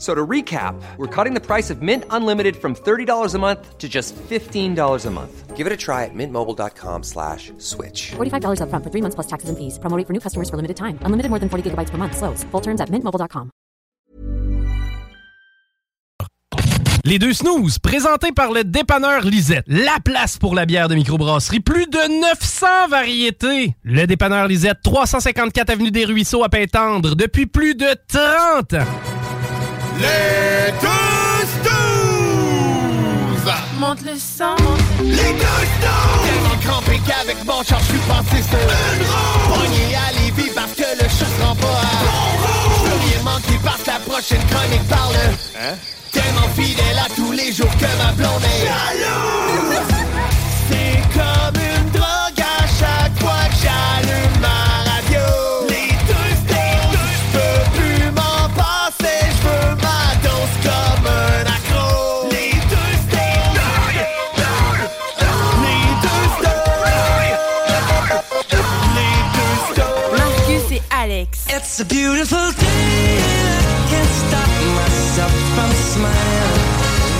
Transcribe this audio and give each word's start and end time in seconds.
So 0.00 0.14
to 0.14 0.26
recap, 0.26 0.80
we're 0.96 1.14
cutting 1.14 1.34
the 1.34 1.44
price 1.44 1.68
of 1.68 1.82
Mint 1.82 2.04
Unlimited 2.08 2.56
from 2.56 2.74
$30 2.74 3.34
a 3.34 3.38
month 3.38 3.76
to 3.76 3.86
just 3.86 4.16
$15 4.16 5.06
a 5.06 5.10
month. 5.10 5.54
Give 5.54 5.66
it 5.66 5.72
a 5.74 5.76
try 5.76 6.06
at 6.06 6.14
mintmobile.com 6.14 7.02
slash 7.02 7.52
switch. 7.58 8.12
$45 8.16 8.62
upfront 8.62 8.82
for 8.82 8.90
three 8.90 9.02
months 9.02 9.14
plus 9.14 9.26
taxes 9.26 9.50
and 9.50 9.58
fees. 9.58 9.78
Promo 9.78 9.98
rate 9.98 10.06
for 10.06 10.14
new 10.14 10.20
customers 10.20 10.48
for 10.48 10.56
limited 10.56 10.78
time. 10.78 10.98
Unlimited 11.04 11.28
more 11.28 11.38
than 11.38 11.50
40 11.50 11.68
gigabytes 11.68 11.90
per 11.90 11.98
month. 11.98 12.16
Slows. 12.16 12.44
Full 12.44 12.62
terms 12.62 12.80
at 12.80 12.88
mintmobile.com. 12.88 13.50
Les 17.04 17.18
deux 17.18 17.32
snooze, 17.32 17.78
présentés 17.78 18.32
par 18.32 18.52
le 18.52 18.62
dépanneur 18.62 19.22
Lisette. 19.22 19.64
La 19.66 19.98
place 20.02 20.38
pour 20.38 20.54
la 20.54 20.64
bière 20.64 20.88
de 20.88 20.94
microbrasserie. 20.94 21.60
Plus 21.60 21.86
de 21.86 22.20
900 22.20 22.88
variétés. 22.88 23.74
Le 23.82 24.06
dépanneur 24.06 24.48
Lisette, 24.48 24.78
354 24.82 25.70
Avenue 25.70 25.90
des 25.90 26.06
Ruisseaux 26.06 26.44
à 26.44 26.48
Pintendre, 26.48 27.16
depuis 27.16 27.46
plus 27.46 27.74
de 27.74 27.88
30 28.08 28.74
ans. 28.74 29.19
Les 30.00 30.72
snooze! 31.52 31.90
Monte 33.78 34.02
le 34.02 34.16
sang. 34.18 34.56
Les 35.02 35.14
deux 35.14 35.64
snooze! 35.76 36.22
Tellement 36.24 36.58
crampé 36.64 37.00
qu'avec 37.06 37.44
mon 37.44 37.62
char, 37.62 37.80
je 37.80 37.84
suis 37.84 37.98
passé 38.08 38.42
sur 38.42 38.58
une 38.58 39.04
roue. 39.06 39.54
Pogné 39.54 39.94
à 39.94 40.12
Lévis 40.12 40.52
parce 40.54 40.72
que 40.72 40.88
le 41.02 41.08
chat 41.08 41.26
se 41.26 41.42
rend 41.44 41.54
pas 41.56 41.66
à 41.66 41.68
bon 42.04 42.60
rien 43.06 43.22
manquer 43.22 43.58
parce 43.62 43.82
que 43.82 43.90
la 43.90 43.98
prochaine 44.00 44.44
chronique 44.50 44.88
parle. 44.88 45.16
Hein? 45.56 45.74
Tellement 46.12 46.48
fidèle 46.56 46.98
à 46.98 47.08
tous 47.14 47.32
les 47.32 47.52
jours 47.52 47.70
que 47.78 47.86
ma 48.02 48.12
blonde 48.12 48.42
est 48.42 48.66
jalouse. 48.66 49.89
It's 71.52 71.80
a 71.80 71.84
beautiful 71.84 72.38
day. 72.38 73.18
I 73.18 73.88
can't 73.90 74.12
stop 74.22 74.50
myself 74.78 75.32
from 75.56 75.70
smiling. 75.90 76.62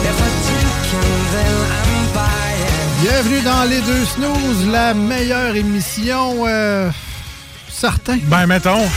If 0.06 0.16
I 0.22 0.30
drink 0.46 0.70
and 1.00 1.22
then 1.34 1.54
I'm 1.74 2.14
buying. 2.14 3.02
Bienvenue 3.02 3.42
dans 3.42 3.64
Les 3.64 3.80
Deux 3.80 4.04
Snooze, 4.04 4.66
la 4.70 4.94
meilleure 4.94 5.56
émission. 5.56 6.46
Euh, 6.46 6.90
certain. 7.68 8.18
Ben, 8.28 8.46
mettons. 8.46 8.88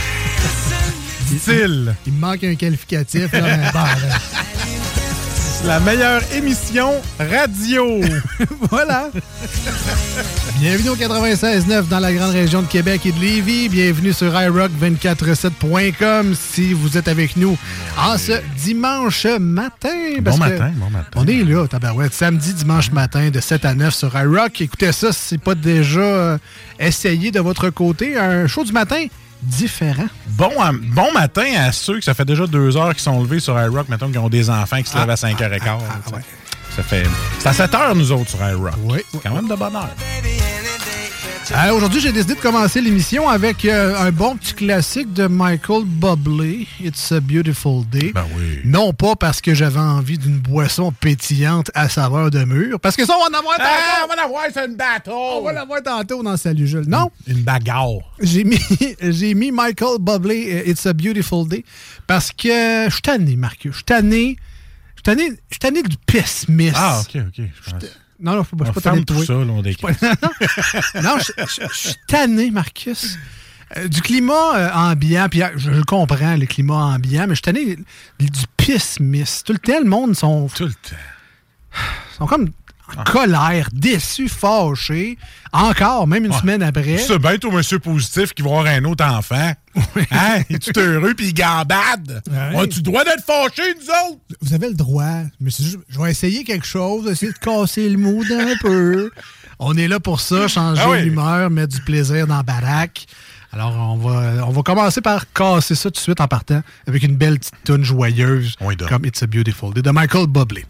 Dit-il. 1.30 1.96
Il 2.06 2.14
me 2.14 2.20
manque 2.20 2.44
un 2.44 2.54
qualificatif. 2.54 3.32
Là, 3.34 3.42
mais 3.42 3.72
bon, 3.74 3.80
là. 3.80 4.44
La 5.66 5.80
meilleure 5.80 6.22
émission 6.34 6.92
radio. 7.18 8.02
voilà. 8.70 9.10
Bienvenue 10.60 10.90
au 10.90 10.98
96.9 10.98 11.88
dans 11.88 12.00
la 12.00 12.12
grande 12.12 12.32
région 12.32 12.62
de 12.62 12.68
Québec 12.68 13.06
et 13.06 13.14
de 13.14 13.20
Lévis. 13.20 13.70
Bienvenue 13.70 14.12
sur 14.12 14.34
iRock247.com 14.34 16.36
si 16.36 16.74
vous 16.74 16.98
êtes 16.98 17.08
avec 17.08 17.38
nous 17.38 17.58
en 17.98 18.18
ce 18.18 18.34
dimanche 18.58 19.26
matin. 19.40 20.18
Bon 20.20 20.34
que 20.34 20.40
matin, 20.40 20.74
bon 20.76 20.90
matin. 20.90 21.12
On 21.16 21.26
est 21.26 21.46
là, 21.46 21.66
tabarouette. 21.66 22.14
Samedi, 22.14 22.54
dimanche 22.54 22.92
matin 22.92 23.30
de 23.30 23.40
7 23.40 23.64
à 23.64 23.74
9 23.74 23.96
sur 23.96 24.14
iRock. 24.18 24.60
Écoutez 24.60 24.92
ça, 24.92 25.14
si 25.14 25.20
c'est 25.30 25.42
pas 25.42 25.56
déjà 25.56 26.02
euh, 26.02 26.38
essayé 26.78 27.32
de 27.32 27.40
votre 27.40 27.70
côté. 27.70 28.18
Un 28.18 28.48
show 28.48 28.66
du 28.66 28.74
matin 28.74 29.06
différent. 29.44 30.08
Bon, 30.28 30.52
bon 30.96 31.12
matin 31.14 31.46
à 31.58 31.72
ceux 31.72 32.00
que 32.00 32.04
ça 32.04 32.14
fait 32.14 32.26
déjà 32.26 32.48
deux 32.48 32.76
heures 32.78 32.96
qui 32.96 33.04
sont 33.04 33.22
levés 33.22 33.40
sur 33.40 33.60
iRock, 33.60 33.90
mettons, 33.90 34.12
qui 34.12 34.18
ont 34.18 34.30
des 34.30 34.50
enfants 34.50 34.82
qui 34.82 34.90
se 34.90 34.98
lèvent 34.98 35.10
à 35.10 35.16
5h15. 35.16 35.60
tu 36.06 36.10
sais. 36.10 36.22
Ça 36.76 36.82
fait. 36.84 37.04
C'est 37.40 37.50
à 37.50 37.54
7 37.54 37.76
heures, 37.76 37.96
nous 37.96 38.12
autres, 38.12 38.32
sur 38.32 38.40
iRock. 38.40 38.74
Oui. 38.84 39.00
C'est 39.12 39.22
quand 39.22 39.36
même 39.36 39.48
de 39.48 39.56
bonne 39.56 39.76
heure. 39.76 39.90
Euh, 41.52 41.72
Aujourd'hui, 41.74 42.00
j'ai 42.00 42.12
décidé 42.14 42.36
de 42.36 42.40
commencer 42.40 42.80
l'émission 42.80 43.28
avec 43.28 43.66
euh, 43.66 43.98
un 44.00 44.12
bon 44.12 44.38
petit 44.38 44.54
classique 44.54 45.12
de 45.14 45.28
Michael 45.28 45.84
Bublé, 45.86 46.68
It's 46.80 47.12
a 47.12 47.20
Beautiful 47.20 47.86
Day. 47.86 48.12
Ben 48.14 48.26
oui. 48.38 48.60
Non 48.64 48.94
pas 48.94 49.16
parce 49.16 49.42
que 49.42 49.54
j'avais 49.54 49.80
envie 49.80 50.18
d'une 50.18 50.38
boisson 50.38 50.92
pétillante 50.92 51.70
à 51.76 51.90
saveur 51.90 52.32
de 52.32 52.44
mur, 52.46 52.80
parce 52.80 52.96
que 52.96 53.06
ça, 53.06 53.16
on 53.18 53.30
va 53.30 53.38
en 53.38 53.40
avoir 53.40 53.58
tantôt. 53.58 53.70
Ah, 53.70 54.02
on 54.06 54.08
va 54.08 54.16
l'avoir, 54.16 54.44
c'est 54.54 54.66
une 54.66 54.76
bateau. 54.76 55.12
On 55.14 55.44
va 55.44 55.52
l'avoir 55.54 55.84
tantôt 55.84 56.24
dans 56.24 56.38
Salut 56.38 56.66
Jules. 56.68 56.86
Non, 56.88 57.12
Une 57.28 57.42
bagarre. 57.42 57.90
j'ai 58.22 58.46
mis, 58.46 58.60
mis 59.36 59.52
Michael 59.52 59.98
Bublé, 60.00 60.64
euh, 60.66 60.70
It's 60.72 60.86
a 60.86 60.94
Beautiful 60.94 61.48
Day, 61.48 61.66
parce 62.08 62.32
que 62.32 62.86
je 62.88 62.90
suis 62.92 63.02
tanné, 63.02 63.36
Marcus. 63.36 63.72
Je 63.72 63.78
suis 63.78 63.84
tanné. 63.86 64.38
Je 64.96 65.12
suis 65.12 65.18
tanné, 65.18 65.30
je 65.50 65.54
suis 65.56 65.60
tanné 65.60 65.84
du 65.84 65.98
pessimisme. 66.06 66.76
Ah, 66.78 67.02
OK, 67.02 67.22
OK. 67.28 67.46
Non, 68.24 68.36
non, 68.36 68.44
je 68.44 68.48
suis 68.48 68.56
pas, 68.56 68.66
je 68.66 68.70
On 68.70 68.74
suis 68.74 68.82
pas 68.82 68.90
tanné 68.90 69.04
tout 69.04 69.24
ça, 69.24 69.34
là, 69.34 69.52
on 69.52 69.62
décrit. 69.62 69.86
non, 71.04 71.18
je, 71.20 71.68
suis 71.74 71.96
tanné, 72.08 72.52
Marcus. 72.52 73.18
Euh, 73.76 73.88
du 73.90 74.02
climat 74.02 74.56
euh, 74.56 74.72
ambiant, 74.74 75.28
puis 75.30 75.42
je, 75.58 75.72
je 75.74 75.82
comprends 75.82 76.36
le 76.38 76.46
climat 76.46 76.96
ambiant, 76.96 77.28
mais 77.28 77.36
je 77.36 77.42
suis 77.42 77.42
tanné 77.42 77.76
du 78.20 78.30
pessimisme. 78.56 79.44
Tout 79.46 79.54
le 79.54 79.60
temps, 79.60 79.80
le 79.80 79.90
monde 79.90 80.16
sont, 80.16 80.48
Tout 80.56 80.66
le 80.66 80.72
temps. 80.74 80.96
sont 82.18 82.26
comme 82.26 82.52
en 82.98 83.04
colère, 83.04 83.70
déçus, 83.74 84.30
fâchés. 84.30 85.18
Encore, 85.52 86.08
même 86.08 86.26
une 86.26 86.32
Ouais. 86.32 86.40
semaine 86.40 86.62
après. 86.64 86.98
C'est 86.98 87.18
bien, 87.20 87.38
toi, 87.38 87.52
monsieur 87.52 87.80
positif, 87.80 88.34
qui 88.34 88.42
va 88.42 88.50
avoir 88.50 88.66
un 88.68 88.84
autre 88.86 89.06
enfant. 89.06 89.52
Hein? 90.12 90.42
Es-tu 90.50 90.72
heureux 90.78 91.14
puis 91.16 91.28
il 91.28 91.34
gambade? 91.34 92.22
Ouais. 92.30 92.60
As-tu 92.62 92.78
le 92.78 92.82
droit 92.84 93.04
d'être 93.04 93.24
fâché, 93.26 93.64
nous 93.80 93.88
autres? 94.12 94.20
Vous 94.42 94.54
avez 94.54 94.68
le 94.68 94.76
droit. 94.76 95.22
Mais 95.40 95.50
c'est 95.52 95.64
juste, 95.64 95.80
je 95.90 96.00
vais 96.00 96.12
essayer 96.12 96.44
quelque 96.44 96.66
chose, 96.68 97.10
essayer 97.10 97.32
de 97.32 97.38
casser 97.38 97.88
le 97.90 97.98
mood 97.98 98.30
un 98.32 98.56
peu. 98.62 99.10
On 99.60 99.76
est 99.78 99.88
là 99.88 100.00
pour 100.00 100.20
ça, 100.20 100.48
changer 100.48 100.82
Ah 100.84 100.90
oui. 100.92 101.04
l'humeur, 101.04 101.50
mettre 101.50 101.76
du 101.76 101.82
plaisir 101.82 102.28
dans 102.28 102.38
la 102.38 102.44
baraque. 102.44 103.06
Alors, 103.54 103.76
on 103.78 103.98
va, 103.98 104.48
on 104.48 104.50
va 104.50 104.62
commencer 104.64 105.00
par 105.00 105.32
casser 105.32 105.76
ça 105.76 105.84
tout 105.92 105.92
de 105.92 105.98
suite 106.00 106.20
en 106.20 106.28
partant 106.28 106.64
avec 106.88 107.04
une 107.04 107.16
belle 107.16 107.38
petite 107.38 107.54
tune 107.64 107.84
joyeuse 107.84 108.56
Oui, 108.62 108.76
comme 108.78 109.06
It's 109.06 109.22
a 109.22 109.28
Beautiful 109.28 109.72
Day 109.76 109.84
de 109.84 109.92
Michael 109.92 110.26
Bublé. 110.26 110.66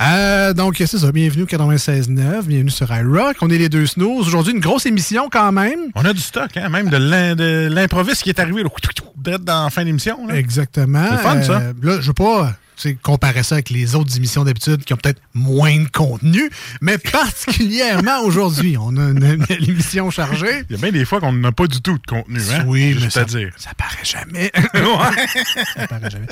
Euh, 0.00 0.52
donc, 0.52 0.74
c'est 0.78 0.88
ça. 0.88 1.12
Bienvenue 1.12 1.44
au 1.44 1.46
96.9. 1.46 2.42
Bienvenue 2.42 2.70
sur 2.70 2.92
iRock. 2.92 3.36
On 3.42 3.48
est 3.50 3.58
les 3.58 3.68
deux 3.68 3.86
snooze. 3.86 4.26
Aujourd'hui, 4.26 4.54
une 4.54 4.58
grosse 4.60 4.86
émission 4.86 5.28
quand 5.30 5.52
même. 5.52 5.78
On 5.94 6.04
a 6.04 6.12
du 6.12 6.20
stock, 6.20 6.50
hein? 6.56 6.68
Même 6.68 6.88
de 6.90 6.96
l'im- 6.96 7.36
de 7.36 7.68
l'improviste 7.70 8.24
qui 8.24 8.30
est 8.30 8.40
arrivé, 8.40 8.64
là, 8.64 9.38
dans 9.38 9.64
la 9.64 9.70
fin 9.70 9.84
d'émission. 9.84 10.28
Exactement. 10.28 11.06
C'est 11.12 11.18
fun, 11.22 11.42
ça. 11.42 11.52
Euh, 11.60 11.72
là, 11.80 12.00
je 12.00 12.08
veux 12.08 12.12
pas 12.12 12.54
comparer 13.02 13.42
ça 13.42 13.56
avec 13.56 13.70
les 13.70 13.94
autres 13.94 14.16
émissions 14.16 14.44
d'habitude 14.44 14.84
qui 14.84 14.92
ont 14.92 14.96
peut-être 14.96 15.20
moins 15.34 15.76
de 15.78 15.88
contenu, 15.88 16.50
mais 16.80 16.98
particulièrement 16.98 18.20
aujourd'hui. 18.24 18.76
On 18.78 18.96
a 18.96 19.10
une, 19.10 19.44
une 19.48 19.68
émission 19.70 20.10
chargée. 20.10 20.62
Il 20.68 20.76
y 20.76 20.78
a 20.78 20.82
bien 20.82 20.92
des 20.92 21.04
fois 21.04 21.20
qu'on 21.20 21.32
n'a 21.32 21.52
pas 21.52 21.66
du 21.66 21.80
tout 21.80 21.98
de 21.98 22.06
contenu, 22.06 22.38
hein? 22.52 22.64
Oui, 22.66 22.96
mais 23.00 23.10
ça, 23.10 23.20
à 23.20 23.24
dire. 23.24 23.50
ça 23.56 23.70
paraît 23.76 24.04
jamais. 24.04 24.50
ça 25.74 25.86
paraît 25.86 26.10
jamais. 26.10 26.26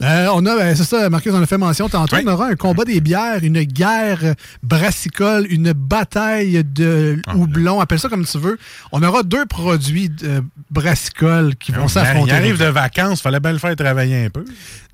Euh, 0.00 0.28
on 0.32 0.46
a, 0.46 0.56
ben, 0.56 0.76
c'est 0.76 0.84
ça, 0.84 1.10
Marcus 1.10 1.32
en 1.34 1.42
a 1.42 1.46
fait 1.46 1.58
mention 1.58 1.88
tantôt, 1.88 2.14
Oui. 2.14 2.22
on 2.24 2.30
aura 2.30 2.46
un 2.46 2.54
combat 2.54 2.84
des 2.84 3.00
bières, 3.00 3.42
une 3.42 3.60
guerre 3.64 4.34
brassicole, 4.62 5.44
une 5.50 5.72
bataille 5.72 6.62
de 6.62 7.20
Ah, 7.26 7.34
houblon, 7.34 7.80
appelle 7.80 7.98
ça 7.98 8.08
comme 8.08 8.24
tu 8.24 8.38
veux. 8.38 8.58
On 8.92 9.02
aura 9.02 9.24
deux 9.24 9.44
produits 9.46 10.08
euh, 10.22 10.40
brassicoles 10.70 11.56
qui 11.56 11.72
vont 11.72 11.86
Il 11.86 11.90
s'affronter. 11.90 12.30
arrive 12.32 12.58
de 12.58 12.66
vacances, 12.66 13.20
fallait 13.22 13.40
bien 13.40 13.52
le 13.52 13.58
faire 13.58 13.74
travailler 13.74 14.26
un 14.26 14.30
peu. 14.30 14.44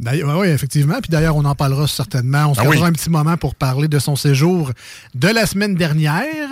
D'ailleurs, 0.00 0.38
oui, 0.38 0.48
effectivement. 0.48 0.83
Effectivement. 0.84 1.00
Puis 1.00 1.10
d'ailleurs, 1.10 1.36
on 1.36 1.44
en 1.44 1.54
parlera 1.54 1.86
certainement. 1.86 2.46
On 2.50 2.54
se 2.54 2.60
Ah 2.60 2.64
oui. 2.68 2.82
un 2.82 2.92
petit 2.92 3.10
moment 3.10 3.36
pour 3.36 3.54
parler 3.54 3.88
de 3.88 3.98
son 3.98 4.16
séjour 4.16 4.70
de 5.14 5.28
la 5.28 5.46
semaine 5.46 5.74
dernière. 5.74 6.48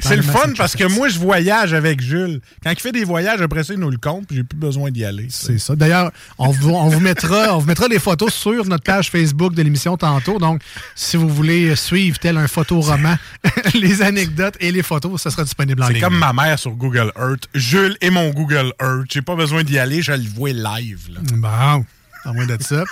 C'est 0.00 0.16
le 0.16 0.22
fun 0.22 0.52
parce 0.56 0.74
que 0.76 0.84
moi, 0.84 1.08
je 1.08 1.18
voyage 1.18 1.72
avec 1.74 2.00
Jules. 2.00 2.40
Quand 2.62 2.70
il 2.70 2.80
fait 2.80 2.92
des 2.92 3.04
voyages, 3.04 3.40
après 3.40 3.64
ça, 3.64 3.72
il 3.74 3.80
nous 3.80 3.90
le 3.90 3.98
compte, 3.98 4.26
puis 4.26 4.36
j'ai 4.36 4.44
plus 4.44 4.58
besoin 4.58 4.90
d'y 4.90 5.04
aller. 5.04 5.26
C'est 5.30 5.58
ça. 5.58 5.74
D'ailleurs, 5.76 6.10
on 6.38 6.50
vous, 6.50 6.70
on, 6.70 6.88
vous 6.88 7.00
mettra, 7.00 7.54
on 7.56 7.58
vous 7.58 7.66
mettra 7.66 7.88
les 7.88 7.98
photos 7.98 8.32
sur 8.34 8.64
notre 8.66 8.84
page 8.84 9.10
Facebook 9.10 9.54
de 9.54 9.62
l'émission 9.62 9.96
tantôt. 9.96 10.38
Donc, 10.38 10.60
si 10.94 11.16
vous 11.16 11.28
voulez 11.28 11.74
suivre 11.76 12.18
tel 12.18 12.36
un 12.36 12.48
photoroman, 12.48 13.16
les 13.74 14.02
anecdotes 14.02 14.56
et 14.60 14.72
les 14.72 14.82
photos, 14.82 15.20
ça 15.22 15.30
sera 15.30 15.44
disponible 15.44 15.82
en 15.82 15.86
C'est 15.86 15.94
ligne. 15.94 16.02
comme 16.02 16.18
ma 16.18 16.32
mère 16.32 16.58
sur 16.58 16.72
Google 16.72 17.12
Earth. 17.18 17.48
Jules 17.54 17.96
et 18.00 18.10
mon 18.10 18.30
Google 18.30 18.72
Earth. 18.80 19.06
J'ai 19.10 19.22
pas 19.22 19.36
besoin 19.36 19.62
d'y 19.64 19.78
aller, 19.78 20.02
je 20.02 20.12
le 20.12 20.28
vois 20.34 20.50
live. 20.52 21.08
là. 21.12 21.20
Bon, 21.34 21.84
à 22.26 22.32
moins 22.32 22.46
de 22.46 22.56
ça. 22.60 22.84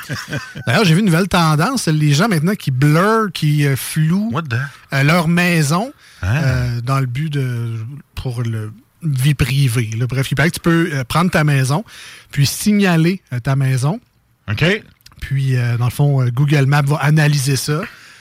D'ailleurs, 0.66 0.84
j'ai 0.84 0.94
vu 0.94 1.00
une 1.00 1.06
nouvelle 1.06 1.28
tendance. 1.28 1.88
Les 1.88 2.12
gens 2.14 2.28
maintenant 2.28 2.54
qui 2.54 2.70
blurrent, 2.70 3.30
qui 3.32 3.66
euh, 3.66 3.76
flouent 3.76 4.30
euh, 4.92 5.02
leur 5.02 5.28
maison 5.28 5.92
Ah. 6.22 6.36
euh, 6.42 6.80
dans 6.80 7.00
le 7.00 7.06
but 7.06 7.30
de 7.30 7.74
pour 8.14 8.42
le 8.42 8.72
vie 9.02 9.34
privée. 9.34 9.90
là. 9.98 10.06
Bref, 10.06 10.30
il 10.30 10.34
paraît 10.34 10.48
que 10.50 10.54
tu 10.54 10.60
peux 10.60 10.90
prendre 11.08 11.30
ta 11.30 11.44
maison, 11.44 11.84
puis 12.30 12.46
signaler 12.46 13.20
ta 13.42 13.54
maison. 13.56 14.00
OK. 14.50 14.64
Puis, 15.20 15.56
dans 15.78 15.84
le 15.86 15.90
fond, 15.90 16.24
Google 16.30 16.64
Maps 16.66 16.82
va 16.82 16.96
analyser 16.96 17.56
ça. 17.56 17.80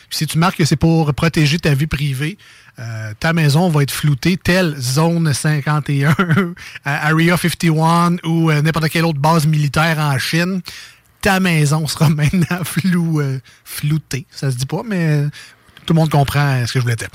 Puis, 0.09 0.17
si 0.17 0.27
tu 0.27 0.37
marques 0.37 0.57
que 0.57 0.65
c'est 0.65 0.75
pour 0.75 1.13
protéger 1.13 1.57
ta 1.59 1.73
vie 1.73 1.87
privée, 1.87 2.37
euh, 2.79 3.13
ta 3.19 3.33
maison 3.33 3.69
va 3.69 3.83
être 3.83 3.91
floutée 3.91 4.35
telle 4.35 4.75
zone 4.79 5.31
51, 5.31 6.15
à 6.85 7.07
Area 7.07 7.37
51 7.37 8.17
ou 8.25 8.49
euh, 8.49 8.61
n'importe 8.61 8.89
quelle 8.89 9.05
autre 9.05 9.19
base 9.19 9.45
militaire 9.45 9.99
en 9.99 10.17
Chine. 10.17 10.61
Ta 11.23 11.39
maison 11.39 11.87
sera 11.87 12.09
maintenant 12.11 12.63
flou, 12.65 13.21
euh, 13.21 13.39
floutée. 13.63 14.27
Ça 14.29 14.51
se 14.51 14.57
dit 14.57 14.65
pas, 14.65 14.83
mais 14.85 15.07
euh, 15.07 15.29
tout 15.85 15.93
le 15.93 15.99
monde 15.99 16.09
comprend 16.09 16.65
ce 16.65 16.73
que 16.73 16.79
je 16.79 16.83
voulais 16.83 16.95
dire. 16.95 17.09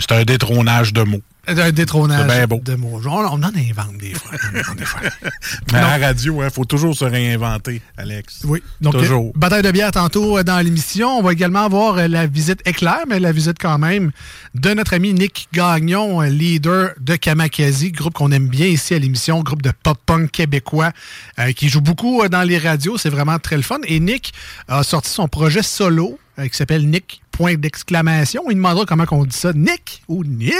C'est 0.00 0.12
un 0.12 0.24
détrônage 0.24 0.92
de 0.92 1.02
mots. 1.02 1.22
Un 1.48 1.72
détrônage 1.72 2.20
C'est 2.30 2.36
bien 2.36 2.46
beau. 2.46 2.60
de 2.62 2.76
mots. 2.76 3.00
On, 3.04 3.08
on 3.08 3.26
en 3.26 3.42
invente 3.42 3.96
des 3.98 4.14
fois. 4.14 4.30
on 4.52 4.56
en 4.56 4.60
invente 4.60 4.76
des 4.76 4.84
fois. 4.84 5.00
Mais 5.72 5.78
à 5.78 5.98
la 5.98 6.06
radio, 6.06 6.40
il 6.44 6.50
faut 6.50 6.64
toujours 6.64 6.94
se 6.96 7.04
réinventer, 7.04 7.82
Alex. 7.96 8.42
Oui, 8.44 8.62
donc 8.80 8.92
Toujours. 8.96 9.30
euh, 9.34 9.38
bataille 9.38 9.62
de 9.62 9.72
bière 9.72 9.90
tantôt 9.90 10.38
euh, 10.38 10.44
dans 10.44 10.60
l'émission. 10.60 11.18
On 11.18 11.22
va 11.22 11.32
également 11.32 11.64
avoir 11.64 11.98
euh, 11.98 12.06
la 12.06 12.28
visite 12.28 12.60
éclair, 12.64 12.98
mais 13.08 13.18
la 13.18 13.32
visite 13.32 13.56
quand 13.60 13.76
même 13.78 14.12
de 14.54 14.72
notre 14.72 14.94
ami 14.94 15.14
Nick 15.14 15.48
Gagnon, 15.52 16.20
leader 16.20 16.90
de 17.00 17.16
Kamakazi, 17.16 17.90
groupe 17.90 18.14
qu'on 18.14 18.30
aime 18.30 18.46
bien 18.46 18.66
ici 18.66 18.94
à 18.94 19.00
l'émission, 19.00 19.40
groupe 19.42 19.62
de 19.62 19.72
pop-punk 19.82 20.30
québécois 20.30 20.92
euh, 21.40 21.50
qui 21.50 21.68
joue 21.68 21.80
beaucoup 21.80 22.22
dans 22.28 22.42
les 22.44 22.58
radios. 22.58 22.98
C'est 22.98 23.10
vraiment 23.10 23.40
très 23.40 23.56
le 23.56 23.62
fun. 23.62 23.78
Et 23.88 23.98
Nick 23.98 24.32
a 24.68 24.84
sorti 24.84 25.10
son 25.10 25.26
projet 25.26 25.64
solo 25.64 26.20
euh, 26.38 26.46
qui 26.46 26.56
s'appelle 26.56 26.88
Nick, 26.88 27.21
point 27.32 27.54
d'exclamation. 27.54 28.44
Il 28.50 28.56
demandera 28.56 28.84
comment 28.86 29.04
on 29.10 29.24
dit 29.24 29.36
ça. 29.36 29.52
Nick 29.52 30.02
ou 30.08 30.22
Nick? 30.24 30.54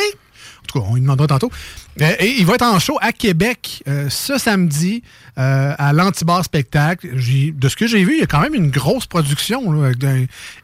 En 0.63 0.73
tout 0.73 0.81
cas, 0.81 0.87
on 0.89 0.95
lui 0.95 1.01
demandera 1.03 1.27
tantôt. 1.27 1.51
Euh, 2.01 2.11
et 2.19 2.37
il 2.39 2.47
va 2.47 2.55
être 2.55 2.63
en 2.63 2.79
show 2.79 2.97
à 3.03 3.13
Québec 3.13 3.83
euh, 3.87 4.09
ce 4.09 4.39
samedi 4.39 5.03
euh, 5.39 5.75
à 5.77 5.93
l'Antibar 5.93 6.43
Spectacle. 6.43 7.09
De 7.15 7.69
ce 7.69 7.77
que 7.77 7.87
j'ai 7.87 8.05
vu, 8.05 8.15
il 8.15 8.21
y 8.21 8.23
a 8.23 8.27
quand 8.27 8.41
même 8.41 8.55
une 8.55 8.71
grosse 8.71 9.05
production, 9.07 9.71
là, 9.73 9.91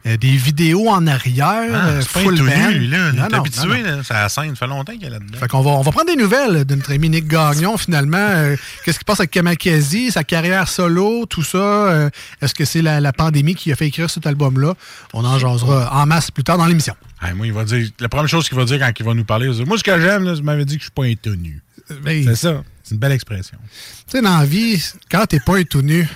des 0.05 0.35
vidéos 0.35 0.89
en 0.89 1.05
arrière, 1.05 1.69
Ah, 1.73 2.01
full 2.01 2.35
tout 2.39 2.45
band. 2.45 2.69
nu, 2.71 2.79
lui, 2.79 2.87
là. 2.87 3.11
Non, 3.11 3.27
non, 3.31 3.37
habitué, 3.39 3.67
non. 3.83 3.97
là. 3.97 4.01
La 4.09 4.29
scène. 4.29 4.55
Ça 4.55 4.55
fait 4.55 4.67
longtemps 4.67 4.93
qu'il 4.93 5.03
est 5.05 5.09
là-dedans. 5.11 5.37
Fait 5.37 5.47
qu'on 5.47 5.61
va, 5.61 5.71
on 5.71 5.81
va 5.81 5.91
prendre 5.91 6.07
des 6.09 6.15
nouvelles 6.15 6.65
de 6.65 6.75
notre 6.75 6.91
ami 6.93 7.09
Nick 7.09 7.27
Gagnon, 7.27 7.77
finalement. 7.77 8.55
Qu'est-ce 8.83 8.97
qui 8.97 9.05
passe 9.05 9.19
avec 9.19 9.31
Kamakazi, 9.31 10.09
sa 10.11 10.23
carrière 10.23 10.67
solo, 10.67 11.27
tout 11.27 11.43
ça? 11.43 12.09
Est-ce 12.41 12.55
que 12.55 12.65
c'est 12.65 12.81
la, 12.81 12.99
la 13.01 13.13
pandémie 13.13 13.53
qui 13.53 13.71
a 13.71 13.75
fait 13.75 13.87
écrire 13.87 14.09
cet 14.09 14.25
album-là? 14.25 14.73
On 15.13 15.23
en 15.25 15.37
jasera 15.37 15.89
en 15.93 16.05
masse 16.07 16.31
plus 16.31 16.43
tard 16.43 16.57
dans 16.57 16.65
l'émission. 16.65 16.95
Moi, 17.35 17.47
il 17.47 17.53
va 17.53 17.63
dire. 17.63 17.89
La 17.99 18.09
première 18.09 18.29
chose 18.29 18.47
qu'il 18.47 18.57
va 18.57 18.65
dire 18.65 18.79
quand 18.79 18.91
il 18.97 19.05
va 19.05 19.13
nous 19.13 19.25
parler, 19.25 19.49
dire 19.49 19.67
Moi, 19.67 19.77
ce 19.77 19.83
que 19.83 19.99
j'aime, 19.99 20.35
je 20.35 20.41
m'avais 20.41 20.65
dit 20.65 20.75
que 20.75 20.81
je 20.81 20.85
suis 20.85 20.91
pas 20.91 21.05
un 21.05 21.13
tout 21.15 21.35
nu. 21.35 21.61
Mais, 22.03 22.23
C'est 22.23 22.35
ça. 22.35 22.63
C'est 22.83 22.95
une 22.95 22.99
belle 22.99 23.11
expression. 23.11 23.57
Tu 24.07 24.17
sais, 24.17 24.21
dans 24.21 24.37
la 24.37 24.45
vie, 24.45 24.83
quand 25.11 25.25
t'es 25.25 25.39
pas 25.39 25.57
un 25.57 25.63
tout 25.63 25.81
nu, 25.81 26.07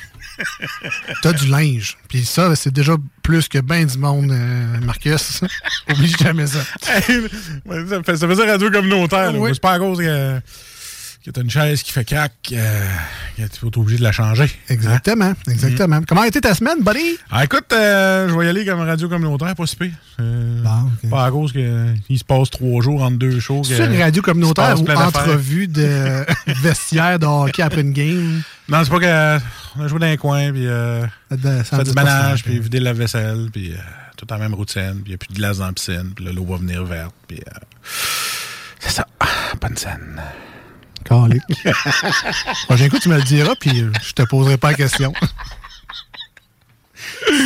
t'as 1.21 1.33
du 1.33 1.47
linge. 1.47 1.97
Puis 2.07 2.25
ça, 2.25 2.55
c'est 2.55 2.71
déjà 2.71 2.95
plus 3.21 3.47
que 3.47 3.59
ben 3.59 3.85
du 3.85 3.97
monde, 3.97 4.31
euh, 4.31 4.79
Marcus. 4.81 5.41
Oublie 5.91 6.15
jamais 6.19 6.47
ça. 6.47 6.59
Ça, 6.81 7.01
fait, 7.01 8.17
ça 8.17 8.27
faisait 8.27 8.49
radio 8.49 8.71
communautaire. 8.71 9.33
Oui. 9.35 9.51
C'est 9.53 9.61
pas 9.61 9.73
à 9.73 9.79
cause 9.79 9.99
que, 9.99 10.39
que 11.25 11.31
t'as 11.31 11.41
une 11.41 11.49
chaise 11.49 11.83
qui 11.83 11.93
fait 11.93 12.03
cac 12.03 12.33
euh, 12.51 12.85
que 13.37 13.43
tu 13.43 13.59
vas 13.61 13.67
être 13.67 13.77
obligé 13.77 13.97
de 13.97 14.03
la 14.03 14.11
changer. 14.11 14.51
Exactement, 14.67 15.33
exactement. 15.47 16.01
Comment 16.05 16.21
a 16.21 16.27
été 16.27 16.41
ta 16.41 16.53
semaine, 16.53 16.83
buddy? 16.83 17.17
Ah, 17.31 17.45
écoute, 17.45 17.71
euh, 17.71 18.27
je 18.27 18.37
vais 18.37 18.45
y 18.45 18.49
aller 18.49 18.65
comme 18.65 18.81
radio 18.81 19.07
communautaire, 19.07 19.55
pas 19.55 19.65
si 19.65 19.77
pire. 19.77 19.93
Euh, 20.19 20.61
Bon. 20.63 21.09
Pas 21.09 21.25
à 21.25 21.31
cause 21.31 21.53
qu'il 21.53 22.19
se 22.19 22.23
passe 22.25 22.49
trois 22.49 22.81
jours 22.81 23.01
entre 23.03 23.17
deux 23.17 23.39
shows. 23.39 23.63
C'est 23.63 23.85
une 23.85 24.01
radio 24.01 24.21
communautaire 24.21 24.75
ou 24.81 24.89
entrevue 24.91 25.67
de 25.67 26.25
vestiaire 26.61 27.19
de 27.19 27.25
hockey 27.25 27.61
après 27.61 27.81
une 27.81 27.93
game? 27.93 28.41
Non, 28.67 28.83
c'est 28.83 28.89
pas 28.89 28.99
que. 28.99 29.43
On 29.77 29.83
a 29.83 29.87
joué 29.87 29.99
dans 29.99 30.07
un 30.07 30.17
coin, 30.17 30.51
puis 30.51 30.67
euh, 30.67 31.05
fait 31.29 31.83
du 31.83 31.93
ménage, 31.93 32.43
puis 32.43 32.59
vider 32.59 32.79
la 32.79 32.93
vaisselle, 32.93 33.47
puis 33.51 33.73
tout 34.17 34.31
en 34.31 34.37
même 34.37 34.53
routine, 34.53 35.01
puis 35.03 35.05
il 35.05 35.09
n'y 35.09 35.15
a 35.15 35.17
plus 35.17 35.29
de 35.29 35.35
glace 35.35 35.57
dans 35.57 35.67
la 35.67 35.73
piscine, 35.73 36.11
puis 36.15 36.25
l'eau 36.25 36.45
va 36.45 36.57
venir 36.57 36.83
verte, 36.83 37.15
puis. 37.27 37.39
c'est 38.79 38.91
ça. 38.91 39.07
Bonne 39.61 39.77
scène. 39.77 40.21
Calique. 41.03 41.43
Prochain 42.67 42.89
coup, 42.89 42.99
tu 42.99 43.09
me 43.09 43.17
le 43.17 43.23
diras, 43.23 43.53
puis 43.59 43.85
je 44.03 44.13
te 44.13 44.23
poserai 44.23 44.57
pas 44.57 44.71
la 44.71 44.77
question. 44.77 45.13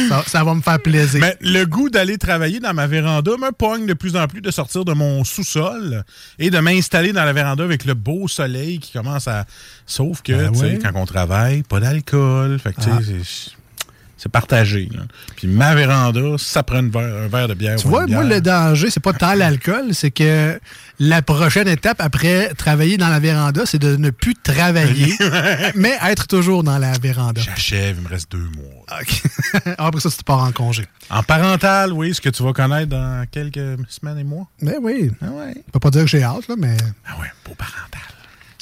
ça, 0.10 0.24
ça 0.28 0.44
va 0.44 0.54
me 0.54 0.62
faire 0.62 0.80
plaisir. 0.82 1.20
Mais 1.22 1.38
le 1.42 1.66
goût 1.66 1.90
d'aller 1.90 2.18
travailler 2.18 2.60
dans 2.60 2.74
ma 2.74 2.88
véranda 2.88 3.32
me 3.38 3.52
pogne 3.52 3.86
de 3.86 3.94
plus 3.94 4.16
en 4.16 4.28
plus 4.28 4.42
de 4.42 4.52
sortir 4.52 4.86
de 4.86 4.94
mon 4.94 5.24
sous-sol 5.24 6.04
et 6.40 6.50
de 6.50 6.60
m'installer 6.60 7.14
dans 7.14 7.24
la 7.24 7.34
véranda 7.34 7.64
avec 7.64 7.86
le 7.86 7.94
beau 7.94 8.28
soleil 8.28 8.80
qui 8.80 8.92
commence 8.92 9.28
à. 9.28 9.46
Sauf 9.86 10.22
que, 10.22 10.34
Ben 10.34 10.52
tu 10.52 10.60
sais, 10.60 10.66
ouais. 10.66 10.80
quand 10.82 10.92
on 10.96 11.06
travaille, 11.06 11.64
pas 11.64 11.80
d'alcool. 11.80 12.60
Fait 12.60 12.74
que, 12.74 12.82
tu 12.82 12.84
sais, 12.84 12.92
Ah. 12.94 13.00
c'est- 13.24 14.30
partagé. 14.30 14.90
là. 14.94 15.04
Puis 15.38 15.48
ma 15.48 15.74
véranda, 15.74 16.20
ça 16.38 16.62
prend 16.62 16.84
verre- 16.84 17.24
un 17.24 17.28
verre 17.30 17.48
de 17.48 17.54
bière. 17.54 17.78
Tu 17.78 17.88
vois, 17.88 18.06
moi, 18.08 18.24
bière. 18.26 18.36
le 18.36 18.42
danger, 18.42 18.90
c'est 18.90 19.00
pas 19.00 19.14
tant 19.14 19.34
l'alcool, 19.36 19.94
c'est 19.94 20.12
que 20.12 20.60
la 21.00 21.22
prochaine 21.22 21.68
étape 21.68 22.02
après 22.02 22.54
travailler 22.56 22.98
dans 22.98 23.10
la 23.10 23.20
véranda, 23.20 23.66
c'est 23.66 23.78
de 23.80 23.96
ne 23.96 24.10
plus 24.10 24.34
travailler, 24.36 25.14
mais 25.76 25.98
être 26.04 26.28
toujours 26.28 26.64
dans 26.64 26.78
la 26.78 26.94
véranda. 26.94 27.42
J'achève, 27.42 27.98
il 28.00 28.04
me 28.04 28.10
reste 28.10 28.32
deux 28.32 28.50
mois. 28.56 29.00
OK. 29.02 29.24
Après 29.78 30.02
ça, 30.02 30.10
tu 30.10 30.24
pars 30.24 30.40
en 30.44 30.52
congé. 30.52 30.86
En 31.10 31.24
parental, 31.24 31.94
oui, 31.94 32.14
ce 32.14 32.22
que 32.22 32.30
tu 32.30 32.42
vas 32.44 32.54
connaître 32.54 32.90
dans 32.90 33.26
quelques 33.30 33.78
semaines 33.90 34.18
et 34.18 34.24
mois. 34.24 34.48
Mais 34.62 34.78
oui. 34.82 35.12
Ah 35.22 35.30
ouais. 35.32 35.54
Je 35.56 35.72
peux 35.72 35.80
pas 35.80 35.92
dire 35.92 36.02
que 36.02 36.08
j'ai 36.08 36.24
hâte, 36.24 36.48
là, 36.48 36.56
mais 36.58 36.76
Ah 37.08 37.20
ouais, 37.20 37.28
beau 37.46 37.54
parental. 37.56 38.02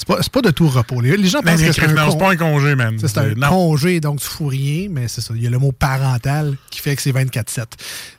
C'est 0.06 0.14
pas, 0.32 0.40
pas 0.40 0.42
de 0.42 0.50
tout 0.50 0.68
repos. 0.68 1.00
Les, 1.00 1.16
gens 1.26 1.42
pensent 1.42 1.60
que 1.60 1.72
c'est 1.72 1.82
un, 1.84 1.88
non, 1.92 2.04
con- 2.06 2.10
c'est 2.12 2.18
pas 2.18 2.30
un 2.32 2.36
congé, 2.36 2.74
man. 2.74 2.96
c'est 2.98 3.18
un 3.18 3.34
Non. 3.34 3.48
congé, 3.48 4.00
donc 4.00 4.20
tu 4.20 4.26
fous 4.28 4.46
rien, 4.46 4.88
mais 4.90 5.08
c'est 5.08 5.20
ça. 5.20 5.34
Il 5.36 5.42
y 5.42 5.46
a 5.46 5.50
le 5.50 5.58
mot 5.58 5.72
parental 5.72 6.56
qui 6.70 6.80
fait 6.80 6.94
que 6.96 7.02
c'est 7.02 7.12
24-7. 7.12 7.64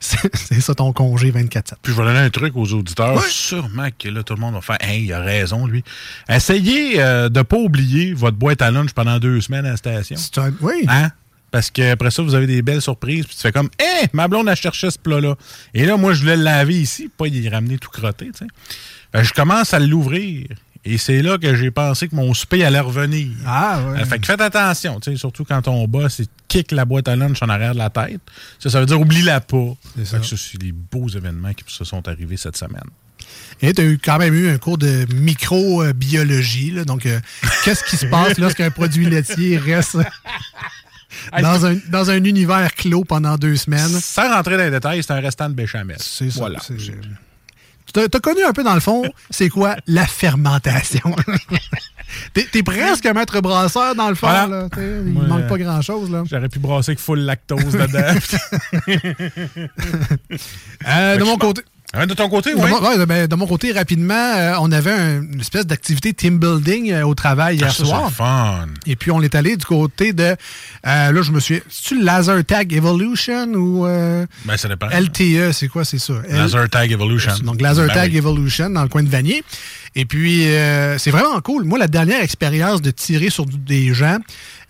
C'est 0.00 0.60
ça 0.60 0.74
ton 0.74 0.92
congé 0.92 1.30
24-7. 1.32 1.72
Puis 1.82 1.92
je 1.92 1.98
vais 1.98 2.04
donner 2.04 2.18
un 2.18 2.30
truc 2.30 2.56
aux 2.56 2.72
auditeurs. 2.72 3.16
Ouais. 3.16 3.22
Sûrement 3.28 3.88
que 3.98 4.08
là, 4.08 4.22
tout 4.22 4.34
le 4.34 4.40
monde 4.40 4.54
va 4.54 4.60
faire 4.60 4.78
Hey, 4.80 5.04
il 5.04 5.12
a 5.12 5.20
raison, 5.20 5.66
lui. 5.66 5.82
Essayez 6.28 7.00
euh, 7.00 7.28
de 7.28 7.38
ne 7.38 7.42
pas 7.42 7.56
oublier 7.56 8.12
votre 8.14 8.36
boîte 8.36 8.62
à 8.62 8.70
lunch 8.70 8.92
pendant 8.92 9.18
deux 9.18 9.40
semaines 9.40 9.66
à 9.66 9.70
la 9.70 9.76
station. 9.76 10.16
C'est 10.18 10.38
un- 10.38 10.52
Oui. 10.60 10.84
Hein? 10.88 11.10
Parce 11.50 11.70
qu'après 11.70 12.10
ça, 12.10 12.22
vous 12.22 12.34
avez 12.34 12.46
des 12.46 12.60
belles 12.62 12.82
surprises. 12.82 13.24
Puis 13.26 13.34
tu 13.36 13.40
fais 13.42 13.52
comme 13.52 13.70
Hé, 13.80 14.06
ma 14.12 14.28
blonde 14.28 14.48
a 14.48 14.54
cherché 14.54 14.90
ce 14.90 14.98
plat-là. 14.98 15.34
Et 15.72 15.86
là, 15.86 15.96
moi, 15.96 16.12
je 16.12 16.20
voulais 16.20 16.36
le 16.36 16.42
laver 16.42 16.78
ici, 16.78 17.08
pas 17.16 17.26
y 17.26 17.48
ramener 17.48 17.78
tout 17.78 17.88
crotté. 17.90 18.26
tu 18.26 18.38
sais. 18.40 18.46
Que 19.12 19.22
je 19.22 19.32
commence 19.32 19.72
à 19.72 19.78
l'ouvrir. 19.78 20.46
Et 20.90 20.96
c'est 20.96 21.20
là 21.20 21.36
que 21.36 21.54
j'ai 21.54 21.70
pensé 21.70 22.08
que 22.08 22.16
mon 22.16 22.32
souper 22.32 22.64
allait 22.64 22.80
revenir. 22.80 23.28
Ah, 23.46 23.80
ouais. 23.90 24.00
Euh, 24.00 24.04
Fait 24.06 24.18
que 24.18 24.26
faites 24.26 24.40
attention, 24.40 24.98
surtout 25.16 25.44
quand 25.44 25.60
ton 25.60 25.86
boss 25.86 26.20
il 26.20 26.26
kick 26.48 26.72
la 26.72 26.86
boîte 26.86 27.08
à 27.08 27.16
lunch 27.16 27.42
en 27.42 27.48
arrière 27.50 27.74
de 27.74 27.78
la 27.78 27.90
tête. 27.90 28.20
Ça, 28.58 28.70
ça 28.70 28.80
veut 28.80 28.86
dire 28.86 28.98
oublie-la 28.98 29.40
pas. 29.42 29.74
C'est 29.96 30.06
ça. 30.06 30.22
ça, 30.22 30.36
c'est 30.38 30.62
les 30.62 30.72
beaux 30.72 31.08
événements 31.08 31.52
qui 31.52 31.62
se 31.66 31.84
sont 31.84 32.08
arrivés 32.08 32.38
cette 32.38 32.56
semaine. 32.56 32.80
Et 33.60 33.74
tu 33.74 33.82
as 33.82 33.84
eu 33.84 33.98
quand 34.02 34.16
même 34.18 34.32
eu 34.32 34.48
un 34.48 34.56
cours 34.56 34.78
de 34.78 35.04
microbiologie. 35.12 36.70
là. 36.70 36.84
Donc, 36.84 37.04
euh, 37.04 37.20
qu'est-ce 37.64 37.84
qui 37.84 37.96
se 37.96 38.06
passe 38.06 38.38
lorsqu'un 38.38 38.70
produit 38.70 39.04
laitier 39.04 39.58
reste 39.58 39.98
dans 41.38 41.66
un, 41.66 41.76
dans 41.90 42.10
un 42.10 42.24
univers 42.24 42.72
clos 42.74 43.04
pendant 43.04 43.36
deux 43.36 43.56
semaines? 43.56 43.88
Sans 44.00 44.32
rentrer 44.32 44.56
dans 44.56 44.64
les 44.64 44.70
détails, 44.70 45.02
c'est 45.02 45.12
un 45.12 45.20
restant 45.20 45.48
de 45.50 45.54
béchamel. 45.54 45.96
C'est 46.00 46.30
ça. 46.30 46.38
Voilà. 46.38 46.60
Tu 47.92 48.00
as, 48.00 48.20
connu 48.20 48.44
un 48.44 48.52
peu, 48.52 48.62
dans 48.62 48.74
le 48.74 48.80
fond, 48.80 49.02
c'est 49.30 49.48
quoi 49.48 49.76
la 49.86 50.06
fermentation? 50.06 51.14
T'es 52.34 52.46
es 52.54 52.62
presque 52.62 53.04
un 53.06 53.12
maître 53.12 53.40
brasseur, 53.40 53.94
dans 53.94 54.08
le 54.08 54.14
fond. 54.14 54.26
Voilà. 54.28 54.46
là, 54.46 54.68
t'sais. 54.70 55.00
Il 55.04 55.12
Moi, 55.12 55.24
manque 55.24 55.42
euh, 55.42 55.48
pas 55.48 55.58
grand-chose. 55.58 56.10
là. 56.10 56.22
J'aurais 56.24 56.48
pu 56.48 56.58
brasser 56.58 56.90
avec 56.92 57.00
full 57.00 57.20
lactose 57.20 57.64
dedans. 57.64 58.14
Euh, 60.86 61.16
de 61.16 61.20
que 61.20 61.24
mon 61.24 61.36
côté, 61.36 61.62
de 61.94 62.14
ton 62.14 62.28
côté, 62.28 62.54
De 62.54 62.60
oui? 62.60 62.70
mon, 62.70 62.80
ouais, 62.86 63.06
ben, 63.06 63.26
de 63.26 63.34
mon 63.34 63.46
côté, 63.46 63.72
rapidement, 63.72 64.14
euh, 64.14 64.54
on 64.60 64.70
avait 64.72 64.92
un- 64.92 65.22
une 65.22 65.40
espèce 65.40 65.66
d'activité 65.66 66.12
team 66.12 66.38
building 66.38 66.92
euh, 66.92 67.06
au 67.06 67.14
travail 67.14 67.56
hier 67.56 67.68
Ah, 67.70 67.72
soir. 67.72 68.12
fun. 68.12 68.66
Et 68.86 68.94
puis, 68.94 69.10
on 69.10 69.22
est 69.22 69.34
allé 69.34 69.56
du 69.56 69.64
côté 69.64 70.12
de. 70.12 70.22
euh, 70.24 70.36
là, 70.84 71.22
je 71.22 71.32
me 71.32 71.40
suis. 71.40 71.62
C'est-tu 71.70 72.02
Laser 72.02 72.44
Tag 72.44 72.72
Evolution 72.74 73.46
ou 73.54 73.84
Ben, 74.44 74.56
ça 74.56 74.68
dépend. 74.68 74.88
LTE 74.90 75.52
C'est 75.52 75.68
quoi, 75.68 75.84
c'est 75.84 75.98
ça? 75.98 76.14
Laser 76.28 76.68
Tag 76.68 76.92
Evolution. 76.92 77.32
Donc, 77.42 77.60
Laser 77.62 77.86
Ben 77.86 77.94
Tag 77.94 78.10
oui. 78.12 78.18
Evolution 78.18 78.68
dans 78.70 78.82
le 78.82 78.88
coin 78.88 79.02
de 79.02 79.08
Vanier. 79.08 79.42
Et 79.94 80.04
puis, 80.04 80.46
euh, 80.48 80.98
c'est 80.98 81.10
vraiment 81.10 81.40
cool. 81.40 81.64
Moi, 81.64 81.78
la 81.78 81.88
dernière 81.88 82.22
expérience 82.22 82.82
de 82.82 82.90
tirer 82.90 83.30
sur 83.30 83.46
des 83.46 83.94
gens, 83.94 84.18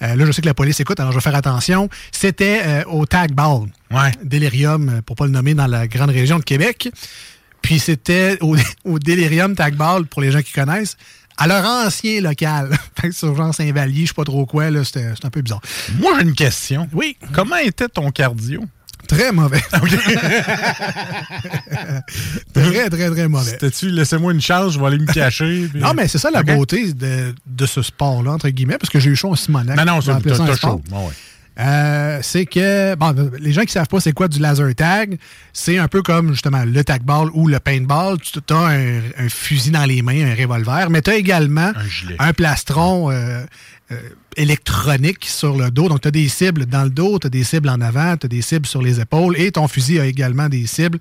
euh, 0.03 0.15
là, 0.15 0.25
je 0.25 0.33
sais 0.33 0.43
que 0.43 0.47
la 0.47 0.55
police 0.55 0.79
écoute, 0.81 1.01
alors 1.01 1.13
je 1.13 1.19
vais 1.19 1.23
faire 1.23 1.35
attention, 1.35 1.89
c'était 2.13 2.63
euh, 2.65 2.85
au 2.87 3.07
Tag 3.07 3.33
Ball. 3.33 3.69
Ouais. 3.91 4.13
Delirium, 4.23 4.89
euh, 4.89 5.03
pour 5.03 5.17
pas 5.17 5.27
le 5.27 5.33
nommer, 5.33 5.55
dans 5.55 5.67
la 5.67 5.87
grande 5.89 6.11
région 6.11 6.39
de 6.39 6.45
Québec. 6.45 6.91
Puis 7.63 7.79
c'était 7.79 8.39
au, 8.41 8.57
au 8.85 8.99
Delirium 8.99 9.55
Tag 9.55 9.75
Ball, 9.75 10.07
pour 10.07 10.23
les 10.23 10.31
gens 10.31 10.43
qui 10.43 10.53
connaissent, 10.53 10.97
à 11.37 11.47
leur 11.47 11.65
ancien 11.65 12.21
local. 12.21 12.77
sur 13.11 13.35
genre 13.37 13.55
Saint-Vallier, 13.55 14.03
je 14.03 14.09
sais 14.09 14.15
pas 14.15 14.25
trop 14.25 14.47
quoi, 14.47 14.71
là, 14.71 14.85
c'était 14.85 15.15
c'était 15.15 15.27
un 15.27 15.31
peu 15.31 15.43
bizarre. 15.43 15.63
Moi, 15.99 16.13
j'ai 16.17 16.25
une 16.25 16.35
question. 16.35 16.89
Oui. 16.93 17.17
Comment 17.33 17.57
était 17.57 17.89
ton 17.89 18.11
cardio? 18.11 18.65
Très 19.09 19.33
mauvais. 19.33 19.63
très, 22.53 22.91
très, 22.91 23.11
très 23.11 23.29
mauvais. 23.29 23.51
C'était-tu, 23.51 23.91
laissez-moi 23.91 24.33
une 24.33 24.41
chance, 24.41 24.75
je 24.75 24.81
vais 24.81 24.87
aller 24.87 24.99
me 24.99 25.13
cacher? 25.13 25.69
puis- 25.73 25.81
Non, 25.81 25.95
mais 25.95 26.09
c'est 26.09 26.19
ça 26.19 26.31
la 26.31 26.43
beauté 26.43 26.93
de, 26.93 27.35
de 27.47 27.67
ce 27.67 27.83
sport-là, 27.83 28.33
entre 28.33 28.49
guillemets, 28.51 28.79
parce 28.79 28.91
que 28.91 29.01
j'ai 29.01 29.11
eu 29.11 29.17
chaud 29.17 29.31
en 29.33 29.37
Simonac. 29.37 29.77
Non, 29.77 29.85
non, 29.85 30.01
sport. 30.01 30.57
chaud. 30.57 30.83
Ouais, 30.93 30.99
ouais. 30.99 31.13
Euh, 31.61 32.21
c'est 32.23 32.47
que, 32.47 32.95
bon, 32.95 33.13
les 33.41 33.53
gens 33.53 33.63
qui 33.63 33.73
savent 33.73 33.89
pas 33.89 33.99
c'est 33.99 34.13
quoi 34.13 34.29
du 34.29 34.39
laser 34.39 34.73
tag, 34.77 35.19
c'est 35.53 35.77
un 35.77 35.89
peu 35.89 36.03
comme 36.03 36.31
justement 36.31 36.63
le 36.65 36.85
tag 36.85 37.03
ball 37.03 37.31
ou 37.35 37.49
le 37.49 37.59
paintball. 37.59 38.17
Tu 38.21 38.39
as 38.51 38.55
un, 38.57 39.01
un 39.19 39.29
fusil 39.29 39.73
dans 39.73 39.85
les 39.85 40.01
mains, 40.03 40.25
un 40.25 40.37
revolver, 40.37 40.89
mais 40.89 41.03
tu 41.03 41.11
as 41.11 41.17
également 41.17 41.73
Un 42.21 42.29
un 42.29 42.33
plastron 42.33 43.11
euh, 43.11 43.43
électronique 44.37 45.25
sur 45.25 45.57
le 45.57 45.71
dos. 45.71 45.89
Donc, 45.89 46.03
tu 46.03 46.09
as 46.09 46.11
des 46.11 46.29
cibles 46.29 46.67
dans 46.67 46.85
le 46.85 46.91
dos, 46.91 47.19
tu 47.19 47.27
as 47.27 47.31
des 47.31 47.45
cibles 47.45 47.69
en 47.69 47.81
avant, 47.81 48.17
tu 48.17 48.27
as 48.27 48.29
des 48.29 48.43
cibles 48.43 48.67
sur 48.67 48.83
les 48.83 49.01
épaules 49.01 49.39
et 49.39 49.51
ton 49.53 49.69
fusil 49.69 49.99
a 49.99 50.07
également 50.07 50.49
des 50.49 50.67
cibles. 50.67 50.99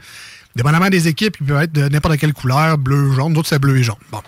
Dépendamment 0.55 0.89
des 0.89 1.07
équipes, 1.07 1.37
il 1.41 1.47
peut 1.47 1.61
être 1.61 1.71
de 1.71 1.87
n'importe 1.87 2.17
quelle 2.17 2.33
couleur, 2.33 2.77
bleu, 2.77 3.13
jaune, 3.13 3.33
d'autres 3.33 3.49
c'est 3.49 3.59
bleu 3.59 3.77
et 3.77 3.83
jaune. 3.83 3.95
Bon. 4.11 4.21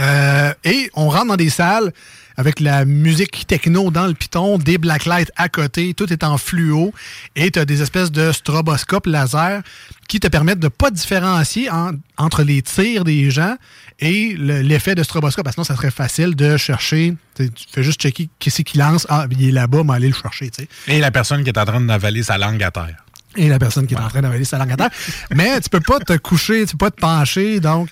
Euh, 0.00 0.52
et 0.64 0.90
on 0.94 1.08
rentre 1.08 1.26
dans 1.26 1.36
des 1.36 1.50
salles 1.50 1.92
avec 2.36 2.60
la 2.60 2.84
musique 2.84 3.46
techno 3.46 3.90
dans 3.90 4.06
le 4.06 4.14
piton, 4.14 4.58
des 4.58 4.78
blacklights 4.78 5.30
à 5.36 5.48
côté, 5.48 5.94
tout 5.94 6.12
est 6.12 6.24
en 6.24 6.38
fluo, 6.38 6.92
et 7.36 7.50
tu 7.50 7.58
as 7.58 7.64
des 7.64 7.82
espèces 7.82 8.10
de 8.10 8.32
stroboscopes 8.32 9.06
laser 9.06 9.62
qui 10.08 10.20
te 10.20 10.28
permettent 10.28 10.58
de 10.60 10.68
pas 10.68 10.90
différencier 10.90 11.70
en- 11.70 11.92
entre 12.18 12.42
les 12.42 12.62
tirs 12.62 13.04
des 13.04 13.30
gens 13.30 13.56
et 14.00 14.34
le- 14.38 14.60
l'effet 14.60 14.94
de 14.94 15.02
stroboscope. 15.02 15.44
Parce 15.44 15.56
que 15.56 15.62
sinon, 15.62 15.74
ça 15.74 15.80
serait 15.80 15.90
facile 15.90 16.34
de 16.36 16.56
chercher. 16.56 17.14
Tu 17.36 17.48
fais 17.72 17.82
juste 17.82 18.00
checker 18.00 18.28
qui 18.38 18.50
c'est 18.50 18.64
qui 18.64 18.78
lance. 18.78 19.06
Ah, 19.08 19.26
il 19.30 19.48
est 19.48 19.52
là-bas, 19.52 19.82
mais 19.84 19.94
aller 19.94 20.08
le 20.08 20.14
chercher. 20.14 20.50
Et 20.88 21.00
la 21.00 21.10
personne 21.10 21.42
qui 21.44 21.48
est 21.50 21.58
en 21.58 21.64
train 21.64 21.80
d'avaler 21.80 22.22
sa 22.22 22.36
langue 22.38 22.62
à 22.62 22.70
terre. 22.70 22.96
Et 23.36 23.48
la 23.48 23.58
personne 23.58 23.86
qui 23.86 23.94
est 23.94 23.98
en 23.98 24.08
train 24.08 24.22
d'avaler 24.22 24.44
sa 24.44 24.58
langue 24.58 24.72
à 24.72 24.76
terre. 24.76 24.90
mais 25.34 25.60
tu 25.60 25.68
peux 25.70 25.80
pas 25.80 25.98
te 25.98 26.16
coucher, 26.16 26.66
tu 26.66 26.76
peux 26.76 26.86
pas 26.86 26.90
te 26.90 27.00
pencher. 27.00 27.58
Donc, 27.60 27.88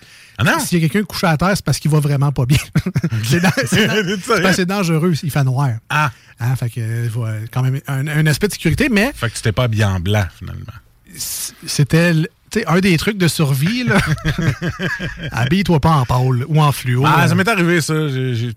Ah 0.46 0.52
non? 0.58 0.58
s'il 0.64 0.80
y 0.82 0.84
a 0.84 0.88
quelqu'un 0.88 1.04
couché 1.06 1.26
à 1.26 1.36
terre, 1.36 1.52
c'est 1.54 1.64
parce 1.64 1.78
qu'il 1.78 1.90
va 1.90 2.00
vraiment 2.00 2.32
pas 2.32 2.46
bien. 2.46 2.58
c'est 3.24 3.40
parce 3.40 4.56
que 4.56 4.62
dangereux, 4.62 5.12
il 5.22 5.30
fait 5.30 5.44
noir. 5.44 5.70
Ah, 5.88 6.10
Hein, 6.40 6.56
fait 6.56 6.70
que, 6.70 7.08
quand 7.52 7.62
même 7.62 7.80
un, 7.86 8.06
un 8.08 8.26
aspect 8.26 8.48
de 8.48 8.52
sécurité, 8.54 8.88
mais 8.90 9.12
fait 9.14 9.30
que 9.30 9.36
tu 9.36 9.42
t'es 9.42 9.52
pas 9.52 9.68
bien 9.68 9.90
en 9.94 10.00
blanc, 10.00 10.24
finalement. 10.36 10.72
c'était 11.14 12.12
le- 12.14 12.28
tu 12.50 12.58
sais, 12.58 12.66
un 12.66 12.80
des 12.80 12.96
trucs 12.98 13.16
de 13.16 13.28
survie. 13.28 13.84
là. 13.84 13.96
Habille-toi 15.32 15.80
pas 15.80 15.90
en 15.90 16.04
pâle 16.04 16.44
ou 16.48 16.60
en 16.60 16.72
fluo. 16.72 17.04
Ah, 17.06 17.26
ça 17.28 17.34
m'est 17.34 17.48
arrivé, 17.48 17.80
ça. 17.80 17.94
Il 17.94 18.54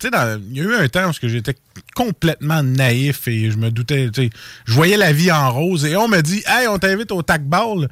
y 0.52 0.60
a 0.62 0.64
eu 0.64 0.74
un 0.76 0.88
temps 0.90 1.10
où 1.10 1.28
j'étais 1.28 1.56
complètement 1.96 2.62
naïf 2.64 3.28
et 3.28 3.52
je 3.52 3.58
me 3.58 3.70
doutais, 3.72 4.10
tu 4.12 4.24
sais, 4.24 4.30
je 4.66 4.74
voyais 4.74 4.98
la 4.98 5.14
vie 5.14 5.32
en 5.32 5.52
rose 5.52 5.86
et 5.86 5.96
on 5.96 6.08
me 6.08 6.22
dit, 6.22 6.44
hey, 6.48 6.68
on 6.68 6.78
t'invite 6.78 7.12
au 7.12 7.22
tac 7.22 7.44
ball, 7.46 7.88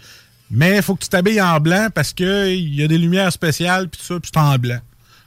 mais 0.52 0.78
il 0.78 0.82
faut 0.84 0.96
que 0.96 1.04
tu 1.04 1.10
t'habilles 1.10 1.42
en 1.42 1.60
blanc 1.60 1.88
parce 1.94 2.14
qu'il 2.14 2.74
y 2.76 2.84
a 2.84 2.88
des 2.88 2.98
lumières 2.98 3.32
spéciales 3.32 3.90
puis 3.90 4.00
tout 4.00 4.14
ça, 4.14 4.20
puis 4.20 4.32
c'est 4.34 4.40
en 4.40 4.58
blanc. 4.58 4.80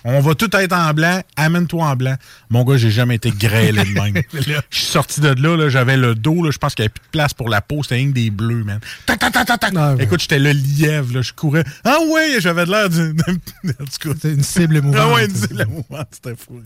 On 0.09 0.21
va 0.21 0.37
tout 0.37 0.55
être 0.55 0.73
en 0.73 0.95
blanc, 0.95 1.21
amène-toi 1.35 1.85
en 1.85 1.97
blanc. 1.97 2.15
Mon 2.49 2.63
gars, 2.63 2.77
j'ai 2.77 2.93
jamais 2.93 3.17
été 3.17 3.33
grêlé 3.33 3.83
de 3.83 3.91
même. 3.93 4.23
Je 4.33 4.77
suis 4.79 4.87
sorti 4.87 5.21
de 5.21 5.31
là, 5.31 5.57
là, 5.57 5.69
j'avais 5.69 5.97
le 5.97 6.15
dos, 6.15 6.45
là, 6.45 6.53
je 6.53 6.59
pense 6.59 6.77
qu'il 6.77 6.85
n'y 6.85 6.87
avait 6.87 6.93
plus 6.93 7.05
de 7.07 7.11
place 7.11 7.35
pour 7.35 7.49
la 7.49 7.61
peau, 7.61 7.83
c'était 7.83 7.97
rien 7.97 8.11
que 8.11 8.13
des 8.15 8.31
bleus, 8.31 8.63
man. 8.63 8.79
Tac, 9.05 9.19
tac, 9.19 9.33
tac. 9.33 9.73
Ah. 9.75 9.97
Écoute, 9.99 10.21
j'étais 10.21 10.39
le 10.39 10.53
lièvre, 10.53 11.13
là, 11.13 11.23
je 11.23 11.33
courais. 11.33 11.65
Ah 11.83 11.97
ouais, 12.09 12.37
j'avais 12.39 12.67
l'air 12.67 12.89
d'une... 12.89 13.17
C'est 13.91 14.29
une 14.33 14.45
cible 14.45 14.81
mouvante. 14.81 15.03
ah 15.05 15.13
ouais, 15.15 15.25
une 15.27 15.35
cible 15.35 15.67
mouvante, 15.69 16.09
c'était 16.13 16.37
fou. 16.37 16.63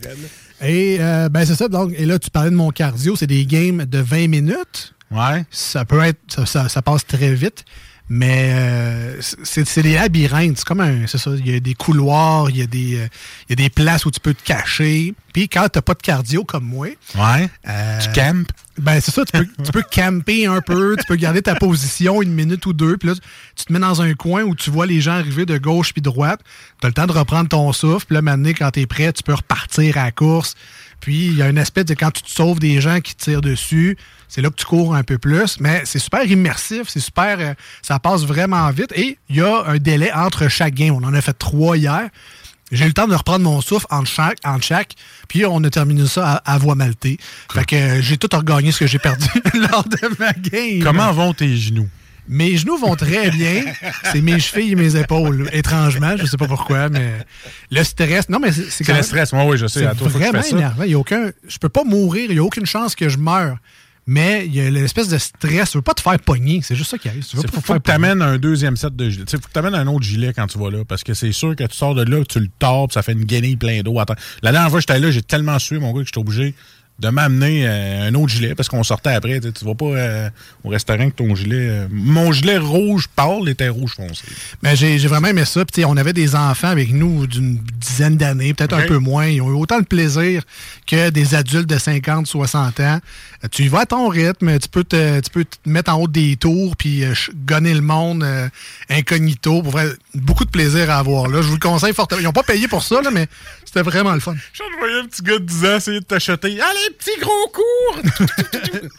Et 0.61 0.97
euh, 0.99 1.27
ben 1.29 1.43
c'est 1.43 1.55
ça. 1.55 1.67
Donc, 1.67 1.93
et 1.97 2.05
là, 2.05 2.19
tu 2.19 2.29
parlais 2.29 2.51
de 2.51 2.55
mon 2.55 2.69
cardio, 2.69 3.15
c'est 3.15 3.25
des 3.25 3.47
games 3.47 3.85
de 3.85 3.97
20 3.97 4.27
minutes. 4.27 4.93
Ouais. 5.09 5.45
Ça 5.49 5.83
peut 5.83 6.01
être. 6.03 6.19
Ça, 6.27 6.45
ça- 6.45 6.69
ça 6.69 6.83
passe 6.83 7.07
très 7.07 7.33
vite. 7.33 7.65
Mais 8.13 8.51
euh, 8.53 9.21
c'est 9.21 9.79
des 9.79 9.93
labyrinthes. 9.93 10.57
C'est 10.57 10.65
comme 10.65 10.81
un. 10.81 11.07
C'est 11.07 11.17
ça. 11.17 11.31
Il 11.33 11.49
y 11.49 11.55
a 11.55 11.61
des 11.61 11.75
couloirs, 11.75 12.49
il 12.49 12.57
y, 12.57 12.61
a 12.61 12.67
des, 12.67 12.97
euh, 12.97 13.07
il 13.47 13.51
y 13.51 13.53
a 13.53 13.55
des 13.55 13.69
places 13.69 14.05
où 14.05 14.11
tu 14.11 14.19
peux 14.19 14.33
te 14.33 14.43
cacher. 14.43 15.13
Puis 15.31 15.47
quand 15.47 15.69
t'as 15.69 15.81
pas 15.81 15.93
de 15.93 16.01
cardio 16.01 16.43
comme 16.43 16.65
moi. 16.65 16.87
Ouais. 17.15 17.49
euh, 17.69 17.99
Tu 18.01 18.11
campes. 18.11 18.51
Ben, 18.77 18.99
c'est 18.99 19.11
ça, 19.11 19.23
tu 19.23 19.31
peux, 19.31 19.47
tu 19.63 19.71
peux 19.71 19.83
camper 19.83 20.45
un 20.45 20.59
peu, 20.59 20.97
tu 20.99 21.05
peux 21.05 21.15
garder 21.15 21.41
ta 21.41 21.55
position 21.55 22.21
une 22.21 22.33
minute 22.33 22.65
ou 22.65 22.73
deux, 22.73 22.97
puis 22.97 23.09
là, 23.09 23.15
tu 23.55 23.65
te 23.65 23.71
mets 23.71 23.79
dans 23.79 24.01
un 24.01 24.13
coin 24.13 24.43
où 24.43 24.55
tu 24.55 24.71
vois 24.71 24.85
les 24.85 25.01
gens 25.01 25.11
arriver 25.11 25.45
de 25.45 25.57
gauche 25.57 25.93
puis 25.93 26.01
de 26.01 26.09
droite, 26.09 26.39
tu 26.79 26.87
as 26.87 26.89
le 26.89 26.93
temps 26.93 27.05
de 27.05 27.11
reprendre 27.11 27.47
ton 27.47 27.71
souffle, 27.73 28.07
puis 28.07 28.15
là, 28.15 28.21
maintenant, 28.21 28.49
quand 28.49 28.71
tu 28.71 28.79
es 28.79 28.87
prêt, 28.87 29.11
tu 29.13 29.23
peux 29.23 29.33
repartir 29.33 29.97
à 29.97 30.05
la 30.05 30.11
course. 30.11 30.55
Puis, 31.01 31.27
il 31.27 31.37
y 31.37 31.41
a 31.41 31.45
un 31.45 31.57
aspect 31.57 31.83
de 31.83 31.93
quand 31.93 32.11
tu 32.11 32.23
te 32.23 32.29
sauves 32.29 32.59
des 32.59 32.79
gens 32.79 33.01
qui 33.01 33.15
te 33.15 33.23
tirent 33.23 33.41
dessus, 33.41 33.97
c'est 34.33 34.41
là 34.41 34.49
que 34.49 34.55
tu 34.55 34.63
cours 34.65 34.95
un 34.95 35.03
peu 35.03 35.17
plus, 35.17 35.59
mais 35.59 35.81
c'est 35.83 35.99
super 35.99 36.23
immersif, 36.23 36.83
c'est 36.87 37.01
super, 37.01 37.35
euh, 37.39 37.53
ça 37.81 37.99
passe 37.99 38.23
vraiment 38.23 38.69
vite, 38.71 38.93
et 38.95 39.17
il 39.29 39.35
y 39.35 39.41
a 39.41 39.63
un 39.67 39.77
délai 39.77 40.09
entre 40.13 40.47
chaque 40.47 40.73
game. 40.73 40.95
On 40.95 41.03
en 41.03 41.13
a 41.13 41.19
fait 41.19 41.33
trois 41.33 41.75
hier. 41.75 42.07
J'ai 42.71 42.85
eu 42.85 42.87
le 42.87 42.93
temps 42.93 43.09
de 43.09 43.13
reprendre 43.15 43.43
mon 43.43 43.59
souffle 43.59 43.85
entre 43.89 44.07
chaque, 44.07 44.37
entre 44.45 44.63
chaque 44.63 44.93
puis 45.27 45.45
on 45.45 45.61
a 45.65 45.69
terminé 45.69 46.07
ça 46.07 46.35
à, 46.45 46.53
à 46.53 46.57
voix 46.57 46.75
maltée. 46.75 47.17
Fait 47.51 47.65
que 47.65 47.75
euh, 47.75 48.01
j'ai 48.01 48.17
tout 48.17 48.29
regagné 48.33 48.71
ce 48.71 48.79
que 48.79 48.87
j'ai 48.87 48.99
perdu 48.99 49.27
lors 49.53 49.83
de 49.83 49.97
ma 50.17 50.31
game. 50.31 50.81
Comment 50.81 51.11
vont 51.11 51.33
tes 51.33 51.57
genoux? 51.57 51.89
Mes 52.29 52.55
genoux 52.55 52.77
vont 52.77 52.95
très 52.95 53.29
bien. 53.31 53.63
C'est 54.13 54.21
mes 54.21 54.39
chevilles 54.39 54.71
et 54.71 54.75
mes 54.75 54.95
épaules, 54.95 55.49
étrangement. 55.51 56.15
Je 56.15 56.25
sais 56.25 56.37
pas 56.37 56.47
pourquoi, 56.47 56.87
mais 56.87 57.11
le 57.71 57.83
stress. 57.83 58.29
Non, 58.29 58.39
mais 58.39 58.53
c'est 58.53 58.85
quand 58.85 58.93
le 58.93 58.99
même- 58.99 59.03
stress. 59.03 59.33
Moi, 59.33 59.43
oui, 59.43 59.57
je 59.57 59.67
sais. 59.67 59.81
C'est 59.97 60.07
vraiment 60.07 60.41
énervant. 60.41 60.83
Il 60.83 60.91
y 60.91 60.93
a 60.93 60.99
aucun, 60.99 61.31
je 61.49 61.57
peux 61.57 61.67
pas 61.67 61.83
mourir. 61.83 62.27
Il 62.29 62.33
n'y 62.35 62.39
a 62.39 62.43
aucune 62.43 62.65
chance 62.65 62.95
que 62.95 63.09
je 63.09 63.17
meure. 63.17 63.57
Mais 64.11 64.45
il 64.45 64.53
y 64.53 64.59
a 64.59 64.69
l'espèce 64.69 65.07
de 65.07 65.17
stress. 65.17 65.71
Tu 65.71 65.77
veux 65.77 65.81
pas 65.81 65.93
te 65.93 66.01
faire 66.01 66.19
pogner. 66.19 66.59
C'est 66.61 66.75
juste 66.75 66.91
ça 66.91 66.97
qui 66.97 67.07
arrive. 67.07 67.25
Tu 67.25 67.37
veux 67.37 67.43
Il 67.43 67.45
pas 67.45 67.53
faut, 67.53 67.61
te 67.61 67.65
faut 67.65 67.73
faire 67.73 67.81
que 67.81 67.87
tu 67.87 67.91
amènes 67.91 68.21
un 68.21 68.37
deuxième 68.37 68.75
set 68.75 68.93
de 68.93 69.09
gilet. 69.09 69.23
Il 69.23 69.39
faut 69.39 69.47
que 69.47 69.53
tu 69.53 69.59
amènes 69.59 69.73
un 69.73 69.87
autre 69.87 70.03
gilet 70.03 70.33
quand 70.33 70.47
tu 70.47 70.57
vas 70.57 70.69
là. 70.69 70.83
Parce 70.85 71.01
que 71.05 71.13
c'est 71.13 71.31
sûr 71.31 71.55
que 71.55 71.63
tu 71.63 71.77
sors 71.77 71.95
de 71.95 72.03
là, 72.03 72.21
tu 72.27 72.41
le 72.41 72.49
tords, 72.59 72.89
ça 72.91 73.03
fait 73.03 73.13
une 73.13 73.23
guenille 73.23 73.55
plein 73.55 73.81
d'eau. 73.83 74.01
Attends. 74.01 74.15
La 74.43 74.51
dernière 74.51 74.69
fois 74.69 74.79
que 74.79 74.85
j'étais 74.85 74.99
là, 74.99 75.11
j'ai 75.11 75.21
tellement 75.21 75.57
sué, 75.59 75.79
mon 75.79 75.93
gars, 75.93 76.01
que 76.01 76.07
j'étais 76.07 76.17
obligé 76.17 76.55
de 76.99 77.09
m'amener 77.09 77.67
euh, 77.67 78.07
un 78.09 78.13
autre 78.13 78.29
gilet 78.29 78.53
parce 78.53 78.69
qu'on 78.69 78.83
sortait 78.83 79.09
après. 79.09 79.39
Tu 79.39 79.65
vas 79.65 79.73
pas 79.73 79.85
euh, 79.85 80.29
au 80.63 80.69
restaurant 80.69 80.99
avec 81.01 81.15
ton 81.15 81.33
gilet. 81.33 81.67
euh, 81.69 81.87
mon 81.89 82.31
gilet 82.31 82.57
rouge 82.59 83.07
pâle 83.15 83.49
était 83.49 83.69
rouge 83.69 83.95
foncé. 83.95 84.23
Mais 84.61 84.75
j'ai 84.75 84.99
j'ai 84.99 85.07
vraiment 85.07 85.29
aimé 85.29 85.43
ça. 85.45 85.65
Puis, 85.65 85.83
on 85.83 85.97
avait 85.97 86.13
des 86.13 86.35
enfants 86.35 86.67
avec 86.67 86.93
nous 86.93 87.25
d'une 87.25 87.57
dizaine 87.79 88.17
d'années, 88.17 88.53
peut-être 88.53 88.75
un 88.75 88.85
peu 88.85 88.99
moins. 88.99 89.25
Ils 89.25 89.41
ont 89.41 89.49
eu 89.49 89.55
autant 89.55 89.79
de 89.79 89.85
plaisir 89.85 90.43
que 90.85 91.09
des 91.09 91.33
adultes 91.33 91.67
de 91.67 91.77
50, 91.77 92.27
60 92.27 92.79
ans. 92.81 92.99
Tu 93.51 93.63
y 93.63 93.67
vas 93.67 93.79
à 93.79 93.85
ton 93.87 94.07
rythme. 94.07 94.59
Tu 94.59 94.69
peux 94.69 94.83
te, 94.83 95.19
tu 95.21 95.29
peux 95.31 95.43
te 95.43 95.57
mettre 95.65 95.91
en 95.91 95.95
haut 96.01 96.07
des 96.07 96.35
tours 96.35 96.75
puis 96.77 97.03
gonner 97.47 97.73
le 97.73 97.81
monde 97.81 98.23
incognito. 98.89 99.63
Pour 99.63 99.71
vrai, 99.71 99.87
beaucoup 100.13 100.45
de 100.45 100.51
plaisir 100.51 100.91
à 100.91 100.99
avoir 100.99 101.27
là. 101.27 101.41
Je 101.41 101.47
vous 101.47 101.55
le 101.55 101.59
conseille 101.59 101.93
fortement. 101.93 102.21
Ils 102.21 102.25
n'ont 102.25 102.31
pas 102.31 102.43
payé 102.43 102.67
pour 102.67 102.83
ça, 102.83 103.01
là, 103.01 103.09
mais 103.11 103.27
c'était 103.73 103.83
vraiment 103.89 104.13
le 104.13 104.19
fun. 104.19 104.35
Je 104.53 104.61
voyais 104.79 104.99
un 104.99 105.05
petit 105.05 105.21
gars 105.21 105.39
de 105.39 105.45
10 105.45 105.65
ans 105.65 105.75
essayer 105.77 105.99
de 105.99 106.05
t'acheter. 106.05 106.59
Allez, 106.59 106.95
petit 106.97 107.19
gros 107.21 107.51
cours! 107.53 108.01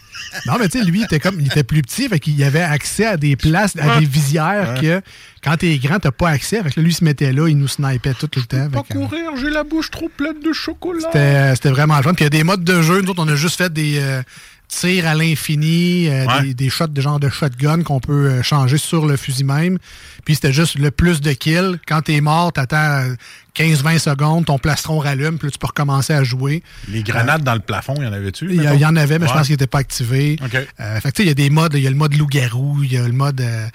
Non, 0.47 0.53
mais 0.59 0.67
tu 0.67 0.79
sais, 0.79 0.85
lui, 0.85 0.99
il 1.01 1.03
était 1.03 1.19
comme, 1.19 1.39
il 1.39 1.45
était 1.45 1.63
plus 1.63 1.81
petit, 1.83 2.09
fait 2.09 2.19
qu'il 2.19 2.35
y 2.35 2.43
avait 2.43 2.61
accès 2.61 3.05
à 3.05 3.17
des 3.17 3.35
places, 3.35 3.75
à 3.77 3.99
des 3.99 4.05
visières 4.05 4.79
que 4.81 4.99
quand 5.43 5.57
t'es 5.57 5.77
grand, 5.77 5.99
t'as 5.99 6.09
pas 6.11 6.29
accès. 6.29 6.63
Fait 6.63 6.71
que 6.71 6.79
là, 6.79 6.83
lui, 6.83 6.91
il 6.91 6.95
se 6.95 7.03
mettait 7.03 7.31
là, 7.33 7.47
il 7.47 7.57
nous 7.57 7.67
snipait 7.67 8.15
tout, 8.15 8.27
le 8.35 8.41
temps. 8.43 8.69
pas 8.69 8.81
Fait 8.83 8.93
que, 8.93 8.99
courir, 8.99 9.35
j'ai 9.39 9.51
la 9.51 9.63
bouche 9.63 9.91
trop 9.91 10.09
pleine 10.09 10.39
de 10.43 10.51
chocolat. 10.51 11.01
C'était 11.11 11.55
c'était 11.55 11.69
vraiment 11.69 11.97
le 11.97 12.03
fun. 12.03 12.13
Puis 12.15 12.23
il 12.23 12.25
y 12.25 12.27
a 12.27 12.29
des 12.31 12.43
modes 12.43 12.63
de 12.63 12.81
jeu. 12.81 13.01
Nous 13.01 13.11
autres, 13.11 13.21
on 13.23 13.27
a 13.27 13.35
juste 13.35 13.57
fait 13.57 13.71
des. 13.71 13.99
euh, 13.99 14.23
tir 14.69 15.05
à 15.07 15.13
l'infini, 15.13 16.07
euh, 16.09 16.25
Ouais. 16.25 16.41
des, 16.41 16.53
des 16.55 16.69
shots 16.71 16.87
de 16.87 16.99
genre 16.99 17.19
de 17.19 17.29
shotgun 17.29 17.83
qu'on 17.83 17.99
peut 17.99 18.27
euh, 18.27 18.41
changer 18.43 18.79
sur 18.79 19.05
le 19.05 19.17
fusil 19.17 19.43
même. 19.43 19.77
Puis 20.25 20.33
c'était 20.35 20.53
juste 20.53 20.79
le 20.79 20.89
plus 20.89 21.21
de 21.21 21.31
kills. 21.33 21.79
Quand 21.87 22.01
t'es 22.01 22.19
mort, 22.21 22.51
t'attends 22.53 22.77
euh, 22.77 23.13
15-20 23.55 23.99
secondes, 23.99 24.45
ton 24.45 24.57
plastron 24.57 24.97
rallume, 24.97 25.37
puis 25.37 25.47
là, 25.47 25.51
tu 25.51 25.59
peux 25.59 25.67
recommencer 25.67 26.11
à 26.13 26.23
jouer. 26.23 26.63
Les 26.87 27.03
grenades 27.03 27.43
dans 27.43 27.53
le 27.53 27.59
plafond, 27.59 27.93
il 27.97 28.03
y 28.03 28.07
en 28.07 28.13
avait-tu? 28.13 28.49
Il 28.49 28.63
y, 28.63 28.85
en 28.85 28.95
avait, 28.95 29.19
mais 29.19 29.27
je 29.27 29.33
pense 29.33 29.45
qu'il 29.45 29.53
n'était 29.53 29.67
pas 29.67 29.79
activé. 29.79 30.37
OK. 30.43 30.55
Euh, 30.79 30.99
fait 30.99 31.19
il 31.19 31.27
y 31.27 31.29
a 31.29 31.35
des 31.35 31.49
modes, 31.51 31.75
il 31.75 31.83
y 31.83 31.87
a 31.87 31.89
le 31.89 31.95
mode 31.95 32.15
loup-garou, 32.15 32.83
il 32.83 32.93
y 32.93 32.97
a 32.97 33.03
le 33.03 33.13
mode... 33.13 33.41
euh, 33.41 33.67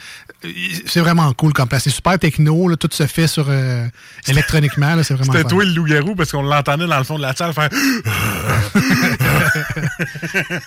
c'est 0.87 1.01
vraiment 1.01 1.33
cool 1.33 1.53
comme 1.53 1.69
place. 1.69 1.85
C'est 1.85 1.91
super 1.91 2.19
techno, 2.19 2.69
là, 2.69 2.77
tout 2.77 2.89
se 2.93 3.07
fait 3.07 3.29
sur 3.29 3.47
euh, 3.49 3.87
électroniquement, 4.27 5.01
c'est 5.03 5.15
vraiment 5.15 5.33
C'était 5.33 5.49
toi 5.49 5.65
le 5.65 5.71
loup-garou 5.73 6.17
parce 6.17 6.33
qu'on 6.33 6.43
l'entendait 6.43 6.87
dans 6.87 6.99
le 6.99 7.05
fond 7.05 7.17
de 7.17 7.23
la 7.23 7.35
salle 7.35 7.53
faire. 7.53 7.71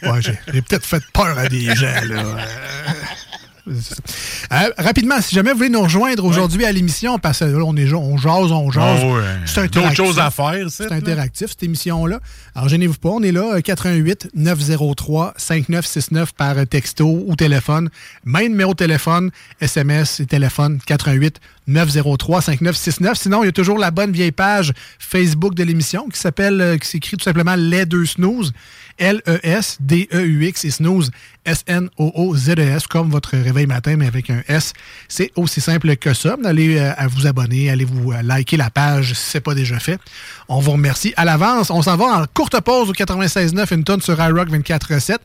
Ouais, 0.04 0.22
j'ai 0.22 0.38
j'ai 0.54 0.62
peut-être 0.62 0.86
fait 0.86 1.04
peur 1.14 1.38
à 1.38 1.48
des 1.48 1.76
gens, 1.76 2.02
là. 2.06 2.24
Euh, 3.68 4.70
rapidement, 4.78 5.22
si 5.22 5.36
jamais 5.36 5.52
vous 5.52 5.58
voulez 5.58 5.70
nous 5.70 5.82
rejoindre 5.82 6.26
aujourd'hui 6.26 6.66
à 6.66 6.72
l'émission, 6.72 7.20
parce 7.20 7.40
que 7.40 7.46
là, 7.46 7.64
on, 7.64 7.76
est, 7.76 7.92
on 7.94 8.18
jase, 8.18 8.52
on 8.52 8.72
jase. 8.72 9.02
Ah 9.04 9.08
ouais. 9.08 9.22
C'est 9.46 9.62
D'autres 9.64 9.78
interactif. 9.78 10.06
choses 10.06 10.20
à 10.20 10.32
faire, 10.32 10.66
c'est, 10.70 10.92
interactif, 10.92 11.50
cette 11.50 11.64
émission-là. 11.64 12.20
Alors, 12.56 12.70
gênez-vous 12.70 12.96
pas, 12.98 13.10
on 13.10 13.22
est 13.24 13.32
là, 13.32 13.56
euh, 13.56 13.62
88 13.62 14.30
903 14.34 15.34
5969 15.38 16.34
par 16.34 16.56
texto 16.68 17.24
ou 17.26 17.36
téléphone. 17.36 17.90
Même 18.26 18.50
numéro 18.52 18.72
de 18.72 18.78
téléphone, 18.78 19.32
SMS 19.60 20.20
et 20.20 20.26
téléphone, 20.26 20.80
88 20.86 21.40
903 21.68 22.42
5969. 22.42 23.18
Sinon, 23.18 23.44
il 23.44 23.48
y 23.48 23.50
a 23.50 23.54
toujours 23.54 23.78
la 23.78 23.92
bonne 23.92 24.12
vieille 24.12 24.32
page 24.32 24.74
Facebook 25.00 25.54
de 25.56 25.64
l'émission 25.64 26.08
qui 26.10 26.20
s'appelle, 26.20 26.60
euh, 26.62 26.78
qui 26.78 26.88
s'écrit 26.88 27.18
tout 27.18 27.24
simplement 27.24 27.56
Les 27.56 27.86
Deux 27.86 28.06
Snooze. 28.06 28.54
L-E-S-D-E-U-X 29.02 30.66
et 30.66 30.72
snooze, 30.72 31.12
S-N-O-O-Z-E-S, 31.44 32.86
comme 32.88 33.10
votre 33.10 33.36
réveil 33.36 33.66
matin, 33.66 33.96
mais 33.98 34.06
avec 34.06 34.30
un 34.30 34.44
S. 34.48 34.74
C'est 35.08 35.32
aussi 35.36 35.60
simple 35.60 35.96
que 35.98 36.14
ça. 36.14 36.38
Allez 36.46 36.78
euh, 36.78 36.94
à 36.96 37.08
vous 37.08 37.26
abonner, 37.26 37.72
allez 37.72 37.84
vous 37.84 38.12
euh, 38.12 38.22
liker 38.22 38.58
la 38.58 38.70
page 38.70 39.14
si 39.14 39.32
ce 39.32 39.38
n'est 39.38 39.42
pas 39.42 39.56
déjà 39.56 39.80
fait. 39.80 40.00
On 40.48 40.60
vous 40.60 40.72
remercie 40.72 41.14
à 41.18 41.26
l'avance. 41.26 41.72
On 41.72 41.82
s'en 41.82 41.98
va 41.98 42.06
en 42.06 42.26
courte 42.32 42.60
pause 42.62 42.90
au 42.90 42.94
96.9, 42.94 43.74
une 43.74 43.84
tonne 43.84 44.02
sur 44.02 44.20
iRock 44.20 44.50
24.7. 44.50 45.18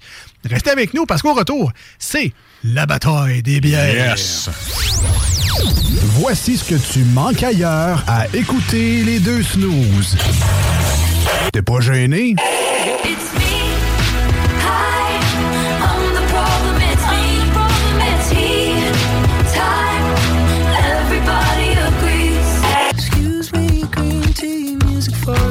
Restez 0.48 0.70
avec 0.70 0.94
nous 0.94 1.04
parce 1.04 1.20
qu'au 1.20 1.34
retour, 1.34 1.70
c'est 1.98 2.32
la 2.64 2.86
bataille 2.86 3.42
des 3.42 3.60
bières. 3.60 4.16
Yes. 4.16 4.48
Voici 6.18 6.56
ce 6.56 6.64
que 6.64 6.92
tu 6.92 7.04
manques 7.04 7.42
ailleurs 7.42 8.02
à 8.06 8.26
écouter 8.34 9.04
les 9.04 9.20
deux 9.20 9.42
snooze. 9.42 10.16
T'es 11.52 11.62
pas 11.62 11.80
gêné? 11.80 12.34
It's 13.04 13.25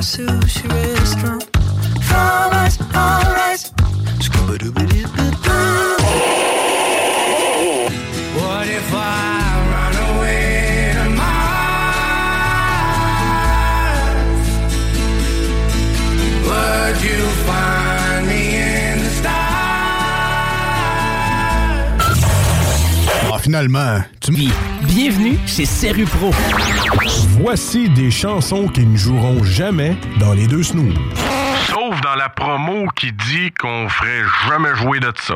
sushi 0.05 0.67
restaurant. 0.69 1.49
Us, 2.11 2.79
alright. 2.93 3.71
What 4.75 5.34
finalement, 23.45 23.99
tu 24.21 24.31
me... 24.31 24.49
Bienvenue 24.87 25.37
chez 25.45 25.65
Seru 25.65 26.05
Pro. 26.05 26.31
Voici 27.39 27.87
des 27.89 28.09
chansons 28.09 28.67
qui 28.67 28.83
ne 28.83 28.97
joueront 28.97 29.43
jamais 29.43 29.95
dans 30.19 30.33
les 30.33 30.47
deux 30.47 30.63
snooze. 30.63 30.95
Sauf 31.67 32.01
dans 32.01 32.15
la 32.15 32.29
promo 32.29 32.87
qui 32.95 33.11
dit 33.11 33.51
qu'on 33.51 33.87
ferait 33.87 34.23
jamais 34.49 34.73
jouer 34.73 34.99
de 34.99 35.13
ça. 35.21 35.35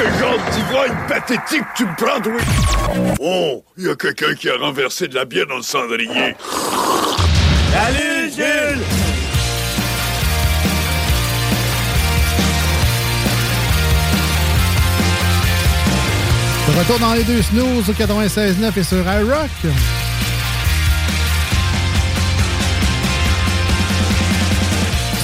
Quel 0.00 0.18
genre 0.18 0.38
d'ivrogne 0.54 0.96
pathétique 1.08 1.66
tu 1.76 1.84
me 1.84 1.94
prends, 1.94 2.18
toi? 2.22 2.32
Oh, 3.20 3.62
il 3.76 3.84
y 3.84 3.90
a 3.90 3.94
quelqu'un 3.94 4.32
qui 4.32 4.48
a 4.48 4.56
renversé 4.56 5.08
de 5.08 5.14
la 5.14 5.26
bière 5.26 5.46
dans 5.46 5.58
le 5.58 5.62
cendrier. 5.62 6.34
Salut 7.70 8.30
Jules 8.34 8.82
De 16.66 16.78
retour 16.78 16.98
dans 16.98 17.12
les 17.12 17.24
deux 17.24 17.42
snooze 17.42 17.90
au 17.90 17.92
96.9 17.92 18.78
et 18.78 18.82
sur 18.82 19.04
iRock. 19.04 19.50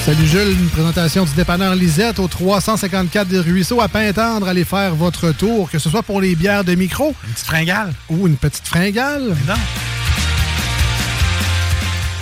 Salut 0.07 0.25
Jules, 0.25 0.51
une 0.57 0.69
présentation 0.69 1.25
du 1.25 1.33
dépanneur 1.33 1.75
Lisette 1.75 2.19
au 2.19 2.29
354 2.29 3.27
des 3.27 3.39
Ruisseaux 3.41 3.81
à 3.81 3.89
Pintendre. 3.89 4.47
Allez 4.47 4.63
faire 4.63 4.95
votre 4.95 5.33
tour, 5.33 5.69
que 5.69 5.79
ce 5.79 5.89
soit 5.89 6.01
pour 6.01 6.21
les 6.21 6.33
bières 6.33 6.63
de 6.63 6.75
micro. 6.75 7.13
Une 7.25 7.33
petite 7.33 7.45
fringale. 7.45 7.93
Ou 8.09 8.25
une 8.27 8.37
petite 8.37 8.65
fringale. 8.65 9.35
Non. 9.45 9.53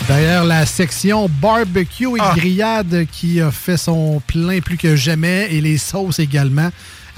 Derrière 0.07 0.43
la 0.45 0.65
section 0.65 1.29
barbecue 1.29 2.17
et 2.17 2.21
Ah. 2.21 2.33
grillade 2.35 3.05
qui 3.11 3.39
a 3.39 3.51
fait 3.51 3.77
son 3.77 4.19
plein 4.25 4.61
plus 4.61 4.77
que 4.77 4.95
jamais 4.95 5.49
et 5.51 5.61
les 5.61 5.77
sauces 5.77 6.17
également. 6.17 6.69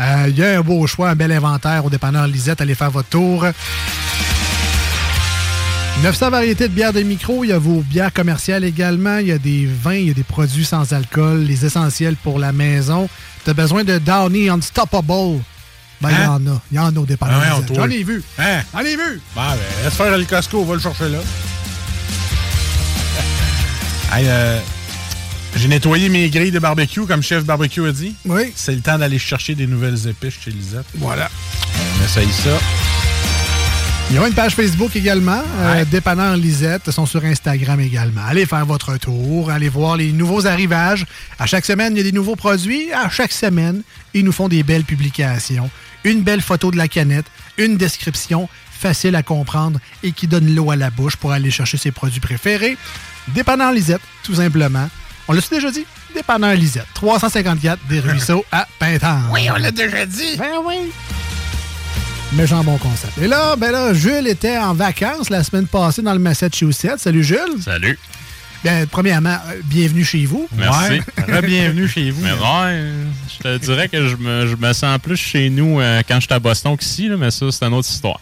Euh, 0.01 0.25
Il 0.29 0.37
y 0.37 0.43
a 0.43 0.59
un 0.59 0.61
beau 0.61 0.85
choix, 0.85 1.09
un 1.11 1.15
bel 1.15 1.31
inventaire 1.31 1.85
au 1.85 1.89
dépanneur 1.89 2.27
Lisette. 2.27 2.59
Allez 2.59 2.75
faire 2.75 2.91
votre 2.91 3.07
tour. 3.09 3.45
900 6.03 6.29
variétés 6.29 6.67
de 6.67 6.73
bières 6.73 6.93
de 6.93 7.01
micro. 7.01 7.43
Il 7.43 7.47
y 7.49 7.53
a 7.53 7.57
vos 7.57 7.81
bières 7.81 8.13
commerciales 8.13 8.63
également. 8.63 9.17
Il 9.17 9.27
y 9.27 9.31
a 9.31 9.37
des 9.37 9.65
vins, 9.65 9.95
il 9.95 10.07
y 10.07 10.11
a 10.11 10.13
des 10.13 10.23
produits 10.23 10.65
sans 10.65 10.93
alcool, 10.93 11.41
les 11.43 11.65
essentiels 11.65 12.15
pour 12.15 12.39
la 12.39 12.51
maison. 12.51 13.09
Tu 13.43 13.49
as 13.49 13.53
besoin 13.53 13.83
de 13.83 13.97
Downy 13.97 14.49
Unstoppable? 14.49 15.41
Ben, 15.99 16.09
il 16.11 16.17
y 16.17 16.21
Hein? 16.21 16.29
en 16.29 16.47
a. 16.55 16.61
Il 16.71 16.75
y 16.75 16.79
en 16.79 16.95
a 16.95 16.99
au 16.99 17.05
dépanneur 17.05 17.41
Ah 17.43 17.59
ouais. 17.59 17.65
J'en 17.75 17.89
ai 17.89 18.03
vu. 18.03 18.21
Hein? 18.37 18.61
J'en 18.73 18.79
ai 18.81 18.95
vu. 18.95 19.21
Bon, 19.35 19.41
ben, 19.41 19.57
laisse 19.83 19.93
faire 19.95 20.15
le 20.17 20.25
Costco, 20.25 20.59
on 20.61 20.65
va 20.65 20.75
le 20.75 20.79
chercher 20.79 21.09
là. 21.09 21.17
Hey, 24.13 24.23
euh, 24.29 24.59
j'ai 25.57 25.67
nettoyé 25.67 26.07
mes 26.07 26.29
grilles 26.29 26.51
de 26.51 26.59
barbecue, 26.59 27.05
comme 27.05 27.21
chef 27.21 27.43
barbecue 27.43 27.85
a 27.85 27.91
dit. 27.91 28.15
Oui. 28.23 28.53
C'est 28.55 28.73
le 28.73 28.79
temps 28.79 28.97
d'aller 28.97 29.19
chercher 29.19 29.53
des 29.53 29.67
nouvelles 29.67 30.07
épices 30.07 30.35
chez 30.45 30.51
Lisette. 30.51 30.85
Voilà. 30.95 31.29
On 31.99 32.05
essaye 32.05 32.31
ça. 32.31 32.57
Il 34.09 34.15
y 34.15 34.19
a 34.19 34.25
une 34.25 34.33
page 34.33 34.55
Facebook 34.55 34.95
également, 34.95 35.41
euh, 35.59 35.83
Dépanneur 35.83 36.37
Lisette, 36.37 36.83
ils 36.87 36.93
sont 36.93 37.05
sur 37.05 37.25
Instagram 37.25 37.81
également. 37.81 38.21
Allez 38.25 38.45
faire 38.45 38.65
votre 38.65 38.95
tour, 38.95 39.51
allez 39.51 39.67
voir 39.67 39.97
les 39.97 40.13
nouveaux 40.13 40.47
arrivages. 40.47 41.05
À 41.37 41.45
chaque 41.45 41.65
semaine, 41.65 41.91
il 41.93 41.97
y 41.97 41.99
a 41.99 42.03
des 42.03 42.13
nouveaux 42.13 42.37
produits. 42.37 42.93
À 42.93 43.09
chaque 43.09 43.33
semaine, 43.33 43.81
ils 44.13 44.23
nous 44.23 44.31
font 44.31 44.47
des 44.47 44.63
belles 44.63 44.85
publications. 44.85 45.69
Une 46.05 46.21
belle 46.21 46.39
photo 46.39 46.71
de 46.71 46.77
la 46.77 46.87
canette, 46.87 47.25
une 47.57 47.75
description 47.75 48.47
facile 48.71 49.13
à 49.15 49.23
comprendre 49.23 49.77
et 50.03 50.13
qui 50.13 50.27
donne 50.27 50.55
l'eau 50.55 50.71
à 50.71 50.77
la 50.77 50.89
bouche 50.89 51.17
pour 51.17 51.33
aller 51.33 51.51
chercher 51.51 51.75
ses 51.75 51.91
produits 51.91 52.21
préférés. 52.21 52.77
Dépanneur 53.27 53.73
Lisette, 53.73 54.01
tout 54.23 54.35
simplement. 54.35 54.89
On 55.27 55.33
l'a 55.33 55.41
déjà 55.51 55.69
dit? 55.69 55.85
Dépanneur 56.15 56.53
Lisette, 56.53 56.87
354 56.93 57.79
des 57.89 57.99
Ruisseaux 57.99 58.45
à 58.53 58.67
Pintendre. 58.79 59.27
Oui, 59.33 59.49
on 59.53 59.57
l'a 59.57 59.71
déjà 59.71 60.05
dit. 60.05 60.37
Ben 60.37 60.61
oui. 60.65 60.93
Mais 62.33 62.45
j'ai 62.45 62.55
un 62.55 62.63
bon 62.63 62.77
concept. 62.77 63.17
Et 63.19 63.27
là, 63.27 63.55
ben 63.55 63.71
là, 63.71 63.93
Jules 63.93 64.27
était 64.27 64.57
en 64.57 64.73
vacances 64.73 65.29
la 65.29 65.43
semaine 65.43 65.65
passée 65.65 66.01
dans 66.01 66.13
le 66.13 66.19
Massachusetts. 66.19 66.97
Salut 66.97 67.23
Jules. 67.23 67.61
Salut. 67.63 67.97
Bien, 68.63 68.85
premièrement, 68.85 69.37
euh, 69.49 69.61
bienvenue 69.65 70.03
chez 70.03 70.25
vous. 70.25 70.47
Merci. 70.57 70.99
bienvenue 71.43 71.87
chez 71.87 72.11
vous. 72.11 72.21
Mais 72.21 72.31
ouais, 72.31 72.91
je 73.29 73.43
te 73.43 73.57
dirais 73.57 73.87
que 73.87 74.07
je 74.07 74.15
me, 74.17 74.47
je 74.47 74.55
me 74.55 74.73
sens 74.73 74.99
plus 74.99 75.15
chez 75.15 75.49
nous 75.49 75.79
euh, 75.79 76.01
quand 76.07 76.19
j'étais 76.19 76.33
à 76.33 76.39
Boston 76.39 76.75
qu'ici, 76.75 77.07
là, 77.07 77.15
mais 77.17 77.31
ça, 77.31 77.45
c'est 77.51 77.65
une 77.65 77.73
autre 77.73 77.89
histoire. 77.89 78.19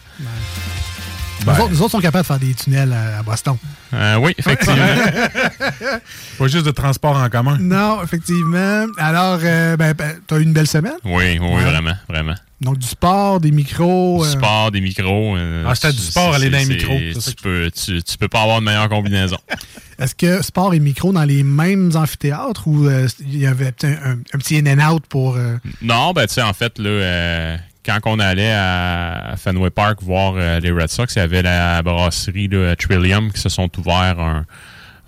Nous, 1.44 1.52
autres, 1.52 1.68
nous 1.70 1.82
autres 1.82 1.90
sont 1.92 2.00
capables 2.00 2.22
de 2.22 2.26
faire 2.26 2.38
des 2.38 2.54
tunnels 2.54 2.92
à, 2.92 3.18
à 3.18 3.22
Boston. 3.22 3.56
Euh, 3.94 4.16
oui, 4.16 4.34
effectivement. 4.38 4.76
Pas 6.38 6.48
juste 6.48 6.66
de 6.66 6.70
transport 6.70 7.16
en 7.16 7.28
commun. 7.28 7.58
Non, 7.60 8.02
effectivement. 8.02 8.86
Alors, 8.98 9.38
euh, 9.42 9.76
ben, 9.76 9.92
ben, 9.94 10.16
t'as 10.26 10.38
eu 10.38 10.42
une 10.42 10.52
belle 10.52 10.66
semaine? 10.66 10.94
oui, 11.04 11.38
oui, 11.40 11.48
Ouais. 11.48 11.62
vraiment, 11.64 11.94
vraiment. 12.08 12.34
Donc, 12.60 12.78
du 12.78 12.86
sport, 12.86 13.38
des 13.38 13.50
micros. 13.50 14.22
Du 14.22 14.28
euh, 14.28 14.32
sport, 14.32 14.70
des 14.70 14.80
micros. 14.80 15.36
Ah, 15.66 15.74
c'était 15.74 15.92
du 15.92 15.98
sport, 16.02 16.34
aller 16.34 16.48
dans 16.50 16.58
les 16.58 16.64
micros. 16.66 16.94
Tu 16.98 17.34
peux, 17.42 17.70
tu, 17.70 18.02
tu 18.02 18.16
peux 18.18 18.28
pas 18.28 18.42
avoir 18.42 18.60
de 18.60 18.64
meilleure 18.64 18.88
combinaison. 18.88 19.36
Est-ce 19.98 20.14
que 20.14 20.42
sport 20.42 20.74
et 20.74 20.80
micro 20.80 21.12
dans 21.12 21.24
les 21.24 21.42
mêmes 21.42 21.92
amphithéâtres 21.94 22.66
ou 22.66 22.88
il 23.20 23.38
y 23.38 23.46
avait 23.46 23.72
peut-être 23.72 23.98
un, 24.04 24.12
un 24.32 24.38
petit 24.38 24.58
in 24.58 24.66
and 24.78 24.92
out 24.94 25.04
pour. 25.08 25.38
Non, 25.82 26.12
ben 26.12 26.26
tu 26.26 26.34
sais, 26.34 26.42
en 26.42 26.52
fait, 26.54 26.78
là, 26.78 27.58
quand 27.86 28.00
on 28.04 28.18
allait 28.18 28.52
à 28.52 29.34
Fenway 29.38 29.70
Park 29.70 30.02
voir 30.02 30.34
euh, 30.36 30.60
les 30.60 30.70
Red 30.70 30.88
Sox, 30.88 31.14
il 31.14 31.18
y 31.18 31.22
avait 31.22 31.42
la 31.42 31.82
brasserie 31.82 32.48
là, 32.48 32.74
Trillium 32.76 33.30
qui 33.32 33.40
se 33.40 33.48
sont 33.48 33.70
ouverts 33.78 34.18
un, 34.18 34.44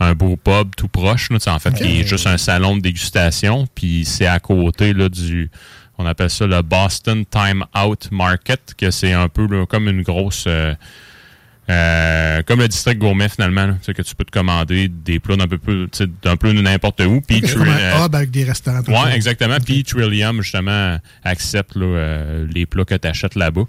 un 0.01 0.15
beau 0.15 0.37
pub 0.37 0.75
tout 0.77 0.89
proche, 0.89 1.31
là, 1.31 1.39
en 1.49 1.59
fait, 1.59 1.75
qui 1.75 2.01
est 2.01 2.07
juste 2.07 2.27
un 2.27 2.39
salon 2.39 2.77
de 2.77 2.83
dégustation, 2.83 3.67
puis 3.75 4.05
c'est 4.05 4.27
à 4.27 4.39
côté 4.39 4.93
là, 4.93 5.09
du... 5.09 5.51
On 5.99 6.07
appelle 6.07 6.31
ça 6.31 6.47
le 6.47 6.63
Boston 6.63 7.25
Time 7.27 7.65
Out 7.77 8.09
Market, 8.13 8.75
que 8.79 8.93
c'est 8.93 9.13
un 9.13 9.29
peu 9.29 9.47
là, 9.49 9.67
comme 9.67 9.89
une 9.89 10.03
grosse... 10.03 10.45
euh, 10.47 10.75
euh, 11.71 12.43
comme 12.45 12.61
le 12.61 12.69
district 12.69 12.99
gourmet 12.99 13.29
finalement, 13.29 13.67
là, 13.67 13.73
tu 13.75 13.85
sais, 13.85 13.95
que 13.95 14.03
tu 14.03 14.15
peux 14.15 14.25
te 14.25 14.31
commander 14.31 14.89
des 14.89 15.21
plats 15.21 15.37
d'un 15.37 15.47
peu, 15.49 15.59
plus- 15.59 15.89
tu 15.91 15.99
sais, 15.99 16.07
d'un 16.23 16.37
peu 16.37 16.51
n'importe 16.53 17.01
où. 17.01 17.21
Puis 17.21 17.43
euh, 17.45 18.07
hub 18.07 18.15
avec 18.15 18.31
des 18.31 18.45
restaurants. 18.45 18.81
oui, 18.87 18.95
temps. 18.95 19.09
exactement. 19.09 19.59
Puis 19.65 19.85
Trillium, 19.85 20.41
justement, 20.43 20.99
accepte 21.25 21.77
là, 21.77 21.85
euh, 21.85 22.47
les 22.53 22.65
plats 22.67 22.85
que 22.85 22.95
tu 22.95 23.07
achètes 23.09 23.35
là-bas. 23.35 23.65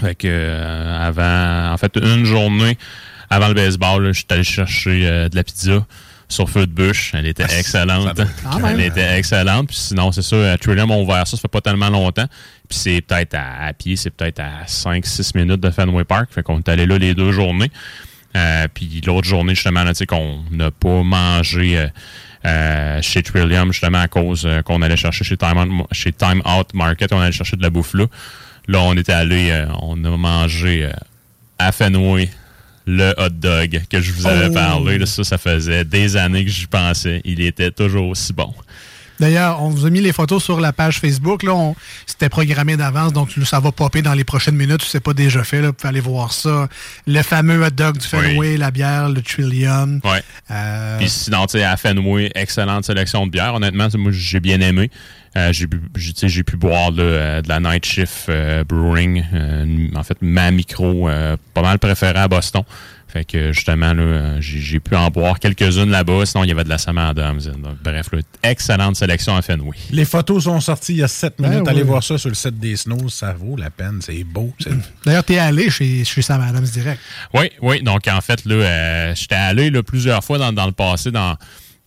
Fait 0.00 0.14
que 0.14 0.26
euh, 0.28 0.98
avant, 1.06 1.72
en 1.72 1.76
fait, 1.76 1.96
une 1.96 2.24
journée 2.24 2.76
avant 3.30 3.48
le 3.48 3.54
baseball, 3.54 4.02
là, 4.04 4.12
je 4.12 4.18
suis 4.18 4.26
allé 4.30 4.42
chercher 4.44 5.06
euh, 5.06 5.28
de 5.28 5.36
la 5.36 5.44
pizza 5.44 5.86
sur 6.28 6.48
feu 6.48 6.66
de 6.66 6.72
bûche. 6.72 7.12
Elle 7.14 7.26
était 7.26 7.44
excellente. 7.44 8.18
Quand 8.42 8.58
même. 8.60 8.80
Elle 8.80 8.86
était 8.86 9.18
excellente. 9.18 9.68
Puis 9.68 9.76
sinon, 9.76 10.10
c'est 10.10 10.22
ça, 10.22 10.36
euh, 10.36 10.56
Trillium 10.56 10.90
ont 10.90 11.02
ouvert 11.02 11.26
ça, 11.26 11.36
ça 11.36 11.40
fait 11.42 11.48
pas 11.48 11.60
tellement 11.60 11.90
longtemps. 11.90 12.26
Puis 12.68 12.78
c'est 12.78 13.00
peut-être 13.02 13.34
à, 13.34 13.66
à 13.66 13.72
pied, 13.72 13.96
c'est 13.96 14.10
peut-être 14.10 14.40
à 14.40 14.64
5-6 14.66 15.36
minutes 15.36 15.60
de 15.60 15.70
Fenway 15.70 16.04
Park. 16.04 16.28
Fait 16.30 16.42
qu'on 16.42 16.58
est 16.58 16.68
allé 16.68 16.86
là 16.86 16.98
les 16.98 17.14
deux 17.14 17.32
journées. 17.32 17.70
Euh, 18.36 18.66
puis 18.72 19.00
l'autre 19.06 19.28
journée, 19.28 19.54
justement, 19.54 19.84
là, 19.84 19.92
tu 19.92 19.98
sais, 19.98 20.06
qu'on 20.06 20.40
n'a 20.50 20.70
pas 20.70 21.02
mangé 21.02 21.78
euh, 21.78 21.86
euh, 22.46 23.00
chez 23.02 23.22
Trillium, 23.22 23.72
justement, 23.72 24.00
à 24.00 24.08
cause 24.08 24.48
qu'on 24.64 24.82
allait 24.82 24.96
chercher 24.96 25.24
chez 25.24 25.36
Time, 25.36 25.56
Out, 25.80 25.86
chez 25.92 26.12
Time 26.12 26.42
Out 26.44 26.74
Market, 26.74 27.12
on 27.12 27.20
allait 27.20 27.32
chercher 27.32 27.56
de 27.56 27.62
la 27.62 27.70
bouffe 27.70 27.94
là. 27.94 28.06
Là, 28.66 28.80
on 28.80 28.94
était 28.96 29.12
allé, 29.12 29.64
on 29.82 30.02
a 30.04 30.16
mangé 30.16 30.88
à 31.58 31.70
Fenway 31.70 32.28
le 32.86 33.14
hot 33.18 33.28
dog 33.30 33.82
que 33.88 34.00
je 34.00 34.12
vous 34.12 34.26
avais 34.26 34.48
Oh. 34.48 34.52
parlé. 34.54 34.98
Là, 34.98 35.06
ça, 35.06 35.22
ça 35.22 35.38
faisait 35.38 35.84
des 35.84 36.16
années 36.16 36.44
que 36.44 36.50
j'y 36.50 36.66
pensais. 36.66 37.20
Il 37.24 37.40
était 37.40 37.70
toujours 37.70 38.08
aussi 38.08 38.32
bon. 38.32 38.52
D'ailleurs, 39.20 39.62
on 39.62 39.68
vous 39.68 39.86
a 39.86 39.90
mis 39.90 40.00
les 40.00 40.12
photos 40.12 40.42
sur 40.42 40.60
la 40.60 40.72
page 40.72 40.98
Facebook. 41.00 41.42
Là, 41.42 41.54
on- 41.54 41.76
c'était 42.06 42.28
programmé 42.28 42.76
d'avance, 42.76 43.12
donc 43.12 43.30
ça 43.44 43.60
va 43.60 43.70
popper 43.72 44.02
dans 44.02 44.14
les 44.14 44.24
prochaines 44.24 44.56
minutes. 44.56 44.82
Si 44.82 44.90
c'est 44.90 45.00
pas 45.00 45.14
déjà 45.14 45.44
fait, 45.44 45.60
là, 45.60 45.68
vous 45.68 45.72
pouvez 45.74 45.88
aller 45.88 46.00
voir 46.00 46.32
ça. 46.32 46.68
Le 47.06 47.22
fameux 47.22 47.64
hot 47.64 47.70
dog 47.70 47.98
du 47.98 48.06
Fenway, 48.06 48.56
la 48.56 48.70
bière, 48.70 49.08
le 49.08 49.22
Trillium. 49.22 50.00
Ouais. 50.04 50.22
Euh, 50.50 50.98
Puis 50.98 51.08
sinon, 51.08 51.46
tu 51.46 51.58
sais, 51.58 51.64
à 51.64 51.76
Fenway, 51.76 52.30
excellente 52.34 52.84
sélection 52.84 53.26
de 53.26 53.30
bières. 53.30 53.54
Honnêtement, 53.54 53.88
moi, 53.94 54.10
j'ai 54.12 54.40
bien 54.40 54.60
aimé. 54.60 54.90
Euh, 55.36 55.52
j'ai 55.52 55.66
pu- 55.66 55.80
j'ai 55.96 56.12
tu 56.12 56.20
sais, 56.20 56.28
j'ai 56.28 56.44
pu 56.44 56.56
boire 56.56 56.92
là, 56.92 57.02
euh, 57.02 57.42
de 57.42 57.48
la 57.48 57.58
Night 57.58 57.84
Shift 57.84 58.30
Brewing. 58.68 59.24
en 59.94 60.02
fait, 60.02 60.16
ma 60.20 60.50
micro, 60.50 61.08
pas 61.54 61.62
mal 61.62 61.78
préférée 61.78 62.18
à 62.18 62.28
Boston. 62.28 62.62
Fait 63.14 63.24
que 63.24 63.52
justement, 63.52 63.94
là, 63.94 64.40
j'ai 64.40 64.80
pu 64.80 64.96
en 64.96 65.08
boire 65.08 65.38
quelques-unes 65.38 65.88
là-bas. 65.88 66.26
Sinon, 66.26 66.42
il 66.42 66.48
y 66.48 66.50
avait 66.50 66.64
de 66.64 66.68
la 66.68 66.78
Sam 66.78 66.98
Adams. 66.98 67.38
Donc, 67.62 67.76
bref, 67.80 68.08
là, 68.12 68.18
excellente 68.42 68.96
sélection 68.96 69.36
à 69.36 69.40
Fenway. 69.40 69.76
Les 69.92 70.04
photos 70.04 70.42
sont 70.42 70.58
sorties 70.58 70.94
il 70.94 70.98
y 70.98 71.02
a 71.04 71.06
7 71.06 71.34
Ben 71.38 71.48
minutes. 71.48 71.62
oui. 71.64 71.70
Allez 71.70 71.82
voir 71.84 72.02
ça 72.02 72.18
sur 72.18 72.28
le 72.28 72.34
site 72.34 72.58
des 72.58 72.74
Snows. 72.74 73.08
Ça 73.10 73.32
vaut 73.32 73.56
la 73.56 73.70
peine. 73.70 74.00
C'est 74.00 74.24
beau. 74.24 74.52
D'ailleurs, 75.06 75.22
t'es 75.22 75.38
allé 75.38 75.70
chez, 75.70 76.04
chez 76.04 76.22
Sam 76.22 76.40
Adams 76.40 76.64
direct. 76.64 77.00
Oui, 77.32 77.52
oui. 77.62 77.84
Donc, 77.84 78.08
en 78.08 78.20
fait, 78.20 78.44
là, 78.46 78.54
euh, 78.56 79.14
j'étais 79.14 79.36
allé 79.36 79.70
là, 79.70 79.84
plusieurs 79.84 80.24
fois 80.24 80.38
dans, 80.38 80.52
dans 80.52 80.66
le 80.66 80.72
passé 80.72 81.12
dans, 81.12 81.36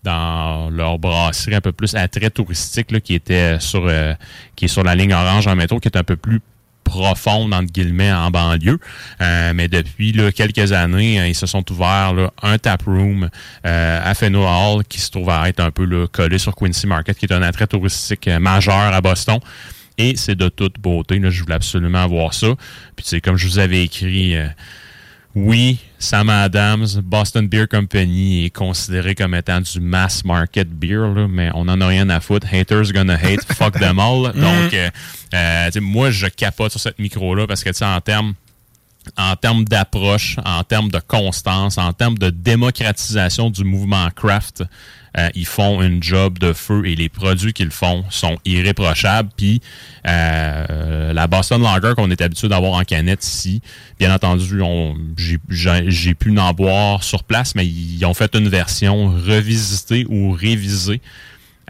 dans 0.03 0.69
leur 0.69 0.97
brasserie 0.97 1.55
un 1.55 1.61
peu 1.61 1.73
plus 1.73 1.93
attrait 1.93 2.29
touristique 2.29 2.89
là, 2.91 3.01
qui 3.01 3.15
était 3.15 3.59
sur 3.59 3.85
euh, 3.85 4.13
qui 4.55 4.65
est 4.65 4.69
sur 4.69 4.83
la 4.83 4.95
ligne 4.95 5.13
orange 5.13 5.45
en 5.47 5.57
métro, 5.57 5.81
qui 5.81 5.89
est 5.89 5.97
un 5.97 6.05
peu 6.05 6.15
plus 6.15 6.39
profonde, 6.87 7.53
entre 7.53 7.71
guillemets, 7.71 8.11
en 8.11 8.31
banlieue. 8.31 8.79
Euh, 9.21 9.51
mais 9.53 9.67
depuis 9.67 10.11
là, 10.13 10.31
quelques 10.31 10.71
années, 10.71 11.19
euh, 11.19 11.27
ils 11.27 11.35
se 11.35 11.45
sont 11.45 11.63
ouverts 11.71 12.13
là, 12.13 12.31
un 12.41 12.57
taproom 12.57 13.29
euh, 13.65 14.11
à 14.11 14.13
Fenway 14.15 14.45
Hall 14.45 14.83
qui 14.85 14.99
se 14.99 15.11
trouve 15.11 15.29
à 15.29 15.47
être 15.49 15.59
un 15.59 15.71
peu 15.71 15.85
là, 15.85 16.07
collé 16.07 16.37
sur 16.37 16.55
Quincy 16.55 16.87
Market, 16.87 17.17
qui 17.17 17.25
est 17.25 17.33
un 17.33 17.41
attrait 17.41 17.67
touristique 17.67 18.27
euh, 18.27 18.39
majeur 18.39 18.93
à 18.93 19.01
Boston. 19.01 19.39
Et 19.97 20.15
c'est 20.15 20.35
de 20.35 20.49
toute 20.49 20.79
beauté. 20.79 21.19
Là, 21.19 21.29
je 21.29 21.41
voulais 21.41 21.55
absolument 21.55 22.07
voir 22.07 22.33
ça. 22.33 22.47
Puis, 22.95 23.05
c'est 23.07 23.21
comme 23.21 23.37
je 23.37 23.47
vous 23.47 23.59
avais 23.59 23.83
écrit... 23.83 24.35
euh, 24.35 24.47
oui, 25.35 25.77
Sam 25.99 26.29
Adams, 26.29 27.01
Boston 27.03 27.47
Beer 27.47 27.67
Company 27.67 28.45
est 28.45 28.49
considéré 28.51 29.15
comme 29.15 29.33
étant 29.33 29.61
du 29.61 29.79
mass 29.79 30.23
market 30.23 30.69
beer, 30.69 31.13
là, 31.15 31.27
mais 31.27 31.49
on 31.55 31.65
n'en 31.65 31.81
a 31.81 31.87
rien 31.87 32.09
à 32.09 32.19
foutre. 32.19 32.47
Haters 32.51 32.91
gonna 32.93 33.15
hate, 33.15 33.43
fuck 33.53 33.79
them 33.79 33.97
all. 33.99 34.31
Donc, 34.33 34.73
euh, 34.73 34.89
euh, 35.33 35.69
moi, 35.81 36.11
je 36.11 36.27
capote 36.27 36.71
sur 36.71 36.79
cette 36.79 36.99
micro-là 36.99 37.47
parce 37.47 37.63
que, 37.63 37.69
tu 37.69 37.77
sais, 37.77 37.85
en 37.85 38.01
termes 38.01 38.33
en 39.15 39.35
termes 39.37 39.63
d'approche, 39.63 40.35
en 40.43 40.63
termes 40.65 40.91
de 40.91 40.99
constance, 40.99 41.77
en 41.77 41.93
termes 41.93 42.17
de 42.17 42.29
démocratisation 42.29 43.49
du 43.49 43.63
mouvement 43.63 44.09
craft, 44.13 44.63
euh, 45.17 45.29
ils 45.35 45.47
font 45.47 45.81
une 45.81 46.01
job 46.03 46.37
de 46.37 46.53
feu 46.53 46.83
et 46.85 46.95
les 46.95 47.09
produits 47.09 47.53
qu'ils 47.53 47.71
font 47.71 48.05
sont 48.09 48.37
irréprochables. 48.45 49.29
Puis 49.35 49.61
euh, 50.07 51.13
la 51.13 51.27
Boston 51.27 51.61
Lager 51.61 51.93
qu'on 51.95 52.11
est 52.11 52.21
habitué 52.21 52.47
d'avoir 52.47 52.73
en 52.73 52.83
canette 52.83 53.25
ici, 53.25 53.61
bien 53.99 54.13
entendu, 54.13 54.61
j'ai 55.17 56.13
pu 56.13 56.37
en 56.37 56.53
boire 56.53 57.03
sur 57.03 57.23
place, 57.23 57.55
mais 57.55 57.65
ils 57.65 58.05
ont 58.05 58.13
fait 58.13 58.35
une 58.35 58.47
version 58.47 59.07
revisitée 59.07 60.05
ou 60.09 60.31
révisée. 60.31 61.01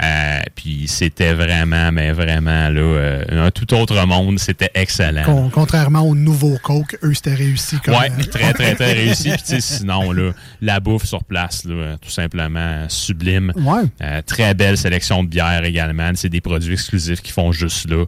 Euh, 0.03 0.39
puis 0.53 0.83
c'était 0.87 1.33
vraiment, 1.33 1.91
mais 1.91 2.11
vraiment 2.11 2.69
là, 2.69 2.79
euh, 2.81 3.45
un 3.47 3.49
tout 3.49 3.73
autre 3.73 4.05
monde. 4.05 4.37
C'était 4.37 4.69
excellent. 4.75 5.23
Con- 5.23 5.49
contrairement 5.49 6.01
au 6.01 6.13
nouveau 6.13 6.57
Coke, 6.61 6.97
eux, 7.03 7.13
c'était 7.15 7.33
réussi. 7.33 7.77
Comme, 7.83 7.95
Ouais, 7.95 8.11
euh, 8.11 8.23
très, 8.31 8.53
très, 8.53 8.75
très 8.75 8.93
réussi. 9.05 9.31
Puis, 9.31 9.59
sinon, 9.61 10.11
là, 10.11 10.31
la 10.61 10.79
bouffe 10.79 11.05
sur 11.05 11.23
place, 11.23 11.63
là, 11.65 11.97
tout 11.99 12.11
simplement 12.11 12.85
sublime. 12.89 13.51
Ouais. 13.55 13.83
Euh, 14.03 14.21
très 14.23 14.53
belle 14.53 14.77
sélection 14.77 15.23
de 15.23 15.29
bières 15.29 15.63
également. 15.63 16.11
C'est 16.13 16.29
des 16.29 16.41
produits 16.41 16.73
exclusifs 16.73 17.21
qui 17.21 17.31
font 17.31 17.51
juste 17.51 17.89
là. 17.89 18.05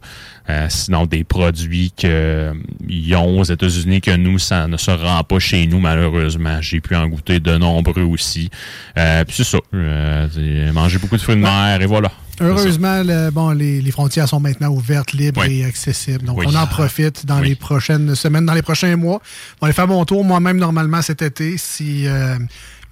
Euh, 0.49 0.65
sinon, 0.69 1.05
des 1.05 1.23
produits 1.23 1.91
qu'ils 1.95 3.15
ont 3.15 3.39
aux 3.39 3.43
États-Unis 3.43 4.01
que 4.01 4.15
nous, 4.15 4.39
ça 4.39 4.67
ne 4.67 4.77
se 4.77 4.89
rend 4.91 5.23
pas 5.23 5.37
chez 5.39 5.67
nous, 5.67 5.79
malheureusement. 5.79 6.59
J'ai 6.61 6.81
pu 6.81 6.95
en 6.95 7.07
goûter 7.07 7.39
de 7.39 7.55
nombreux 7.57 8.01
aussi. 8.03 8.49
Euh, 8.97 9.23
puis 9.25 9.35
c'est 9.37 9.43
ça. 9.43 9.59
Euh, 9.75 10.27
j'ai 10.35 10.71
mangé 10.71 10.97
beaucoup 10.97 11.17
de 11.17 11.21
fruits 11.21 11.35
de 11.35 11.41
mer 11.41 11.78
et 11.81 11.85
voilà. 11.85 12.11
Heureusement, 12.41 13.01
le- 13.03 13.31
bon, 13.31 13.49
les, 13.51 13.81
les 13.81 13.91
frontières 13.91 14.29
sont 14.29 14.39
maintenant 14.39 14.69
ouvertes, 14.69 15.11
libres 15.13 15.43
et 15.43 15.65
accessibles. 15.65 16.23
Donc, 16.25 16.37
Oui. 16.39 16.45
on 16.47 16.55
en 16.55 16.67
profite 16.67 17.25
dans 17.25 17.39
Oui. 17.41 17.49
les 17.49 17.55
prochaines 17.55 18.15
semaines, 18.15 18.45
dans 18.45 18.53
les 18.53 18.61
prochains 18.61 18.95
mois. 18.95 19.21
On 19.59 19.65
va 19.65 19.67
aller 19.67 19.73
faire 19.73 19.87
mon 19.87 20.05
tour 20.05 20.23
moi-même 20.23 20.57
normalement 20.57 21.01
cet 21.01 21.21
été. 21.21 21.57
Si 21.57 22.07
euh, 22.07 22.37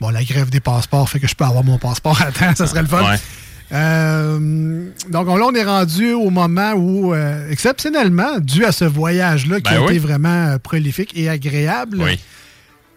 bon, 0.02 0.10
la 0.10 0.24
grève 0.24 0.50
des 0.50 0.60
passeports 0.60 1.10
fait 1.10 1.20
que 1.20 1.28
je 1.28 1.36
peux 1.36 1.46
avoir 1.46 1.64
mon 1.64 1.78
passeport 1.78 2.22
à 2.28 2.32
temps, 2.32 2.54
ça 2.56 2.68
serait 2.68 2.82
le 2.82 2.88
fun. 2.88 3.04
Ouais. 3.10 3.18
Euh, 3.74 4.86
donc 5.10 5.28
là, 5.28 5.46
on 5.46 5.54
est 5.54 5.64
rendu 5.64 6.14
au 6.14 6.30
moment 6.30 6.72
où, 6.74 7.14
euh, 7.14 7.50
exceptionnellement, 7.50 8.40
dû 8.40 8.64
à 8.66 8.72
ce 8.72 8.86
voyage-là 8.86 9.58
qui 9.62 9.74
Ben 9.74 9.82
a 9.82 9.86
été 9.86 10.00
vraiment 10.00 10.58
prolifique 10.60 11.12
et 11.16 11.30
agréable, 11.30 12.02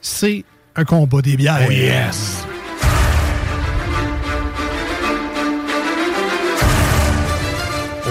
c'est 0.01 0.45
un 0.77 0.85
combat 0.85 1.21
des 1.23 1.37
bières. 1.37 1.61
Oh, 1.67 1.71
yes. 1.73 2.45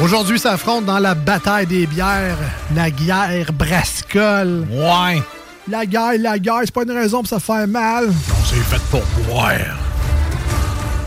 Aujourd'hui 0.02 0.40
s'affrontent 0.40 0.84
dans 0.86 1.00
la 1.00 1.14
bataille 1.14 1.68
des 1.68 1.86
bières 1.86 2.38
la 2.76 2.90
guerre 2.90 3.52
brassicole. 3.54 4.66
Ouais. 4.72 5.22
La 5.68 5.86
guerre, 5.86 6.14
la 6.20 6.40
guerre, 6.40 6.62
c'est 6.64 6.74
pas 6.74 6.84
une 6.84 6.92
raison 6.92 7.20
pour 7.22 7.28
se 7.28 7.40
faire 7.40 7.68
mal. 7.68 8.10
On 8.10 8.46
s'est 8.46 8.56
fait 8.56 8.82
pour 8.90 9.04
boire. 9.28 9.78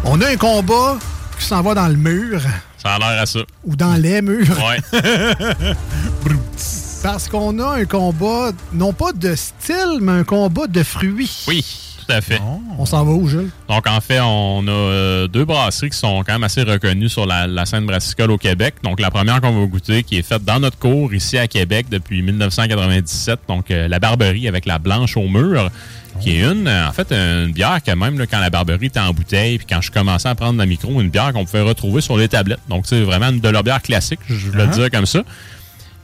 On 0.04 0.20
a 0.20 0.28
un 0.28 0.36
combat 0.36 0.98
qui 1.38 1.44
s'en 1.46 1.62
va 1.62 1.74
dans 1.74 1.88
le 1.88 1.96
mur 1.96 2.40
Ça 2.78 2.94
a 2.94 2.98
l'air 2.98 3.22
à 3.22 3.26
ça. 3.26 3.40
ou 3.64 3.74
dans 3.76 3.94
les 3.94 4.20
murs. 4.20 4.56
Ouais. 4.58 5.00
Parce 7.02 7.28
qu'on 7.28 7.58
a 7.58 7.78
un 7.80 7.84
combat, 7.84 8.52
non 8.72 8.92
pas 8.92 9.12
de 9.12 9.34
style, 9.34 9.98
mais 10.00 10.12
un 10.12 10.24
combat 10.24 10.66
de 10.68 10.82
fruits. 10.84 11.44
Oui, 11.48 11.64
à 12.12 12.20
fait. 12.20 12.40
On 12.78 12.86
s'en 12.86 13.04
va 13.04 13.12
où, 13.12 13.28
Jules? 13.28 13.50
Donc, 13.68 13.86
en 13.86 14.00
fait, 14.00 14.20
on 14.20 14.66
a 14.66 14.70
euh, 14.70 15.28
deux 15.28 15.44
brasseries 15.44 15.90
qui 15.90 15.98
sont 15.98 16.22
quand 16.26 16.32
même 16.32 16.44
assez 16.44 16.62
reconnues 16.62 17.08
sur 17.08 17.26
la, 17.26 17.46
la 17.46 17.66
scène 17.66 17.86
brassicole 17.86 18.30
au 18.30 18.38
Québec. 18.38 18.74
Donc, 18.82 19.00
la 19.00 19.10
première 19.10 19.40
qu'on 19.40 19.52
va 19.58 19.66
goûter, 19.66 20.02
qui 20.02 20.16
est 20.18 20.22
faite 20.22 20.44
dans 20.44 20.60
notre 20.60 20.78
cours 20.78 21.12
ici 21.14 21.38
à 21.38 21.46
Québec 21.48 21.86
depuis 21.90 22.22
1997, 22.22 23.40
donc 23.48 23.70
euh, 23.70 23.88
la 23.88 23.98
Barberie 23.98 24.48
avec 24.48 24.66
la 24.66 24.78
blanche 24.78 25.16
au 25.16 25.28
mur, 25.28 25.70
qui 26.20 26.36
est 26.36 26.42
une, 26.42 26.66
euh, 26.68 26.88
en 26.88 26.92
fait, 26.92 27.12
une 27.12 27.52
bière 27.52 27.78
quand 27.84 27.96
même, 27.96 28.18
là, 28.18 28.26
quand 28.26 28.40
la 28.40 28.50
Barberie 28.50 28.86
était 28.86 29.00
en 29.00 29.12
bouteille, 29.12 29.58
puis 29.58 29.66
quand 29.68 29.80
je 29.80 29.90
commençais 29.90 30.28
à 30.28 30.34
prendre 30.34 30.58
la 30.58 30.66
micro, 30.66 31.00
une 31.00 31.10
bière 31.10 31.32
qu'on 31.32 31.44
pouvait 31.44 31.62
retrouver 31.62 32.00
sur 32.00 32.16
les 32.16 32.28
tablettes. 32.28 32.60
Donc, 32.68 32.84
c'est 32.86 33.02
vraiment 33.02 33.28
une 33.30 33.40
de 33.40 33.48
leur 33.48 33.62
bière 33.62 33.82
classique, 33.82 34.20
je 34.28 34.50
vais 34.50 34.58
le 34.58 34.64
Ah. 34.64 34.66
dire 34.76 34.90
comme 34.90 35.06
ça. 35.06 35.22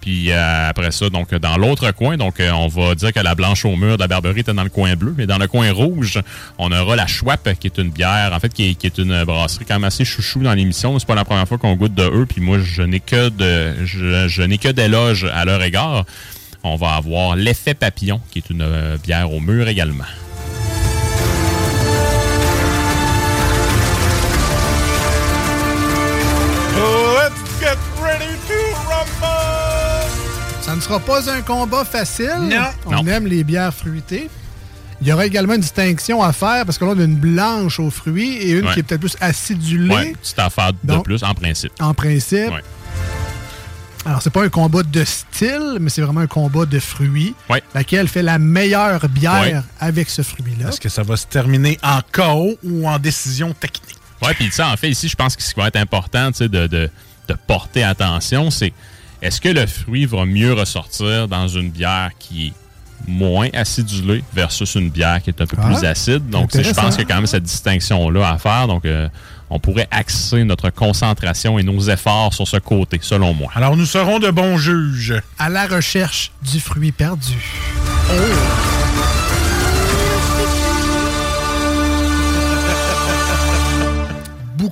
Puis 0.09 0.33
euh, 0.33 0.71
après 0.71 0.91
ça, 0.91 1.11
donc 1.11 1.35
dans 1.35 1.59
l'autre 1.59 1.91
coin, 1.91 2.17
donc 2.17 2.41
euh, 2.41 2.51
on 2.53 2.67
va 2.69 2.95
dire 2.95 3.13
que 3.13 3.21
la 3.21 3.35
blanche 3.35 3.67
au 3.67 3.77
mur 3.77 3.97
de 3.97 4.01
la 4.01 4.09
Barberie 4.09 4.41
était 4.41 4.55
dans 4.55 4.63
le 4.63 4.71
coin 4.71 4.97
bleu, 4.97 5.15
mais 5.15 5.27
dans 5.27 5.37
le 5.37 5.47
coin 5.47 5.71
rouge, 5.71 6.19
on 6.57 6.73
aura 6.73 6.97
la 6.97 7.07
Schwab 7.07 7.41
qui 7.61 7.67
est 7.67 7.77
une 7.77 7.91
bière, 7.91 8.31
en 8.33 8.41
fait 8.41 8.51
qui 8.51 8.75
est, 8.83 8.99
une 8.99 9.25
brasserie 9.25 9.67
quand 9.67 9.75
même 9.75 9.85
assez 9.85 10.07
chouchou 10.07 10.41
dans 10.41 10.55
l'émission. 10.55 10.99
C'est 10.99 11.07
pas 11.07 11.15
la 11.15 11.27
première 11.27 11.47
fois 11.47 11.59
qu'on 11.59 11.75
goûte 11.75 11.93
de 11.93 12.05
eux, 12.05 12.25
puis 12.25 12.41
moi 12.41 12.59
je 12.59 12.81
n'ai 12.81 13.01
que 13.01 13.29
de 13.29 13.85
je 13.85 14.41
n'ai 14.41 14.57
que 14.57 14.69
d'éloges 14.69 15.27
à 15.27 15.45
leur 15.45 15.63
égard. 15.63 16.07
On 16.65 16.77
va 16.77 16.95
avoir 16.95 17.37
l'effet 17.37 17.75
papillon 17.75 18.23
qui 18.31 18.39
est 18.39 18.49
une 18.49 18.63
euh, 18.63 18.97
bière 19.05 19.31
au 19.31 19.41
mur 19.41 19.69
également. 19.69 20.05
Ne 30.79 30.83
sera 30.83 30.99
pas 31.01 31.31
un 31.31 31.43
combat 31.43 31.85
facile. 31.85 32.33
Non. 32.51 32.57
On 32.87 33.03
Non. 33.03 33.07
aime 33.07 33.27
les 33.27 33.45
bières 33.45 33.73
fruitées. 33.75 34.29
Il 35.01 35.07
y 35.07 35.13
aura 35.13 35.27
également 35.27 35.55
une 35.55 35.61
distinction 35.61 36.23
à 36.23 36.33
faire 36.33 36.65
parce 36.65 36.77
que 36.79 36.85
là, 36.85 36.93
on 36.97 36.99
a 37.01 37.05
une 37.05 37.15
blanche 37.17 37.79
aux 37.79 37.91
fruits 37.91 38.37
et 38.37 38.51
une 38.53 38.67
Ouais. 38.67 38.75
qui 38.75 38.81
est 38.81 38.83
peut-être 38.83 39.01
plus 39.01 39.17
acidulée 39.21 39.95
Ouais, 39.95 40.13
petite 40.21 40.39
affaire 40.41 40.73
de 40.73 40.79
Donc- 40.83 41.05
plus 41.05 41.23
en 41.23 41.35
principe. 41.35 41.73
en 41.81 41.95
principe. 41.95 42.51
Ouais. 42.51 42.63
Alors, 44.05 44.23
c'est 44.23 44.31
pas 44.31 44.43
un 44.45 44.49
combat 44.49 44.83
de 44.83 45.05
style, 45.05 45.77
mais 45.81 45.91
c'est 45.91 46.01
vraiment 46.01 46.21
un 46.21 46.27
combat 46.27 46.65
de 46.65 46.79
fruits. 46.81 47.35
Ouais. 47.51 47.63
Laquelle 47.75 48.09
fait 48.09 48.23
la 48.23 48.39
meilleure 48.39 49.07
bière 49.09 49.41
Ouais. 49.43 49.55
avec 49.81 50.09
ce 50.09 50.23
fruit-là. 50.23 50.71
Est-ce 50.71 50.81
que 50.81 50.89
ça 50.89 51.03
va 51.03 51.17
se 51.17 51.27
terminer 51.27 51.79
en 51.83 52.01
KO 52.11 52.57
ou 52.65 52.89
en 52.89 52.99
décision 52.99 53.53
technique? 53.53 53.97
Oui, 54.23 54.31
puis 54.35 54.51
ça, 54.51 54.69
en 54.69 54.77
fait, 54.77 54.89
ici, 54.91 55.09
je 55.09 55.15
pense 55.17 55.37
que 55.37 55.43
ce 55.43 55.53
qui 55.55 55.61
va 55.61 55.69
être 55.69 55.77
important 55.77 56.31
tu 56.33 56.39
sais, 56.39 56.49
de, 56.49 56.67
de, 56.67 56.91
de 57.29 57.35
porter 57.47 57.85
attention, 57.85 58.51
c'est 58.51 58.73
est-ce 59.23 59.41
que 59.41 59.49
le 59.49 59.67
fruit 59.67 60.07
va 60.07 60.25
mieux 60.25 60.53
ressortir 60.53 61.29
dans 61.29 61.49
une 61.49 61.71
bière 61.71 62.11
qui 62.19 62.49
est 62.49 62.53
moins 63.07 63.49
acidulée 63.55 64.23
versus 64.35 64.75
une 64.75 64.91
bière 64.91 65.23
qui 65.23 65.31
est 65.31 65.41
un 65.41 65.47
peu 65.47 65.57
Ah, 65.61 65.67
plus 65.67 65.85
acide? 65.85 66.29
Donc, 66.31 66.51
je 66.55 66.71
pense 66.73 66.97
qu'il 66.97 67.05
y 67.07 67.07
a 67.07 67.09
quand 67.09 67.17
même 67.17 67.27
cette 67.27 67.45
distinction-là 67.45 68.29
à 68.33 68.39
faire. 68.39 68.67
Donc, 68.67 68.85
euh, 68.85 69.09
on 69.51 69.59
pourrait 69.59 69.89
axer 69.91 70.45
notre 70.45 70.71
concentration 70.71 71.59
et 71.59 71.63
nos 71.63 71.81
efforts 71.89 72.35
sur 72.35 72.47
ce 72.47 72.59
côté, 72.59 72.99
selon 73.01 73.33
moi. 73.35 73.51
Alors, 73.55 73.77
nous 73.77 73.87
serons 73.87 74.19
de 74.19 74.31
bons 74.31 74.59
juges. 74.59 75.15
À 75.39 75.49
la 75.49 75.67
recherche 75.67 76.33
du 76.43 76.61
fruit 76.61 76.93
perdu. 76.93 77.35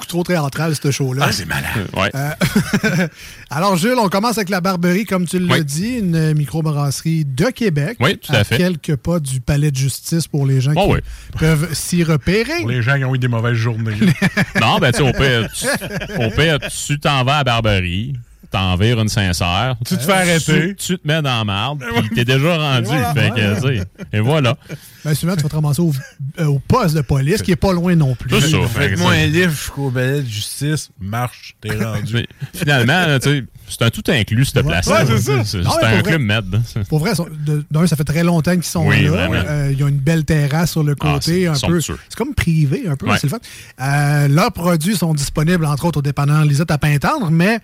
Beaucoup 0.06 0.22
trop 0.24 0.32
théâtral, 0.34 0.74
ce 0.80 0.90
show-là. 0.90 1.26
Ah, 1.28 1.32
c'est 1.32 1.46
malade. 1.46 1.64
Ouais. 1.96 2.10
Euh, 2.14 3.08
Alors, 3.50 3.76
Jules, 3.76 3.94
on 3.98 4.08
commence 4.08 4.38
avec 4.38 4.48
la 4.50 4.60
Barberie, 4.60 5.04
comme 5.04 5.26
tu 5.26 5.38
l'as 5.38 5.54
Oui. 5.56 5.64
dit, 5.64 5.98
une 5.98 6.34
microbrasserie 6.34 7.24
de 7.24 7.46
Québec. 7.46 7.96
Oui, 8.00 8.16
tout 8.18 8.32
à 8.32 8.44
fait. 8.44 8.56
quelques 8.56 8.96
pas 8.96 9.18
du 9.18 9.40
palais 9.40 9.70
de 9.70 9.76
justice 9.76 10.28
pour 10.28 10.46
les 10.46 10.60
gens 10.60 10.72
Oh 10.76 10.86
qui 10.88 10.92
oui. 10.94 10.98
peuvent 11.38 11.74
s'y 11.74 12.02
repérer. 12.04 12.60
Pour 12.60 12.68
les 12.70 12.82
gens 12.82 12.96
qui 12.96 13.04
ont 13.04 13.14
eu 13.14 13.18
des 13.18 13.28
mauvaises 13.28 13.54
journées. 13.54 13.96
Non, 14.60 14.78
ben, 14.78 14.90
tu 14.92 14.98
sais, 14.98 15.02
au 15.04 16.30
pire, 16.30 16.58
tu- 16.70 16.98
t'en 16.98 17.24
vas 17.24 17.34
à 17.34 17.38
la 17.38 17.44
Barberie, 17.44 18.14
t'en 18.56 18.74
vires 18.76 19.00
une 19.00 19.08
sincère. 19.08 19.76
Tu 19.86 19.96
te 19.96 20.02
fais 20.02 20.12
arrêter. 20.12 20.74
Tu, 20.74 20.76
tu 20.76 20.98
te 20.98 21.06
mets 21.06 21.20
dans 21.20 21.38
la 21.38 21.44
marde, 21.44 21.84
puis 22.00 22.08
t'es 22.14 22.24
déjà 22.24 22.56
rendu. 22.56 22.86
voilà. 22.86 23.14
Fait 23.14 23.30
que, 23.30 24.16
et 24.16 24.20
voilà. 24.20 24.56
Ben, 25.04 25.14
souvent, 25.14 25.36
tu 25.36 25.42
vas 25.42 25.48
te 25.48 25.54
ramasser 25.54 25.82
au, 25.82 25.92
euh, 26.40 26.46
au 26.46 26.58
poste 26.58 26.96
de 26.96 27.02
police, 27.02 27.42
qui 27.42 27.52
est 27.52 27.56
pas 27.56 27.72
loin 27.72 27.94
non 27.94 28.14
plus. 28.14 28.40
C'est 28.40 28.50
ça. 28.50 28.58
fait 28.62 28.90
que 28.90 28.96
Faites-moi 28.96 29.12
un 29.12 29.26
livre 29.26 29.50
jusqu'au 29.50 29.90
balai 29.90 30.22
de 30.22 30.26
justice. 30.28 30.88
Marche, 30.98 31.54
t'es 31.60 31.76
rendu. 31.84 32.14
Mais 32.14 32.26
Finalement, 32.54 33.18
tu 33.20 33.28
sais, 33.30 33.44
c'est 33.68 33.82
un 33.82 33.90
tout 33.90 34.02
inclus, 34.08 34.46
cette 34.46 34.66
place-là. 34.66 35.04
Ouais, 35.04 35.18
c'est 35.18 35.44
ça. 35.44 35.44
C'est 35.44 35.84
un 35.84 36.02
club. 36.02 36.62
Pour 36.88 36.98
vrai, 37.00 37.12
d'un, 37.70 37.86
ça 37.86 37.96
fait 37.96 38.04
très 38.04 38.22
longtemps 38.24 38.52
qu'ils 38.54 38.62
sont 38.64 38.86
Oui, 38.86 39.02
là. 39.04 39.28
Euh, 39.30 39.72
ils 39.76 39.82
ont 39.84 39.88
une 39.88 39.96
belle 39.98 40.24
terrasse 40.24 40.72
sur 40.72 40.82
le 40.82 40.94
Ah, 41.00 41.12
côté. 41.14 41.42
c'est 41.42 41.46
un 41.46 41.52
peu. 41.68 41.80
somptueux. 41.80 41.98
C'est 42.08 42.16
comme 42.16 42.34
privé, 42.34 42.84
un 42.88 42.96
peu. 42.96 43.06
Ouais. 43.08 43.16
C'est 43.20 43.26
le 43.26 43.30
fun. 43.30 43.38
Euh, 43.80 44.28
leurs 44.28 44.52
produits 44.52 44.96
sont 44.96 45.14
disponibles, 45.14 45.64
entre 45.66 45.84
autres, 45.86 45.98
au 45.98 46.02
dépanneur 46.02 46.44
Lisette 46.44 46.70
à 46.70 46.78
Pintendre, 46.78 47.30
mais 47.30 47.58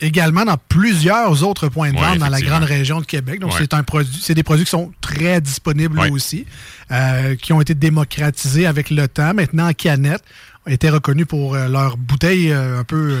également 0.00 0.44
dans 0.44 0.56
plusieurs 0.68 1.42
autres 1.44 1.68
points 1.68 1.92
de 1.92 1.96
Ouais, 1.96 2.02
vente 2.04 2.18
dans 2.18 2.28
la 2.28 2.40
grande 2.40 2.64
région 2.64 3.00
de 3.00 3.06
Québec. 3.06 3.40
Donc, 3.40 3.52
c'est 3.58 3.74
un 3.74 3.82
produit, 3.82 4.18
c'est 4.22 4.34
des 4.34 4.42
produits 4.42 4.64
qui 4.64 4.70
sont 4.70 4.92
très 5.00 5.40
disponibles 5.40 5.98
aussi, 6.10 6.44
euh, 6.90 7.34
qui 7.36 7.52
ont 7.52 7.60
été 7.60 7.74
démocratisés 7.74 8.66
avec 8.66 8.90
le 8.90 9.08
temps. 9.08 9.34
Maintenant, 9.34 9.68
en 9.68 9.72
canette, 9.72 10.22
ont 10.66 10.70
été 10.70 10.90
reconnus 10.90 11.26
pour 11.26 11.54
euh, 11.54 11.68
leur 11.68 11.96
bouteille 11.96 12.52
euh, 12.52 12.80
un 12.80 12.84
peu 12.84 13.16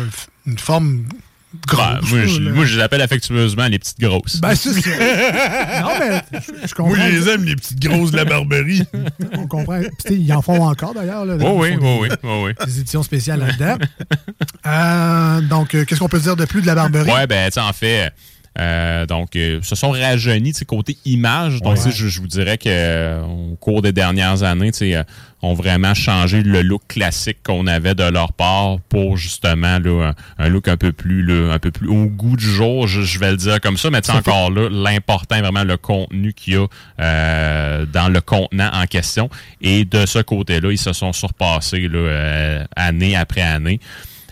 une 0.46 0.58
forme 0.58 1.04
Ben, 1.72 2.00
moi, 2.02 2.26
je, 2.26 2.40
là. 2.40 2.50
moi, 2.52 2.64
je 2.66 2.76
les 2.76 2.82
appelle 2.82 3.00
affectueusement 3.00 3.66
les 3.68 3.78
petites 3.78 3.98
grosses. 3.98 4.38
Ben, 4.40 4.54
c'est 4.54 4.72
ça. 4.72 4.90
non, 5.82 5.90
mais 5.98 6.20
je, 6.32 6.68
je 6.68 6.74
comprends. 6.74 6.94
Moi, 6.94 6.98
je 7.10 7.16
les 7.16 7.28
aime, 7.28 7.44
les 7.44 7.56
petites 7.56 7.80
grosses 7.80 8.10
de 8.10 8.16
la 8.16 8.24
barberie. 8.26 8.82
On 9.32 9.46
comprend. 9.46 9.80
Puis, 9.80 9.88
tu 10.04 10.08
sais, 10.08 10.20
ils 10.20 10.32
en 10.32 10.42
font 10.42 10.62
encore, 10.62 10.92
d'ailleurs. 10.92 11.24
Oh 11.40 11.54
oui, 11.60 11.70
oui, 11.80 11.98
oui, 12.02 12.08
des- 12.08 12.16
oui, 12.22 12.54
oui. 12.58 12.66
Éditions 12.66 13.02
spéciales 13.02 13.40
là-dedans. 13.40 13.78
Euh, 14.66 15.40
donc, 15.42 15.74
euh, 15.74 15.84
qu'est-ce 15.84 16.00
qu'on 16.00 16.08
peut 16.08 16.20
dire 16.20 16.36
de 16.36 16.44
plus 16.44 16.60
de 16.60 16.66
la 16.66 16.74
Barberie? 16.74 17.10
Ouais, 17.10 17.26
ben, 17.26 17.50
tu 17.50 17.58
en 17.58 17.72
fait, 17.72 18.12
euh, 18.58 19.06
donc, 19.06 19.36
euh, 19.36 19.60
se 19.62 19.74
sont 19.76 19.90
rajeunis, 19.90 20.52
côté 20.66 20.96
image. 21.04 21.60
Donc, 21.62 21.76
Ouais. 21.78 21.90
je, 21.92 22.08
je 22.08 22.20
vous 22.20 22.26
dirais 22.26 22.58
que 22.58 22.68
euh, 22.68 23.22
au 23.22 23.56
cours 23.56 23.82
des 23.82 23.92
dernières 23.92 24.42
années, 24.42 24.70
euh, 24.82 25.02
ont 25.40 25.54
vraiment 25.54 25.94
changé 25.94 26.42
le 26.42 26.62
look 26.62 26.82
classique 26.88 27.38
qu'on 27.44 27.68
avait 27.68 27.94
de 27.94 28.02
leur 28.02 28.32
part 28.32 28.78
pour 28.88 29.16
justement 29.16 29.78
là, 29.78 30.12
un, 30.38 30.44
un 30.44 30.48
look 30.48 30.66
un 30.66 30.76
peu 30.76 30.90
plus 30.90 31.22
là, 31.22 31.52
un 31.54 31.58
peu 31.60 31.70
plus 31.70 31.86
au 31.88 32.06
goût 32.06 32.36
du 32.36 32.44
jour, 32.44 32.88
je, 32.88 33.02
je 33.02 33.20
vais 33.20 33.30
le 33.30 33.36
dire 33.36 33.60
comme 33.60 33.76
ça, 33.76 33.88
mais 33.90 34.00
fait- 34.02 34.10
encore 34.10 34.50
là, 34.50 34.68
l'important 34.68 35.36
est 35.36 35.40
vraiment 35.42 35.62
le 35.62 35.76
contenu 35.76 36.32
qu'il 36.32 36.54
y 36.54 36.56
a 36.56 36.66
euh, 37.00 37.86
dans 37.86 38.08
le 38.08 38.20
contenant 38.20 38.70
en 38.72 38.86
question. 38.86 39.30
Et 39.60 39.84
de 39.84 40.06
ce 40.06 40.18
côté-là, 40.18 40.72
ils 40.72 40.78
se 40.78 40.92
sont 40.92 41.12
surpassés 41.12 41.86
là, 41.88 41.98
euh, 41.98 42.64
année 42.74 43.14
après 43.16 43.42
année. 43.42 43.78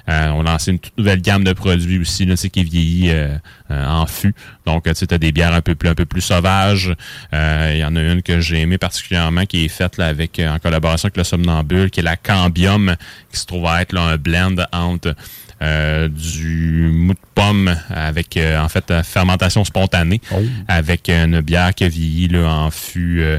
Euh, 0.08 0.28
on 0.28 0.40
a 0.46 0.52
lancé 0.52 0.70
une 0.70 0.78
toute 0.78 0.96
nouvelle 0.96 1.20
gamme 1.20 1.44
de 1.44 1.52
produits 1.52 1.98
aussi, 1.98 2.26
là, 2.26 2.36
sais, 2.36 2.50
qui 2.50 2.62
vieillit 2.62 3.10
euh, 3.10 3.36
euh, 3.70 3.86
en 3.86 4.06
fût. 4.06 4.34
Donc, 4.64 4.86
euh, 4.86 4.94
tu 4.94 5.12
as 5.12 5.18
des 5.18 5.32
bières 5.32 5.52
un 5.52 5.62
peu 5.62 5.74
plus, 5.74 5.88
un 5.88 5.94
peu 5.94 6.06
plus 6.06 6.20
sauvages. 6.20 6.94
Euh, 7.34 7.72
Il 7.74 7.80
y 7.80 7.84
en 7.84 7.96
a 7.96 8.00
une 8.00 8.22
que 8.22 8.40
j'ai 8.40 8.60
aimée 8.60 8.78
particulièrement 8.78 9.46
qui 9.46 9.64
est 9.64 9.68
faite 9.68 9.96
là, 9.96 10.06
avec 10.06 10.40
en 10.40 10.58
collaboration 10.58 11.06
avec 11.06 11.16
le 11.16 11.24
Somnambule, 11.24 11.90
qui 11.90 12.00
est 12.00 12.04
la 12.04 12.16
Cambium, 12.16 12.94
qui 13.32 13.40
se 13.40 13.46
trouve 13.46 13.66
à 13.66 13.82
être 13.82 13.92
là, 13.92 14.02
un 14.02 14.16
blend 14.16 14.56
entre 14.72 15.14
euh, 15.62 16.08
du 16.08 16.90
mou 16.92 17.14
de 17.14 17.18
pomme 17.34 17.74
avec 17.88 18.36
euh, 18.36 18.60
en 18.60 18.68
fait 18.68 18.92
fermentation 19.02 19.64
spontanée 19.64 20.20
avec 20.68 21.08
une 21.08 21.40
bière 21.40 21.74
qui 21.74 21.84
a 21.84 21.88
vieilli 21.88 22.28
là, 22.28 22.46
en 22.46 22.70
fût 22.70 23.22
euh, 23.22 23.38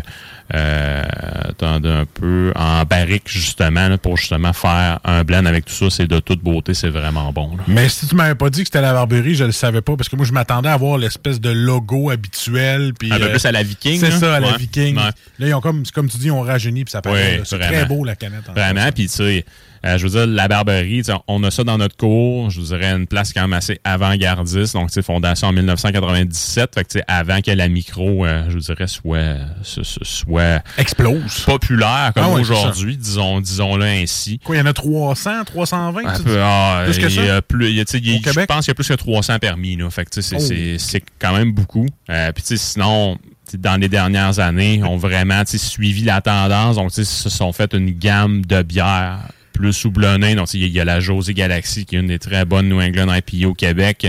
euh, 0.54 1.04
attendez 1.50 1.90
un 1.90 2.06
peu 2.06 2.54
en 2.56 2.84
barrique 2.84 3.24
justement 3.28 3.90
là, 3.90 3.98
pour 3.98 4.16
justement 4.18 4.54
faire 4.54 5.00
un 5.04 5.24
blend 5.24 5.46
avec 5.46 5.66
tout 5.66 5.74
ça 5.74 5.90
c'est 5.90 6.08
de 6.08 6.20
toute 6.20 6.42
beauté 6.42 6.74
c'est 6.74 6.90
vraiment 6.90 7.32
bon 7.34 7.58
là. 7.58 7.64
Mais 7.68 7.90
si 7.90 8.08
tu 8.08 8.16
m'avais 8.16 8.36
pas 8.36 8.50
dit 8.50 8.62
que 8.62 8.68
c'était 8.68 8.82
la 8.82 8.94
Barberie, 8.94 9.36
je 9.36 9.44
le 9.44 9.52
savais 9.52 9.82
pas 9.82 9.98
parce 9.98 10.08
que 10.08 10.16
moi 10.16 10.26
je 10.26 10.32
m'attendais 10.32 10.70
à 10.70 10.78
voir 10.78 10.98
l'espèce 10.98 11.42
de 11.42 11.50
logo 11.50 12.10
habituel 12.12 12.94
puis 12.98 13.12
Un 13.12 13.18
peu 13.18 13.26
euh, 13.26 13.30
plus 13.32 13.46
à 13.46 13.52
la 13.52 13.64
Viking, 13.64 14.00
C'est 14.00 14.10
là. 14.10 14.20
ça 14.20 14.36
à 14.36 14.40
la. 14.40 14.56
Viking. 14.58 14.96
Ouais. 14.96 15.04
Là 15.40 15.48
ils 15.48 15.54
ont 15.54 15.62
comme 15.62 15.84
comme 15.94 16.08
tu 16.10 16.18
dis 16.18 16.28
ils 16.28 16.32
ont 16.32 16.42
rajeuni 16.42 16.86
puis 16.86 16.92
ça 16.92 17.02
paraît 17.02 17.38
Ouais, 17.38 17.42
c'est 17.44 17.60
très 17.60 17.86
beau 17.86 18.04
la 18.06 18.16
canette. 18.16 18.48
en 18.50 18.54
Vraiment, 18.54 18.90
puis 18.94 19.08
tu 19.08 19.14
sais, 19.16 19.46
euh, 19.88 19.98
je 19.98 20.04
veux 20.04 20.10
dire, 20.10 20.28
la 20.28 20.48
Barberie, 20.48 21.02
on 21.28 21.44
a 21.44 21.52
ça 21.52 21.64
dans 21.64 21.78
notre 21.78 21.96
cours, 21.98 22.50
je 22.50 22.60
vous 22.60 22.68
dirais 22.68 22.92
une 22.92 23.08
place 23.08 23.34
quand 23.34 23.42
même 23.42 23.54
assez 23.54 23.80
avant-gardiste, 23.84 24.74
donc 24.74 24.92
sais, 24.92 25.02
fondation 25.02 25.48
en 25.48 25.54
1997, 25.54 26.74
fait 26.76 26.84
que 26.84 27.00
avant 27.08 27.42
que 27.42 27.52
la 27.52 27.68
micro, 27.70 28.26
euh, 28.26 28.44
je 28.50 28.54
vous 28.56 28.60
dirais, 28.60 28.88
soit, 28.88 29.38
soit 29.64 30.62
explose, 30.78 31.40
populaire 31.46 32.12
comme 32.14 32.24
Ah 32.26 32.30
ouais, 32.30 32.44
c'est 32.44 32.52
aujourd'hui, 32.52 32.98
disons, 32.98 33.40
disons-le 33.42 33.86
ainsi. 33.86 34.40
Quoi, 34.40 34.56
il 34.56 34.60
y 34.60 34.62
en 34.62 34.66
a 34.66 34.74
300, 34.74 35.44
320 35.46 36.06
Un 36.06 36.18
tu 36.18 36.24
peu, 36.24 36.32
dis? 36.32 36.38
ah, 36.42 36.82
Plus 36.86 36.98
que 37.00 37.08
y 37.08 37.12
ça? 37.28 37.36
a 37.38 37.42
plus, 37.42 37.72
y 37.72 37.80
a, 37.80 37.84
y 37.84 38.22
je 38.24 38.46
pense 38.46 38.66
qu'il 38.66 38.68
y 38.70 38.72
a 38.72 38.76
plus 38.76 38.88
que 38.88 38.94
300 38.94 39.40
permis, 39.40 39.76
là. 39.76 39.90
Fait 39.90 40.06
que, 40.06 40.22
c'est- 40.22 40.36
Oh. 40.36 40.40
c'est 40.40 40.78
c'est 40.78 41.04
quand 41.20 41.34
même 41.36 41.52
beaucoup. 41.54 41.86
Euh, 42.10 42.32
Puis, 42.34 42.44
sinon, 42.58 43.18
dans 43.58 43.80
les 43.80 43.88
dernières 43.90 44.40
années, 44.40 44.84
ont 44.84 44.98
vraiment, 44.98 45.44
suivi 45.46 46.04
la 46.04 46.22
tendance. 46.22 46.76
Donc, 46.76 46.92
sais, 46.92 47.06
se 47.06 47.30
sont 47.30 47.52
fait 47.54 47.74
une 47.74 47.92
gamme 47.92 48.46
de 48.46 48.62
bières 48.62 49.20
plus 49.58 49.86
houblonnées. 49.86 50.36
Donc, 50.36 50.54
il 50.54 50.68
y 50.68 50.80
a- 50.80 50.86
la 50.86 51.00
José 51.00 51.34
Galaxy, 51.34 51.86
qui 51.86 51.96
est 51.96 52.00
une 52.00 52.08
des 52.08 52.20
très 52.20 52.46
bonnes 52.46 52.70
New 52.70 52.80
England 52.80 53.14
IPA 53.14 53.48
au 53.48 53.54
Québec. 53.54 54.08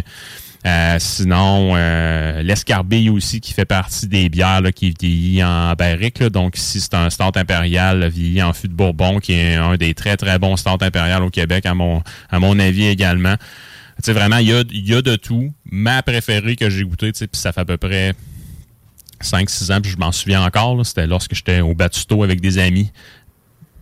Euh, 0.67 0.97
sinon, 0.99 1.75
euh, 1.77 2.43
l'escarbille 2.43 3.11
aussi 3.11 3.41
qui 3.41 3.53
fait 3.53 3.65
partie 3.65 4.09
des 4.09 4.29
bières 4.29 4.61
qui 4.75 4.93
vieillit 5.01 5.43
en 5.45 5.73
barrique. 5.75 6.23
Donc, 6.25 6.57
si 6.57 6.81
c'est 6.81 6.95
un 6.95 7.11
stout 7.11 7.37
impérial 7.37 8.09
vieilli 8.09 8.43
en 8.43 8.53
fût 8.53 8.69
de 8.69 8.73
Bourbon, 8.75 9.19
qui 9.21 9.33
est 9.35 9.55
un 9.55 9.77
des 9.77 9.95
très, 9.95 10.17
très 10.17 10.39
bons 10.39 10.57
stouts 10.57 10.83
impériales 10.83 11.23
au 11.23 11.31
Québec, 11.31 11.65
à 11.65 11.75
mon, 11.75 12.03
à 12.29 12.39
mon 12.41 12.59
avis 12.59 12.87
également. 12.87 13.37
Sais, 14.03 14.13
vraiment, 14.13 14.37
il 14.39 14.49
y 14.49 14.53
a, 14.53 14.63
y 14.71 14.95
a 14.95 15.03
de 15.03 15.17
tout. 15.17 15.53
Ma 15.65 16.03
préférée 16.03 16.55
que 16.57 16.69
j'ai 16.71 16.83
goûtée, 16.85 17.13
puis 17.13 17.29
ça 17.33 17.53
fait 17.53 17.61
à 17.61 17.65
peu 17.65 17.77
près 17.77 18.15
5-6 19.21 19.73
ans, 19.73 19.81
puis 19.81 19.91
je 19.91 19.97
m'en 19.97 20.13
souviens 20.13 20.43
encore, 20.45 20.85
c'était 20.85 21.07
lorsque 21.07 21.35
j'étais 21.35 21.61
au 21.61 21.75
Batusto 21.75 22.23
avec 22.23 22.41
des 22.41 22.59
amis. 22.59 22.91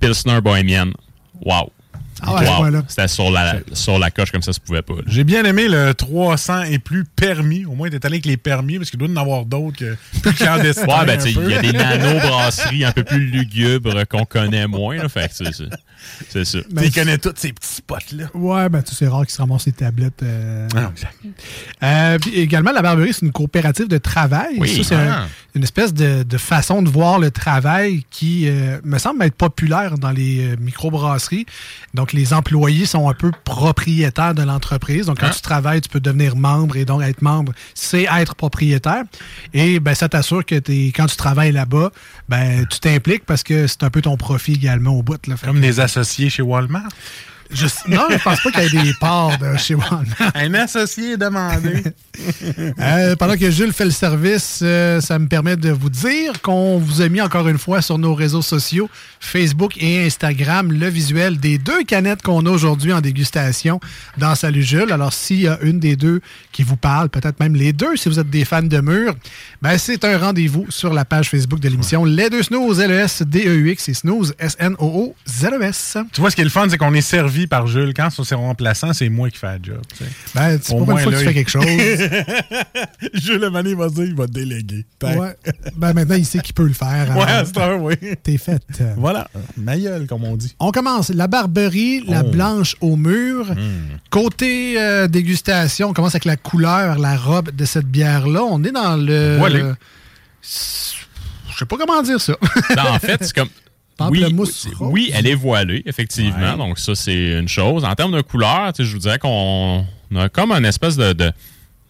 Pilsner 0.00 0.40
Bohemian. 0.42 0.90
Wow. 1.44 1.70
Ah 2.22 2.35
ouais, 2.35 2.49
Wow. 2.49 2.57
voilà. 2.57 2.83
C'était 2.88 3.09
sur 3.09 3.31
la, 3.31 3.57
sur 3.75 3.99
la 3.99 4.11
coche 4.11 4.31
comme 4.33 4.40
ça, 4.40 4.46
ça 4.53 4.55
se 4.55 4.61
pouvait 4.61 4.81
pas. 4.81 4.94
J'ai 5.07 5.22
bien 5.22 5.44
aimé 5.44 5.68
le 5.68 5.92
300 5.92 6.62
et 6.62 6.79
plus 6.79 7.05
permis. 7.05 7.66
Au 7.66 7.72
moins, 7.75 7.90
t'es 7.90 8.05
allé 8.07 8.14
avec 8.14 8.25
les 8.25 8.38
permis 8.38 8.79
parce 8.79 8.88
qu'il 8.88 8.99
doit 8.99 9.07
y 9.07 9.12
en 9.12 9.16
avoir 9.20 9.44
d'autres 9.44 9.77
que 9.77 9.96
plus 10.22 10.33
clandestins. 10.33 10.87
Ouais, 10.87 11.05
ben, 11.05 11.20
un 11.20 11.22
tu 11.22 11.33
sais, 11.35 11.38
il 11.38 11.51
y 11.51 11.55
a 11.55 11.61
des 11.61 11.72
nano-brasseries 11.72 12.85
un 12.87 12.92
peu 12.92 13.05
plus 13.05 13.27
lugubres 13.27 14.07
qu'on 14.09 14.25
connaît 14.25 14.66
moins, 14.66 14.96
là. 14.96 15.09
Fait 15.11 15.29
que 15.29 15.35
c'est- 15.35 15.53
ça. 16.44 16.59
Ben, 16.70 16.85
Tu 16.85 16.90
connais 16.90 17.18
tous 17.18 17.35
ces 17.37 17.53
petits 17.53 17.68
spots-là. 17.75 18.27
Ouais, 18.33 18.68
ben 18.70 18.81
tu 18.83 18.90
sais, 18.92 18.96
c'est 19.01 19.09
rare 19.09 19.22
qu'ils 19.27 19.35
se 19.35 19.38
ramassent 19.42 19.66
les 19.66 19.72
tablettes. 19.72 20.22
euh. 20.22 20.68
Ah, 20.75 20.90
exact. 20.94 21.14
Euh, 21.83 22.18
puis 22.18 22.35
également, 22.37 22.72
la 22.72 22.81
Barberie, 22.81 23.12
c'est 23.12 23.27
une 23.27 23.33
coopérative 23.33 23.88
de 23.88 23.99
travail. 23.99 24.57
Oui. 24.59 24.75
Ça, 24.77 24.83
c'est 24.85 24.94
Ah. 24.94 25.22
un- 25.25 25.29
une 25.57 25.64
espèce 25.64 25.95
de, 25.95 26.23
de 26.23 26.38
façon 26.38 26.83
de 26.83 26.88
voir 26.88 27.19
le 27.19 27.31
travail 27.31 28.05
qui 28.11 28.49
euh, 28.49 28.79
me 28.85 28.99
semble 28.99 29.23
être 29.25 29.35
populaire 29.35 29.99
dans 29.99 30.11
les 30.11 30.53
euh, 30.53 30.57
microbrasseries. 30.61 31.47
Donc, 31.95 32.12
les 32.12 32.33
employés 32.35 32.85
sont 32.87 33.09
un 33.09 33.14
peu 33.14 33.31
propriétaires 33.45 34.35
de 34.35 34.42
l'entreprise. 34.42 35.07
Donc, 35.07 35.21
quand 35.21 35.29
Ah. 35.31 35.35
tu 35.35 35.40
travailles, 35.40 35.81
tu 35.81 35.88
peux 35.88 36.01
devenir 36.01 36.37
membre 36.37 36.77
et 36.77 36.85
donc 36.85 37.03
être 37.03 37.23
membre, 37.23 37.53
c'est 37.75 38.07
être 38.19 38.35
propriétaire. 38.35 39.03
Et 39.55 39.81
ben, 39.81 39.95
ça 39.95 40.09
t'assure 40.09 40.45
que 40.45 40.57
t'es- 40.57 40.92
quand 40.95 41.07
tu 41.07 41.16
travailles 41.16 41.53
là-bas, 41.53 41.90
ben, 42.29 42.66
tu 42.71 42.79
t'impliques 42.79 43.25
parce 43.25 43.42
que 43.42 43.66
c'est 43.66 43.83
un 43.83 43.90
peu 43.90 44.03
ton 44.03 44.16
profit 44.16 44.53
également 44.53 44.90
au 44.92 45.03
bout. 45.03 45.27
Là. 45.27 45.37
Comme 45.42 45.61
des 45.61 45.81
associés 45.81 46.29
chez 46.31 46.42
Walmart. 46.42 46.88
Je- 47.50 47.66
non, 47.88 48.06
je 48.11 48.16
pense 48.22 48.40
pas 48.42 48.50
qu'il 48.50 48.74
y 48.74 48.78
ait 48.78 48.82
des 48.85 48.94
parts 48.94 49.38
de 49.38 49.56
chez 49.56 49.74
Walmart. 49.74 50.04
Un 50.35 50.54
associé 50.54 51.12
est 51.12 51.16
demandé. 51.16 51.82
Euh, 52.80 53.14
pendant 53.16 53.37
que 53.37 53.50
Jules 53.50 53.72
fait 53.74 53.85
le 53.85 53.90
service, 53.90 54.61
euh, 54.62 55.00
ça 55.02 55.18
me 55.18 55.26
permet 55.28 55.56
de 55.56 55.70
vous 55.70 55.90
dire 55.90 56.40
qu'on 56.40 56.78
vous 56.78 57.02
a 57.02 57.09
mis 57.11 57.20
encore 57.20 57.46
une 57.46 57.59
fois 57.59 57.82
sur 57.82 57.98
nos 57.98 58.14
réseaux 58.14 58.40
sociaux, 58.40 58.88
Facebook 59.20 59.74
et 59.78 60.06
Instagram, 60.06 60.72
le 60.72 60.88
visuel 60.88 61.38
des 61.38 61.59
deux 61.59 61.85
canettes 61.85 62.22
qu'on 62.22 62.46
a 62.46 62.50
aujourd'hui 62.50 62.92
en 62.94 63.02
dégustation 63.02 63.80
dans 64.16 64.35
Salut 64.35 64.62
Jules. 64.62 64.92
Alors, 64.92 65.12
s'il 65.12 65.40
y 65.42 65.48
a 65.48 65.59
une 65.61 65.78
des 65.78 65.94
deux 65.96 66.22
qui 66.52 66.62
vous 66.62 66.76
parle, 66.76 67.11
peut-être 67.11 67.38
même 67.38 67.54
les 67.54 67.74
deux, 67.74 67.96
si 67.96 68.09
vous 68.09 68.18
êtes 68.18 68.30
des 68.30 68.46
fans 68.46 68.62
de 68.62 68.80
mur, 68.80 69.14
ben, 69.61 69.76
c'est 69.76 70.02
un 70.04 70.16
rendez-vous 70.16 70.66
sur 70.70 70.94
la 70.94 71.04
page 71.04 71.28
Facebook 71.28 71.61
de 71.61 71.68
l'émission 71.68 72.04
Les 72.06 72.30
deux 72.30 72.42
snooze, 72.42 72.80
L-E-S-D-E-U-X 72.80 73.88
et 73.90 73.94
snooze, 73.94 74.35
S-N-O-O-Z-E-S. 74.38 75.98
Tu 76.14 76.20
vois, 76.22 76.30
ce 76.30 76.37
qui 76.37 76.40
est 76.40 76.44
le 76.44 76.50
fun, 76.50 76.66
c'est 76.70 76.78
qu'on 76.78 76.94
est 76.94 77.00
servi 77.02 77.36
par 77.46 77.66
Jules. 77.66 77.92
Quand 77.94 78.09
c'est 78.11 78.35
remplaçant, 78.35 78.92
c'est 78.92 79.09
moi 79.09 79.29
qui 79.31 79.38
fais 79.38 79.59
le 79.59 79.64
job. 79.64 79.83
tu 79.96 80.05
sais. 80.05 80.11
Ben, 80.35 80.59
c'est 80.62 80.72
Au 80.72 80.77
pas 80.77 80.81
une 80.85 80.90
moins, 80.90 81.01
fois 81.03 81.12
que 81.12 81.18
tu 81.18 81.25
fais 81.25 81.35
quelque 81.35 81.51
chose. 81.51 81.64
Jules, 83.14 83.40
le 83.40 83.51
mané, 83.51 83.70
il 83.70 83.77
va 83.77 83.88
dire, 83.88 84.05
il 84.05 84.14
va 84.14 84.27
te 84.27 84.33
déléguer. 84.33 84.87
Ouais. 85.03 85.37
Ben, 85.77 85.92
maintenant, 85.92 86.14
il 86.16 86.25
sait 86.25 86.38
qu'il 86.38 86.55
peut 86.55 86.66
le 86.66 86.72
faire. 86.72 87.14
Ouais, 87.16 87.22
Alors, 87.25 87.29
à 87.29 87.44
cette 87.44 87.59
heure, 87.59 87.83
oui. 87.83 87.94
T'es 88.22 88.38
faite. 88.38 88.62
Voilà, 88.96 89.29
ma 89.57 89.77
gueule, 89.79 90.07
comme 90.07 90.25
on 90.25 90.37
dit. 90.37 90.55
On 90.61 90.70
commence. 90.70 91.11
La 91.11 91.27
Barberie, 91.27 92.03
la 92.07 92.22
Oh. 92.25 92.31
blanche 92.31 92.77
au 92.81 92.96
mur. 92.96 93.46
Côté 94.11 94.81
euh, 94.81 95.07
dégustation, 95.09 95.88
on 95.90 95.92
commence 95.92 96.14
avec 96.14 96.25
la 96.25 96.37
couleur, 96.37 96.99
la 96.99 97.16
robe 97.16 97.51
de 97.55 97.64
cette 97.64 97.87
bière-là. 97.87 98.42
On 98.42 98.62
est 98.64 98.72
dans 98.72 98.96
le... 98.96 99.75
Je 100.42 101.59
sais 101.61 101.64
pas 101.66 101.77
comment 101.79 102.03
dire 102.03 102.20
ça. 102.20 102.35
Non, 102.77 102.90
en 102.90 102.99
fait, 102.99 103.16
c'est 103.25 103.35
comme. 103.35 103.49
Oui, 103.98 104.20
Pamplemousse 104.20 104.68
oui, 104.80 104.88
oui, 104.92 105.11
elle 105.14 105.26
est 105.26 105.35
voilée, 105.35 105.82
effectivement. 105.87 106.52
Ouais. 106.52 106.56
Donc, 106.59 106.78
ça, 106.78 106.94
c'est 106.94 107.38
une 107.38 107.48
chose. 107.48 107.85
En 107.85 107.94
termes 107.94 108.14
de 108.14 108.20
couleur, 108.20 108.72
je 108.78 108.85
vous 108.92 108.98
dirais 108.98 109.18
qu'on 109.18 109.87
on 110.11 110.16
a 110.16 110.28
comme 110.28 110.52
une 110.52 110.66
espèce 110.66 110.96
de, 110.96 111.12
de, 111.14 111.32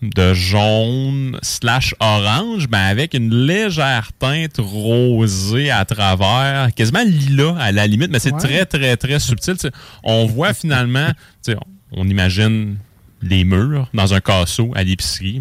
de 0.03 0.33
jaune 0.35 1.39
slash 1.43 1.95
orange, 1.99 2.67
mais 2.71 2.79
avec 2.79 3.15
une 3.15 3.35
légère 3.35 4.11
teinte 4.19 4.57
rosée 4.59 5.71
à 5.71 5.85
travers, 5.85 6.73
quasiment 6.75 7.03
lilas 7.05 7.57
à 7.59 7.73
la 7.73 7.87
limite, 7.87 8.11
mais 8.11 8.19
c'est 8.21 8.33
Ouais. 8.33 8.39
très, 8.39 8.67
très, 8.67 8.97
très 8.97 9.19
subtil. 9.19 9.57
On 10.05 10.27
voit 10.27 10.55
finalement, 10.55 11.09
on 11.93 12.09
imagine 12.09 12.77
les 13.23 13.45
murs 13.45 13.89
dans 13.95 14.15
un 14.15 14.21
casseau 14.21 14.71
à 14.77 14.85
l'épicerie, 14.85 15.41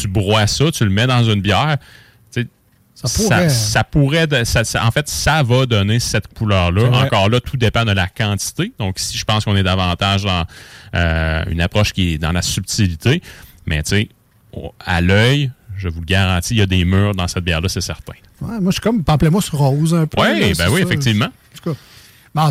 tu 0.00 0.08
broies 0.08 0.46
ça, 0.46 0.70
tu 0.70 0.84
le 0.84 0.90
mets 0.90 1.06
dans 1.06 1.24
une 1.24 1.40
bière. 1.42 1.76
Ça 3.04 3.22
pourrait. 3.22 3.48
ça 3.48 3.84
pourrait 3.84 4.26
de- 4.26 4.44
ça- 4.44 4.64
ça- 4.64 4.84
en 4.86 4.90
fait, 4.90 5.08
ça 5.08 5.42
va 5.42 5.64
donner 5.66 5.98
cette 6.00 6.28
couleur-là. 6.34 6.84
Encore 7.04 7.28
là, 7.30 7.40
tout 7.40 7.56
dépend 7.56 7.84
de 7.84 7.92
la 7.92 8.06
quantité. 8.08 8.72
Donc, 8.78 8.98
si 8.98 9.16
je 9.16 9.24
pense 9.24 9.44
qu'on 9.44 9.56
est 9.56 9.62
davantage 9.62 10.24
dans 10.24 10.44
euh, 10.94 11.42
une 11.50 11.60
approche 11.60 11.92
qui 11.92 12.14
est 12.14 12.18
dans 12.18 12.32
la 12.32 12.42
subtilité, 12.42 13.22
mais 13.66 13.82
tu 13.82 13.90
sais, 13.90 14.08
à 14.84 15.00
l'œil, 15.00 15.50
je 15.76 15.88
vous 15.88 16.00
le 16.00 16.06
garantis, 16.06 16.54
il 16.54 16.58
y 16.58 16.62
a 16.62 16.66
des 16.66 16.84
murs 16.84 17.14
dans 17.14 17.26
cette 17.28 17.44
bière-là, 17.44 17.68
c'est 17.68 17.80
certain. 17.80 18.12
Ouais, 18.42 18.58
moi, 18.60 18.66
je 18.66 18.72
suis 18.72 18.80
comme 18.80 19.02
pamplemousse 19.04 19.48
rose 19.50 19.94
un 19.94 20.06
peu. 20.06 20.20
Oui, 20.20 20.40
là, 20.40 20.46
ben 20.58 20.68
oui, 20.70 20.80
ça. 20.80 20.86
effectivement. 20.86 21.26
En 21.26 21.58
tout 21.62 21.70
cas, 21.72 21.78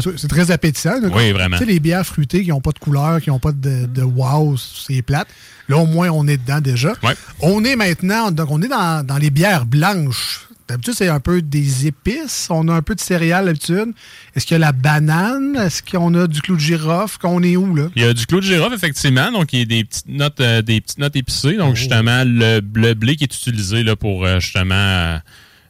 c'est- 0.04 0.18
c'est 0.18 0.28
très 0.28 0.52
appétissant. 0.52 1.00
là. 1.02 1.08
Oui, 1.14 1.32
vraiment. 1.32 1.58
Tu 1.58 1.66
sais, 1.66 1.72
les 1.72 1.80
bières 1.80 2.06
fruitées 2.06 2.44
qui 2.44 2.50
n'ont 2.50 2.62
pas 2.62 2.72
de 2.72 2.80
couleur, 2.80 3.22
qui 3.22 3.30
n'ont 3.30 3.40
pas 3.40 3.52
de, 3.52 3.86
de 3.86 4.02
wow, 4.04 4.56
c'est 4.58 5.02
plate. 5.02 5.28
Là, 5.68 5.78
au 5.78 5.86
moins, 5.86 6.10
on 6.10 6.28
est 6.28 6.38
dedans 6.38 6.62
déjà. 6.62 6.94
On 7.42 7.64
est 7.64 7.76
maintenant, 7.76 8.32
donc 8.32 8.50
on 8.52 8.62
est 8.62 8.68
dans, 8.68 9.06
dans 9.06 9.18
les 9.18 9.30
bières 9.30 9.66
blanches. 9.66 10.46
D'habitude, 10.68 10.94
c'est 10.96 11.08
un 11.08 11.20
peu 11.20 11.42
des 11.42 11.88
épices. 11.88 12.48
On 12.52 12.68
a 12.68 12.74
un 12.74 12.84
peu 12.84 12.94
de 12.94 13.00
céréales 13.00 13.46
d'habitude. 13.46 13.92
Est-ce 14.36 14.46
qu'il 14.46 14.54
y 14.54 14.58
a 14.58 14.60
la 14.60 14.72
banane? 14.72 15.56
Est-ce 15.56 15.82
qu'on 15.82 16.14
a 16.14 16.28
du 16.28 16.42
clou 16.42 16.56
de 16.58 16.62
girofle? 16.62 17.18
Qu'on 17.18 17.42
est 17.42 17.56
où, 17.56 17.74
là? 17.76 17.88
Il 17.96 18.04
y 18.04 18.06
a 18.06 18.14
du 18.14 18.26
clou 18.28 18.40
de 18.40 18.46
girofle, 18.46 18.76
effectivement. 18.76 19.32
Donc, 19.32 19.52
il 19.54 19.60
y 19.60 19.62
a 19.64 19.66
des 19.66 19.84
petites 19.84 20.08
notes, 20.08 20.40
euh, 20.42 20.62
des 20.62 20.80
petites 20.82 21.00
notes 21.00 21.16
épicées. 21.16 21.56
Donc, 21.58 21.76
justement, 21.76 22.24
le, 22.24 22.62
le 22.76 22.94
blé 22.94 23.16
qui 23.16 23.24
est 23.24 23.34
utilisé 23.36 23.82
là, 23.82 23.96
pour 23.96 24.26
euh, 24.26 24.40
justement 24.40 24.76
euh, 24.76 25.18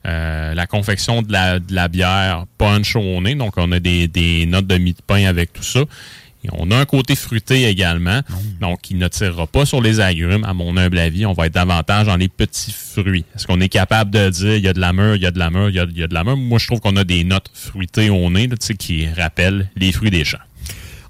euh, 0.06 0.54
la 0.54 0.68
confection 0.68 1.22
de 1.22 1.32
la, 1.32 1.60
de 1.60 1.74
la 1.74 1.88
bière 1.88 2.46
punch 2.58 2.96
au 2.96 3.22
nez. 3.22 3.36
Donc, 3.36 3.54
on 3.58 3.72
a 3.72 3.80
des, 3.80 4.08
des 4.08 4.46
notes 4.46 4.68
de 4.68 4.78
mie 4.78 4.94
de 4.94 5.02
pain 5.06 5.26
avec 5.26 5.54
tout 5.54 5.64
ça. 5.64 5.82
Et 6.46 6.48
on 6.54 6.72
a 6.72 6.78
un 6.78 6.86
côté 6.86 7.18
fruité 7.18 7.66
également. 7.68 8.22
Donc, 8.62 8.90
il 8.92 8.98
ne 8.98 9.10
tirera 9.10 9.46
pas 9.46 9.66
sur 9.66 9.82
les 9.82 10.00
agrumes, 10.00 10.46
à 10.46 10.54
mon 10.54 10.78
humble 10.78 10.98
avis. 10.98 11.26
On 11.26 11.34
va 11.34 11.48
être 11.48 11.54
davantage 11.54 12.06
dans 12.08 12.16
les 12.16 12.30
petits 12.30 12.72
fruits. 12.72 13.26
Est-ce 13.36 13.46
qu'on 13.46 13.60
est 13.60 13.68
capable 13.68 14.10
de 14.12 14.30
dire 14.30 14.56
il 14.56 14.64
y 14.64 14.70
a 14.70 14.74
de 14.74 14.80
la 14.80 14.94
mûre, 14.94 15.16
il 15.18 15.22
y 15.22 15.26
a 15.26 15.32
de 15.32 15.40
la 15.40 15.50
mûre, 15.50 15.68
il 15.68 15.76
y 15.76 15.80
a, 15.80 15.84
il 15.90 15.98
y 15.98 16.04
a 16.04 16.08
de 16.08 16.14
la 16.14 16.24
mûre? 16.24 16.38
Moi, 16.38 16.60
je 16.60 16.68
trouve 16.68 16.80
qu'on 16.80 16.96
a 16.96 17.04
des 17.04 17.26
notes 17.26 17.52
fruitées 17.54 18.10
au 18.10 18.30
nez 18.30 18.48
là, 18.48 18.56
tu 18.56 18.68
sais, 18.68 18.76
qui 18.76 19.06
rappellent 19.10 19.70
les 19.76 19.92
fruits 19.92 20.12
des 20.12 20.24
champs. 20.24 20.38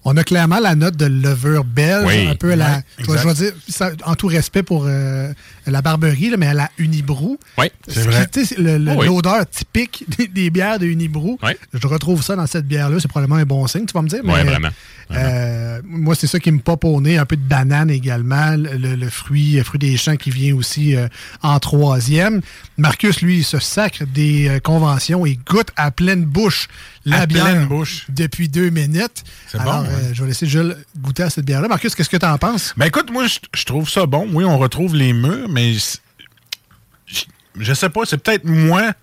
On 0.06 0.16
a 0.18 0.24
clairement 0.24 0.60
la 0.60 0.74
note 0.76 0.96
de 0.96 1.06
levure 1.06 1.66
belge, 1.66 2.06
Oui. 2.08 2.26
un 2.28 2.34
peu 2.34 2.54
à 2.54 2.56
la, 2.56 2.78
Ouais, 2.78 2.82
je, 3.00 3.12
vais- 3.12 3.18
je 3.22 3.28
vais 3.28 3.34
dire, 3.36 3.52
ça, 3.68 3.92
en 4.06 4.16
tout 4.16 4.28
respect 4.28 4.64
pour 4.64 4.86
euh, 4.88 5.32
la 5.70 5.82
barberie, 5.82 6.30
là, 6.30 6.38
mais 6.38 6.48
à 6.48 6.54
la 6.54 6.70
Unibrou. 6.78 7.38
Oui, 7.58 7.68
Ce 7.88 8.00
qui, 8.00 8.30
tu 8.32 8.46
sais, 8.46 8.56
le- 8.58 8.78
le- 8.78 8.92
Oh 8.96 9.02
oui. 9.02 9.08
L'odeur 9.08 9.50
typique 9.50 10.06
des, 10.18 10.28
des 10.28 10.50
bières 10.50 10.80
de 10.80 10.86
Unibrou. 10.86 11.38
Je 11.74 11.88
retrouve 11.88 12.24
ça 12.24 12.36
dans 12.36 12.48
cette 12.48 12.68
bière-là. 12.68 12.98
C'est 13.00 13.08
probablement 13.08 13.36
un 13.40 13.46
bon 13.46 13.66
signe, 13.68 13.86
tu 13.86 13.94
vas 13.94 14.02
me 14.02 14.08
dire. 14.10 14.22
Oui, 14.24 14.32
mais, 14.36 14.44
vraiment. 14.44 14.70
euh, 15.12 15.82
moi, 15.86 16.16
c'est 16.16 16.28
ça 16.28 16.40
qui 16.40 16.52
me 16.52 16.60
pop 16.60 16.84
au 16.86 17.02
nez. 17.02 17.18
Un 17.18 17.26
peu 17.26 17.36
de 17.36 17.42
banane 17.42 17.90
également. 17.90 18.56
Le, 18.58 19.10
fruit, 19.10 19.54
le 19.54 19.64
fruit 19.64 19.80
des 19.80 19.98
champs 19.98 20.16
qui 20.18 20.30
vient 20.32 20.56
aussi 20.56 20.96
euh, 20.96 21.08
en 21.42 21.60
troisième. 21.60 22.42
Marcus, 22.78 23.22
lui, 23.22 23.38
il 23.40 23.44
se 23.44 23.60
sacre 23.60 24.04
des 24.06 24.48
euh, 24.48 24.60
conventions 24.60 25.26
et 25.26 25.38
goûte 25.48 25.70
à 25.76 25.92
pleine 25.92 26.24
bouche 26.26 26.68
la 27.06 27.22
À 27.22 27.26
bière 27.26 27.46
pleine 27.46 27.66
bouche. 27.66 28.06
depuis 28.10 28.50
deux 28.50 28.70
minutes. 28.70 29.24
C'est 29.48 29.58
Alors, 29.60 29.84
bon, 29.84 29.90
hein? 29.90 29.92
euh, 29.92 30.10
je 30.14 30.22
vais 30.22 30.28
laisser 30.28 30.46
Jules 30.46 30.76
goûter 31.00 31.24
à 31.24 31.30
cette 31.30 31.46
bière-là. 31.46 31.68
Marcus, 31.68 31.96
qu'est-ce 31.96 32.10
que 32.10 32.18
tu 32.18 32.26
en 32.26 32.38
penses? 32.38 32.74
Ben 32.78 32.86
écoute, 32.86 33.10
moi, 33.12 33.26
je, 33.26 33.40
je 33.56 33.64
trouve 33.66 33.90
ça 33.90 34.06
bon. 34.06 34.28
Oui, 34.32 34.44
on 34.44 34.58
retrouve 34.58 34.96
les 34.96 35.14
murs, 35.14 35.48
mais 35.50 35.59
je, 35.74 37.24
je- 37.60 37.74
sais 37.74 37.90
pas, 37.90 38.02
c'est 38.06 38.18
peut-être 38.18 38.46
moi 38.46 38.94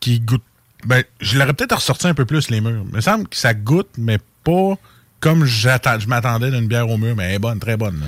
qui 0.00 0.20
goûte. 0.20 0.42
Ben, 0.84 1.04
je 1.20 1.38
l'aurais 1.38 1.52
peut-être 1.54 1.76
ressorti 1.76 2.06
un 2.08 2.14
peu 2.14 2.24
plus, 2.24 2.50
les 2.50 2.60
murs. 2.60 2.84
Il 2.88 2.94
me 2.96 3.00
semble 3.00 3.28
que 3.28 3.36
ça 3.36 3.54
goûte, 3.54 3.90
mais 3.98 4.18
pas 4.44 4.74
comme 5.20 5.44
je 5.44 5.68
m'attendais 6.08 6.50
d'une 6.50 6.66
bière 6.66 6.88
au 6.88 6.98
mur, 6.98 7.14
mais 7.16 7.24
elle 7.24 7.34
est 7.34 7.38
bonne, 7.38 7.60
très 7.60 7.76
bonne. 7.76 8.00
là. 8.00 8.06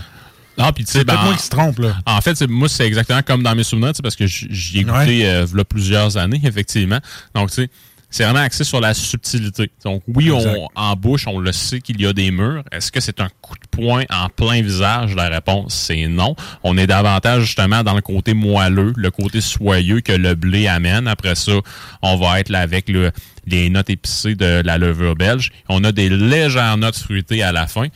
Non, 0.56 0.72
puis 0.72 0.84
tu 0.84 0.92
sais, 0.92 1.04
ben, 1.04 1.16
moi 1.22 1.34
qui 1.34 1.42
se 1.42 1.50
trompe, 1.50 1.78
là. 1.80 1.96
En 2.06 2.20
fait, 2.20 2.40
moi, 2.48 2.68
c'est 2.68 2.86
exactement 2.86 3.22
comme 3.22 3.42
dans 3.42 3.54
mes 3.54 3.64
souvenirs, 3.64 3.92
parce 4.02 4.14
que 4.16 4.26
j'y 4.26 4.78
ai 4.80 4.84
goûté 4.84 5.22
Ouais. 5.22 5.24
euh, 5.26 5.64
plusieurs 5.68 6.16
années, 6.16 6.40
effectivement. 6.44 7.00
Donc, 7.34 7.50
tu 7.50 7.56
sais, 7.62 7.70
c'est 8.14 8.22
vraiment 8.22 8.40
axé 8.44 8.62
sur 8.62 8.80
la 8.80 8.94
subtilité. 8.94 9.72
Donc, 9.84 10.02
oui, 10.06 10.30
Exact. 10.30 10.56
on, 10.56 10.68
en 10.80 10.94
bouche, 10.94 11.26
on 11.26 11.40
le 11.40 11.50
sait 11.50 11.80
qu'il 11.80 12.00
y 12.00 12.06
a 12.06 12.12
des 12.12 12.30
murs. 12.30 12.62
Est-ce 12.70 12.92
que 12.92 13.00
c'est 13.00 13.20
un 13.20 13.28
coup 13.42 13.54
de 13.54 13.66
poing 13.68 14.04
en 14.08 14.28
plein 14.28 14.62
visage? 14.62 15.16
La 15.16 15.28
réponse, 15.28 15.74
c'est 15.74 16.06
non. 16.06 16.36
On 16.62 16.78
est 16.78 16.86
davantage, 16.86 17.42
justement, 17.42 17.82
dans 17.82 17.94
le 17.94 18.02
côté 18.02 18.32
moelleux, 18.32 18.92
le 18.96 19.10
côté 19.10 19.40
soyeux 19.40 20.00
que 20.00 20.12
le 20.12 20.36
blé 20.36 20.68
amène. 20.68 21.08
Après 21.08 21.34
ça, 21.34 21.54
on 22.02 22.16
va 22.16 22.38
être 22.38 22.50
là 22.50 22.60
avec 22.60 22.88
le- 22.88 23.10
les 23.46 23.68
notes 23.68 23.90
épicées 23.90 24.36
de 24.36 24.62
la 24.64 24.78
levure 24.78 25.16
belge. 25.16 25.50
On 25.68 25.82
a 25.82 25.90
des 25.90 26.08
légères 26.08 26.76
notes 26.76 26.96
fruitées 26.96 27.42
à 27.42 27.50
la 27.50 27.66
fin. 27.66 27.88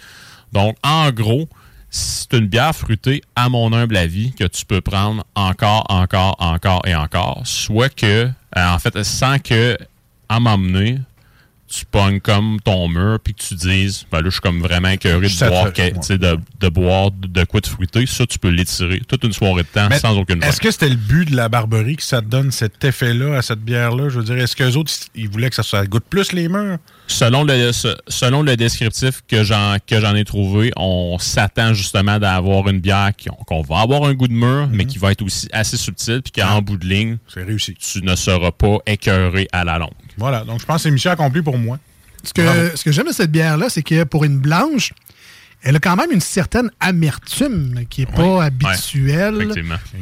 Donc, 0.53 0.77
en 0.83 1.11
gros, 1.13 1.49
c'est 1.91 2.33
une 2.33 2.49
bière 2.49 2.75
fruitée, 2.75 3.23
à 3.37 3.49
mon 3.49 3.73
humble 3.73 3.97
avis, 3.97 4.33
que 4.33 4.45
tu 4.45 4.67
peux 4.67 4.81
prendre 4.81 5.23
encore, 5.37 5.87
encore, 5.89 6.35
encore 6.41 6.83
et 6.87 6.95
encore. 6.97 7.43
Soit 7.45 7.95
que, 7.95 8.07
euh, 8.27 8.31
en 8.57 8.79
fait, 8.81 9.03
sans 9.05 9.39
que, 9.39 9.79
à 10.29 10.41
m'emmener, 10.41 10.99
tu 11.71 11.85
pognes 11.85 12.21
comme 12.21 12.59
ton 12.65 12.89
mur 12.89 13.19
puis 13.23 13.35
que 13.35 13.43
tu 13.43 13.55
dises, 13.55 14.07
ben 14.11 14.19
là, 14.19 14.25
je 14.27 14.31
suis 14.31 14.41
comme 14.41 14.61
vraiment 14.61 14.89
écœuré 14.89 15.29
de 15.29 15.33
te- 15.33 15.49
boire, 15.49 15.73
que- 15.73 16.17
de, 16.17 16.39
de 16.61 16.69
boire 16.71 17.11
de, 17.11 17.45
quoi 17.45 17.61
de 17.61 17.67
fruité. 17.67 18.07
Ça, 18.07 18.27
tu 18.27 18.39
peux 18.39 18.49
l'étirer 18.49 19.03
toute 19.07 19.23
une 19.25 19.33
soirée 19.35 19.63
de 19.65 19.69
temps 19.69 19.89
Mais 19.91 19.99
sans 19.99 20.17
aucune 20.17 20.43
Est-ce 20.43 20.61
que 20.61 20.71
c'était 20.71 20.89
le 20.89 20.95
but 20.97 21.31
de 21.31 21.37
la 21.37 21.49
Barberie 21.51 21.97
que 21.97 22.03
ça 22.03 22.23
te 22.23 22.27
donne 22.27 22.51
cet 22.53 22.83
effet-là 22.85 23.37
à 23.37 23.43
cette 23.43 23.61
bière-là? 23.61 24.09
Je 24.09 24.19
veux 24.19 24.25
dire, 24.25 24.39
est-ce 24.39 24.57
qu'eux 24.57 24.77
autres, 24.77 24.93
ils 25.15 25.29
voulaient 25.29 25.51
que 25.51 25.57
ça, 25.57 25.63
ça 25.63 25.85
goûte 25.87 26.05
plus 26.09 26.33
les 26.33 26.49
murs? 26.49 26.79
Selon 27.11 27.43
le, 27.43 27.73
se- 27.73 27.97
selon 28.07 28.43
le 28.43 28.55
descriptif 28.57 29.23
que 29.27 29.43
j'en 29.43 29.77
que 29.87 29.99
j'en 29.99 30.15
ai 30.15 30.25
trouvé, 30.25 30.71
on 30.77 31.17
s'attend 31.19 31.73
justement 31.73 32.19
d'avoir 32.19 32.69
une 32.69 32.81
bière 32.81 33.13
qui- 33.17 33.31
qu'on 33.47 33.63
va 33.63 33.81
avoir 33.81 34.05
un 34.05 34.13
goût 34.15 34.29
de 34.29 34.35
mûr, 34.35 34.69
mais 34.71 34.85
qui 34.85 34.99
va 34.99 35.11
être 35.13 35.23
aussi 35.23 35.49
assez 35.53 35.77
subtile, 35.79 36.21
puis 36.23 36.33
qu'en 36.33 36.61
bout 36.61 36.77
de 36.77 36.87
ligne, 36.87 37.13
Mhm. 37.13 37.19
c'est 37.33 37.43
réussi. 37.45 37.75
Tu 37.75 38.03
ne 38.03 38.15
seras 38.15 38.51
pas 38.53 38.77
écœuré 38.87 39.49
à 39.53 39.65
la 39.65 39.79
longue. 39.79 39.91
Voilà, 40.19 40.45
donc 40.45 40.61
je 40.61 40.67
pense 40.67 40.77
que 40.77 40.83
c'est 40.83 40.91
mission 40.91 41.11
accomplie 41.11 41.43
pour 41.43 41.57
moi. 41.59 41.79
Ce 42.25 42.33
que, 42.35 42.43
ce 42.77 42.85
que 42.85 42.93
j'aime 42.93 43.07
de 43.07 43.13
cette 43.13 43.31
bière-là, 43.33 43.69
c'est 43.71 43.83
que 43.83 44.05
pour 44.05 44.25
une 44.25 44.39
blanche, 44.39 44.93
elle 45.63 45.77
a 45.77 45.81
quand 45.81 45.97
même 45.97 46.11
une 46.13 46.21
certaine 46.21 46.71
amertume 46.81 47.85
qui 47.91 48.03
n'est 48.03 48.07
pas 48.07 48.45
habituelle 48.45 49.49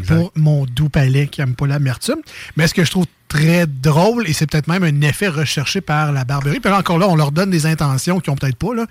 pour 0.07 0.33
mon 0.37 0.67
doux 0.67 0.89
palais 0.89 1.27
qui 1.29 1.41
n'aime 1.41 1.55
pas 1.55 1.67
l'amertume. 1.67 2.19
Mais 2.57 2.67
ce 2.67 2.75
que 2.75 2.85
je 2.85 2.91
trouve 2.91 3.07
très 3.29 3.67
drôle, 3.67 4.29
et 4.29 4.33
c'est 4.33 4.49
peut-être 4.49 4.69
même 4.69 4.85
un 4.85 5.01
effet 5.01 5.29
recherché 5.29 5.81
par 5.81 6.13
la 6.13 6.25
Barberie, 6.25 6.61
puis 6.61 6.73
encore 6.73 6.99
là, 6.99 7.09
on 7.09 7.17
leur 7.17 7.33
donne 7.33 7.51
des 7.51 7.67
intentions 7.67 8.21
qu'ils 8.21 8.31
n'ont 8.33 8.37
peut-être 8.37 8.57
pas, 8.57 8.75
là. 8.75 8.87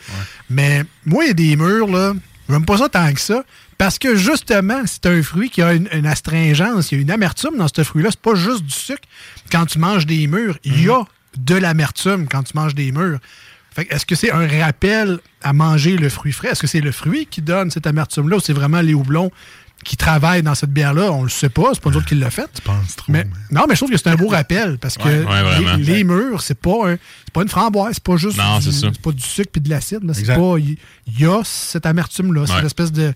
mais 0.50 0.84
moi, 1.06 1.24
il 1.24 1.28
y 1.28 1.32
a 1.32 1.34
des 1.34 1.56
murs, 1.56 1.88
là, 1.88 2.14
j'aime 2.50 2.66
pas 2.66 2.78
ça 2.78 2.90
tant 2.90 3.14
que 3.14 3.20
ça, 3.22 3.44
parce 3.78 3.98
que 3.98 4.16
justement, 4.16 4.82
c'est 4.86 5.06
un 5.06 5.22
fruit 5.24 5.50
qui 5.50 5.62
a 5.62 5.74
une, 5.74 5.88
une 5.94 6.06
astringence, 6.06 6.92
il 6.92 6.96
y 6.96 7.00
a 7.00 7.02
une 7.02 7.12
amertume 7.12 7.58
dans 7.58 7.68
ce 7.74 7.84
fruit-là, 7.84 8.10
c'est 8.12 8.20
pas 8.20 8.36
juste 8.36 8.64
du 8.64 8.74
sucre. 8.74 9.08
Quand 9.52 9.66
tu 9.66 9.80
manges 9.80 10.06
des 10.06 10.28
mûres, 10.28 10.58
il 10.64 10.84
y 10.84 10.90
a 10.90 11.04
de 11.38 11.56
l'amertume 11.56 12.28
quand 12.28 12.44
tu 12.44 12.54
manges 12.56 12.76
des 12.76 12.92
mûres. 12.92 13.20
Est-ce 13.78 14.06
que 14.06 14.16
c'est 14.16 14.32
un 14.32 14.48
rappel 14.64 15.20
à 15.42 15.54
manger 15.54 15.98
le 15.98 16.10
fruit 16.10 16.32
frais? 16.32 16.50
Est-ce 16.50 16.62
que 16.62 16.68
c'est 16.68 16.82
le 16.82 16.92
fruit 16.92 17.26
qui 17.26 17.42
donne 17.42 17.72
cette 17.72 17.88
amertume-là 17.88 18.38
ou 18.38 18.40
c'est 18.40 18.54
vraiment 18.54 18.82
les 18.82 18.94
houblons 18.94 19.32
qui 19.84 19.98
travaillent 19.98 20.44
dans 20.44 20.56
cette 20.56 20.72
bière-là? 20.72 21.12
On 21.12 21.24
le 21.24 21.30
sait 21.30 21.50
pas, 21.50 21.72
c'est 21.74 21.82
pas 21.84 21.90
nous 21.90 21.98
autres 21.98 22.06
qui 22.08 22.16
l'a 22.16 22.30
fait. 22.32 22.50
mais, 23.10 23.26
non, 23.52 23.66
mais 23.68 23.76
je 23.76 23.80
trouve 23.82 23.92
que 23.92 23.98
c'est 23.98 24.08
un 24.08 24.16
beau 24.16 24.28
rappel 24.30 24.78
parce 24.80 24.98
que 24.98 25.04
Ouais, 25.04 25.18
ouais, 25.26 25.42
vraiment. 25.44 25.76
les, 25.76 25.84
les 25.84 26.04
mûres, 26.04 26.42
c'est 26.42 26.60
pas, 26.60 26.90
un- 26.92 26.98
c'est 27.26 27.34
pas 27.34 27.42
une 27.42 27.50
framboise, 27.50 27.96
c'est 27.96 28.04
pas 28.04 28.18
juste 28.18 28.38
Non, 28.38 28.60
du, 28.60 28.72
c'est 28.72 29.02
pas 29.02 29.12
du 29.12 29.22
sucre 29.24 29.50
puis 29.52 29.62
de 29.62 29.70
l'acide. 29.70 30.00
C'est 30.14 30.26
pas. 30.36 30.56
Il 30.58 30.78
y 31.20 31.26
a 31.26 31.42
cette 31.44 31.86
amertume-là, 31.86 32.48
cette 32.48 32.56
Ouais. 32.58 32.66
espèce 32.66 32.92
de 32.92 33.14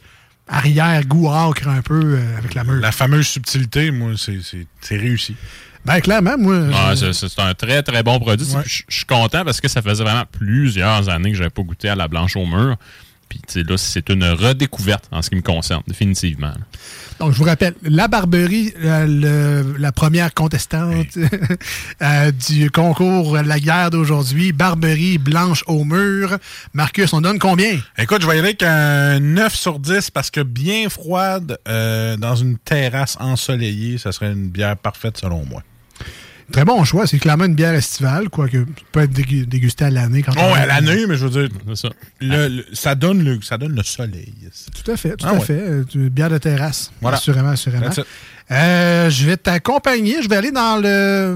arrière-goût 0.48 1.30
âcre 1.30 1.68
un 1.68 1.82
peu 1.82 2.02
euh, 2.04 2.38
avec 2.38 2.54
la 2.56 2.64
mûre. 2.64 2.76
La 2.82 2.92
fameuse 2.92 3.28
subtilité, 3.28 3.92
moi, 3.92 4.12
c'est 4.18 4.98
réussi. 4.98 5.36
Ben, 5.90 6.02
clairement, 6.02 6.38
moi. 6.38 6.60
Ah, 6.74 6.94
je- 6.96 7.12
c'est- 7.12 7.40
un 7.40 7.54
très, 7.56 7.82
très 7.84 8.04
bon 8.04 8.20
produit. 8.20 8.46
Je 8.66 8.84
je 8.88 8.96
suis 8.98 9.06
content 9.06 9.44
parce 9.44 9.60
que 9.60 9.68
ça 9.68 9.82
faisait 9.82 10.04
vraiment 10.04 10.26
plusieurs 10.32 11.10
années 11.10 11.32
que 11.32 11.36
je 11.38 11.42
n'avais 11.42 11.50
pas 11.50 11.64
goûté 11.64 11.90
à 11.90 11.96
la 11.96 12.08
blanche 12.08 12.36
au 12.36 12.46
mur. 12.46 12.76
Puis, 13.28 13.42
là, 13.64 13.78
c'est 13.78 14.10
une 14.10 14.24
redécouverte 14.24 15.06
en 15.12 15.22
ce 15.22 15.30
qui 15.30 15.36
me 15.36 15.42
concerne, 15.42 15.84
définitivement. 15.88 16.52
Donc, 17.20 17.34
je 17.34 17.38
vous 17.38 17.44
rappelle, 17.44 17.76
la 17.84 18.08
Barberie, 18.08 18.74
euh, 18.84 19.06
le- 19.08 19.78
la 19.78 19.92
première 19.92 20.34
contestante 20.34 21.08
euh, 22.02 22.32
du 22.32 22.72
concours 22.72 23.34
de 23.34 23.48
la 23.48 23.60
guerre 23.60 23.92
d'aujourd'hui, 23.92 24.52
Barberie 24.52 25.18
blanche 25.20 25.64
au 25.68 25.84
mur. 25.86 26.38
Marcus, 26.74 27.14
on 27.14 27.22
donne 27.22 27.38
combien? 27.40 27.78
Écoute, 28.00 28.22
je 28.24 28.28
vais 28.28 28.36
y 28.38 28.40
aller 28.40 28.48
avec 28.50 28.64
un 28.64 29.20
9 29.20 29.54
sur 29.56 29.78
10 29.80 30.10
parce 30.10 30.32
que 30.32 30.42
bien 30.42 30.90
froide, 30.90 31.58
euh, 31.68 32.18
dans 32.18 32.36
une 32.36 32.58
terrasse 32.58 33.16
ensoleillée, 33.20 33.98
ça 34.00 34.12
serait 34.12 34.32
une 34.32 34.50
bière 34.50 34.76
parfaite 34.78 35.18
selon 35.18 35.46
moi. 35.46 35.62
Très 36.52 36.66
bon 36.66 36.84
choix. 36.84 37.06
C'est 37.08 37.20
clairement 37.20 37.46
une 37.46 37.56
bière 37.56 37.74
estivale, 37.74 38.30
quoique 38.30 38.58
ça 38.58 38.66
peut 38.92 39.02
être 39.02 39.12
dégu- 39.14 39.46
dégusté 39.46 39.86
à 39.86 39.90
l'année. 39.90 40.24
quand 40.24 40.32
Oh, 40.38 40.42
on- 40.42 40.54
à 40.54 40.66
l'année, 40.66 41.06
mais 41.08 41.16
je 41.18 41.26
veux 41.28 41.48
dire, 41.48 41.50
ça. 41.76 41.90
Le, 42.22 42.48
le- 42.48 42.66
ça, 42.74 42.96
donne 42.96 43.24
le, 43.24 43.40
ça 43.42 43.58
donne 43.58 43.76
le 43.76 43.84
soleil. 43.84 44.34
Tout 44.84 44.92
à 44.92 44.98
fait, 44.98 45.16
tout 45.18 45.26
Ah 45.28 45.32
à 45.32 45.34
ouais. 45.36 45.42
fait. 45.42 45.54
Euh, 45.62 45.84
Une 45.96 46.10
bière 46.10 46.30
de 46.30 46.38
terrasse. 46.38 46.92
Voilà. 47.02 47.18
Assurément, 47.18 47.50
assurément. 47.50 47.90
Euh, 48.52 49.10
je 49.10 49.26
vais 49.26 49.38
t'accompagner. 49.38 50.22
Je 50.24 50.30
vais 50.30 50.38
aller 50.38 50.52
dans 50.52 50.78
le 50.82 51.36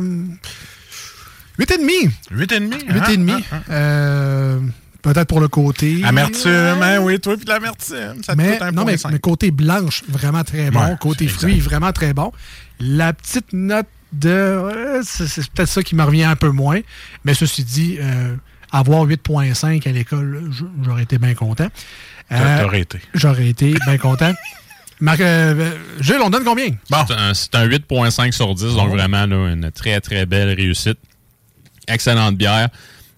8,5. 1.59 2.09
8,5? 2.31 2.85
8,5. 2.89 3.43
Ah, 3.51 3.55
ah, 3.69 3.71
Euh, 3.71 4.59
Peut-être 5.03 5.27
pour 5.27 5.41
le 5.41 5.49
côté. 5.49 6.01
Amertume, 6.05 6.49
hein, 6.81 6.99
oui, 7.01 7.19
toi, 7.19 7.35
puis 7.35 7.43
de 7.43 7.49
l'amertume. 7.49 8.23
Ça 8.25 8.33
te 8.33 8.37
mais, 8.37 8.53
coûte 8.53 8.61
un 8.61 8.71
non, 8.71 8.85
mais, 8.85 8.95
mais 9.11 9.19
côté 9.19 9.51
blanche, 9.51 10.01
vraiment 10.07 10.45
très 10.45 10.71
bon. 10.71 10.79
Ouais, 10.79 10.95
côté 10.97 11.27
c'est 11.27 11.33
fruits, 11.33 11.59
vraiment 11.59 11.91
très 11.91 12.13
bon. 12.13 12.31
La 12.79 13.11
petite 13.11 13.51
note 13.51 13.85
de. 14.13 14.29
euh, 14.29 15.01
c'est 15.03 15.49
peut-être 15.51 15.69
ça 15.69 15.83
qui 15.83 15.95
me 15.95 16.03
revient 16.03 16.23
un 16.23 16.35
peu 16.35 16.49
moins. 16.49 16.79
Mais 17.25 17.33
ceci 17.33 17.63
dit, 17.63 17.97
euh, 17.99 18.35
avoir 18.71 19.03
8,5 19.05 19.87
à 19.87 19.91
l'école, 19.91 20.49
j'aurais 20.83 21.03
été 21.03 21.17
bien 21.17 21.33
content. 21.33 21.67
T'aurais 22.61 22.81
été. 22.81 22.99
J'aurais 23.13 23.47
été 23.49 23.73
bien 23.85 23.97
content. 23.97 24.33
Marc, 24.99 25.19
euh, 25.19 25.71
Gilles, 25.99 26.21
on 26.23 26.29
donne 26.29 26.43
combien? 26.45 26.67
C'est 27.07 27.13
un- 27.13 27.33
C'est 27.33 27.55
un 27.55 27.65
8.5 27.65 28.31
sur 28.33 28.53
10, 28.55 28.75
donc 28.75 28.89
vraiment 28.89 29.25
là, 29.25 29.51
une 29.51 29.69
très, 29.71 29.99
très 29.99 30.25
belle 30.25 30.55
réussite. 30.55 30.97
Excellente 31.87 32.37
bière. 32.37 32.69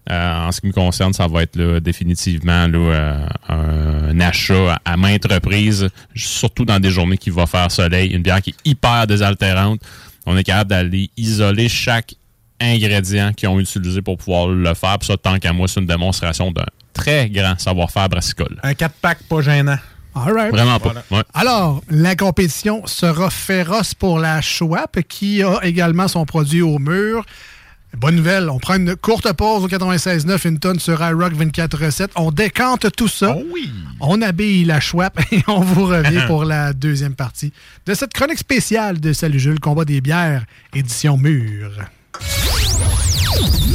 Euh, 0.10 0.48
en 0.48 0.52
ce 0.52 0.62
qui 0.62 0.68
me 0.68 0.72
concerne, 0.72 1.14
ça 1.14 1.28
va 1.28 1.42
être 1.44 1.56
là, 1.56 1.80
définitivement 1.80 2.68
là, 2.68 2.78
euh, 2.78 3.28
un 3.50 4.20
achat 4.20 4.74
à, 4.86 4.94
à 4.94 4.98
maintes 4.98 5.26
reprises, 5.32 5.90
surtout 6.16 6.64
dans 6.64 6.80
des 6.80 6.92
journées 6.92 7.18
qui 7.18 7.32
vont 7.32 7.46
faire 7.48 7.72
soleil. 7.72 8.12
Une 8.12 8.22
bière 8.22 8.42
qui 8.42 8.52
est 8.52 8.70
hyper 8.70 9.08
désaltérante. 9.08 9.82
On 10.26 10.38
est 10.38 10.44
capable 10.44 10.70
d'aller 10.70 11.10
isoler 11.18 11.70
chaque 11.70 12.16
ingrédient 12.60 13.34
qu'ils 13.34 13.50
ont 13.50 13.60
utilisé 13.60 14.02
pour 14.02 14.18
pouvoir 14.18 14.48
le 14.48 14.74
faire. 14.74 14.98
Puis 15.00 15.08
ça, 15.08 15.18
tant 15.18 15.38
qu'à 15.40 15.54
moi, 15.54 15.68
c'est 15.68 15.80
une 15.80 15.86
démonstration 15.86 16.52
d'un 16.52 16.66
très 16.94 17.30
grand 17.30 17.60
savoir-faire 17.60 18.10
brassicole. 18.10 18.58
Un 18.64 18.72
4-pack 18.72 19.24
pas 19.24 19.42
gênant. 19.42 19.78
All 20.16 20.34
right. 20.34 20.52
Vraiment 20.52 20.80
pas. 20.80 20.94
Ouais. 21.12 21.24
Alors, 21.34 21.82
la 21.90 22.16
compétition 22.16 22.88
sera 22.88 23.30
féroce 23.30 23.94
pour 23.94 24.18
la 24.18 24.42
Schwab, 24.42 24.90
qui 25.10 25.44
a 25.44 25.60
également 25.64 26.08
son 26.08 26.26
produit 26.26 26.62
au 26.62 26.80
mur. 26.80 27.26
Bonne 27.98 28.16
nouvelle, 28.16 28.50
on 28.50 28.60
prend 28.60 28.76
une 28.76 28.96
courte 28.96 29.32
pause 29.34 29.64
au 29.64 29.68
96.9, 29.68 30.48
une 30.48 30.60
tonne 30.60 30.80
sur 30.80 31.02
iRock 31.02 31.34
24.7. 31.34 32.10
On 32.16 32.32
décante 32.32 32.92
tout 32.96 33.08
ça. 33.08 33.36
On 34.00 34.22
habille 34.22 34.66
la 34.66 34.80
Schwab 34.80 35.14
et 35.32 35.42
on 35.48 35.62
vous 35.62 35.86
revient 35.86 36.24
pour 36.28 36.44
la 36.46 36.74
deuxième 36.74 37.16
partie 37.16 37.54
de 37.86 37.94
cette 37.94 38.14
chronique 38.14 38.40
spéciale 38.40 39.00
de 39.00 39.14
Salut 39.14 39.40
Jules, 39.40 39.60
combat 39.60 39.86
des 39.86 40.02
bières, 40.02 40.46
édition 40.74 41.18
mur. 41.18 41.72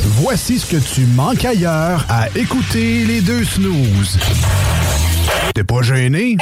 Voici 0.02 0.58
ce 0.58 0.66
que 0.66 0.76
tu 0.76 1.06
manques 1.06 1.44
ailleurs 1.44 2.04
à 2.08 2.28
écouter 2.36 3.04
les 3.06 3.20
deux 3.20 3.44
snooze. 3.44 4.18
T'es 5.54 5.64
pas 5.64 5.82
gêné? 5.82 6.36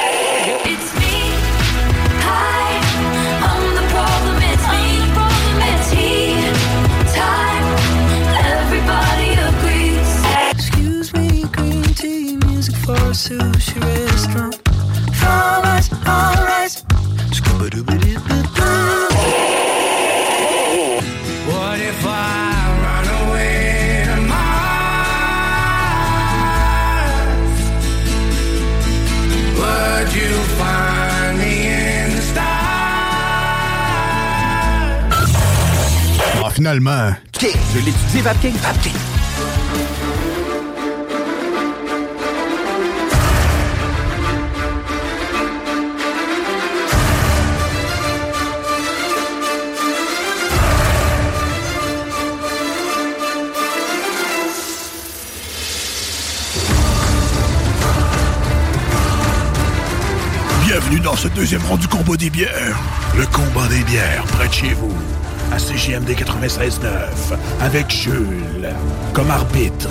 Ah, 36.41 36.51
finalement. 36.51 37.11
Je 37.41 37.79
l'étudie, 37.79 38.21
Vapking. 38.21 38.53
Vapking. 38.53 39.18
Bienvenue 60.89 61.05
dans 61.05 61.15
ce 61.15 61.27
deuxième 61.27 61.61
rang 61.65 61.77
du 61.77 61.87
combat 61.87 62.17
des 62.17 62.31
bières. 62.31 62.79
Le 63.15 63.23
combat 63.27 63.67
des 63.67 63.83
bières 63.83 64.23
près 64.23 64.47
de 64.47 64.53
chez 64.53 64.73
vous. 64.73 64.91
À 65.51 65.59
CGMD 65.59 66.09
96.9. 66.09 67.37
Avec 67.61 67.91
Jules 67.91 68.69
comme 69.13 69.29
arbitre. 69.29 69.87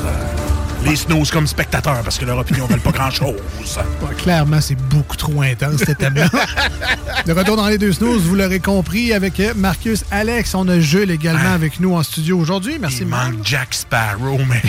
Les 0.84 0.96
snooze 0.96 1.30
comme 1.30 1.46
spectateurs, 1.46 2.03
parce 2.03 2.18
que 2.18 2.24
leur 2.24 2.38
opinion 2.38 2.64
ne 2.64 2.70
valent 2.70 2.82
pas 2.82 2.90
grand-chose. 2.90 3.36
Clairement, 4.18 4.61
c'est 4.61 4.74
beaucoup 4.88 5.16
trop 5.16 5.40
intense, 5.40 5.84
cet 5.86 5.99
thème-là. 5.99 6.28
De 7.26 7.32
retour 7.32 7.57
dans 7.57 7.68
les 7.68 7.78
deux 7.78 7.92
snooze, 7.92 8.22
vous 8.22 8.34
l'aurez 8.34 8.59
compris, 8.59 9.12
avec 9.12 9.40
Marcus, 9.55 10.05
Alex. 10.11 10.53
On 10.57 10.66
a 10.66 10.80
Jules 10.80 11.12
également 11.12 11.53
avec 11.53 11.78
nous 11.78 11.94
en 11.94 12.03
studio 12.03 12.40
aujourd'hui. 12.40 12.76
Merci, 12.80 13.03
Il 13.03 13.07
manque 13.07 13.34
Jack 13.44 13.72
Sparrow, 13.72 14.40
mais... 14.49 14.62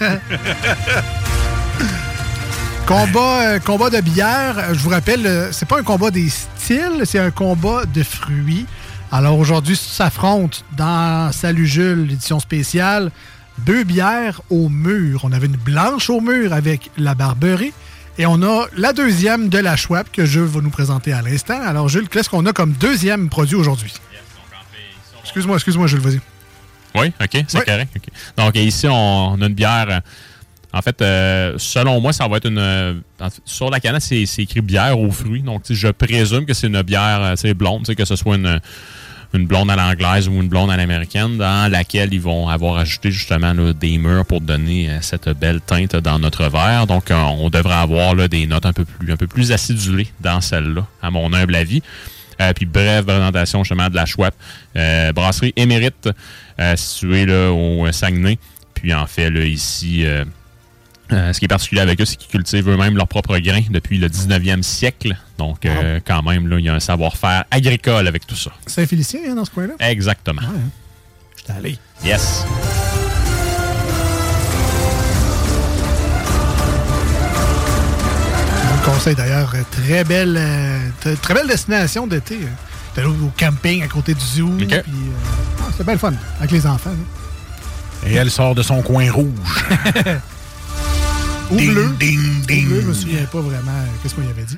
Combat, 2.86 3.42
euh, 3.42 3.58
combat 3.58 3.90
de 3.90 4.00
bière, 4.00 4.58
euh, 4.58 4.72
je 4.72 4.78
vous 4.78 4.90
rappelle, 4.90 5.26
euh, 5.26 5.50
c'est 5.50 5.66
pas 5.66 5.80
un 5.80 5.82
combat 5.82 6.12
des 6.12 6.28
styles, 6.28 7.02
c'est 7.04 7.18
un 7.18 7.32
combat 7.32 7.84
de 7.84 8.04
fruits. 8.04 8.64
Alors 9.10 9.36
aujourd'hui, 9.40 9.74
s'affrontent 9.74 10.58
dans 10.76 11.32
Salut 11.32 11.66
Jules, 11.66 12.06
l'édition 12.06 12.38
spéciale, 12.38 13.10
deux 13.58 13.82
bières 13.82 14.40
au 14.50 14.68
mur. 14.68 15.22
On 15.24 15.32
avait 15.32 15.48
une 15.48 15.56
blanche 15.56 16.10
au 16.10 16.20
mur 16.20 16.52
avec 16.52 16.92
la 16.96 17.16
Barberie 17.16 17.72
et 18.18 18.26
on 18.26 18.40
a 18.44 18.66
la 18.76 18.92
deuxième 18.92 19.48
de 19.48 19.58
la 19.58 19.74
Schwab 19.74 20.06
que 20.12 20.24
Jules 20.24 20.44
va 20.44 20.60
nous 20.60 20.70
présenter 20.70 21.12
à 21.12 21.22
l'instant. 21.22 21.60
Alors 21.60 21.88
Jules, 21.88 22.08
qu'est-ce 22.08 22.30
qu'on 22.30 22.46
a 22.46 22.52
comme 22.52 22.70
deuxième 22.70 23.28
produit 23.28 23.56
aujourd'hui? 23.56 23.94
Excuse-moi, 25.24 25.56
excuse-moi 25.56 25.88
Jules, 25.88 25.98
vas-y. 25.98 26.20
Oui, 26.94 27.12
OK, 27.20 27.44
c'est 27.48 27.64
correct. 27.64 27.98
Donc, 28.36 28.54
ici, 28.54 28.86
on 28.88 29.36
a 29.42 29.46
une 29.46 29.54
bière. 29.54 30.02
En 30.76 30.82
fait, 30.82 31.00
euh, 31.00 31.54
selon 31.56 32.02
moi, 32.02 32.12
ça 32.12 32.28
va 32.28 32.36
être 32.36 32.46
une. 32.46 32.58
euh, 32.58 32.92
sur 33.46 33.70
la 33.70 33.80
canette, 33.80 34.02
c'est 34.02 34.26
écrit 34.36 34.60
bière 34.60 35.00
aux 35.00 35.10
fruits. 35.10 35.40
Donc, 35.40 35.62
je 35.70 35.88
présume 35.88 36.44
que 36.44 36.52
c'est 36.52 36.66
une 36.66 36.82
bière 36.82 37.34
euh, 37.42 37.54
blonde, 37.54 37.86
que 37.86 38.04
ce 38.04 38.14
soit 38.14 38.36
une, 38.36 38.60
blonde 39.46 39.70
à 39.70 39.76
l'anglaise 39.76 40.28
ou 40.28 40.32
une 40.32 40.48
blonde 40.48 40.70
à 40.70 40.76
l'américaine, 40.76 41.38
dans 41.38 41.72
laquelle 41.72 42.12
ils 42.12 42.20
vont 42.20 42.50
avoir 42.50 42.76
ajouté 42.76 43.10
justement 43.10 43.54
des 43.72 43.96
mûres 43.96 44.26
pour 44.26 44.42
donner 44.42 44.90
cette 45.00 45.30
belle 45.30 45.62
teinte 45.62 45.96
dans 45.96 46.18
notre 46.18 46.50
verre. 46.50 46.86
Donc, 46.86 47.04
on 47.10 47.48
devrait 47.48 47.74
avoir 47.74 48.14
là, 48.14 48.28
des 48.28 48.46
notes 48.46 48.66
un 48.66 48.74
peu 48.74 48.84
plus, 49.26 49.52
acidulées 49.52 50.08
dans 50.20 50.42
celle-là, 50.42 50.86
à 51.00 51.10
mon 51.10 51.32
humble 51.32 51.54
avis. 51.54 51.82
Puis 52.54 52.66
bref, 52.66 53.06
présentation 53.06 53.64
justement 53.64 53.88
de 53.88 53.96
la. 53.96 54.04
Euh, 54.76 55.12
brasserie 55.12 55.54
Émérite, 55.56 56.10
située 56.76 57.30
au 57.48 57.90
Saguenay. 57.92 58.38
Puis 58.74 58.92
en 58.92 59.06
fait, 59.06 59.30
là, 59.30 59.44
ici, 59.44 60.04
euh, 61.12 61.32
ce 61.32 61.38
qui 61.38 61.44
est 61.44 61.48
particulier 61.48 61.80
avec 61.80 62.00
eux, 62.00 62.04
c'est 62.04 62.16
qu'ils 62.16 62.28
cultivent 62.30 62.68
eux-mêmes 62.68 62.96
leurs 62.96 63.08
propres 63.08 63.38
grains 63.38 63.62
depuis 63.70 63.98
le 63.98 64.08
19e 64.08 64.62
siècle. 64.62 65.16
Donc, 65.38 65.64
euh, 65.66 66.00
quand 66.04 66.22
même, 66.22 66.48
là, 66.48 66.58
il 66.58 66.64
y 66.64 66.68
a 66.68 66.74
un 66.74 66.80
savoir-faire 66.80 67.44
agricole 67.50 68.06
avec 68.08 68.26
tout 68.26 68.36
ça. 68.36 68.50
Saint-Félicien, 68.66 69.20
hein, 69.28 69.34
dans 69.34 69.44
ce 69.44 69.50
coin-là? 69.50 69.74
Exactement. 69.80 70.42
J'étais 71.36 71.52
allé. 71.52 71.78
Yes. 72.04 72.44
Je 78.62 78.68
vous 78.68 78.76
le 78.80 78.84
conseille 78.92 79.14
d'ailleurs. 79.14 79.52
euh, 79.54 79.62
Très 79.70 80.04
belle, 80.04 80.36
euh, 80.38 81.14
très 81.22 81.34
belle 81.34 81.46
destination 81.48 82.06
d'été. 82.06 82.36
euh. 82.42 82.46
T'es 82.94 83.02
allé 83.02 83.10
au 83.10 83.30
camping 83.38 83.82
à 83.82 83.88
côté 83.88 84.14
du 84.14 84.24
zoo. 84.24 84.50
euh, 84.60 84.82
ah, 85.60 85.64
c'est 85.76 85.84
bien 85.84 85.92
le 85.94 85.98
fun 85.98 86.12
avec 86.38 86.50
les 86.50 86.66
enfants. 86.66 86.90
hein. 86.90 88.06
Et 88.06 88.14
elle 88.14 88.30
sort 88.30 88.54
de 88.54 88.62
son 88.62 88.82
coin 88.82 89.10
rouge. 89.10 89.64
Ou 91.50 91.56
Ding, 91.56 91.72
bleu. 91.72 91.88
ding, 91.98 92.18
Ou 92.42 92.46
ding. 92.46 92.66
bleu, 92.68 92.80
je 92.80 92.86
me 92.88 92.92
souviens 92.94 93.24
pas 93.26 93.40
vraiment 93.40 93.70
euh, 93.70 93.84
qu'est-ce 94.02 94.14
qu'on 94.14 94.22
y 94.22 94.28
avait 94.30 94.42
dit. 94.44 94.56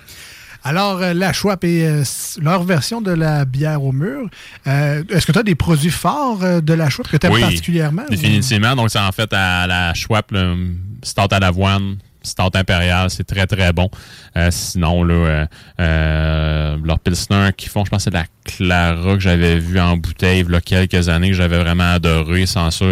Alors, 0.65 1.01
euh, 1.03 1.13
la 1.15 1.33
Schwab 1.33 1.63
et 1.65 1.85
euh, 1.87 2.03
leur 2.41 2.65
version 2.65 3.01
de 3.01 3.11
la 3.13 3.45
bière 3.45 3.83
au 3.83 3.93
mur. 3.93 4.29
Euh, 4.67 5.03
Est-ce 5.11 5.27
que 5.27 5.33
tu 5.33 5.39
as 5.39 5.43
des 5.43 5.55
produits 5.55 5.91
forts 5.91 6.43
euh, 6.43 6.61
de 6.61 6.73
la 6.75 6.89
Schwab 6.91 7.07
que 7.09 7.17
tu 7.17 7.27
aimes 7.27 7.33
Oui, 7.35 7.41
particulièrement? 7.43 8.03
ou- 8.09 8.11
Définitivement. 8.11 8.75
Donc, 8.75 8.91
c'est 8.91 8.99
en 8.99 9.13
fait 9.13 9.31
à 9.33 9.67
la 9.67 9.95
Schwab, 9.95 10.25
le 10.31 10.75
stout 11.03 11.29
à 11.31 11.39
l'avoine, 11.39 11.97
stout 12.29 12.55
impérial, 12.55 13.11
c'est 13.11 13.25
très, 13.25 13.47
très 13.47 13.73
bon. 13.73 13.91
Euh, 14.37 14.49
sinon, 14.51 15.03
là, 15.03 15.15
euh, 15.15 15.47
euh, 15.81 16.77
leur 16.85 16.99
Pilsner 16.99 17.51
qui 17.57 17.69
font, 17.69 17.85
je 17.85 17.91
pense 17.91 18.05
que 18.05 18.05
c'est 18.05 18.11
de 18.11 18.17
la 18.17 18.27
Clara 18.45 19.15
que 19.15 19.21
j'avais 19.21 19.59
vu 19.59 19.79
en 19.79 19.97
bouteille 19.97 20.41
il 20.47 20.51
y 20.51 20.57
a 20.57 20.61
quelques 20.61 21.09
années, 21.09 21.29
que 21.31 21.37
j'avais 21.37 21.59
vraiment 21.59 21.93
adoré. 21.93 22.47
Sans 22.47 22.71
ça, 22.71 22.85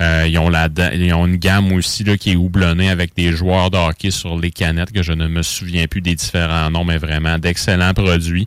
Euh, 0.00 0.26
ils, 0.28 0.38
ont 0.38 0.50
la, 0.50 0.68
ils 0.92 1.14
ont 1.14 1.26
une 1.26 1.36
gamme 1.36 1.72
aussi 1.72 2.04
là, 2.04 2.18
qui 2.18 2.32
est 2.32 2.36
houblonnée 2.36 2.90
avec 2.90 3.14
des 3.16 3.32
joueurs 3.32 3.70
de 3.70 3.78
hockey 3.78 4.10
sur 4.10 4.38
les 4.38 4.50
canettes, 4.50 4.92
que 4.92 5.02
je 5.02 5.12
ne 5.12 5.26
me 5.26 5.42
souviens 5.42 5.86
plus 5.86 6.02
des 6.02 6.14
différents 6.14 6.70
noms, 6.70 6.84
mais 6.84 6.98
vraiment 6.98 7.38
d'excellents 7.38 7.94
produits. 7.94 8.46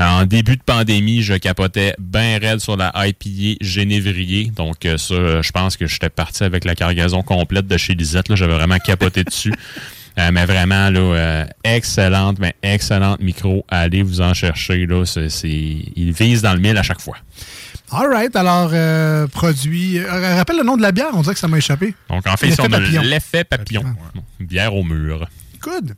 Euh, 0.00 0.04
en 0.04 0.24
début 0.24 0.56
de 0.56 0.62
pandémie, 0.62 1.22
je 1.22 1.34
capotais 1.34 1.94
bien 1.98 2.38
raide 2.38 2.60
sur 2.60 2.76
la 2.76 2.92
IPA 2.94 3.58
Génévrier. 3.60 4.50
Donc 4.56 4.86
euh, 4.86 4.96
ça, 4.96 5.42
je 5.42 5.50
pense 5.50 5.76
que 5.76 5.86
j'étais 5.86 6.08
parti 6.08 6.44
avec 6.44 6.64
la 6.64 6.74
cargaison 6.74 7.22
complète 7.22 7.66
de 7.66 7.76
chez 7.76 7.94
Lisette. 7.94 8.28
là. 8.28 8.36
J'avais 8.36 8.54
vraiment 8.54 8.78
capoté 8.78 9.24
dessus. 9.24 9.52
Euh, 10.18 10.30
mais 10.32 10.46
vraiment, 10.46 10.88
là, 10.88 10.98
euh, 10.98 11.44
excellente, 11.62 12.38
mais 12.38 12.54
excellente 12.62 13.20
micro. 13.20 13.64
Allez 13.68 14.02
vous 14.02 14.22
en 14.22 14.32
chercher. 14.32 14.86
Là, 14.86 15.04
c'est, 15.04 15.28
ils 15.48 16.12
visent 16.12 16.42
dans 16.42 16.54
le 16.54 16.60
mille 16.60 16.76
à 16.78 16.82
chaque 16.82 17.00
fois. 17.00 17.18
All 17.92 18.08
right. 18.08 18.34
Alors, 18.34 18.70
euh, 18.72 19.26
produit. 19.26 20.00
rappelle 20.04 20.56
le 20.56 20.64
nom 20.64 20.76
de 20.76 20.82
la 20.82 20.92
bière. 20.92 21.10
On 21.12 21.20
dirait 21.20 21.34
que 21.34 21.40
ça 21.40 21.48
m'a 21.48 21.58
échappé. 21.58 21.94
Donc, 22.08 22.26
en 22.26 22.36
fait, 22.36 22.58
on 22.58 22.64
a 22.64 22.68
papillon. 22.80 23.02
l'effet 23.02 23.44
papillon. 23.44 23.84
Bière 24.40 24.74
au 24.74 24.82
mur. 24.82 25.28
Good. 25.60 25.94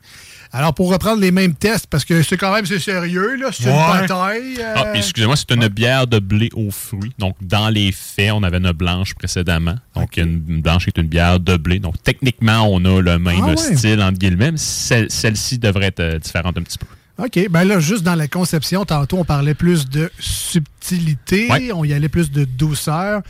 Alors, 0.51 0.73
pour 0.73 0.91
reprendre 0.91 1.21
les 1.21 1.29
mêmes 1.31 1.53
tests, 1.53 1.85
parce 1.87 2.03
que 2.03 2.23
c'est 2.23 2.35
quand 2.37 2.51
même 2.51 2.65
c'est 2.65 2.79
sérieux, 2.79 3.35
là, 3.35 3.49
c'est 3.51 3.65
Ouais. 3.65 3.71
une 3.71 4.01
bataille. 4.01 4.55
euh, 4.59 4.73
Ah, 4.77 4.85
excusez-moi, 4.95 5.35
c'est 5.35 5.51
une 5.51 5.67
bière 5.67 6.07
de 6.07 6.17
blé 6.17 6.49
aux 6.55 6.71
fruits. 6.71 7.11
Donc, 7.19 7.35
dans 7.39 7.69
les 7.69 7.91
faits, 7.91 8.31
on 8.31 8.41
avait 8.41 8.57
une 8.57 8.71
blanche 8.71 9.13
précédemment. 9.13 9.75
Donc, 9.95 10.17
une 10.17 10.39
blanche 10.61 10.87
est 10.87 10.97
une 10.97 11.07
bière 11.07 11.39
de 11.39 11.55
blé. 11.55 11.77
Donc, 11.77 12.01
techniquement, 12.03 12.63
on 12.67 12.83
a 12.85 12.99
le 12.99 13.19
même 13.19 13.41
Ah 13.43 13.49
ouais. 13.49 13.57
style, 13.75 14.01
entre 14.01 14.17
guillemets, 14.17 14.53
celle-ci 14.55 15.59
devrait 15.59 15.85
être 15.87 15.99
euh, 15.99 16.17
différente 16.19 16.57
un 16.57 16.63
petit 16.63 16.79
peu. 16.79 16.87
OK. 17.23 17.47
Ben 17.49 17.63
là, 17.65 17.79
juste 17.79 18.03
dans 18.03 18.15
la 18.15 18.27
conception, 18.27 18.85
tantôt, 18.85 19.17
on 19.19 19.25
parlait 19.25 19.53
plus 19.53 19.87
de 19.89 20.09
subtilité, 20.19 21.47
Ouais. 21.51 21.71
on 21.73 21.83
y 21.83 21.93
allait 21.93 22.09
plus 22.09 22.31
de 22.31 22.45
douceur. 22.45 23.21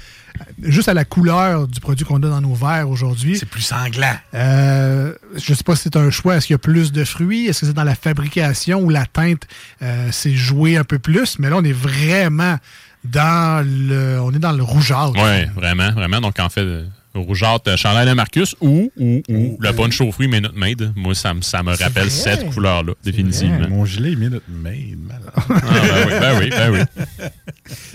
Juste 0.61 0.87
à 0.87 0.93
la 0.93 1.03
couleur 1.05 1.67
du 1.67 1.79
produit 1.81 2.05
qu'on 2.05 2.17
a 2.23 2.27
dans 2.29 2.39
nos 2.41 2.53
verres 2.53 2.87
aujourd'hui. 2.89 3.37
C'est 3.37 3.45
plus 3.49 3.61
sanglant. 3.61 4.15
Euh, 4.33 5.13
je 5.35 5.53
sais 5.53 5.63
pas 5.63 5.75
si 5.75 5.83
c'est 5.83 5.97
un 5.97 6.09
choix. 6.11 6.35
Est-ce 6.37 6.47
qu'il 6.47 6.53
y 6.53 6.55
a 6.55 6.59
plus 6.59 6.91
de 6.91 7.03
fruits? 7.03 7.47
Est-ce 7.47 7.61
que 7.61 7.65
c'est 7.65 7.73
dans 7.73 7.83
la 7.83 7.95
fabrication 7.95 8.79
ou 8.81 8.89
la 8.89 9.05
teinte 9.05 9.43
euh, 9.81 10.09
c'est 10.11 10.35
joué 10.35 10.77
un 10.77 10.83
peu 10.85 10.99
plus? 10.99 11.39
Mais 11.39 11.49
là, 11.49 11.57
on 11.57 11.63
est 11.63 11.73
vraiment 11.73 12.57
dans 13.03 13.65
le, 13.65 14.19
on 14.21 14.31
est 14.31 14.39
dans 14.39 14.51
le 14.53 14.63
rougeâtre. 14.63 15.13
Oui, 15.15 15.45
vraiment, 15.55 15.91
vraiment. 15.91 16.21
Donc, 16.21 16.39
en 16.39 16.49
fait, 16.49 16.85
rougeâtre, 17.15 17.69
euh, 17.71 17.75
et 18.05 18.13
Marcus 18.15 18.55
ou, 18.61 18.91
ou, 18.97 19.21
ou 19.29 19.57
le 19.59 19.71
punch 19.73 19.99
aux 20.01 20.11
fruits 20.11 20.27
Minute 20.27 20.55
Maid. 20.55 20.91
Moi, 20.95 21.15
ça, 21.15 21.33
me- 21.33 21.41
ça 21.41 21.63
me 21.63 21.75
rappelle 21.75 22.09
cette 22.11 22.49
couleur-là, 22.53 22.93
définitivement. 23.03 23.67
Mon 23.69 23.85
gilet 23.85 24.11
est 24.13 24.15
Minute 24.15 24.43
Maid. 24.47 24.97
malade. 24.99 25.31
Ah, 25.35 25.43
ben 25.49 26.05
oui, 26.07 26.13
ben 26.19 26.39
oui, 26.39 26.49
ben 26.49 26.71
oui. 27.19 27.25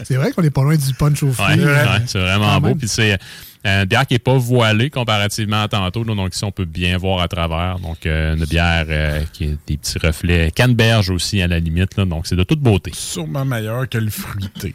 C'est 0.04 0.16
vrai 0.16 0.32
qu'on 0.32 0.42
est 0.42 0.50
pas 0.50 0.62
loin 0.62 0.76
du 0.76 0.94
punch 0.94 1.22
au 1.22 1.32
fruit. 1.32 1.54
Ouais, 1.60 1.64
ouais, 1.64 2.02
c'est 2.06 2.18
vraiment 2.20 2.60
beau. 2.60 2.74
Puis 2.74 2.88
c'est 2.88 3.18
une 3.64 3.84
bière 3.86 4.06
qui 4.06 4.14
n'est 4.14 4.18
pas 4.18 4.36
voilée 4.36 4.90
comparativement 4.90 5.62
à 5.62 5.68
tantôt. 5.68 6.04
donc 6.04 6.34
ici, 6.34 6.44
on 6.44 6.52
peut 6.52 6.64
bien 6.64 6.98
voir 6.98 7.20
à 7.20 7.28
travers. 7.28 7.78
Donc 7.78 8.04
euh, 8.06 8.36
une 8.36 8.44
bière 8.44 8.86
euh, 8.88 9.22
qui 9.32 9.44
a 9.44 9.48
des 9.66 9.76
petits 9.76 9.98
reflets. 9.98 10.50
Canneberge 10.50 11.10
aussi, 11.10 11.40
à 11.40 11.48
la 11.48 11.58
limite. 11.58 11.96
là. 11.96 12.04
donc 12.04 12.26
c'est 12.26 12.36
de 12.36 12.44
toute 12.44 12.60
beauté. 12.60 12.90
Sûrement 12.94 13.44
meilleur 13.44 13.88
que 13.88 13.98
le 13.98 14.10
fruité. 14.10 14.74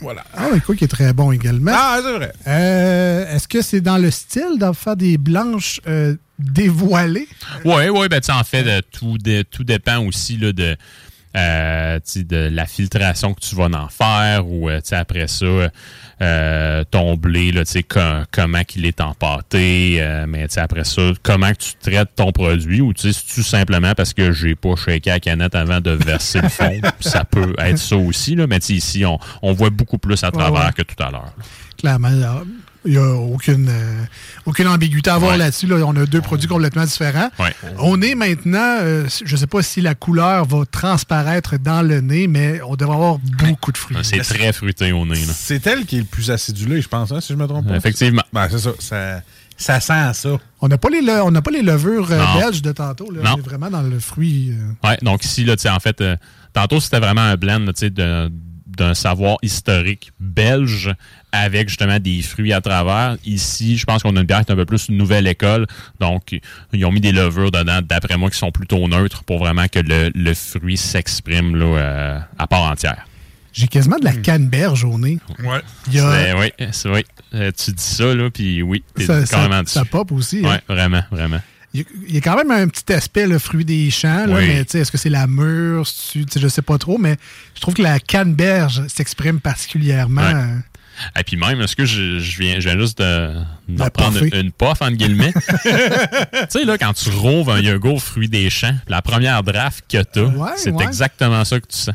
Voilà. 0.00 0.24
Ah, 0.34 0.48
oui, 0.52 0.60
quoi 0.60 0.74
qui 0.74 0.84
est 0.84 0.88
très 0.88 1.12
bon 1.12 1.32
également. 1.32 1.72
Ah, 1.74 2.00
c'est 2.02 2.12
vrai. 2.12 2.32
Euh, 2.46 3.34
Est-ce 3.34 3.48
que 3.48 3.62
c'est 3.62 3.80
dans 3.80 3.98
le 3.98 4.10
style 4.10 4.58
de 4.58 4.72
faire 4.72 4.96
des 4.96 5.18
blanches 5.18 5.80
euh, 5.86 6.16
dévoilées? 6.38 7.28
Oui, 7.64 7.88
oui, 7.88 8.08
ben, 8.08 8.20
en 8.30 8.44
fait, 8.44 8.66
euh, 8.66 8.80
tout, 8.92 9.18
tout 9.50 9.64
dépend 9.64 9.98
aussi 10.04 10.36
là, 10.36 10.52
de, 10.52 10.76
euh, 11.36 11.98
de 12.16 12.48
la 12.52 12.66
filtration 12.66 13.34
que 13.34 13.40
tu 13.40 13.54
vas 13.54 13.66
en 13.66 13.88
faire 13.88 14.46
ou 14.46 14.68
euh, 14.68 14.80
tu 14.80 14.88
sais, 14.88 14.96
après 14.96 15.28
ça, 15.28 15.46
euh, 16.22 16.84
ton 16.90 17.16
blé, 17.16 17.52
là, 17.52 17.64
tu 17.64 17.72
sais, 17.72 17.82
co- 17.82 18.00
comment 18.32 18.62
qu'il 18.64 18.84
est 18.84 19.00
empâté, 19.00 19.98
euh, 20.00 20.26
mais 20.28 20.48
tu 20.48 20.54
sais, 20.54 20.60
après 20.60 20.84
ça, 20.84 21.12
comment 21.22 21.50
que 21.52 21.58
tu 21.58 21.72
traites 21.80 22.14
ton 22.16 22.32
produit 22.32 22.80
ou 22.80 22.92
tu 22.92 23.12
tout 23.12 23.42
simplement 23.42 23.92
parce 23.94 24.12
que 24.12 24.32
j'ai 24.32 24.54
pas 24.54 24.74
shaké 24.76 25.10
la 25.10 25.20
canette 25.20 25.54
avant 25.54 25.80
de 25.80 25.92
verser 25.92 26.40
le 26.40 26.48
fond? 26.48 26.80
ça 27.00 27.24
peut 27.24 27.54
être 27.58 27.78
ça 27.78 27.96
aussi, 27.96 28.34
là, 28.34 28.46
mais 28.46 28.58
tu 28.60 28.66
sais, 28.66 28.74
ici, 28.74 29.06
on, 29.06 29.18
on 29.42 29.52
voit 29.52 29.70
beaucoup 29.70 29.98
plus 29.98 30.22
à 30.24 30.30
travers 30.30 30.66
ouais. 30.66 30.72
que 30.72 30.82
tout 30.82 31.02
à 31.02 31.10
l'heure. 31.10 31.32
Clairement, 31.78 32.10
là, 32.10 32.42
il 32.84 32.92
n'y 32.92 32.96
a 32.98 33.12
aucune, 33.14 33.68
euh, 33.68 34.04
aucune 34.46 34.66
ambiguïté 34.68 35.10
à 35.10 35.14
avoir 35.14 35.32
Ouais. 35.32 35.38
là-dessus. 35.38 35.66
là. 35.66 35.76
On 35.86 35.94
a 35.96 36.06
deux 36.06 36.20
produits 36.20 36.48
complètement 36.48 36.84
différents. 36.84 37.30
Ouais. 37.38 37.54
On 37.78 38.00
est 38.00 38.14
maintenant, 38.14 38.78
euh, 38.80 39.06
je 39.24 39.32
ne 39.32 39.38
sais 39.38 39.46
pas 39.46 39.62
si 39.62 39.80
la 39.80 39.94
couleur 39.94 40.44
va 40.46 40.64
transparaître 40.64 41.58
dans 41.58 41.82
le 41.82 42.00
nez, 42.00 42.26
mais 42.26 42.60
on 42.66 42.76
devrait 42.76 42.94
avoir 42.96 43.18
beaucoup 43.18 43.72
de 43.72 43.78
fruits. 43.78 43.96
C'est 44.02 44.18
très 44.20 44.52
fruité 44.52 44.92
au 44.92 45.04
nez. 45.04 45.16
C'est 45.16 45.66
elle 45.66 45.84
qui 45.84 45.96
est 45.96 46.00
le 46.00 46.04
plus 46.06 46.30
acidulé, 46.30 46.80
je 46.80 46.88
pense, 46.88 47.12
hein, 47.12 47.20
si 47.20 47.32
je 47.32 47.38
me 47.38 47.46
trompe 47.46 47.68
pas. 47.68 47.76
Effectivement. 47.76 48.22
Ben, 48.32 48.48
c'est 48.50 48.58
ça. 48.58 48.70
ça. 48.78 49.22
Ça 49.56 49.78
sent 49.78 50.14
ça. 50.14 50.30
On 50.62 50.68
n'a 50.68 50.78
pas, 50.78 50.88
les 50.88 51.02
le- 51.02 51.20
on 51.22 51.30
n'a 51.30 51.42
pas 51.42 51.50
les 51.50 51.60
levures 51.60 52.10
euh, 52.10 52.16
Non. 52.18 52.40
belges 52.40 52.62
de 52.62 52.72
tantôt. 52.72 53.10
Là. 53.10 53.20
Non. 53.22 53.30
On 53.34 53.38
est 53.40 53.42
vraiment 53.46 53.68
dans 53.68 53.82
le 53.82 53.98
fruit. 54.00 54.52
euh, 54.52 54.88
Ouais, 54.88 54.96
donc 55.02 55.22
ici, 55.22 55.44
là, 55.44 55.54
en 55.68 55.80
fait, 55.80 56.00
euh, 56.00 56.16
tantôt, 56.54 56.80
c'était 56.80 56.98
vraiment 56.98 57.20
un 57.20 57.36
blend, 57.36 57.58
là, 57.58 57.74
tu 57.74 57.80
sais, 57.80 57.90
de, 57.90 58.30
d'un 58.80 58.94
savoir 58.94 59.36
historique 59.42 60.10
belge 60.18 60.92
avec 61.32 61.68
justement 61.68 61.98
des 61.98 62.22
fruits 62.22 62.52
à 62.52 62.60
travers. 62.60 63.16
Ici, 63.24 63.76
je 63.78 63.84
pense 63.84 64.02
qu'on 64.02 64.16
a 64.16 64.20
une 64.20 64.26
bière 64.26 64.44
qui 64.44 64.50
est 64.50 64.54
un 64.54 64.56
peu 64.56 64.64
plus 64.64 64.88
une 64.88 64.96
nouvelle 64.96 65.26
école. 65.26 65.66
Donc, 66.00 66.38
ils 66.72 66.84
ont 66.84 66.90
mis 66.90 67.00
des 67.00 67.12
levures 67.12 67.50
dedans, 67.50 67.80
d'après 67.82 68.16
moi, 68.16 68.30
qui 68.30 68.38
sont 68.38 68.50
plutôt 68.50 68.88
neutres 68.88 69.22
pour 69.24 69.38
vraiment 69.38 69.66
que 69.68 69.78
le, 69.80 70.10
le 70.14 70.34
fruit 70.34 70.76
s'exprime 70.76 71.56
là, 71.56 71.64
euh, 71.66 72.18
à 72.38 72.46
part 72.46 72.62
entière. 72.62 73.06
J'ai 73.52 73.66
quasiment 73.68 73.98
de 73.98 74.04
la 74.04 74.12
canneberge 74.14 74.84
au 74.84 74.96
nez. 74.98 75.18
Ouais. 75.40 75.60
Il 75.88 75.94
y 75.94 75.98
a- 76.00 76.12
C'est- 76.12 76.32
oui, 76.34 76.52
c'est 76.72 76.88
oui. 76.88 77.04
Euh, 77.34 77.50
tu 77.56 77.72
dis 77.72 77.82
ça, 77.82 78.14
là, 78.14 78.30
puis 78.30 78.62
oui, 78.62 78.82
t'es 78.94 79.04
Ça, 79.04 79.26
ça- 79.26 79.36
carrément 79.36 79.62
ça 79.66 79.80
dessus. 79.80 79.90
pop 79.90 80.12
aussi. 80.12 80.40
Oui, 80.42 80.48
hein. 80.50 80.60
vraiment, 80.68 81.02
vraiment. 81.10 81.40
Il 81.72 81.84
y, 82.08 82.16
a, 82.16 82.20
quand 82.20 82.36
même 82.36 82.50
un 82.50 82.66
petit 82.66 82.92
aspect, 82.92 83.28
le 83.28 83.38
fruit 83.38 83.64
des 83.64 83.90
champs, 83.90 84.26
là, 84.26 84.34
Oui. 84.38 84.46
mais 84.48 84.60
est-ce 84.62 84.90
que 84.90 84.98
c'est 84.98 85.08
la 85.08 85.28
mûre, 85.28 85.84
je 86.36 86.48
sais 86.48 86.62
pas 86.62 86.78
trop, 86.78 86.98
mais 86.98 87.16
je 87.54 87.60
trouve 87.60 87.74
que 87.74 87.82
la 87.82 88.00
canneberge 88.00 88.84
s'exprime 88.88 89.38
particulièrement. 89.40 90.20
Ouais. 90.22 90.34
euh, 90.34 91.20
Et 91.20 91.22
puis 91.22 91.36
même, 91.36 91.60
est-ce 91.60 91.76
que 91.76 91.84
je, 91.84 92.18
je 92.18 92.38
viens, 92.40 92.58
je 92.58 92.68
viens 92.68 92.76
juste 92.78 92.98
de, 92.98 93.34
prendre 93.94 94.18
puffer. 94.18 94.40
une 94.40 94.50
puff, 94.50 94.82
entre 94.82 94.96
guillemets? 94.96 95.32
tu 95.62 95.70
sais, 96.48 96.64
là, 96.64 96.76
quand 96.76 96.92
tu 96.92 97.08
rouves 97.10 97.50
un 97.50 97.60
yogourt 97.60 98.02
fruit 98.02 98.28
des 98.28 98.50
champs, 98.50 98.74
la 98.88 99.00
première 99.00 99.44
draft 99.44 99.84
que 99.88 100.02
tu 100.02 100.20
Ouais, 100.22 100.50
c'est 100.56 100.72
ouais. 100.72 100.84
exactement 100.84 101.44
ça 101.44 101.60
que 101.60 101.66
tu 101.68 101.78
sens. 101.78 101.94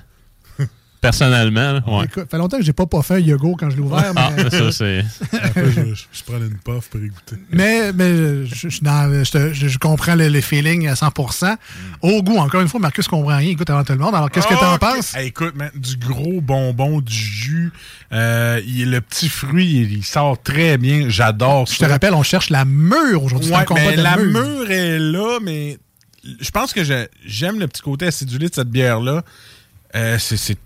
Personnellement, 1.05 1.71
là, 1.73 1.83
ouais. 1.87 2.05
Écoute, 2.05 2.25
fait 2.29 2.37
longtemps 2.37 2.57
que 2.57 2.63
j'ai 2.63 2.73
pas 2.73 2.85
pas 2.85 3.01
fait 3.03 3.15
un 3.15 3.19
yogourt 3.19 3.57
quand 3.59 3.69
je 3.69 3.75
l'ai 3.75 3.81
ouvert, 3.81 4.11
Ah, 4.15 4.31
mais, 4.35 4.49
ça, 4.49 4.71
c'est... 4.71 5.05
Après, 5.33 5.65
je, 5.71 5.81
je, 5.93 6.03
je 6.11 6.23
prends 6.25 6.37
une 6.37 6.57
puff 6.63 6.89
pour 6.89 7.01
écouter. 7.01 7.35
mais, 7.51 7.93
mais 7.93 8.45
je, 8.45 8.45
je 8.45 8.69
suis 8.69 8.81
dans- 8.81 9.23
je 9.23 9.31
te- 9.31 9.53
je- 9.53 9.67
je 9.67 9.77
comprends 9.77 10.15
le, 10.15 10.27
le 10.29 10.41
feeling 10.41 10.87
à 10.87 10.93
100%. 10.95 11.55
Au 12.01 12.23
goût, 12.23 12.37
encore 12.37 12.61
une 12.61 12.67
fois, 12.67 12.79
Marcus 12.79 13.07
comprend 13.07 13.37
rien. 13.37 13.49
Écoute 13.49 13.69
avant 13.69 13.83
tout 13.83 13.93
le 13.93 13.99
monde. 13.99 14.15
Alors, 14.15 14.31
qu'est-ce 14.31 14.47
que 14.47 14.53
t'en 14.59 14.73
Ok. 14.75 14.79
penses? 14.81 15.15
Hey, 15.15 15.27
écoute, 15.27 15.55
man, 15.55 15.69
du 15.75 15.97
gros 15.97 16.41
bonbon, 16.41 17.01
du 17.01 17.13
jus. 17.13 17.71
euh, 18.11 18.61
il- 18.65 18.89
le 18.91 19.01
petit 19.01 19.29
fruit, 19.29 19.81
il, 19.81 19.93
il 19.93 20.03
sort 20.05 20.41
très 20.41 20.77
bien. 20.77 21.05
J'adore 21.09 21.67
ça. 21.67 21.73
Je 21.75 21.79
te 21.79 21.85
rappelle, 21.85 22.13
on 22.13 22.23
cherche 22.23 22.49
la 22.49 22.65
mure 22.65 23.23
aujourd'hui. 23.23 23.51
Ouais, 23.51 23.65
mais 23.73 23.95
la 23.95 24.17
mûre. 24.17 24.41
mûre 24.43 24.71
est 24.71 24.99
là, 24.99 25.39
mais 25.41 25.77
je 26.41 26.49
pense 26.51 26.73
que 26.73 26.83
je- 26.83 27.07
j'aime 27.25 27.59
le 27.59 27.67
petit 27.67 27.81
côté 27.81 28.05
acidulé 28.07 28.49
de 28.49 28.55
cette 28.55 28.69
bière-là. 28.69 29.23
Euh, 29.95 30.17
c'est- 30.19 30.57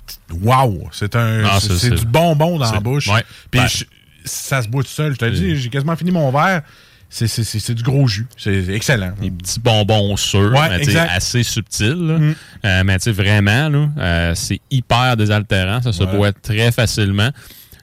wow, 0.41 0.89
c'est 0.91 1.15
un 1.15 1.59
c'est- 1.59 1.91
du 1.91 2.05
bonbon 2.05 2.57
dans 2.57 2.71
la 2.71 2.79
bouche. 2.79 3.07
ouais. 3.07 3.23
Puis 3.51 3.61
Ben- 3.61 3.67
je- 3.67 3.83
ça 4.25 4.61
se 4.61 4.67
boit 4.67 4.83
tout 4.83 4.89
seul. 4.89 5.13
Je 5.13 5.17
te 5.17 5.25
dis, 5.25 5.55
j'ai 5.55 5.69
quasiment 5.69 5.95
fini 5.95 6.11
mon 6.11 6.31
verre. 6.31 6.63
C'est- 7.11 7.73
du 7.73 7.81
gros 7.83 8.07
jus. 8.07 8.27
C'est 8.37 8.69
excellent. 8.69 9.13
Des 9.19 9.31
petits 9.31 9.59
bonbons 9.59 10.15
sûrs, 10.15 10.51
Ouais, 10.53 10.69
mais 10.85 10.95
assez 10.95 11.41
subtils. 11.41 11.95
Mm. 11.95 12.35
Euh, 12.65 12.83
mais 12.83 12.97
vraiment, 13.11 13.67
là, 13.69 13.89
euh, 13.97 14.35
c'est 14.35 14.59
hyper 14.69 15.17
désaltérant. 15.17 15.81
Ça 15.81 15.91
se 15.91 16.03
Ouais. 16.03 16.11
boit 16.15 16.31
très 16.31 16.71
facilement. 16.71 17.31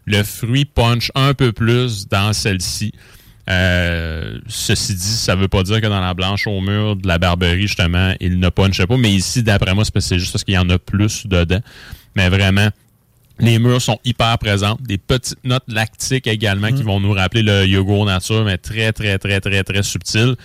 Le 0.04 0.22
fruit 0.22 0.64
punch 0.64 1.10
un 1.16 1.34
peu 1.34 1.50
plus 1.52 2.06
dans 2.08 2.32
celle-ci. 2.32 2.92
Euh, 3.48 4.38
ceci 4.48 4.94
dit, 4.94 5.02
ça 5.02 5.36
veut 5.36 5.48
pas 5.48 5.62
dire 5.62 5.80
que 5.80 5.86
dans 5.86 6.00
la 6.00 6.14
blanche 6.14 6.46
au 6.46 6.60
mur 6.60 6.96
de 6.96 7.06
la 7.06 7.18
Barberie, 7.18 7.62
justement, 7.62 8.12
il 8.20 8.40
punchait 8.50 8.86
pas. 8.86 8.96
Mais 8.96 9.12
ici, 9.12 9.42
d'après 9.42 9.74
moi, 9.74 9.84
c'est 9.84 10.18
juste 10.18 10.32
parce 10.32 10.44
qu'il 10.44 10.54
y 10.54 10.58
en 10.58 10.68
a 10.68 10.78
plus 10.78 11.26
dedans. 11.26 11.60
Mais 12.16 12.28
vraiment, 12.28 12.68
les 13.38 13.58
murs 13.58 13.82
sont 13.82 13.98
hyper 14.04 14.38
présentes. 14.38 14.82
Des 14.82 14.98
petites 14.98 15.38
notes 15.44 15.64
lactiques 15.68 16.26
également 16.26 16.72
qui 16.72 16.82
vont 16.82 17.00
nous 17.00 17.12
rappeler 17.12 17.42
le 17.42 17.66
yogourt 17.66 18.06
nature, 18.06 18.44
mais 18.44 18.58
très, 18.58 18.92
très, 18.92 19.18
très, 19.18 19.40
très, 19.40 19.62
très 19.62 19.82
subtil. 19.82 20.36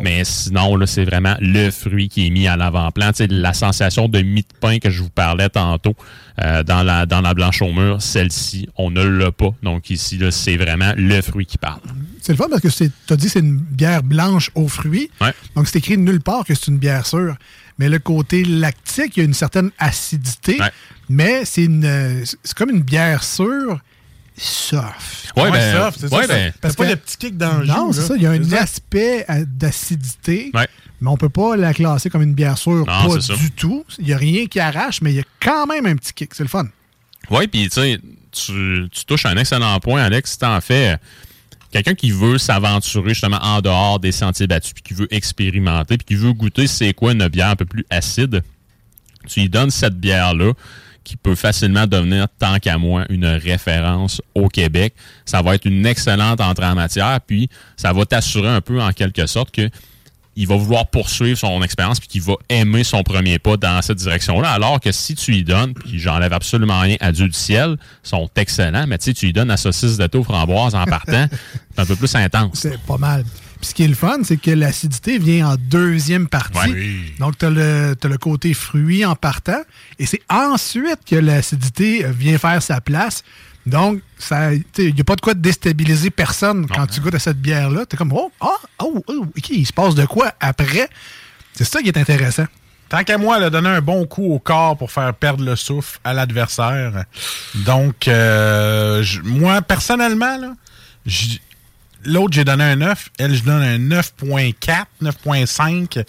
Mais 0.00 0.24
sinon, 0.24 0.76
là, 0.76 0.86
c'est 0.86 1.04
vraiment 1.04 1.36
le 1.40 1.70
fruit 1.70 2.08
qui 2.08 2.26
est 2.26 2.30
mis 2.30 2.46
à 2.46 2.56
l'avant-plan. 2.56 3.10
Tu 3.10 3.18
sais, 3.18 3.26
la 3.26 3.52
sensation 3.52 4.08
de 4.08 4.20
mie 4.20 4.42
de 4.42 4.58
pain 4.60 4.78
que 4.78 4.90
je 4.90 5.02
vous 5.02 5.10
parlais 5.10 5.48
tantôt 5.48 5.94
euh, 6.40 6.62
dans, 6.62 6.82
la, 6.82 7.06
dans 7.06 7.20
la 7.20 7.34
blanche 7.34 7.62
au 7.62 7.72
mur, 7.72 8.00
celle-ci, 8.00 8.68
on 8.76 8.90
ne 8.90 9.02
l'a 9.02 9.32
pas. 9.32 9.54
Donc 9.62 9.90
ici, 9.90 10.18
là, 10.18 10.30
c'est 10.30 10.56
vraiment 10.56 10.92
le 10.96 11.20
fruit 11.22 11.46
qui 11.46 11.58
parle. 11.58 11.80
C'est 12.20 12.32
le 12.32 12.38
fun 12.38 12.46
parce 12.50 12.60
que 12.62 12.68
tu 12.68 12.90
as 13.10 13.16
dit 13.16 13.26
que 13.26 13.32
c'est 13.32 13.40
une 13.40 13.56
bière 13.56 14.02
blanche 14.02 14.50
aux 14.54 14.68
fruits. 14.68 15.10
Ouais. 15.20 15.32
Donc, 15.54 15.68
c'est 15.68 15.78
écrit 15.78 15.96
nulle 15.96 16.20
part 16.20 16.44
que 16.44 16.54
c'est 16.54 16.68
une 16.68 16.78
bière 16.78 17.06
sûre. 17.06 17.36
Mais 17.78 17.88
le 17.88 17.98
côté 17.98 18.42
lactique, 18.44 19.16
il 19.16 19.20
y 19.20 19.22
a 19.22 19.24
une 19.26 19.34
certaine 19.34 19.70
acidité. 19.78 20.58
Ouais. 20.58 20.70
Mais 21.08 21.44
c'est 21.44 21.64
une, 21.64 22.24
c'est 22.24 22.54
comme 22.54 22.70
une 22.70 22.82
bière 22.82 23.22
sûre 23.24 23.80
soft. 24.36 25.32
Ouais, 25.36 25.50
ben, 25.50 25.72
soft, 25.74 26.00
c'est 26.00 26.12
ouais, 26.14 26.26
ça. 26.26 26.34
ben, 26.34 26.52
Parce 26.60 26.74
Parce 26.74 26.76
pas 26.76 26.84
que- 26.86 26.90
de 26.90 26.94
petit 26.96 27.16
kick 27.16 27.36
dans 27.36 27.58
le 27.58 27.66
Non, 27.66 27.92
c'est 27.92 28.00
là. 28.00 28.06
ça. 28.06 28.14
Il 28.16 28.22
y 28.22 28.26
a 28.26 28.30
un 28.32 28.52
aspect 28.52 29.24
d'acidité. 29.46 30.50
Ouais. 30.54 30.68
Mais 31.00 31.10
on 31.10 31.16
peut 31.16 31.28
pas 31.28 31.56
la 31.56 31.74
classer 31.74 32.08
comme 32.10 32.22
une 32.22 32.34
bière 32.34 32.56
sûre. 32.58 32.84
Non, 32.86 33.14
pas 33.14 33.20
ça. 33.20 33.34
du 33.34 33.50
tout. 33.50 33.84
Il 33.98 34.06
n'y 34.06 34.12
a 34.12 34.16
rien 34.18 34.46
qui 34.46 34.58
arrache, 34.60 35.00
mais 35.02 35.12
il 35.12 35.16
y 35.16 35.20
a 35.20 35.24
quand 35.40 35.66
même 35.66 35.86
un 35.86 35.96
petit 35.96 36.12
kick. 36.12 36.34
C'est 36.34 36.42
le 36.42 36.48
fun. 36.48 36.66
Oui, 37.30 37.46
puis 37.48 37.64
tu 37.68 37.70
sais, 37.80 37.98
tu 38.32 38.88
tu 38.90 39.04
touches 39.04 39.26
un 39.26 39.36
excellent 39.36 39.78
point, 39.80 40.02
Alex. 40.02 40.32
Si 40.32 40.38
t'en 40.38 40.60
fais 40.60 40.92
euh, 40.92 40.96
quelqu'un 41.70 41.94
qui 41.94 42.10
veut 42.10 42.38
s'aventurer 42.38 43.10
justement 43.10 43.38
en 43.42 43.60
dehors 43.60 44.00
des 44.00 44.12
sentiers 44.12 44.46
battus, 44.46 44.72
puis 44.72 44.82
qui 44.82 44.94
veut 44.94 45.08
expérimenter, 45.12 45.98
puis 45.98 46.04
qui 46.06 46.14
veut 46.14 46.32
goûter 46.32 46.66
c'est 46.66 46.92
quoi 46.94 47.12
une 47.12 47.26
bière 47.28 47.48
un 47.50 47.56
peu 47.56 47.64
plus 47.66 47.84
acide, 47.90 48.42
tu 49.28 49.40
lui 49.40 49.48
donnes 49.50 49.70
cette 49.70 49.98
bière-là 49.98 50.52
qui 51.06 51.16
peut 51.16 51.36
facilement 51.36 51.86
devenir, 51.86 52.26
tant 52.36 52.58
qu'à 52.58 52.78
moi, 52.78 53.04
une 53.10 53.26
référence 53.26 54.20
au 54.34 54.48
Québec. 54.48 54.92
Ça 55.24 55.40
va 55.40 55.54
être 55.54 55.64
une 55.64 55.86
excellente 55.86 56.40
entrée 56.40 56.66
en 56.66 56.74
matière, 56.74 57.20
puis 57.24 57.48
ça 57.76 57.92
va 57.92 58.04
t'assurer 58.04 58.48
un 58.48 58.60
peu 58.60 58.82
en 58.82 58.90
quelque 58.90 59.26
sorte 59.26 59.52
que 59.52 59.70
il 60.38 60.46
va 60.48 60.56
vouloir 60.56 60.88
poursuivre 60.88 61.38
son 61.38 61.62
expérience 61.62 61.98
puis 61.98 62.08
qu'il 62.08 62.22
va 62.22 62.34
aimer 62.50 62.84
son 62.84 63.02
premier 63.04 63.38
pas 63.38 63.56
dans 63.56 63.80
cette 63.80 63.98
direction-là. 63.98 64.50
Alors 64.50 64.80
que 64.80 64.92
si 64.92 65.14
tu 65.14 65.30
lui 65.30 65.44
donnes, 65.44 65.72
puis 65.72 65.98
j'enlève 65.98 66.32
absolument 66.32 66.80
rien 66.80 66.96
à 67.00 67.12
Dieu 67.12 67.26
du 67.26 67.38
ciel, 67.38 67.76
sont 68.02 68.28
excellents, 68.36 68.86
mais 68.86 68.98
tu 68.98 69.04
sais, 69.04 69.14
tu 69.14 69.26
lui 69.26 69.32
donnes 69.32 69.48
la 69.48 69.56
saucisse 69.56 69.96
de 69.96 70.06
taux 70.08 70.24
framboise 70.24 70.74
en 70.74 70.84
partant, 70.84 71.26
c'est 71.74 71.80
un 71.80 71.86
peu 71.86 71.96
plus 71.96 72.14
intense. 72.16 72.58
C'est 72.58 72.80
pas 72.82 72.98
mal. 72.98 73.24
Puis 73.60 73.70
ce 73.70 73.74
qui 73.74 73.84
est 73.84 73.88
le 73.88 73.94
fun, 73.94 74.18
c'est 74.22 74.36
que 74.36 74.50
l'acidité 74.50 75.18
vient 75.18 75.50
en 75.50 75.56
deuxième 75.56 76.28
partie. 76.28 76.58
Ouais. 76.58 76.72
Oui. 76.72 77.14
Donc, 77.18 77.38
tu 77.38 77.46
as, 77.46 77.50
le 77.50 78.16
côté 78.18 78.54
fruit 78.54 79.04
en 79.04 79.14
partant. 79.14 79.62
Et 79.98 80.06
c'est 80.06 80.22
ensuite 80.28 81.00
que 81.08 81.16
l'acidité 81.16 82.04
euh, 82.04 82.10
vient 82.10 82.38
faire 82.38 82.62
sa 82.62 82.80
place. 82.80 83.22
Donc, 83.64 84.00
il 84.30 84.94
n'y 84.94 85.00
a 85.00 85.04
pas 85.04 85.16
de 85.16 85.20
quoi 85.20 85.34
de 85.34 85.40
déstabiliser 85.40 86.10
personne 86.10 86.66
quand 86.68 86.86
tu 86.86 87.00
goûtes 87.00 87.16
à 87.16 87.18
cette 87.18 87.40
bière-là. 87.40 87.84
Tu 87.86 87.96
es 87.96 87.98
comme, 87.98 88.12
oh, 88.12 88.30
ah, 88.40 88.48
oh, 88.78 89.02
oh, 89.08 89.26
OK, 89.36 89.50
il 89.50 89.66
se 89.66 89.72
passe 89.72 89.94
de 89.96 90.06
quoi 90.06 90.32
après? 90.38 90.88
C'est 91.52 91.64
ça 91.64 91.82
qui 91.82 91.88
est 91.88 91.98
intéressant. 91.98 92.46
Tant 92.88 93.02
qu'à 93.02 93.18
moi, 93.18 93.38
elle 93.38 93.44
a 93.44 93.50
donné 93.50 93.68
un 93.68 93.80
bon 93.80 94.06
coup 94.06 94.32
au 94.32 94.38
corps 94.38 94.76
pour 94.76 94.92
faire 94.92 95.12
perdre 95.14 95.44
le 95.44 95.56
souffle 95.56 95.98
à 96.04 96.12
l'adversaire. 96.12 97.04
Donc, 97.56 98.06
euh, 98.06 99.04
moi, 99.24 99.60
personnellement, 99.62 100.36
là, 100.36 100.52
l'autre, 102.06 102.32
j'ai 102.34 102.44
donné 102.44 102.64
un 102.64 102.76
9. 102.76 103.10
Elle, 103.18 103.34
je 103.34 103.42
donne 103.44 103.62
un 103.62 103.78
9.4, 103.78 104.84
9.5 105.02 106.04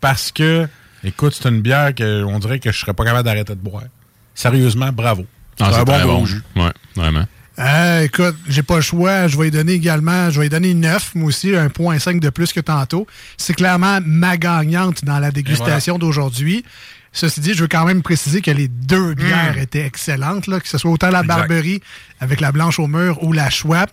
parce 0.00 0.32
que, 0.32 0.66
écoute, 1.04 1.38
c'est 1.40 1.48
une 1.48 1.60
bière 1.60 1.94
que 1.94 2.24
on 2.24 2.38
dirait 2.38 2.58
que 2.58 2.72
je 2.72 2.78
serais 2.78 2.94
pas 2.94 3.04
capable 3.04 3.24
d'arrêter 3.24 3.54
de 3.54 3.60
boire. 3.60 3.84
Sérieusement, 4.34 4.90
bravo. 4.92 5.26
Ah, 5.60 5.68
C'est 5.72 5.78
un 5.80 5.84
bon 5.84 6.04
bon. 6.06 6.26
jus. 6.26 6.42
Ouais, 6.56 6.72
vraiment. 6.96 7.26
Euh, 7.58 8.00
écoute, 8.04 8.34
j'ai 8.48 8.62
pas 8.62 8.76
le 8.76 8.80
choix. 8.82 9.28
Je 9.28 9.36
vais 9.36 9.44
lui 9.44 9.50
donner 9.50 9.72
également, 9.74 10.30
je 10.30 10.38
vais 10.38 10.46
lui 10.46 10.50
donner 10.50 10.72
9, 10.74 11.14
moi 11.16 11.28
aussi, 11.28 11.54
un 11.54 11.68
point 11.68 11.98
5 11.98 12.18
de 12.18 12.30
plus 12.30 12.52
que 12.52 12.60
tantôt. 12.60 13.06
C'est 13.36 13.52
clairement 13.54 13.98
ma 14.04 14.38
gagnante 14.38 15.04
dans 15.04 15.18
la 15.18 15.30
dégustation 15.30 15.98
d'aujourd'hui. 15.98 16.64
Ceci 17.12 17.40
dit, 17.40 17.52
je 17.52 17.60
veux 17.60 17.68
quand 17.68 17.84
même 17.84 18.00
préciser 18.00 18.40
que 18.40 18.50
les 18.50 18.68
deux 18.68 19.12
bières 19.12 19.58
étaient 19.58 19.84
excellentes, 19.84 20.46
là, 20.46 20.60
que 20.60 20.66
ce 20.68 20.78
soit 20.78 20.90
autant 20.90 21.10
la 21.10 21.20
Exact. 21.20 21.36
Barberie 21.40 21.82
avec 22.20 22.40
la 22.40 22.52
blanche 22.52 22.78
au 22.78 22.86
mur 22.86 23.22
ou 23.22 23.34
la 23.34 23.50
Schwab. 23.50 23.90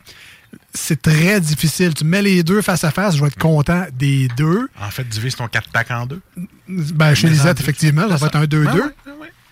C'est 0.73 1.01
très 1.01 1.41
difficile. 1.41 1.93
Tu 1.93 2.05
mets 2.05 2.21
les 2.21 2.43
deux 2.43 2.61
face 2.61 2.83
à 2.83 2.91
face, 2.91 3.15
je 3.15 3.21
vais 3.21 3.27
être 3.27 3.37
content 3.39 3.85
des 3.97 4.27
deux. 4.37 4.67
En 4.79 4.89
fait, 4.89 5.03
divise 5.03 5.35
ton 5.35 5.45
4-pack 5.45 5.91
en 5.91 6.05
deux. 6.05 6.21
Ben, 6.67 7.13
chez 7.15 7.27
Lisette, 7.27 7.59
effectivement, 7.59 8.07
ça 8.07 8.15
va 8.17 8.27
être 8.27 8.35
un 8.35 8.45
2-2. 8.45 8.91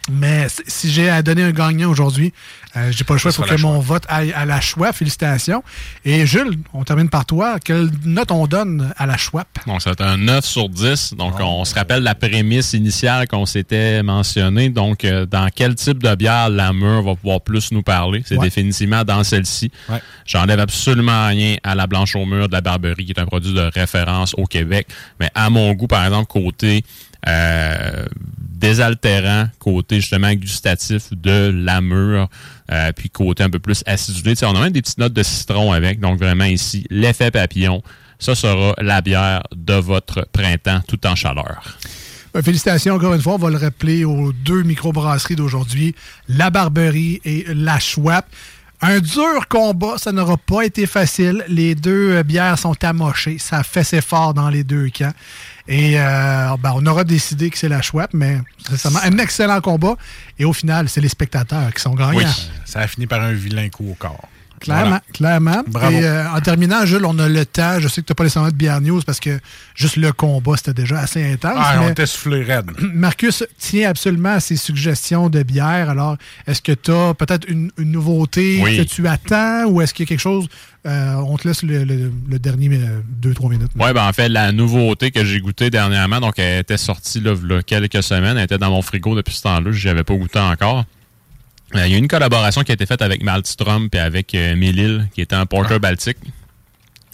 Mais 0.09 0.47
si- 0.67 0.89
j'ai 0.91 1.09
à 1.09 1.21
donner 1.21 1.43
un 1.43 1.51
gagnant 1.51 1.89
aujourd'hui, 1.89 2.31
euh, 2.77 2.91
j'ai 2.91 3.03
pas 3.03 3.15
le 3.15 3.19
choix. 3.19 3.31
Il 3.31 3.33
faut 3.33 3.43
que 3.43 3.61
mon 3.61 3.79
vote 3.79 4.03
aille 4.07 4.31
à 4.33 4.45
la 4.45 4.61
choix. 4.61 4.93
Félicitations. 4.93 5.63
Et 6.05 6.25
Jules, 6.25 6.57
on 6.73 6.83
termine 6.85 7.09
par 7.09 7.25
toi. 7.25 7.57
Quelle 7.63 7.89
note 8.05 8.31
on 8.31 8.47
donne 8.47 8.93
à 8.97 9.05
la 9.05 9.17
choix? 9.17 9.43
Donc, 9.65 9.81
c'est 9.81 9.99
un 9.99 10.15
9 10.17 10.45
sur 10.45 10.69
10. 10.69 11.13
Donc, 11.17 11.35
on 11.39 11.65
se 11.65 11.75
rappelle 11.75 12.03
la 12.03 12.15
prémisse 12.15 12.71
initiale 12.73 13.27
qu'on 13.27 13.45
s'était 13.45 14.01
mentionnée. 14.01 14.69
Donc, 14.69 15.03
euh, 15.03 15.25
dans 15.25 15.49
quel 15.53 15.75
type 15.75 16.01
de 16.01 16.15
bière 16.15 16.49
la 16.49 16.71
mûre 16.71 17.01
va 17.03 17.15
pouvoir 17.15 17.41
plus 17.41 17.71
nous 17.73 17.83
parler? 17.83 18.23
C'est 18.25 18.37
Ouais. 18.37 18.45
définitivement 18.45 19.03
dans 19.03 19.23
celle-ci. 19.25 19.71
Ouais. 19.89 20.01
J'enlève 20.25 20.59
absolument 20.61 21.27
rien 21.27 21.55
à 21.63 21.75
la 21.75 21.85
blanche 21.87 22.15
au 22.15 22.25
mur 22.25 22.47
de 22.47 22.53
la 22.53 22.61
Barberie, 22.61 23.05
qui 23.05 23.11
est 23.11 23.19
un 23.19 23.25
produit 23.25 23.53
de 23.53 23.69
référence 23.73 24.33
au 24.37 24.45
Québec. 24.45 24.87
Mais 25.19 25.29
à 25.35 25.49
mon 25.49 25.73
goût, 25.73 25.87
par 25.87 26.05
exemple, 26.05 26.27
côté 26.27 26.83
euh, 27.28 28.05
désaltérant, 28.57 29.47
côté 29.59 30.01
justement 30.01 30.34
gustatif 30.34 31.11
de 31.11 31.51
la 31.53 31.82
mûre, 31.82 32.30
euh, 32.72 32.91
puis 32.95 33.09
côté 33.09 33.43
un 33.43 33.49
peu 33.49 33.59
plus 33.59 33.84
acidulé. 33.86 34.34
On 34.43 34.55
a 34.55 34.61
même 34.61 34.74
des 34.74 34.82
petites 34.82 34.97
notes 34.97 35.13
de 35.13 35.24
citron 35.24 35.72
avec. 35.72 35.99
Donc, 35.99 36.20
vraiment 36.20 36.45
ici, 36.45 36.86
l'effet 36.89 37.32
papillon. 37.32 37.82
Ça 38.20 38.34
sera 38.34 38.74
la 38.80 39.01
bière 39.01 39.43
de 39.55 39.76
votre 39.76 40.28
printemps 40.32 40.82
tout 40.88 41.05
en 41.05 41.15
chaleur. 41.15 41.78
Ben, 42.34 42.41
félicitations 42.41 42.95
encore 42.95 43.13
une 43.13 43.22
fois. 43.22 43.36
On 43.36 43.38
va 43.38 43.49
le 43.49 43.57
rappeler 43.57 44.05
aux 44.05 44.34
deux 44.34 44.63
microbrasseries 44.63 45.36
d'aujourd'hui, 45.36 45.95
La 46.28 46.49
Barberie 46.49 47.22
et 47.26 47.45
La 47.53 47.80
Schwab. 47.80 48.26
Un 48.80 48.99
dur 48.99 49.47
combat, 49.49 49.97
ça 49.97 50.11
n'aura 50.11 50.38
pas 50.38 50.63
été 50.63 50.86
facile. 50.86 51.43
Les 51.47 51.74
deux 51.74 52.11
euh, 52.11 52.24
bières 52.24 52.59
sont 52.59 52.76
amochées. 52.84 53.39
Ça 53.39 53.63
fait 53.63 53.84
ses 53.84 54.01
dans 54.36 54.49
les 54.49 54.63
deux 54.63 54.89
camps. 54.89 55.13
Et 55.68 55.99
euh, 55.99 56.55
ben, 56.59 56.74
on 56.76 56.86
aura 56.86 57.03
décidé 57.03 57.49
que 57.49 57.57
c'est 57.57 57.68
la 57.68 57.82
Schwab, 57.82 58.09
mais 58.13 58.39
c'est 58.76 58.88
un 58.88 59.18
excellent 59.18 59.59
combat. 59.59 59.95
Et 60.39 60.45
au 60.45 60.53
final, 60.53 60.88
c'est 60.88 61.01
les 61.01 61.09
spectateurs 61.09 61.74
qui 61.74 61.82
sont 61.82 61.93
gagnants. 61.93 62.32
Ça 62.65 62.80
a 62.80 62.88
fini 62.88 63.05
par 63.05 63.22
un 63.22 63.34
vilain 63.34 63.68
coup 63.70 63.89
au 63.91 63.95
corps. 63.95 64.30
Clairement, 64.59 64.83
Voilà. 64.85 65.01
clairement. 65.13 65.63
Bravo. 65.67 65.95
Et 65.97 66.03
euh, 66.03 66.29
en 66.31 66.39
terminant, 66.41 66.85
Jules, 66.85 67.05
on 67.05 67.17
a 67.19 67.29
le 67.29 67.45
temps. 67.45 67.79
Je 67.79 67.87
sais 67.87 68.01
que 68.01 68.07
tu 68.07 68.11
n'as 68.11 68.15
pas 68.15 68.23
nécessairement 68.23 68.49
de 68.49 68.55
bière 68.55 68.81
news 68.81 69.01
parce 69.05 69.19
que 69.19 69.39
juste 69.75 69.97
le 69.97 70.11
combat, 70.11 70.53
c'était 70.57 70.73
déjà 70.73 70.99
assez 70.99 71.23
intense. 71.31 71.53
Ah, 71.57 71.79
on 71.83 71.89
était 71.89 72.05
soufflé 72.07 72.43
raide. 72.43 72.71
Marcus 72.93 73.43
tient 73.59 73.89
absolument 73.89 74.33
à 74.33 74.39
ses 74.39 74.55
suggestions 74.57 75.29
de 75.29 75.43
bière. 75.43 75.89
Alors, 75.91 76.17
est-ce 76.47 76.61
que 76.61 76.71
tu 76.71 76.91
as 76.91 77.13
peut-être 77.13 77.47
une, 77.49 77.71
une 77.77 77.91
nouveauté 77.91 78.59
Oui. 78.63 78.77
que 78.77 78.83
tu 78.83 79.07
attends 79.07 79.65
ou 79.67 79.81
est-ce 79.81 79.93
qu'il 79.93 80.05
y 80.05 80.07
a 80.07 80.09
quelque 80.09 80.19
chose 80.21 80.47
euh, 80.87 81.13
On 81.15 81.37
te 81.37 81.47
laisse 81.47 81.61
le, 81.63 81.83
le- 81.83 82.11
le 82.29 82.39
dernier 82.39 82.69
2-3 83.21 83.49
minutes. 83.49 83.71
Oui, 83.77 83.93
ben 83.93 84.07
en 84.07 84.13
fait, 84.13 84.27
la 84.29 84.51
nouveauté 84.51 85.11
que 85.11 85.23
j'ai 85.23 85.39
goûtée 85.39 85.69
dernièrement, 85.69 86.19
donc 86.19 86.39
elle 86.39 86.61
était 86.61 86.77
sortie 86.77 87.19
là, 87.21 87.35
quelques 87.65 88.01
semaines, 88.01 88.37
elle 88.37 88.45
était 88.45 88.57
dans 88.57 88.69
mon 88.71 88.81
frigo 88.81 89.15
depuis 89.15 89.35
ce 89.35 89.43
temps-là, 89.43 89.71
je 89.71 89.87
n'avais 89.87 90.03
pas 90.03 90.15
goûté 90.15 90.39
encore. 90.39 90.85
Euh, 91.76 91.86
Il 91.86 91.91
y 91.91 91.95
a 91.95 91.97
une 91.97 92.07
collaboration 92.07 92.63
qui 92.63 92.72
a 92.72 92.76
été 92.76 92.86
faite 92.86 93.01
avec 93.01 93.24
Maltstrom 93.24 93.89
et 93.93 93.99
avec 93.99 94.34
euh, 94.36 94.55
qui 95.13 95.22
était 95.22 95.36
un 95.36 95.45
porter 95.45 95.80
baltique. 95.80 96.18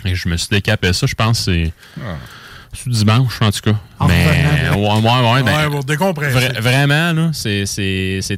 Et 0.06 0.16
je 0.16 0.28
me 0.30 0.38
suis 0.38 0.50
décapé 0.50 0.94
ça, 0.94 1.08
je 1.08 1.16
pense 1.16 1.40
c'est 1.46 1.72
c'est 2.76 2.90
dimanche, 2.90 3.40
en 3.42 3.52
tout 3.52 3.62
cas. 3.62 3.76
En 4.00 4.08
Mais 4.08 4.26
ouais, 4.72 4.78
ouais, 4.78 5.32
ouais, 5.34 5.44
ben, 5.44 5.56
Ouais, 5.58 5.70
pour 5.70 5.84
décompresser. 5.84 6.36
vra- 6.40 6.60
vraiment, 6.60 7.32
c'est- 7.34 7.66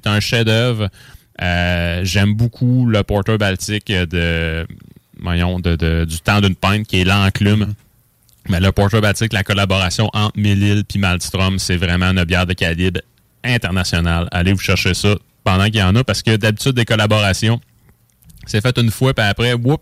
un 0.07 0.19
chef-d'œuvre. 0.19 0.89
Euh, 1.41 2.01
J'aime 2.03 2.33
beaucoup 2.33 2.85
le 2.85 3.01
porter 3.03 3.37
baltique 3.37 3.91
de, 3.91 4.67
voyons, 5.21 5.59
de, 5.59 5.75
de- 5.77 6.05
du 6.05 6.19
temps 6.19 6.41
d'une 6.41 6.55
pinte 6.55 6.85
qui 6.85 7.01
est 7.01 7.03
l'enclume. 7.05 7.73
Mais 8.49 8.59
le 8.59 8.71
porter 8.73 8.99
baltique, 9.01 9.31
la 9.33 9.43
collaboration 9.43 10.09
entre 10.13 10.37
Mélile 10.37 10.83
et 10.93 10.97
Maltstrom, 10.99 11.57
c'est 11.57 11.77
vraiment 11.77 12.11
une 12.11 12.23
bière 12.25 12.45
de 12.45 12.53
calibre 12.53 12.99
international. 13.43 14.27
Allez 14.31 14.53
vous 14.53 14.59
chercher 14.59 14.93
ça 14.93 15.15
pendant 15.45 15.65
qu'il 15.65 15.77
y 15.77 15.83
en 15.83 15.95
a, 15.95 16.03
parce 16.03 16.21
que 16.21 16.35
d'habitude, 16.35 16.73
des 16.73 16.83
collaborations, 16.83 17.61
c'est 18.45 18.59
fait 18.61 18.77
une 18.77 18.91
fois, 18.91 19.13
puis 19.13 19.25
après, 19.25 19.53
whoop, 19.53 19.81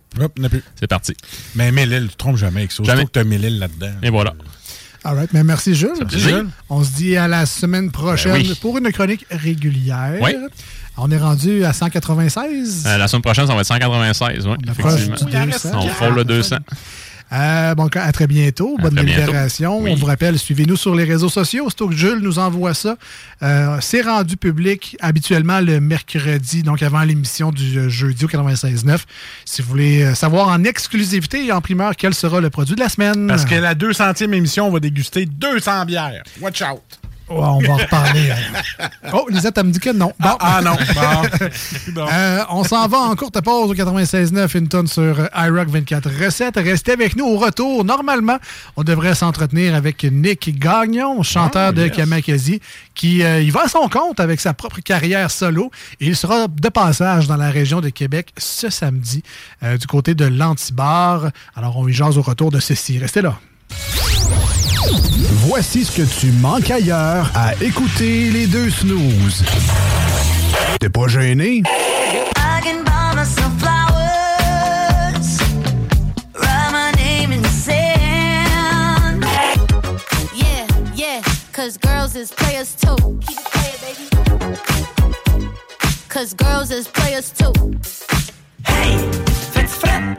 c'est 0.80 0.88
parti. 0.88 1.16
Mais 1.56 1.72
Mélile, 1.72 2.04
tu 2.04 2.14
te 2.14 2.18
trompes 2.18 2.38
jamais 2.38 2.60
avec 2.62 2.72
ça. 2.72 2.84
Jamais. 2.84 3.00
Surtout 3.00 3.08
que 3.08 3.14
tu 3.14 3.20
as 3.20 3.24
Mélile 3.24 3.60
là-dedans. 3.60 3.94
Et 4.04 4.10
voilà. 4.12 4.36
All 5.06 5.16
right, 5.16 5.34
mais 5.34 5.44
merci 5.44 5.74
Jules. 5.76 5.96
fait 5.98 6.06
plaisir. 6.06 6.46
On 6.70 6.84
se 6.84 6.92
dit 6.92 7.18
à 7.18 7.28
la 7.28 7.46
semaine 7.46 7.92
prochaine 7.92 8.34
Ben 8.34 8.42
oui. 8.42 8.58
pour 8.62 8.78
une 8.78 8.90
chronique 8.92 9.26
régulière. 9.32 10.18
Oui. 10.22 10.36
On 10.96 11.10
est 11.12 11.18
rendu 11.18 11.66
à 11.66 11.74
196. 11.74 12.84
Euh, 12.86 12.98
la 12.98 13.08
semaine 13.08 13.22
prochaine, 13.22 13.48
ça 13.48 13.54
va 13.54 13.62
être 13.62 13.68
196, 13.68 14.46
oui. 14.48 14.54
approche 14.70 15.02
effectivement. 15.02 15.46
du 15.46 15.52
200. 15.52 15.70
On 15.76 15.88
frôle 15.90 16.16
le 16.16 16.24
200. 16.24 16.58
Euh, 17.34 17.76
bon, 17.76 17.88
à 17.94 18.12
très 18.12 18.28
bientôt. 18.28 18.78
Bonne 18.80 18.96
très 18.96 19.04
bientôt. 19.04 19.22
délibération. 19.22 19.82
Oui. 19.82 19.92
On 19.92 19.96
vous 19.96 20.06
rappelle, 20.06 20.38
suivez-nous 20.38 20.76
sur 20.76 20.94
les 20.96 21.04
réseaux 21.04 21.30
sociaux. 21.30 21.66
Aussitôt 21.66 21.88
que 21.88 21.96
Jules 21.96 22.20
nous 22.20 22.40
envoie 22.40 22.74
ça, 22.74 22.98
euh, 23.42 23.78
c'est 23.82 24.02
rendu 24.02 24.38
public 24.38 24.98
habituellement 25.00 25.60
le 25.60 25.80
mercredi, 25.80 26.64
donc 26.64 26.84
avant 26.84 27.02
l'émission 27.02 27.52
du 27.52 27.80
euh, 27.80 27.90
jeudi 27.90 28.26
au 28.26 28.28
96.9. 28.28 29.00
Si 29.46 29.62
vous 29.62 29.70
voulez 29.70 30.04
euh, 30.04 30.16
savoir 30.16 30.50
en 30.50 30.64
exclusivité 30.64 31.46
et 31.46 31.52
en 31.52 31.62
primeur 31.62 31.96
quel 31.96 32.14
sera 32.14 32.40
le 32.40 32.50
produit 32.50 32.76
de 32.76 32.82
la 32.82 32.90
semaine. 32.90 33.28
Parce 33.28 33.46
que 33.46 33.56
la 33.56 33.74
200e 33.74 34.34
émission, 34.34 34.68
on 34.68 34.72
va 34.72 34.80
déguster 34.80 35.26
200 35.26 35.86
bières. 35.86 36.24
Watch 36.42 36.62
out! 36.62 37.03
On 37.30 37.40
va 37.42 37.48
en 37.52 37.58
reparler. 37.58 38.32
hein. 38.32 38.90
oh, 39.14 39.26
Lisette, 39.30 39.58
elle 39.58 39.66
me 39.66 39.72
dit 39.72 39.80
que 39.80 39.90
non. 39.92 40.12
Bon. 40.20 40.36
Ah, 40.40 40.62
non. 40.64 40.76
Bon. 41.94 42.08
Euh, 42.12 42.40
on 42.50 42.64
s'en 42.64 42.88
va 42.88 42.98
en 43.00 43.16
courte 43.16 43.40
pause 43.42 43.70
au 43.72 43.76
96.9, 43.76 44.58
une 44.58 44.68
tonne 44.68 44.88
sur 44.88 45.18
iRock 45.36 45.68
24 45.70 46.10
recettes. 46.24 46.56
Restez 46.56 46.92
avec 46.94 47.16
nous 47.16 47.26
au 47.26 47.38
retour. 47.38 47.84
Normalement, 47.86 48.38
on 48.76 48.84
devrait 48.84 49.16
s'entretenir 49.16 49.76
avec 49.76 50.04
Nick 50.04 50.58
Gagnon, 50.60 51.22
chanteur 51.24 51.74
de 51.74 51.88
Kamakazi, 51.88 52.62
qui 52.96 53.24
euh, 53.24 53.42
il 53.42 53.52
va 53.52 53.64
à 53.64 53.68
son 53.68 53.88
compte 53.90 54.20
avec 54.20 54.40
sa 54.40 54.54
propre 54.54 54.80
carrière 54.82 55.30
solo. 55.32 55.72
Et 56.00 56.08
il 56.08 56.16
sera 56.16 56.48
de 56.48 56.70
passage 56.70 57.28
dans 57.28 57.38
la 57.38 57.50
région 57.50 57.82
de 57.82 57.90
Québec 57.90 58.32
ce 58.38 58.70
samedi, 58.70 59.24
euh, 59.64 59.78
du 59.78 59.88
côté 59.88 60.16
de 60.16 60.26
l'Antibar. 60.26 61.30
Alors, 61.56 61.78
on 61.78 61.88
y 61.88 61.94
jase 61.94 62.18
au 62.18 62.22
retour 62.22 62.52
de 62.52 62.60
ceci. 62.60 62.98
Restez 62.98 63.22
là. 63.22 63.40
Voici 65.56 65.86
ce 65.86 65.92
que 65.92 66.02
tu 66.02 66.32
manques 66.32 66.72
ailleurs 66.72 67.30
à 67.36 67.54
écouter 67.62 68.32
les 68.32 68.48
deux 68.48 68.72
snooze. 68.72 69.44
T'es 70.80 70.90
pas 70.90 71.08
gêné? 71.08 71.62
I 71.62 72.60
can 72.64 72.84
buy 72.84 73.14
myself 73.16 73.52
flowers, 73.60 75.38
write 76.34 76.72
my 76.72 76.92
name 76.98 77.32
in 77.34 77.44
the 77.44 77.52
sand. 77.52 79.24
Yeah, 80.36 80.66
yeah, 80.96 81.22
cause 81.52 81.78
girls 81.78 82.16
is 82.16 82.32
players 82.36 82.74
too. 82.74 82.96
Keep 83.22 83.38
it 83.38 83.46
playing, 83.52 83.78
baby. 83.84 84.10
Cause 86.10 86.34
girls 86.34 86.72
is 86.72 86.88
players 86.88 87.32
too. 87.32 87.54
Hey, 88.66 88.98
fais-tu 89.54 89.68
fret? 89.68 90.18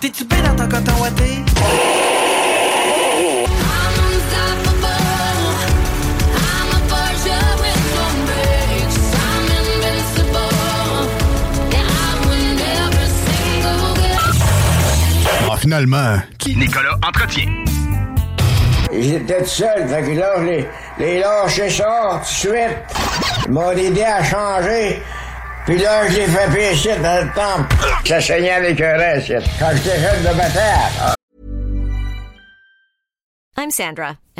T'es-tu 0.00 0.24
bien 0.24 0.42
dans 0.42 0.56
ton 0.56 0.68
coton 0.68 1.00
ouaté? 1.00 1.44
Finalement, 15.62 16.16
qui? 16.38 16.56
Nicolas 16.56 16.96
Entretien. 17.06 17.46
J'étais 18.92 19.38
tout 19.38 19.46
seul, 19.46 19.88
fait 19.88 20.02
que 20.02 20.18
là, 20.18 20.34
je 20.38 20.42
les, 20.42 20.68
les 20.98 21.20
lâché 21.20 21.70
ça 21.70 22.14
tout 22.14 22.20
de 22.20 22.24
suite. 22.26 22.78
Ils 23.46 23.52
m'ont 23.52 23.70
aidé 23.70 24.02
à 24.02 24.22
changer. 24.24 25.00
Puis 25.64 25.78
là, 25.78 26.08
je 26.08 26.16
l'ai 26.16 26.26
fait 26.26 26.52
pécher 26.52 26.96
dans 26.96 27.24
le 27.24 27.30
temple. 27.32 27.76
Ça 28.04 28.20
saignait 28.20 28.50
avec 28.50 28.80
un 28.80 28.96
reste. 28.98 29.32
Quand 29.60 29.70
j'étais 29.74 30.00
jeune 30.00 30.22
de 30.22 30.36
bataille. 30.36 31.14
I'm 33.56 33.70
Sandra, 33.70 34.16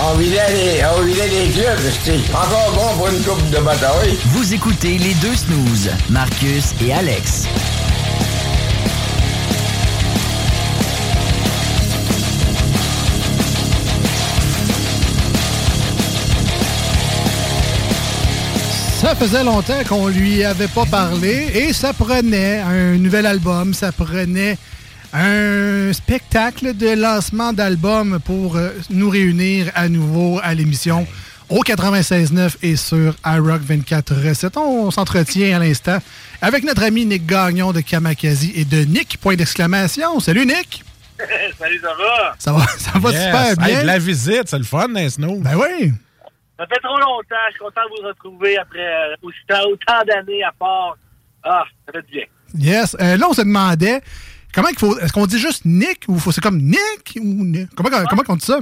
On 0.00 0.14
vidait 0.16 0.52
les, 0.52 0.82
on 0.84 1.02
vidait 1.02 1.28
les 1.28 1.50
clubs. 1.50 1.78
C'était 2.02 2.20
encore 2.32 2.72
bon 2.74 2.96
pour 2.98 3.08
une 3.08 3.22
coupe 3.22 3.50
de 3.50 3.58
bataille. 3.58 4.16
Vous 4.26 4.54
écoutez 4.54 4.98
les 4.98 5.14
deux 5.14 5.34
snooze, 5.34 5.90
Marcus 6.10 6.74
et 6.84 6.92
Alex. 6.92 7.46
Ça 19.00 19.14
faisait 19.14 19.44
longtemps 19.44 19.84
qu'on 19.86 20.08
lui 20.08 20.44
avait 20.44 20.66
pas 20.66 20.86
parlé 20.86 21.50
et 21.54 21.74
ça 21.74 21.92
prenait 21.92 22.60
un 22.60 22.96
nouvel 22.96 23.26
album, 23.26 23.74
ça 23.74 23.92
prenait 23.92 24.56
un 25.14 25.92
spectacle 25.92 26.76
de 26.76 26.88
lancement 27.00 27.52
d'album 27.52 28.18
pour 28.24 28.56
euh, 28.56 28.70
nous 28.90 29.08
réunir 29.08 29.70
à 29.74 29.88
nouveau 29.88 30.40
à 30.42 30.54
l'émission 30.54 31.06
au 31.48 31.62
96.9 31.62 32.56
et 32.62 32.74
sur 32.74 33.14
iRock 33.24 33.60
24 33.62 34.14
Recettes. 34.28 34.56
On 34.56 34.90
s'entretient 34.90 35.56
à 35.56 35.60
l'instant 35.64 35.98
avec 36.42 36.64
notre 36.64 36.82
ami 36.82 37.06
Nick 37.06 37.26
Gagnon 37.26 37.72
de 37.72 37.80
Kamakazi 37.80 38.52
et 38.56 38.64
de 38.64 38.78
Nick, 38.78 39.18
point 39.20 39.36
d'exclamation. 39.36 40.18
Salut 40.18 40.46
Nick! 40.46 40.82
Salut, 41.58 41.80
ça 41.80 41.94
va? 41.96 42.34
Ça 42.38 42.52
va, 42.52 42.66
ça 42.76 42.98
va 42.98 43.10
Yes. 43.12 43.24
super 43.24 43.56
bien. 43.56 43.76
Hey, 43.76 43.82
de 43.82 43.86
la 43.86 43.98
visite, 44.00 44.42
c'est 44.48 44.58
le 44.58 44.64
fun, 44.64 44.88
les 44.92 45.10
snows. 45.10 45.38
Ben 45.40 45.54
oui. 45.56 45.92
Ça 46.58 46.66
fait 46.66 46.80
trop 46.82 46.98
longtemps. 46.98 47.36
Je 47.48 47.52
suis 47.52 47.60
content 47.60 47.82
de 47.84 48.02
vous 48.02 48.08
retrouver 48.08 48.58
après 48.58 48.80
euh, 48.84 49.14
autant, 49.22 49.62
autant 49.70 50.04
d'années 50.08 50.42
à 50.42 50.50
part. 50.58 50.96
Ah, 51.44 51.62
ça 51.86 51.92
fait 51.92 52.02
du 52.06 52.12
bien. 52.14 52.24
Yes. 52.72 52.96
Euh, 53.00 53.16
là, 53.16 53.26
on 53.30 53.32
se 53.32 53.42
demandait 53.42 54.00
comment 54.54 54.68
il 54.68 54.78
faut. 54.78 54.98
Est-ce 54.98 55.12
qu'on 55.12 55.26
dit 55.26 55.38
juste 55.38 55.64
Nick 55.64 56.04
ou 56.08 56.18
faut 56.18 56.32
c'est 56.32 56.40
comme 56.40 56.58
Nick 56.58 57.18
ou 57.20 57.44
Nick? 57.44 57.68
Comment, 57.74 57.90
comment 58.08 58.22
on 58.28 58.36
dit 58.36 58.46
ça? 58.46 58.58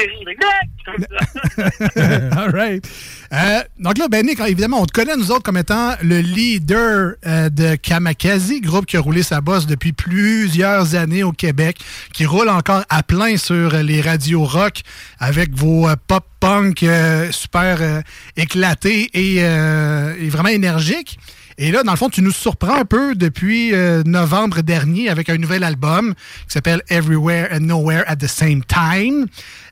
All 2.36 2.50
right. 2.52 2.88
Euh, 3.32 3.60
donc 3.78 3.98
là, 3.98 4.08
ben 4.08 4.24
Nick, 4.24 4.40
évidemment, 4.40 4.80
on 4.80 4.86
te 4.86 4.92
connaît, 4.92 5.16
nous 5.16 5.30
autres, 5.30 5.42
comme 5.42 5.56
étant 5.56 5.94
le 6.02 6.20
leader 6.20 7.14
euh, 7.26 7.50
de 7.50 7.76
Kamakazi, 7.76 8.60
groupe 8.60 8.86
qui 8.86 8.96
a 8.96 9.00
roulé 9.00 9.22
sa 9.22 9.40
bosse 9.40 9.66
depuis 9.66 9.92
plusieurs 9.92 10.94
années 10.94 11.22
au 11.22 11.32
Québec, 11.32 11.78
qui 12.12 12.24
roule 12.24 12.48
encore 12.48 12.84
à 12.88 13.02
plein 13.02 13.36
sur 13.36 13.74
les 13.74 14.00
radios 14.00 14.44
rock 14.44 14.80
avec 15.18 15.54
vos 15.54 15.88
euh, 15.88 15.96
pop-punk 16.06 16.84
super 17.30 18.02
éclatés 18.36 19.10
et, 19.12 19.36
et 19.36 20.28
vraiment 20.30 20.48
énergiques. 20.48 21.18
Et 21.58 21.70
là, 21.72 21.82
dans 21.82 21.92
le 21.92 21.98
fond, 21.98 22.08
tu 22.08 22.22
nous 22.22 22.30
surprends 22.30 22.76
un 22.76 22.84
peu 22.84 23.14
depuis 23.14 23.74
euh, 23.74 24.02
novembre 24.04 24.62
dernier 24.62 25.08
avec 25.08 25.28
un 25.28 25.36
nouvel 25.36 25.62
album 25.64 26.14
qui 26.14 26.52
s'appelle 26.52 26.82
Everywhere 26.88 27.48
and 27.52 27.60
Nowhere 27.60 28.04
at 28.06 28.16
the 28.16 28.26
Same 28.26 28.62
Time. 28.64 29.26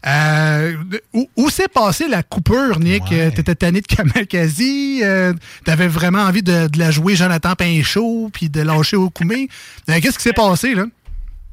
Euh, 0.07 0.75
où 1.13 1.29
où 1.37 1.51
s'est 1.51 1.69
passée 1.69 2.09
la 2.09 2.23
coupure, 2.23 2.79
Nick? 2.79 3.05
Euh, 3.13 3.31
T'étais 3.31 3.55
tanné 3.55 3.81
de 3.81 3.87
Kamakazi? 3.87 5.01
Euh, 5.03 5.33
T'avais 5.65 5.89
vraiment 5.89 6.21
envie 6.23 6.43
de, 6.43 6.69
de 6.69 6.79
la 6.79 6.91
jouer 6.91 7.17
Jonathan 7.17 7.55
Pinchot 7.55 8.31
puis 8.33 8.49
de 8.49 8.61
lâcher 8.63 8.97
au 8.97 9.11
Koumé? 9.11 9.49
Euh, 9.89 9.99
Qu'est-ce 10.01 10.19
qui 10.19 10.25
s'est 10.25 10.33
passé, 10.33 10.75
là? 10.75 10.85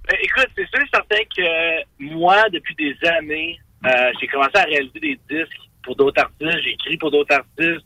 Ben, 0.07 0.17
écoute, 0.21 0.47
c'est 0.55 0.67
sûr 0.67 0.79
et 0.79 0.89
certain 0.93 1.23
que 1.35 2.13
moi, 2.13 2.43
depuis 2.53 2.75
des 2.75 2.95
années, 3.07 3.59
euh, 3.85 3.89
j'ai 4.19 4.27
commencé 4.27 4.51
à 4.55 4.63
réaliser 4.63 4.99
des 4.99 5.19
disques 5.29 5.57
pour 5.83 5.95
d'autres 5.95 6.21
artistes, 6.21 6.63
j'ai 6.63 6.73
écrit 6.73 6.97
pour 6.97 7.11
d'autres 7.11 7.33
artistes. 7.33 7.85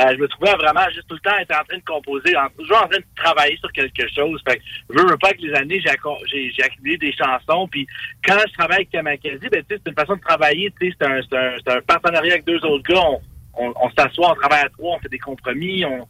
Euh, 0.00 0.12
je 0.12 0.16
me 0.16 0.28
trouvais 0.28 0.52
vraiment 0.54 0.88
juste 0.92 1.08
tout 1.08 1.14
le 1.14 1.20
temps 1.20 1.36
en 1.36 1.64
train 1.64 1.78
de 1.78 1.84
composer, 1.84 2.34
toujours 2.56 2.78
en 2.78 2.88
train 2.88 2.98
de 2.98 3.04
travailler 3.16 3.56
sur 3.58 3.72
quelque 3.72 4.08
chose. 4.14 4.42
Fait 4.48 4.60
je 4.90 4.98
veux, 4.98 5.16
pas 5.18 5.32
que 5.32 5.42
les 5.42 5.54
années, 5.54 5.80
j'ai 5.80 6.62
accumulé 6.62 6.98
des 6.98 7.12
chansons. 7.12 7.68
Puis 7.68 7.86
quand 8.24 8.38
je 8.46 8.52
travaille 8.54 8.78
avec 8.78 8.90
Kamakazi, 8.90 9.48
ben, 9.50 9.62
c'est 9.68 9.80
une 9.86 9.94
façon 9.94 10.16
de 10.16 10.20
travailler. 10.20 10.72
C'est 10.80 11.02
un, 11.02 11.20
un, 11.20 11.80
partenariat 11.82 12.34
avec 12.34 12.44
deux 12.44 12.64
autres 12.64 12.92
gars. 12.92 13.18
On, 13.60 13.90
s'assoit, 13.90 14.30
on 14.30 14.34
travaille 14.34 14.66
à 14.66 14.68
trois, 14.68 14.96
on 14.96 15.00
fait 15.00 15.08
des 15.08 15.18
compromis. 15.18 15.84
On, 15.84 16.06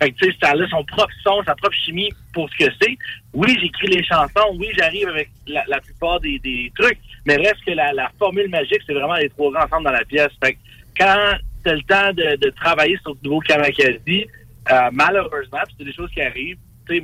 fait 0.00 0.12
que, 0.12 0.16
tu 0.18 0.30
sais, 0.30 0.38
ça 0.42 0.50
a 0.50 0.68
son 0.68 0.84
propre 0.84 1.12
son, 1.22 1.42
sa 1.44 1.54
propre 1.54 1.74
chimie 1.74 2.10
pour 2.34 2.48
ce 2.50 2.66
que 2.66 2.72
c'est. 2.80 2.96
Oui, 3.32 3.56
j'écris 3.60 3.88
les 3.88 4.04
chansons. 4.04 4.54
Oui, 4.56 4.68
j'arrive 4.76 5.08
avec 5.08 5.30
la, 5.46 5.80
plupart 5.80 6.20
des, 6.20 6.72
trucs. 6.78 6.98
Mais 7.24 7.36
reste 7.36 7.64
que 7.66 7.72
la, 7.72 8.10
formule 8.18 8.48
magique, 8.48 8.82
c'est 8.86 8.94
vraiment 8.94 9.14
les 9.14 9.30
trois 9.30 9.52
gars 9.52 9.64
ensemble 9.64 9.84
dans 9.84 9.92
la 9.92 10.04
pièce. 10.04 10.32
Fait 10.42 10.54
que 10.54 10.58
quand 10.98 11.38
c'est 11.66 11.74
le 11.74 11.82
temps 11.82 12.12
de, 12.12 12.50
travailler 12.50 12.96
sur 13.02 13.14
du 13.16 13.28
nouveau 13.28 13.40
Kamakazi, 13.40 14.26
euh, 14.70 14.88
malheureusement, 14.92 15.58
c'est 15.76 15.84
des 15.84 15.92
choses 15.92 16.10
qui 16.12 16.20
arrivent. 16.22 16.58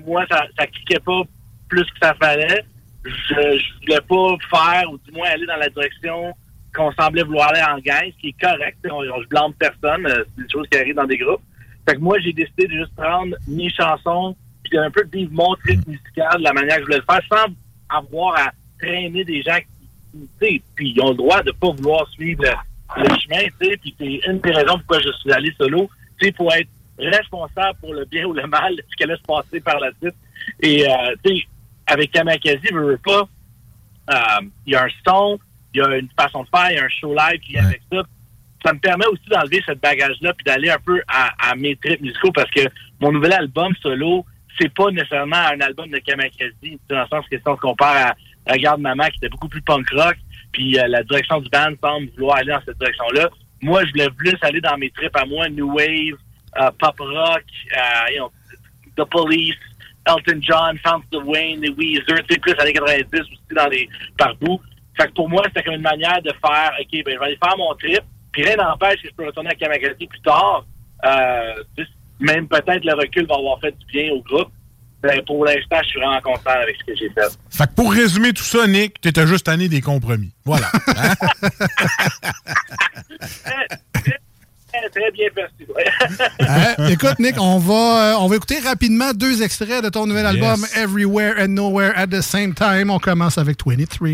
Moi, 0.06 0.24
ça, 0.30 0.46
ça 0.56 0.66
cliquait 0.66 1.00
pas 1.00 1.22
plus 1.68 1.84
que 1.84 1.98
ça 2.00 2.14
fallait. 2.14 2.64
Je, 3.04 3.10
je 3.34 3.80
voulais 3.80 4.00
pas 4.08 4.36
faire, 4.56 4.90
ou 4.92 4.98
du 4.98 5.10
moins 5.12 5.28
aller 5.30 5.46
dans 5.46 5.56
la 5.56 5.68
direction 5.68 6.32
qu'on 6.74 6.92
semblait 6.92 7.24
vouloir 7.24 7.48
aller 7.48 7.62
en 7.62 7.78
gang, 7.78 8.10
ce 8.14 8.20
qui 8.20 8.28
est 8.28 8.40
correct. 8.40 8.78
On, 8.84 9.02
on- 9.02 9.22
je 9.22 9.28
blâme 9.28 9.52
personne. 9.54 10.06
euh, 10.06 10.24
C'est 10.36 10.44
des 10.44 10.52
choses 10.52 10.66
qui 10.70 10.78
arrivent 10.78 10.94
dans 10.94 11.06
des 11.06 11.18
groupes. 11.18 11.42
Fait 11.88 11.96
que 11.96 12.00
moi, 12.00 12.18
j'ai 12.20 12.32
décidé 12.32 12.68
de 12.68 12.72
juste 12.72 12.94
prendre 12.94 13.34
mes 13.48 13.68
chansons 13.70 14.36
puis 14.62 14.78
un 14.78 14.90
peu 14.90 15.04
de 15.04 15.10
vivre 15.10 15.32
mon 15.32 15.54
trip 15.56 15.84
musical 15.88 16.38
de 16.38 16.44
la 16.44 16.52
manière 16.52 16.76
que 16.76 16.82
je 16.82 16.86
voulais 16.86 16.98
le 16.98 17.12
faire 17.14 17.20
sans 17.28 17.52
avoir 17.98 18.38
à 18.38 18.52
traîner 18.80 19.24
des 19.24 19.42
gens 19.42 19.56
qui, 19.58 20.18
tu 20.20 20.46
sais, 20.46 20.62
puis 20.76 20.92
ils 20.94 21.00
ont 21.02 21.10
le 21.10 21.16
droit 21.16 21.42
de 21.42 21.50
pas 21.50 21.70
vouloir 21.72 22.08
suivre 22.10 22.44
le, 22.96 23.04
chemin, 23.18 23.48
tu 23.60 23.68
sais, 23.68 23.76
puis 23.76 23.94
c'est 23.98 24.30
une 24.30 24.38
des 24.40 24.52
raisons 24.52 24.78
pourquoi 24.78 25.00
je 25.00 25.12
suis 25.20 25.32
allé 25.32 25.52
solo, 25.58 25.90
tu 26.18 26.26
sais, 26.26 26.32
pour 26.32 26.52
être 26.52 26.68
responsable 26.98 27.78
pour 27.80 27.94
le 27.94 28.04
bien 28.04 28.24
ou 28.26 28.32
le 28.32 28.46
mal 28.46 28.76
de 28.76 28.82
ce 28.90 28.96
qui 28.96 29.04
allait 29.04 29.16
se 29.16 29.22
passer 29.22 29.60
par 29.60 29.78
la 29.80 29.90
suite. 30.00 30.14
Et, 30.60 30.86
euh, 30.88 31.14
tu 31.24 31.36
sais, 31.36 31.42
avec 31.86 32.12
Kamakazi, 32.12 32.68
je 32.70 32.76
veux 32.76 32.98
pas, 32.98 33.28
euh, 34.10 34.46
il 34.66 34.72
y 34.72 34.76
a 34.76 34.84
un 34.84 34.88
son, 35.06 35.38
il 35.74 35.78
y 35.78 35.82
a 35.82 35.96
une 35.96 36.08
façon 36.18 36.42
de 36.42 36.48
faire, 36.48 36.70
il 36.70 36.76
y 36.76 36.78
a 36.78 36.84
un 36.84 36.88
show 36.88 37.14
live 37.14 37.40
qui 37.40 37.52
vient 37.52 37.66
avec 37.66 37.82
ça. 37.90 38.02
Ça 38.64 38.72
me 38.72 38.78
permet 38.78 39.06
aussi 39.06 39.24
d'enlever 39.28 39.62
cette 39.66 39.80
bagage-là 39.80 40.32
puis 40.34 40.44
d'aller 40.44 40.70
un 40.70 40.78
peu 40.78 41.02
à, 41.08 41.50
à 41.50 41.54
mes 41.56 41.74
trips 41.76 42.00
musicaux 42.00 42.30
parce 42.32 42.50
que 42.50 42.60
mon 43.00 43.10
nouvel 43.10 43.32
album 43.32 43.74
solo, 43.82 44.24
c'est 44.60 44.72
pas 44.72 44.90
nécessairement 44.90 45.36
un 45.36 45.60
album 45.60 45.88
de 45.90 45.98
Kamakazi, 45.98 46.78
dans 46.88 47.00
le 47.00 47.06
sens 47.08 47.26
que 47.28 47.36
si 47.36 47.42
on 47.46 47.56
se 47.56 47.60
compare 47.60 48.14
à 48.46 48.52
Regarde 48.52 48.80
Maman 48.80 49.08
qui 49.08 49.16
était 49.16 49.28
beaucoup 49.28 49.48
plus 49.48 49.62
punk 49.62 49.88
rock, 49.90 50.16
puis 50.52 50.78
euh, 50.78 50.86
la 50.88 51.02
direction 51.02 51.40
du 51.40 51.48
band 51.48 51.72
semble 51.82 52.08
vouloir 52.10 52.36
aller 52.36 52.52
dans 52.52 52.60
cette 52.64 52.78
direction-là. 52.78 53.28
Moi, 53.62 53.84
je 53.84 53.90
voulais 53.92 54.10
plus 54.10 54.36
aller 54.42 54.60
dans 54.60 54.76
mes 54.76 54.90
trips 54.90 55.16
à 55.16 55.24
moi, 55.24 55.48
New 55.48 55.74
Wave, 55.74 56.18
euh, 56.60 56.70
pop 56.78 56.98
rock, 56.98 57.44
euh, 57.76 58.28
The 58.96 59.04
Police, 59.04 59.56
Elton 60.06 60.40
John, 60.40 60.78
Fountain 60.78 61.06
the 61.10 61.24
Wayne, 61.24 61.60
les 61.60 61.70
Weezer, 61.70 62.22
tu 62.28 62.34
sais, 62.34 62.40
plus 62.40 62.54
années 62.58 62.72
90 62.72 63.20
aussi 63.20 63.38
dans 63.54 63.68
les 63.68 63.88
par 64.18 64.34
bout. 64.36 64.60
Fait 64.96 65.06
que 65.06 65.12
pour 65.12 65.28
moi, 65.28 65.42
c'était 65.46 65.62
comme 65.62 65.74
une 65.74 65.80
manière 65.82 66.20
de 66.22 66.30
faire, 66.44 66.72
OK, 66.78 67.04
ben, 67.04 67.14
je 67.14 67.18
vais 67.18 67.24
aller 67.24 67.38
faire 67.42 67.56
mon 67.56 67.74
trip, 67.74 68.02
puis 68.32 68.44
rien 68.44 68.56
n'empêche 68.56 69.00
que 69.02 69.08
je 69.08 69.14
peux 69.14 69.26
retourner 69.26 69.50
à 69.50 69.54
Kamakazi 69.54 70.06
plus 70.06 70.20
tard. 70.20 70.66
Euh, 71.04 71.54
même 72.20 72.46
peut-être 72.46 72.84
le 72.84 72.94
recul 72.94 73.26
va 73.26 73.36
avoir 73.36 73.60
fait 73.60 73.76
du 73.78 73.86
bien 73.86 74.12
au 74.12 74.20
groupe. 74.22 74.50
Ben, 75.02 75.20
pour 75.26 75.44
l'instant, 75.44 75.78
je 75.82 75.88
suis 75.88 75.98
vraiment 76.00 76.20
content 76.20 76.50
avec 76.50 76.76
ce 76.80 76.84
que 76.92 76.96
j'ai 76.96 77.10
fait. 77.10 77.36
Fait 77.50 77.66
que 77.66 77.74
pour 77.74 77.92
résumer 77.92 78.32
tout 78.32 78.44
ça, 78.44 78.66
Nick, 78.68 79.00
t'étais 79.00 79.26
juste 79.26 79.46
tanné 79.46 79.68
des 79.68 79.80
compromis. 79.80 80.32
Voilà. 80.44 80.70
Hein? 83.46 83.76
Très, 84.72 84.88
très 84.88 85.10
bien 85.12 85.28
perçu. 85.34 85.66
ouais. 85.76 85.84
Euh, 86.80 86.88
écoute, 86.88 87.18
Nick, 87.18 87.34
on 87.38 87.58
va, 87.58 88.14
euh, 88.14 88.16
on 88.20 88.26
va 88.26 88.36
écouter 88.36 88.58
rapidement 88.60 89.12
deux 89.12 89.42
extraits 89.42 89.84
de 89.84 89.90
ton 89.90 90.06
nouvel 90.06 90.24
album 90.24 90.60
Yes. 90.60 90.76
Everywhere 90.78 91.34
and 91.38 91.48
Nowhere 91.48 91.92
at 91.94 92.06
the 92.06 92.22
Same 92.22 92.54
Time. 92.54 92.90
On 92.90 92.98
commence 92.98 93.36
avec 93.38 93.58
23. 93.64 94.08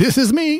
This 0.00 0.16
is 0.16 0.32
me. 0.32 0.58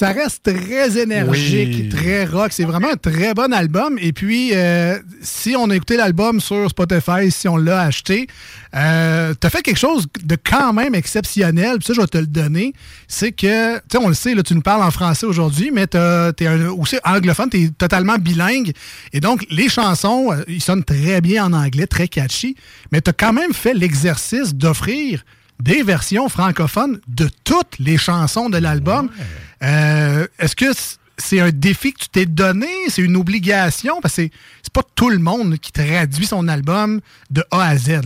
Ça 0.00 0.12
reste 0.12 0.44
très 0.44 0.98
énergique, 0.98 1.76
Oui. 1.78 1.88
très 1.90 2.24
rock. 2.24 2.52
C'est 2.54 2.64
vraiment 2.64 2.88
un 2.90 2.96
très 2.96 3.34
bon 3.34 3.52
album. 3.52 3.98
Et 4.00 4.14
puis, 4.14 4.52
euh, 4.54 4.98
si 5.20 5.54
on 5.54 5.68
a 5.68 5.76
écouté 5.76 5.98
l'album 5.98 6.40
sur 6.40 6.70
Spotify, 6.70 7.30
si 7.30 7.48
on 7.48 7.58
l'a 7.58 7.82
acheté, 7.82 8.26
euh, 8.74 9.34
t'as 9.38 9.50
fait 9.50 9.60
quelque 9.60 9.76
chose 9.78 10.06
de 10.24 10.38
quand 10.42 10.72
même 10.72 10.94
exceptionnel. 10.94 11.76
Puis 11.76 11.88
ça, 11.88 11.92
je 11.92 12.00
vais 12.00 12.06
te 12.06 12.16
le 12.16 12.26
donner. 12.26 12.72
C'est 13.08 13.32
que, 13.32 13.74
tu 13.76 13.82
sais, 13.92 13.98
on 13.98 14.08
le 14.08 14.14
sait, 14.14 14.34
là, 14.34 14.42
tu 14.42 14.54
nous 14.54 14.62
parles 14.62 14.82
en 14.82 14.90
français 14.90 15.26
aujourd'hui, 15.26 15.70
mais 15.70 15.86
t'es 15.86 16.48
aussi 16.74 16.96
anglophone, 17.04 17.50
t'es 17.50 17.68
totalement 17.76 18.16
bilingue. 18.16 18.72
Et 19.12 19.20
donc, 19.20 19.44
les 19.50 19.68
chansons, 19.68 20.32
euh, 20.32 20.42
ils 20.48 20.62
sonnent 20.62 20.82
très 20.82 21.20
bien 21.20 21.44
en 21.44 21.52
anglais, 21.52 21.86
très 21.86 22.08
catchy. 22.08 22.56
Mais 22.90 23.02
t'as 23.02 23.12
quand 23.12 23.34
même 23.34 23.52
fait 23.52 23.74
l'exercice 23.74 24.54
d'offrir 24.54 25.26
des 25.60 25.82
versions 25.82 26.28
francophones 26.28 27.00
de 27.06 27.28
toutes 27.44 27.78
les 27.78 27.96
chansons 27.98 28.48
de 28.50 28.58
l'album. 28.58 29.10
Euh, 29.62 30.26
Est-ce 30.38 30.56
que 30.56 30.66
c'est 31.18 31.40
un 31.40 31.50
défi 31.50 31.92
que 31.92 32.00
tu 32.00 32.08
t'es 32.08 32.26
donné? 32.26 32.68
C'est 32.88 33.02
une 33.02 33.16
obligation? 33.16 34.00
Parce 34.00 34.16
que 34.16 34.22
c'est 34.22 34.30
c'est 34.62 34.72
pas 34.72 34.82
tout 34.94 35.10
le 35.10 35.18
monde 35.18 35.58
qui 35.58 35.72
traduit 35.72 36.26
son 36.26 36.48
album 36.48 37.00
de 37.30 37.42
A 37.50 37.62
à 37.68 37.76
Z. 37.76 38.00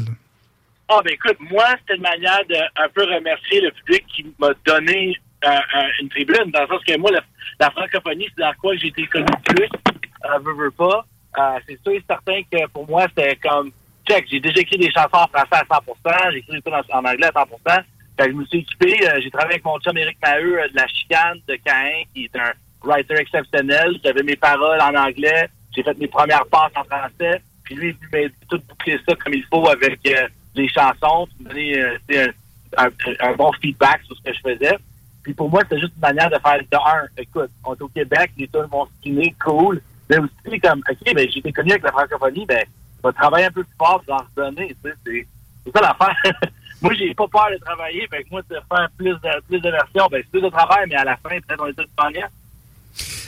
Ah, 0.89 1.01
ben 1.05 1.13
écoute, 1.15 1.37
moi, 1.51 1.65
c'était 1.81 1.97
une 1.97 2.03
manière 2.03 2.41
de 2.49 2.57
un 2.57 2.89
peu 2.95 3.03
remercier 3.05 3.61
le 3.61 3.71
public 3.71 4.05
qui 4.15 4.27
m'a 4.39 4.49
donné 4.67 5.17
euh, 5.45 5.49
un- 5.49 5.89
une 6.03 6.09
tribune, 6.09 6.51
dans 6.53 6.63
le 6.63 6.67
sens 6.69 6.81
que 6.87 6.99
moi, 6.99 7.11
la, 7.11 7.23
la 7.61 7.71
francophonie, 7.71 8.27
c'est 8.37 8.43
dans 8.43 8.53
quoi 8.61 8.75
j'ai 8.77 8.89
été 8.89 9.07
connu 9.07 9.27
le 9.27 9.55
plus, 9.55 9.69
euh, 10.25 10.39
veux, 10.45 10.55
veux 10.65 10.71
pas. 10.71 11.05
Euh, 11.39 11.59
c'est 11.67 11.79
sûr 11.83 11.93
et 11.93 12.05
certain 12.09 12.41
que 12.51 12.67
pour 12.69 12.89
moi, 12.89 13.07
c'était 13.09 13.37
comme 13.37 13.71
check, 14.07 14.27
j'ai 14.31 14.41
déjà 14.41 14.61
écrit 14.61 14.79
des 14.79 14.91
chansons 14.91 15.09
en 15.13 15.27
français 15.27 15.49
à 15.53 15.65
100%, 15.65 16.33
j'ai 16.33 16.39
écrit 16.39 16.53
des 16.53 16.63
trucs 16.63 16.75
en, 16.93 17.05
anglais 17.05 17.31
à 17.35 17.45
100%. 17.45 17.83
Fait 18.17 18.27
que 18.27 18.31
je 18.31 18.37
me 18.37 18.45
suis 18.47 18.59
équipé, 18.59 19.09
euh, 19.09 19.21
j'ai 19.23 19.31
travaillé 19.31 19.55
avec 19.55 19.65
mon 19.65 19.79
chum 19.81 19.97
Éric 19.97 20.19
Maheu 20.23 20.61
euh, 20.61 20.69
de 20.69 20.77
la 20.77 20.87
chicane 20.87 21.39
de 21.49 21.59
Caen, 21.67 22.05
qui 22.15 22.25
est 22.25 22.37
un 22.37 22.53
writer 22.85 23.15
exceptionnel. 23.15 23.99
J'avais 24.05 24.23
mes 24.23 24.37
paroles 24.37 24.81
en 24.81 24.95
anglais, 24.95 25.49
j'ai 25.75 25.83
fait 25.83 25.99
mes 25.99 26.07
premières 26.07 26.47
passes 26.47 26.73
en 26.77 26.85
français, 26.85 27.41
puis 27.65 27.75
lui, 27.75 27.97
il 28.01 28.09
m'a 28.13 28.29
tout 28.49 28.61
boucler 28.69 29.01
ça 29.09 29.15
comme 29.17 29.35
il 29.35 29.45
faut 29.45 29.69
avec 29.69 29.99
euh, 30.07 30.29
les 30.55 30.69
chansons, 30.69 31.27
me 31.41 31.49
donner 31.49 31.81
euh, 31.81 32.33
un, 32.77 33.33
bon 33.35 33.51
feedback 33.61 34.03
sur 34.05 34.17
ce 34.17 34.23
que 34.23 34.35
je 34.35 34.41
faisais. 34.41 34.79
Puis 35.23 35.33
pour 35.33 35.49
moi, 35.49 35.63
c'était 35.63 35.81
juste 35.81 35.95
une 35.97 36.03
manière 36.03 36.31
de 36.31 36.39
faire 36.39 36.59
de 36.59 36.77
un, 36.77 37.07
écoute, 37.17 37.51
on 37.65 37.75
est 37.75 37.83
au 37.83 37.89
Québec, 37.89 38.31
les 38.37 38.49
tunes 38.49 38.69
vont 38.71 38.87
cool. 39.43 39.81
Mais 40.11 40.19
aussi, 40.19 40.61
comme, 40.61 40.83
OK, 40.89 41.15
ben, 41.15 41.29
j'ai 41.31 41.39
été 41.39 41.53
connu 41.53 41.73
avec 41.73 41.83
la 41.83 41.93
francophonie, 41.93 42.45
ben, 42.45 42.65
vais 43.07 43.13
travailler 43.13 43.47
un 43.47 43.51
peu 43.51 43.65
plus 43.65 43.77
fort 43.77 44.03
pour 44.05 44.15
en 44.15 44.25
redonner, 44.37 44.75
c'est, 44.83 45.27
ça 45.75 45.81
l'affaire. 45.81 46.15
moi, 46.83 46.93
j'ai 46.95 47.15
pas 47.15 47.27
peur 47.29 47.49
de 47.53 47.59
travailler, 47.59 48.07
fait 48.11 48.25
que 48.25 48.29
moi, 48.31 48.43
de 48.43 48.55
faire 48.55 48.89
plus 48.97 49.13
de, 49.13 49.41
plus 49.49 49.61
versions, 49.61 50.07
ben, 50.11 50.23
c'est 50.23 50.31
plus 50.31 50.43
de 50.43 50.49
travail, 50.49 50.87
mais 50.89 50.97
à 50.97 51.05
la 51.05 51.17
fin, 51.17 51.31
peut-être, 51.31 51.63
on 51.63 51.67
est 51.67 51.73
tous 51.73 51.89
gagnants. 51.99 52.29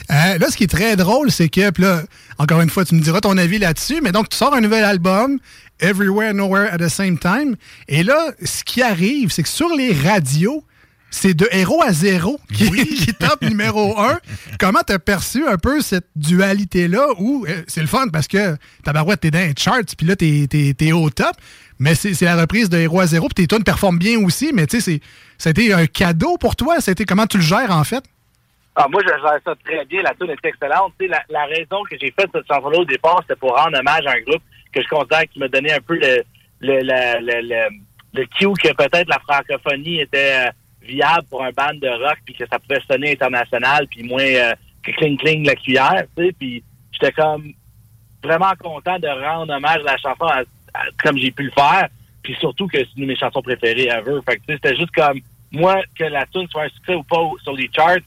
Euh, 0.09 0.37
là, 0.37 0.49
ce 0.49 0.55
qui 0.55 0.63
est 0.63 0.71
très 0.71 0.95
drôle, 0.95 1.31
c'est 1.31 1.49
que, 1.49 1.81
là, 1.81 2.03
encore 2.37 2.61
une 2.61 2.69
fois, 2.69 2.85
tu 2.85 2.95
me 2.95 3.01
diras 3.01 3.19
ton 3.19 3.37
avis 3.37 3.59
là-dessus, 3.59 3.99
mais 4.01 4.11
donc, 4.11 4.29
tu 4.29 4.37
sors 4.37 4.53
un 4.53 4.61
nouvel 4.61 4.83
album, 4.83 5.39
Everywhere, 5.79 6.33
Nowhere 6.33 6.71
at 6.71 6.77
the 6.77 6.87
Same 6.87 7.17
Time, 7.17 7.55
et 7.87 8.03
là, 8.03 8.31
ce 8.43 8.63
qui 8.63 8.81
arrive, 8.81 9.31
c'est 9.31 9.43
que 9.43 9.49
sur 9.49 9.69
les 9.75 9.93
radios, 9.93 10.63
c'est 11.17 11.33
de 11.33 11.47
héros 11.51 11.81
à 11.81 11.91
zéro 11.91 12.39
qui, 12.53 12.69
qui 12.95 13.13
tape 13.13 13.41
numéro 13.41 13.99
un. 13.99 14.19
Comment 14.59 14.81
t'as 14.85 14.99
perçu 14.99 15.45
un 15.47 15.57
peu 15.57 15.81
cette 15.81 16.07
dualité-là 16.15 17.07
où 17.19 17.45
euh, 17.47 17.63
c'est 17.67 17.81
le 17.81 17.87
fun 17.87 18.07
parce 18.11 18.27
que 18.27 18.55
tabarouette, 18.83 19.21
t'es 19.21 19.31
dans 19.31 19.39
les 19.39 19.53
charts, 19.57 19.81
puis 19.97 20.05
là, 20.07 20.15
t'es, 20.15 20.47
t'es- 20.49 20.73
t'es 20.77 20.91
au 20.91 21.09
top, 21.09 21.35
mais 21.79 21.95
c'est, 21.95 22.13
c'est 22.13 22.25
la 22.25 22.35
reprise 22.39 22.69
de 22.69 22.77
héros 22.77 22.99
à 23.01 23.07
zéro, 23.07 23.27
puis 23.27 23.45
tes 23.45 23.55
tunes 23.55 23.63
performent 23.63 23.97
bien 23.99 24.19
aussi, 24.19 24.51
mais 24.53 24.67
tu 24.67 24.79
sais, 24.79 24.91
c'est, 24.91 25.01
ça 25.37 25.49
a 25.49 25.51
été 25.51 25.73
un 25.73 25.85
cadeau 25.87 26.37
pour 26.37 26.55
toi? 26.55 26.79
Ça 26.81 26.91
a 26.91 26.93
été 26.93 27.05
comment 27.05 27.27
tu 27.27 27.37
le 27.37 27.43
gères, 27.43 27.71
en 27.71 27.83
fait? 27.83 28.03
Ah, 28.75 28.87
moi, 28.91 29.01
je 29.03 29.07
gère 29.07 29.39
ça 29.43 29.53
très 29.65 29.85
bien. 29.85 30.03
La 30.03 30.13
tune 30.13 30.29
est 30.29 30.45
excellente. 30.47 30.93
Tu 30.99 31.05
sais, 31.07 31.11
la, 31.11 31.23
la 31.29 31.45
raison 31.45 31.81
que 31.89 31.95
j'ai 31.99 32.13
fait 32.17 32.27
cette 32.31 32.45
chanson-là 32.47 32.77
au 32.79 32.85
départ, 32.85 33.19
c'était 33.23 33.39
pour 33.39 33.55
rendre 33.55 33.77
hommage 33.79 34.05
à 34.05 34.11
un 34.11 34.21
groupe 34.21 34.41
que 34.71 34.81
je 34.83 34.87
considère 34.87 35.23
qui 35.33 35.39
m'a 35.39 35.47
donné 35.47 35.73
un 35.73 35.79
peu 35.79 35.95
le, 35.95 36.23
le, 36.61 36.79
le, 36.81 37.19
le, 37.21 37.41
le, 37.41 37.69
le 38.13 38.25
cue 38.37 38.53
que 38.61 38.71
peut-être 38.75 39.09
la 39.09 39.19
francophonie 39.27 40.01
était 40.01 40.47
euh, 40.47 40.51
viable 40.87 41.27
pour 41.29 41.43
un 41.43 41.51
band 41.51 41.73
de 41.73 41.87
rock, 41.87 42.17
puis 42.25 42.33
que 42.33 42.45
ça 42.47 42.57
pouvait 42.59 42.81
sonner 42.89 43.11
international, 43.11 43.87
puis 43.87 44.03
moins 44.03 44.23
euh, 44.23 44.53
cling 44.83 45.17
cling 45.17 45.45
la 45.45 45.55
cuillère. 45.55 46.03
Puis 46.15 46.63
j'étais 46.91 47.11
comme 47.11 47.51
vraiment 48.23 48.53
content 48.59 48.97
de 48.99 49.07
rendre 49.07 49.53
hommage 49.53 49.81
à 49.81 49.91
la 49.91 49.97
chanson 49.97 50.25
à- 50.25 50.43
comme 51.03 51.17
j'ai 51.17 51.31
pu 51.31 51.43
le 51.43 51.51
faire. 51.51 51.87
Puis 52.23 52.35
surtout 52.39 52.67
que 52.67 52.77
c'est 52.77 52.87
une 52.95 53.03
de 53.03 53.07
mes 53.07 53.15
chansons 53.15 53.41
préférées 53.41 53.87
ever. 53.87 54.19
Fait 54.27 54.37
que, 54.37 54.41
c'était 54.47 54.75
juste 54.75 54.91
comme 54.91 55.19
moi 55.51 55.81
que 55.97 56.03
la 56.05 56.25
tune 56.25 56.47
soit 56.49 56.63
un 56.63 56.69
succès 56.69 56.95
ou 56.95 57.03
pas 57.03 57.21
sur 57.43 57.53
les 57.53 57.69
charts, 57.73 57.99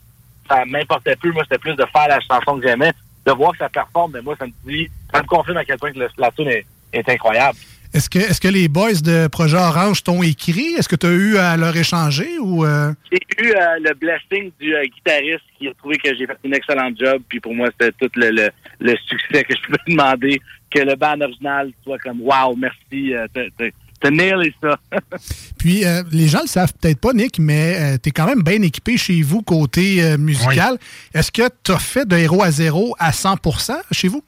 ça 0.48 0.64
m'importait 0.64 1.16
plus. 1.16 1.32
Moi, 1.32 1.42
c'était 1.44 1.58
plus 1.58 1.74
de 1.74 1.84
faire 1.86 2.08
la 2.08 2.20
chanson 2.20 2.58
que 2.58 2.66
j'aimais, 2.66 2.92
de 3.26 3.32
voir 3.32 3.52
que 3.52 3.58
ça 3.58 3.68
performe. 3.68 4.12
Mais 4.14 4.20
moi, 4.20 4.34
ça 4.38 4.46
me 4.46 4.52
dit, 4.64 4.88
ça 5.12 5.22
me 5.22 5.26
confirme 5.26 5.56
à 5.58 5.64
quel 5.64 5.78
point 5.78 5.92
que 5.92 5.98
la 6.18 6.30
tune 6.32 6.50
est 6.92 7.08
incroyable. 7.08 7.56
Est-ce 7.92 8.08
que, 8.08 8.18
est-ce 8.20 8.40
que 8.40 8.48
les 8.48 8.68
boys 8.68 8.92
de 9.02 9.26
Projet 9.26 9.56
Orange 9.56 10.04
t'ont 10.04 10.22
écrit? 10.22 10.74
Est-ce 10.78 10.88
que 10.88 10.94
tu 10.96 11.06
as 11.06 11.10
eu 11.10 11.36
à 11.38 11.56
leur 11.56 11.76
échanger 11.76 12.38
ou. 12.40 12.64
euh, 12.64 12.92
J'ai 13.10 13.18
eu 13.44 13.50
euh, 13.50 13.56
le 13.82 13.94
blessing 13.94 14.52
du 14.60 14.74
euh, 14.74 14.82
guitariste 14.84 15.42
qui 15.58 15.66
a 15.68 15.74
trouvé 15.74 15.96
que 15.96 16.14
j'ai 16.16 16.26
fait 16.26 16.36
une 16.44 16.54
excellente 16.54 16.94
job. 16.98 17.20
Puis 17.28 17.40
pour 17.40 17.52
moi, 17.54 17.68
c'était 17.72 17.92
tout 18.00 18.10
le, 18.14 18.30
le, 18.30 18.48
le 18.78 18.96
succès 19.08 19.42
que 19.42 19.54
je 19.56 19.62
pouvais 19.66 19.78
demander. 19.88 20.40
Que 20.70 20.78
le 20.80 20.94
band 20.94 21.20
original 21.20 21.72
soit 21.82 21.98
comme 21.98 22.20
Wow, 22.20 22.54
merci, 22.56 23.12
euh, 23.12 23.26
t'as- 23.34 24.10
nailé 24.10 24.54
ça. 24.62 24.78
Puis, 25.58 25.84
euh, 25.84 26.02
les 26.12 26.28
gens 26.28 26.40
le 26.42 26.46
savent 26.46 26.72
peut-être 26.80 27.00
pas, 27.00 27.12
Nick, 27.12 27.38
mais 27.40 27.98
tu 27.98 28.08
es 28.08 28.12
quand 28.12 28.26
même 28.26 28.42
bien 28.42 28.62
équipé 28.62 28.96
chez 28.96 29.20
vous 29.20 29.42
côté 29.42 30.02
euh, 30.02 30.16
musical. 30.16 30.78
Est-ce 31.12 31.30
que 31.32 31.42
tu 31.64 31.72
as 31.72 31.78
fait 31.78 32.06
de 32.08 32.16
héros 32.16 32.42
à 32.42 32.50
zéro 32.52 32.94
à 33.00 33.10
100% 33.10 33.72
chez 33.92 34.08
vous? 34.08 34.22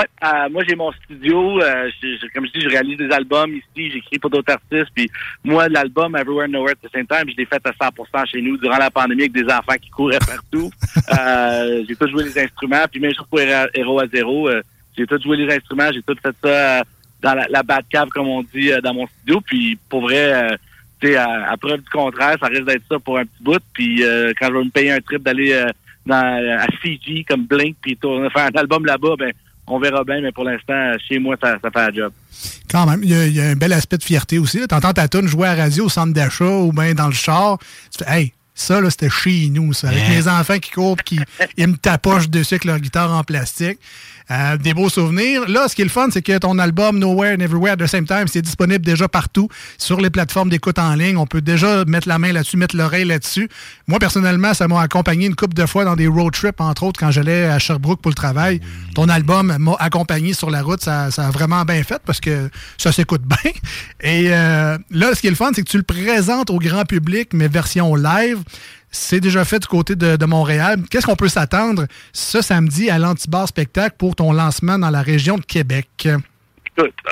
Ouais, 0.00 0.06
euh, 0.24 0.48
moi 0.50 0.62
j'ai 0.68 0.76
mon 0.76 0.90
studio, 0.92 1.60
euh, 1.60 1.90
je- 2.02 2.16
je- 2.16 2.32
comme 2.32 2.46
je 2.46 2.52
dis, 2.52 2.60
je 2.62 2.68
réalise 2.70 2.96
des 2.96 3.10
albums 3.10 3.52
ici, 3.54 3.90
j'écris 3.90 4.18
pour 4.18 4.30
d'autres 4.30 4.52
artistes, 4.52 4.90
puis 4.94 5.10
moi 5.44 5.68
l'album 5.68 6.16
Everywhere 6.16 6.48
Nowhere 6.48 6.72
at 6.72 6.88
the 6.88 6.92
Same 6.92 7.06
Time, 7.06 7.28
je 7.30 7.36
l'ai 7.36 7.44
fait 7.44 7.60
à 7.66 7.72
100% 7.72 8.24
chez 8.26 8.40
nous 8.40 8.56
durant 8.56 8.78
la 8.78 8.90
pandémie 8.90 9.22
avec 9.22 9.32
des 9.32 9.44
enfants 9.44 9.76
qui 9.80 9.90
couraient 9.90 10.18
partout. 10.20 10.70
euh, 11.18 11.84
j'ai 11.88 11.96
tout 11.96 12.08
joué 12.08 12.24
les 12.24 12.38
instruments, 12.38 12.84
puis 12.90 13.00
même 13.00 13.14
chose 13.14 13.26
pour 13.28 13.40
Héro 13.40 13.66
Héros 13.74 14.00
à 14.00 14.06
zéro, 14.06 14.48
j'ai 14.96 15.06
tout 15.06 15.20
joué 15.22 15.36
les 15.36 15.54
instruments, 15.54 15.90
j'ai 15.92 16.02
tout 16.02 16.16
fait 16.22 16.34
ça 16.42 16.82
dans 17.20 17.34
la, 17.34 17.46
la 17.50 17.62
Batcave 17.62 18.08
comme 18.08 18.28
on 18.28 18.42
dit 18.42 18.70
dans 18.82 18.94
mon 18.94 19.06
studio, 19.06 19.40
puis 19.42 19.78
pour 19.88 20.02
vrai. 20.02 20.56
tu 21.00 21.08
sais, 21.08 21.16
à, 21.16 21.50
à 21.50 21.56
preuve 21.56 21.80
du 21.82 21.88
contraire, 21.90 22.36
ça 22.40 22.46
risque 22.46 22.64
d'être 22.64 22.84
ça 22.88 22.98
pour 22.98 23.18
un 23.18 23.24
petit 23.24 23.42
bout. 23.42 23.62
Puis 23.74 24.04
euh, 24.04 24.32
quand 24.38 24.48
je 24.48 24.52
vais 24.52 24.64
me 24.64 24.70
payer 24.70 24.92
un 24.92 25.00
trip 25.00 25.22
d'aller 25.22 25.64
dans, 26.06 26.58
à 26.58 26.66
Fiji 26.80 27.24
comme 27.24 27.44
Blink, 27.46 27.76
puis 27.82 27.96
tourner- 27.96 28.28
faire 28.30 28.46
un 28.46 28.58
album 28.58 28.84
là-bas, 28.86 29.14
ben 29.18 29.32
on 29.70 29.78
verra 29.80 30.04
bien. 30.04 30.20
Mais 30.20 30.32
pour 30.32 30.44
l'instant, 30.44 30.92
chez 31.08 31.18
moi, 31.18 31.36
ça, 31.42 31.56
ça 31.62 31.70
fait 31.70 31.86
la 31.86 31.92
job. 31.92 32.12
Quand 32.70 32.86
même, 32.86 33.00
il 33.02 33.10
y, 33.10 33.14
a- 33.14 33.26
il 33.26 33.34
y 33.34 33.40
a 33.40 33.46
un 33.48 33.56
bel 33.56 33.72
aspect 33.72 33.98
de 33.98 34.04
fierté 34.04 34.38
aussi. 34.38 34.58
Tu 34.68 34.74
entends 34.74 34.92
ta 34.92 35.08
tune 35.08 35.26
jouer 35.28 35.48
à 35.48 35.56
la 35.56 35.64
radio 35.64 35.86
au 35.86 35.88
centre 35.88 36.12
d'achat 36.12 36.44
ou 36.44 36.72
bien 36.72 36.94
dans 36.94 37.06
le 37.08 37.12
char. 37.14 37.58
Tu 37.96 38.04
fais, 38.04 38.10
hey, 38.20 38.32
ça, 38.54 38.80
là, 38.80 38.90
c'était 38.90 39.08
chez 39.10 39.48
nous, 39.48 39.72
ça. 39.72 39.88
Avec 39.88 40.00
Yeah. 40.02 40.10
mes 40.10 40.28
enfants 40.28 40.58
qui 40.58 40.70
courent 40.70 40.96
et 41.00 41.02
qui 41.04 41.20
ils 41.56 41.66
me 41.68 41.76
tapochent 41.76 42.28
dessus 42.28 42.54
avec 42.54 42.64
leur 42.64 42.78
guitare 42.78 43.12
en 43.12 43.24
plastique. 43.24 43.78
Euh, 44.30 44.56
des 44.56 44.74
beaux 44.74 44.88
souvenirs. 44.88 45.48
Là, 45.48 45.66
ce 45.68 45.74
qui 45.74 45.82
est 45.82 45.84
le 45.84 45.90
fun, 45.90 46.08
c'est 46.12 46.22
que 46.22 46.38
ton 46.38 46.58
album 46.58 46.98
Nowhere 46.98 47.34
and 47.36 47.40
Everywhere 47.40 47.72
at 47.72 47.76
the 47.78 47.86
Same 47.86 48.06
Time, 48.06 48.26
c'est 48.26 48.42
disponible 48.42 48.84
déjà 48.84 49.08
partout 49.08 49.48
sur 49.76 50.00
les 50.00 50.08
plateformes 50.08 50.50
d'écoute 50.50 50.78
en 50.78 50.94
ligne. 50.94 51.16
On 51.16 51.26
peut 51.26 51.40
déjà 51.40 51.84
mettre 51.84 52.06
la 52.06 52.18
main 52.18 52.32
là-dessus, 52.32 52.56
mettre 52.56 52.76
l'oreille 52.76 53.04
là-dessus. 53.04 53.48
Moi, 53.88 53.98
personnellement, 53.98 54.54
ça 54.54 54.68
m'a 54.68 54.82
accompagné 54.82 55.26
une 55.26 55.34
couple 55.34 55.54
de 55.54 55.66
fois 55.66 55.84
dans 55.84 55.96
des 55.96 56.06
road 56.06 56.32
trips, 56.32 56.60
entre 56.60 56.84
autres, 56.84 57.00
quand 57.00 57.10
j'allais 57.10 57.46
à 57.46 57.58
Sherbrooke 57.58 58.00
pour 58.00 58.10
le 58.10 58.14
travail. 58.14 58.60
Ton 58.94 59.08
album 59.08 59.56
m'a 59.58 59.74
accompagné 59.80 60.32
sur 60.32 60.48
la 60.50 60.62
route. 60.62 60.80
Ça, 60.80 61.10
ça 61.10 61.26
a 61.26 61.30
vraiment 61.30 61.64
bien 61.64 61.82
fait 61.82 62.00
parce 62.04 62.20
que 62.20 62.50
ça 62.78 62.92
s'écoute 62.92 63.22
bien. 63.24 63.52
Et 64.00 64.28
euh, 64.32 64.78
là, 64.90 65.14
ce 65.14 65.20
qui 65.20 65.26
est 65.26 65.30
le 65.30 65.36
fun, 65.36 65.50
c'est 65.54 65.62
que 65.62 65.70
tu 65.70 65.76
le 65.76 65.82
présentes 65.82 66.50
au 66.50 66.58
grand 66.58 66.84
public, 66.84 67.30
mais 67.32 67.48
version 67.48 67.96
live. 67.96 68.38
C'est 68.90 69.20
déjà 69.20 69.44
fait 69.44 69.60
du 69.60 69.66
côté 69.68 69.94
de, 69.94 70.24
Montréal. 70.24 70.80
Qu'est-ce 70.90 71.06
qu'on 71.06 71.16
peut 71.16 71.28
s'attendre 71.28 71.86
ce 72.12 72.42
samedi 72.42 72.90
à 72.90 72.98
l'Antibar 72.98 73.46
Spectacle 73.46 73.96
pour 73.98 74.16
ton 74.16 74.32
lancement 74.32 74.78
dans 74.78 74.90
la 74.90 75.02
région 75.02 75.36
de 75.36 75.44
Québec? 75.44 76.08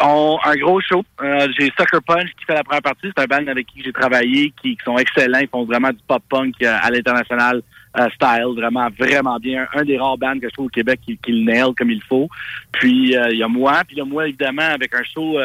Un 0.00 0.56
gros 0.56 0.80
show. 0.80 1.04
Euh, 1.22 1.46
j'ai 1.58 1.70
Sucker 1.78 2.00
Punch 2.06 2.28
qui 2.38 2.44
fait 2.46 2.54
la 2.54 2.64
première 2.64 2.82
partie. 2.82 3.08
C'est 3.14 3.22
un 3.22 3.26
band 3.26 3.46
avec 3.46 3.66
qui 3.66 3.82
j'ai 3.84 3.92
travaillé, 3.92 4.52
qui, 4.62 4.76
sont 4.84 4.96
excellents. 4.98 5.40
Ils 5.40 5.48
font 5.48 5.64
vraiment 5.64 5.90
du 5.90 5.98
pop-punk 6.06 6.54
euh, 6.62 6.76
à 6.80 6.90
l'international 6.90 7.62
euh, 7.98 8.08
style. 8.14 8.54
Vraiment, 8.56 8.88
vraiment 8.98 9.38
bien. 9.38 9.66
Un, 9.74 9.84
des 9.84 9.98
rares 9.98 10.18
bands 10.18 10.38
que 10.38 10.48
je 10.48 10.54
trouve 10.54 10.66
au 10.66 10.70
Québec 10.70 11.00
qui, 11.04 11.18
le 11.26 11.44
nail 11.44 11.74
comme 11.76 11.90
il 11.90 12.02
faut. 12.02 12.28
Puis, 12.72 13.12
il 13.12 13.36
y 13.36 13.42
a 13.42 13.48
moi. 13.48 13.82
Puis, 13.86 13.96
il 13.96 13.98
y 13.98 14.02
a 14.02 14.04
moi, 14.04 14.28
évidemment, 14.28 14.62
avec 14.62 14.94
un 14.94 15.02
show 15.02 15.38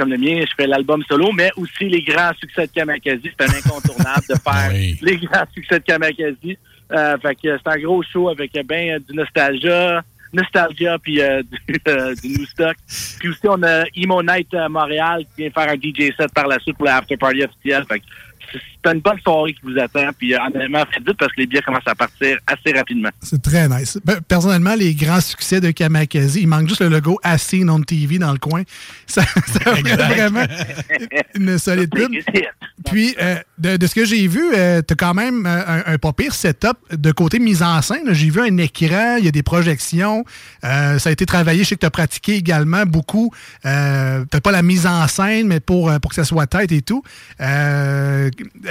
comme 0.00 0.10
le 0.10 0.18
mien. 0.18 0.40
Je 0.40 0.52
fais 0.56 0.66
l'album 0.66 1.02
solo, 1.06 1.30
mais 1.32 1.50
aussi 1.56 1.88
les 1.88 2.02
grands 2.02 2.32
succès 2.40 2.66
de 2.66 2.72
Kamakazi. 2.72 3.30
C'est 3.38 3.42
un 3.42 3.58
incontournable 3.58 4.24
de 4.28 4.34
faire 4.34 4.96
les 5.02 5.16
grands 5.18 5.44
succès 5.52 5.78
de 5.78 5.84
Kamakazi. 5.84 6.56
Euh, 6.92 7.18
fait 7.18 7.34
que 7.34 7.58
c'est 7.58 7.70
un 7.70 7.78
gros 7.78 8.02
show 8.02 8.30
avec 8.30 8.52
ben 8.66 8.96
euh, 8.96 8.98
du 8.98 9.14
nostalgia, 9.14 10.02
nostalgia 10.32 10.98
puis 10.98 11.20
euh, 11.20 11.42
du, 11.68 11.80
euh, 11.86 12.14
du 12.14 12.28
new 12.30 12.46
stock. 12.46 12.76
Puis 13.18 13.28
aussi 13.28 13.46
on 13.46 13.62
a 13.62 13.84
Emo 13.94 14.22
Night 14.22 14.52
euh, 14.54 14.68
Montréal 14.68 15.24
qui 15.24 15.42
vient 15.42 15.50
faire 15.50 15.70
un 15.70 15.76
DJ 15.76 16.14
set 16.16 16.32
par 16.34 16.46
la 16.46 16.58
suite 16.58 16.76
pour 16.76 16.86
la 16.86 16.96
after 16.96 17.16
party 17.16 17.44
officielle. 17.44 17.84
Fait 17.88 18.00
que 18.00 18.04
c'est 18.52 18.92
une 18.92 19.00
bonne 19.00 19.18
soirée 19.20 19.52
qui 19.52 19.60
vous 19.62 19.78
attend. 19.78 20.08
Puis 20.18 20.34
euh, 20.34 20.38
honnêtement, 20.46 20.84
faites 20.92 21.06
vite 21.06 21.16
parce 21.18 21.32
que 21.32 21.40
les 21.40 21.46
billets 21.46 21.62
commencent 21.62 21.82
à 21.86 21.94
partir 21.94 22.38
assez 22.46 22.76
rapidement. 22.76 23.10
C'est 23.22 23.42
très 23.42 23.68
nice. 23.68 23.98
Ben, 24.04 24.20
Personnellement, 24.26 24.74
les 24.74 24.94
grands 24.94 25.20
succès 25.20 25.60
de 25.60 25.70
Kamakazi, 25.70 26.42
il 26.42 26.48
manque 26.48 26.68
juste 26.68 26.80
le 26.80 26.88
logo 26.88 27.18
As 27.22 27.38
Seen 27.38 27.68
on 27.70 27.80
TV 27.82 28.18
dans 28.18 28.32
le 28.32 28.38
coin. 28.38 28.62
Ça, 29.06 29.22
ça 29.24 29.74
ferait 29.74 29.96
vraiment 29.96 30.44
une 31.34 31.58
solide 31.58 31.90
pub. 31.90 32.12
Puis, 32.86 33.14
euh, 33.20 33.36
de, 33.58 33.76
de 33.76 33.86
ce 33.86 33.94
que 33.94 34.04
j'ai 34.04 34.26
vu, 34.28 34.40
euh, 34.54 34.82
tu 34.86 34.92
as 34.92 34.96
quand 34.96 35.14
même 35.14 35.46
euh, 35.46 35.62
un, 35.66 35.94
un 35.94 35.98
pas 35.98 36.12
pire 36.12 36.32
setup 36.32 36.78
de 36.92 37.10
côté 37.12 37.38
mise 37.40 37.62
en 37.62 37.82
scène. 37.82 38.12
J'ai 38.12 38.30
vu 38.30 38.40
un 38.40 38.56
écran, 38.56 39.16
il 39.18 39.24
y 39.24 39.28
a 39.28 39.32
des 39.32 39.42
projections. 39.42 40.24
Euh, 40.64 40.98
ça 40.98 41.10
a 41.10 41.12
été 41.12 41.26
travaillé. 41.26 41.64
Je 41.64 41.70
sais 41.70 41.74
que 41.74 41.80
tu 41.80 41.86
as 41.86 41.90
pratiqué 41.90 42.34
également 42.36 42.86
beaucoup. 42.86 43.32
Euh, 43.66 44.24
Peut-être 44.24 44.44
pas 44.44 44.52
la 44.52 44.62
mise 44.62 44.86
en 44.86 45.06
scène, 45.08 45.48
mais 45.48 45.60
pour, 45.60 45.92
pour 46.00 46.10
que 46.10 46.14
ça 46.14 46.24
soit 46.24 46.46
tête 46.46 46.72
et 46.72 46.82
tout. 46.82 47.02
Euh, 47.40 48.29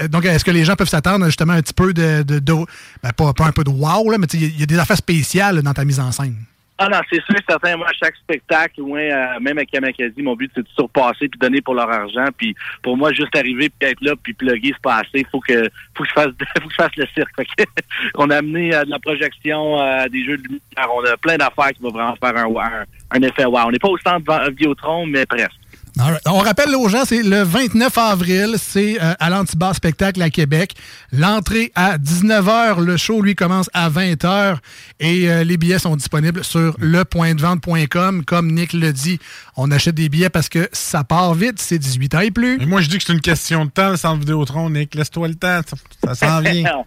donc, 0.09 0.25
est-ce 0.25 0.45
que 0.45 0.51
les 0.51 0.65
gens 0.65 0.75
peuvent 0.75 0.89
s'attendre 0.89 1.25
justement 1.25 1.53
un 1.53 1.61
petit 1.61 1.73
peu 1.73 1.93
de. 1.93 2.23
ben, 2.23 3.11
pas, 3.15 3.33
un 3.39 3.51
peu 3.51 3.63
de 3.63 3.69
wow, 3.69 4.09
là, 4.11 4.17
mais 4.17 4.27
il 4.33 4.59
y 4.59 4.63
a- 4.63 4.65
des 4.65 4.79
affaires 4.79 4.97
spéciales 4.97 5.61
dans 5.61 5.73
ta 5.73 5.85
mise 5.85 5.99
en 5.99 6.11
scène? 6.11 6.35
Ah 6.81 6.87
non, 6.87 6.99
c'est 7.09 7.21
sûr, 7.25 7.35
certain. 7.45 7.75
Moi, 7.75 7.87
à 7.89 7.93
chaque 7.93 8.15
spectacle, 8.15 8.81
ouais, 8.81 9.11
euh, 9.11 9.37
même 9.41 9.57
avec 9.57 9.69
Kamakazi, 9.69 10.21
mon 10.21 10.33
but, 10.37 10.49
c'est 10.55 10.61
de 10.61 10.67
surpasser 10.73 11.27
puis 11.27 11.37
donner 11.37 11.59
pour 11.59 11.73
leur 11.73 11.89
argent. 11.91 12.27
Puis 12.37 12.55
pour 12.81 12.95
moi, 12.95 13.11
juste 13.11 13.35
arriver 13.35 13.69
puis 13.69 13.89
être 13.89 14.01
là 14.01 14.13
puis 14.15 14.33
plugger, 14.33 14.71
c'est 14.73 14.81
pas 14.81 14.99
assez. 14.99 15.25
Faut 15.29 15.41
que, 15.41 15.69
faut 15.93 16.03
que 16.03 16.09
je 16.09 16.13
fasse, 16.13 16.27
faut 16.61 16.67
que 16.67 16.71
je 16.71 16.75
fasse 16.75 16.95
le 16.95 17.05
cirque. 17.13 17.31
Que 17.35 17.63
on 18.15 18.29
a 18.29 18.37
amené 18.37 18.73
euh, 18.73 18.85
de 18.85 18.91
la 18.91 18.99
projection, 18.99 19.81
euh, 19.81 20.07
des 20.07 20.23
jeux 20.23 20.37
de 20.37 20.43
lumière. 20.43 20.89
On 20.95 21.03
a 21.03 21.17
plein 21.17 21.35
d'affaires 21.35 21.73
qui 21.73 21.81
vont 21.81 21.91
vraiment 21.91 22.15
faire 22.15 22.37
un, 22.37 22.85
un, 23.11 23.21
effet 23.23 23.43
wow. 23.43 23.63
On 23.65 23.71
n'est 23.71 23.79
pas 23.79 23.89
au 23.89 23.97
centre 23.97 24.49
Vidéotron, 24.49 25.05
mais 25.05 25.25
presque. 25.25 25.59
All 25.99 26.11
right. 26.11 26.21
On 26.27 26.37
rappelle 26.37 26.73
aux 26.75 26.87
gens, 26.87 27.03
c'est 27.05 27.23
le 27.23 27.41
29 27.43 27.97
avril, 27.97 28.55
c'est 28.57 29.01
euh, 29.01 29.13
à 29.19 29.29
l'Antibar 29.29 29.75
Spectacle 29.75 30.21
à 30.21 30.29
Québec. 30.29 30.73
L'entrée 31.11 31.73
à 31.75 31.97
19h, 31.97 32.79
le 32.79 32.95
show, 32.95 33.21
lui, 33.21 33.35
commence 33.35 33.69
à 33.73 33.89
20h 33.89 34.57
et 35.01 35.29
euh, 35.29 35.43
les 35.43 35.57
billets 35.57 35.77
sont 35.79 35.97
disponibles 35.97 36.43
sur 36.45 36.77
lepointdevente.com. 36.79 38.23
Comme 38.23 38.51
Nick 38.51 38.71
le 38.71 38.93
dit, 38.93 39.19
on 39.57 39.71
achète 39.71 39.95
des 39.95 40.07
billets 40.07 40.29
parce 40.29 40.47
que 40.47 40.69
ça 40.71 41.03
part 41.03 41.33
vite, 41.33 41.59
c'est 41.59 41.79
18 41.79 42.15
ans 42.15 42.19
et 42.21 42.31
plus. 42.31 42.57
Mais 42.59 42.65
moi, 42.65 42.79
je 42.79 42.87
dis 42.87 42.97
que 42.97 43.03
c'est 43.03 43.13
une 43.13 43.19
question 43.19 43.65
de 43.65 43.69
temps, 43.71 43.89
le 43.89 43.97
centre 43.97 44.19
Vidéotron, 44.19 44.69
Nick. 44.69 44.95
Laisse-toi 44.95 45.27
le 45.27 45.35
temps, 45.35 45.59
ça, 45.67 46.15
ça 46.15 46.15
s'en 46.15 46.41
vient. 46.49 46.85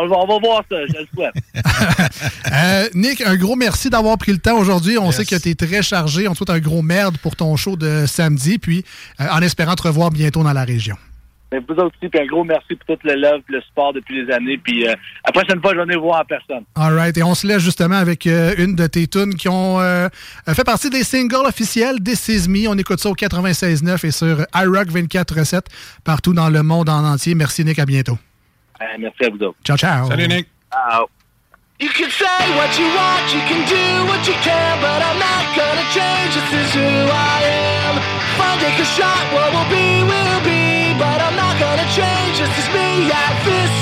On, 0.00 0.08
va, 0.08 0.16
on 0.18 0.26
va 0.26 0.38
voir 0.38 0.64
ça, 0.70 0.76
je 0.86 0.98
le 0.98 1.06
souhaite. 1.14 1.34
Euh, 2.52 2.88
Nick, 2.94 3.22
un 3.22 3.36
gros 3.36 3.56
merci 3.56 3.88
d'avoir 3.88 4.18
pris 4.18 4.32
le 4.32 4.38
temps 4.38 4.58
aujourd'hui. 4.58 4.98
On 4.98 5.10
sait 5.10 5.24
que 5.24 5.36
tu 5.36 5.50
es 5.50 5.54
très 5.54 5.82
chargé. 5.82 6.28
On 6.28 6.32
te 6.32 6.38
souhaite 6.38 6.50
un 6.50 6.58
gros 6.58 6.82
merde 6.82 7.16
pour 7.18 7.34
ton 7.34 7.56
show 7.56 7.76
de 7.76 8.04
samedi, 8.06 8.58
puis 8.58 8.84
euh, 9.20 9.24
en 9.30 9.40
espérant 9.40 9.74
te 9.74 9.82
revoir 9.82 10.10
bientôt 10.10 10.42
dans 10.42 10.52
la 10.52 10.64
région. 10.64 10.96
Mais 11.52 11.58
vous 11.68 11.74
autres 11.74 11.94
aussi, 11.98 12.08
puis 12.08 12.20
un 12.20 12.26
gros 12.26 12.44
merci 12.44 12.74
pour 12.74 12.96
tout 12.96 13.06
le 13.06 13.14
love 13.14 13.42
et 13.48 13.52
le 13.52 13.60
support 13.60 13.92
depuis 13.92 14.24
les 14.24 14.32
années. 14.32 14.56
Puis 14.56 14.88
euh, 14.88 14.94
la 15.26 15.32
prochaine 15.32 15.60
fois, 15.60 15.72
je 15.72 15.78
vais 15.78 15.84
venir 15.84 16.00
voir 16.00 16.22
en 16.22 16.24
personne. 16.24 16.64
All 16.74 16.94
right. 16.94 17.16
Et 17.18 17.22
on 17.22 17.34
se 17.34 17.46
laisse 17.46 17.62
justement 17.62 17.96
avec 17.96 18.26
euh, 18.26 18.54
une 18.56 18.74
de 18.74 18.86
tes 18.86 19.06
tunes 19.06 19.34
qui 19.34 19.48
ont 19.48 19.78
euh, 19.78 20.08
fait 20.48 20.64
partie 20.64 20.88
des 20.88 21.04
singles 21.04 21.46
officiels 21.46 22.02
This 22.02 22.28
Is 22.28 22.48
Me. 22.48 22.66
On 22.68 22.78
écoute 22.78 23.00
ça 23.00 23.10
au 23.10 23.14
96.9 23.14 24.06
et 24.06 24.10
sur 24.10 24.46
iRock 24.54 24.88
24.7 24.88 25.60
partout 26.04 26.32
dans 26.32 26.48
le 26.48 26.62
monde 26.62 26.88
en 26.88 27.04
entier. 27.04 27.34
Merci 27.34 27.64
Nick, 27.64 27.78
à 27.78 27.84
bientôt. 27.84 28.16
Merci 28.98 29.24
à 29.24 29.30
vous 29.30 29.42
autres. 29.42 29.58
Ciao, 29.64 29.76
ciao. 29.76 30.06
Salut 30.08 30.28
Nick. 30.28 30.46
Ciao. 30.72 31.08
You 31.80 31.88
can 31.88 32.10
say 32.10 32.42
what 32.54 32.70
you 32.78 32.86
want, 32.94 33.26
you 33.34 33.42
can 33.50 33.62
do 33.66 33.84
what 34.06 34.22
you 34.28 34.34
can, 34.46 34.80
but 34.80 35.02
I'm 35.02 35.18
not 35.18 35.44
gonna 35.58 35.86
change. 35.90 36.30
This 36.38 36.50
is 36.62 36.74
who 36.78 36.88
I 37.10 37.42
am. 37.82 37.98
If 37.98 38.38
I 38.38 38.50
take 38.62 38.78
a 38.78 38.86
shot, 38.86 39.24
what 39.34 39.50
will 39.50 39.66
be, 39.66 40.06
will 40.06 40.40
be. 40.46 40.94
But 40.94 41.18
I'm 41.18 41.34
not 41.34 41.58
gonna 41.58 41.88
change. 41.90 42.38
This 42.38 42.54
is 42.62 42.68
me, 42.70 43.08
yeah, 43.10 43.34
this 43.42 43.81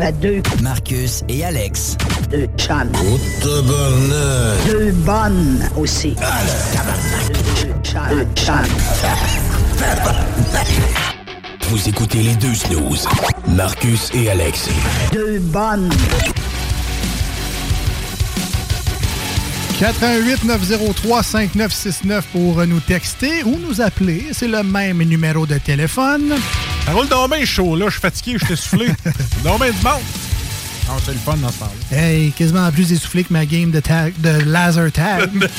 Avait 0.00 0.12
deux. 0.12 0.42
Marcus 0.62 1.24
et 1.28 1.44
Alex. 1.44 1.96
Deux 2.30 2.46
chums. 2.56 2.92
Deux 3.42 4.92
bonnes 4.92 5.68
aussi. 5.76 6.14
Deux 6.14 7.76
chums. 7.82 8.00
Deux 8.10 8.26
chums. 8.36 8.54
Vous 11.70 11.88
écoutez 11.88 12.22
les 12.22 12.36
deux 12.36 12.54
snooze. 12.54 13.08
Marcus 13.48 14.10
et 14.14 14.30
Alex. 14.30 14.68
Deux 15.12 15.40
bonnes. 15.40 15.90
88 19.80 20.44
903 20.44 21.22
5969 21.24 22.26
pour 22.32 22.64
nous 22.66 22.80
texter 22.80 23.42
ou 23.44 23.58
nous 23.58 23.80
appeler. 23.80 24.26
C'est 24.30 24.48
le 24.48 24.62
même 24.62 25.02
numéro 25.02 25.44
de 25.44 25.58
téléphone. 25.58 26.34
Ça 26.88 26.94
roule 26.94 27.08
dans 27.08 27.28
bien 27.28 27.44
chaud, 27.44 27.76
là. 27.76 27.84
Je 27.88 27.90
suis 27.90 28.00
fatigué, 28.00 28.38
je 28.40 28.46
suis 28.46 28.54
essoufflé. 28.54 28.86
dans 29.44 29.58
bien 29.58 29.72
du 29.72 29.84
monde. 29.84 30.00
Non, 30.88 30.94
c'est 31.04 31.12
le 31.12 31.18
fun 31.18 31.36
dans 31.36 31.52
ce 31.52 31.58
temps-là. 31.58 31.98
Hey, 31.98 32.32
quasiment 32.32 32.72
plus 32.72 32.90
essoufflé 32.90 33.24
que 33.24 33.32
ma 33.34 33.44
game 33.44 33.70
de, 33.70 33.80
tag, 33.80 34.14
de 34.18 34.30
laser 34.46 34.90
tag. 34.90 35.30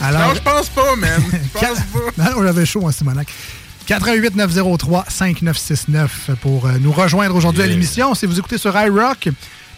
Non, 0.00 0.34
je 0.34 0.40
pense 0.40 0.68
pas, 0.70 0.96
man. 0.96 1.22
Je 1.30 1.48
pense 1.52 1.78
pas. 1.92 2.24
Non, 2.30 2.42
j'avais 2.42 2.66
chaud 2.66 2.84
en 2.84 2.90
Simonac. 2.90 3.28
88 3.86 4.34
903 4.34 5.04
5969 5.08 6.30
pour 6.40 6.66
euh, 6.66 6.72
nous 6.80 6.90
rejoindre 6.90 7.36
aujourd'hui 7.36 7.62
à 7.62 7.66
l'émission. 7.68 8.12
Si 8.16 8.26
vous 8.26 8.36
écoutez 8.36 8.58
sur 8.58 8.76
iRock, 8.76 9.28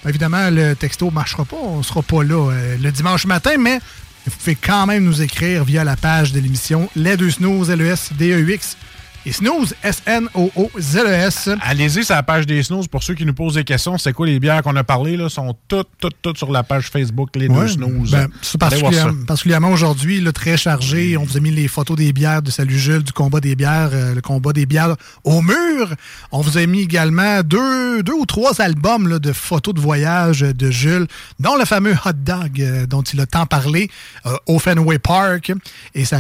ben, 0.03 0.09
évidemment, 0.09 0.49
le 0.49 0.73
texto 0.75 1.05
ne 1.05 1.11
marchera 1.11 1.45
pas. 1.45 1.59
On 1.63 1.79
ne 1.79 1.83
sera 1.83 2.01
pas 2.01 2.23
là 2.25 2.51
euh, 2.51 2.79
le 2.81 2.91
dimanche 2.91 3.27
matin, 3.27 3.57
mais 3.59 3.79
vous 4.25 4.37
pouvez 4.39 4.55
quand 4.57 4.87
même 4.87 5.05
nous 5.05 5.21
écrire 5.21 5.65
via 5.65 5.85
la 5.85 5.97
page 5.97 6.33
de 6.33 6.41
l'émission 6.41 6.89
Les 6.97 7.19
deux 7.19 7.31
snooze, 7.31 7.69
L-E-S-D-E-U-X. 7.69 8.79
Et 9.27 9.33
snooze, 9.33 9.75
S-N-O-O-Z-E-S. 9.83 11.49
Allez-y 11.63 12.05
sur 12.05 12.15
la 12.15 12.23
page 12.23 12.47
des 12.47 12.63
snooze 12.63 12.89
pour 12.89 13.03
ceux 13.03 13.15
qui 13.15 13.25
nous 13.25 13.33
posent 13.33 13.55
des 13.55 13.65
questions. 13.65 13.97
C'est 13.97 14.13
quoi 14.13 14.27
les 14.27 14.39
bières 14.39 14.63
qu'on 14.63 14.77
a 14.77 14.85
parlé 14.85 15.17
là? 15.17 15.29
Sont 15.31 15.57
toutes, 15.67 15.89
toutes, 15.99 16.17
toutes 16.21 16.37
sur 16.37 16.51
la 16.53 16.63
page 16.63 16.89
Facebook 16.91 17.31
Les 17.37 17.49
Ouais, 17.49 17.63
deux 17.63 17.69
snooze. 17.69 18.11
ben, 18.11 18.29
particulièrement, 18.59 19.25
particulièrement 19.25 19.71
aujourd'hui, 19.71 20.23
très 20.35 20.57
chargé. 20.57 21.17
On 21.17 21.25
vous 21.25 21.37
a 21.37 21.41
mis 21.41 21.51
les 21.53 21.69
photos 21.69 21.97
des 21.97 22.13
bières 22.13 22.43
de 22.43 22.51
Salut 22.51 22.79
Jules, 22.79 23.03
du 23.03 23.13
combat 23.13 23.41
des 23.41 23.55
bières, 23.57 23.91
euh, 23.93 24.15
le 24.15 24.21
combat 24.21 24.53
des 24.53 24.67
bières 24.67 24.97
au 25.25 25.41
mur. 25.41 25.95
On 26.31 26.41
vous 26.43 26.59
a 26.59 26.67
mis 26.67 26.83
également 26.83 27.43
deux, 27.43 28.03
deux 28.03 28.13
ou 28.13 28.27
trois 28.27 28.61
albums 28.61 29.09
là, 29.09 29.19
de 29.19 29.33
photos 29.33 29.75
de 29.75 29.81
voyage 29.81 30.41
de 30.41 30.71
Jules, 30.71 31.07
dont 31.41 31.57
le 31.57 31.65
fameux 31.65 31.95
hot 32.05 32.13
dog 32.15 32.61
euh, 32.61 32.87
dont 32.87 33.03
il 33.03 33.21
a 33.21 33.27
tant 33.27 33.47
parlé 33.47 33.89
euh, 34.27 34.37
au 34.47 34.59
Fenway 34.59 34.99
Park. 34.99 35.53
Et 35.95 36.05
c'est 36.05 36.17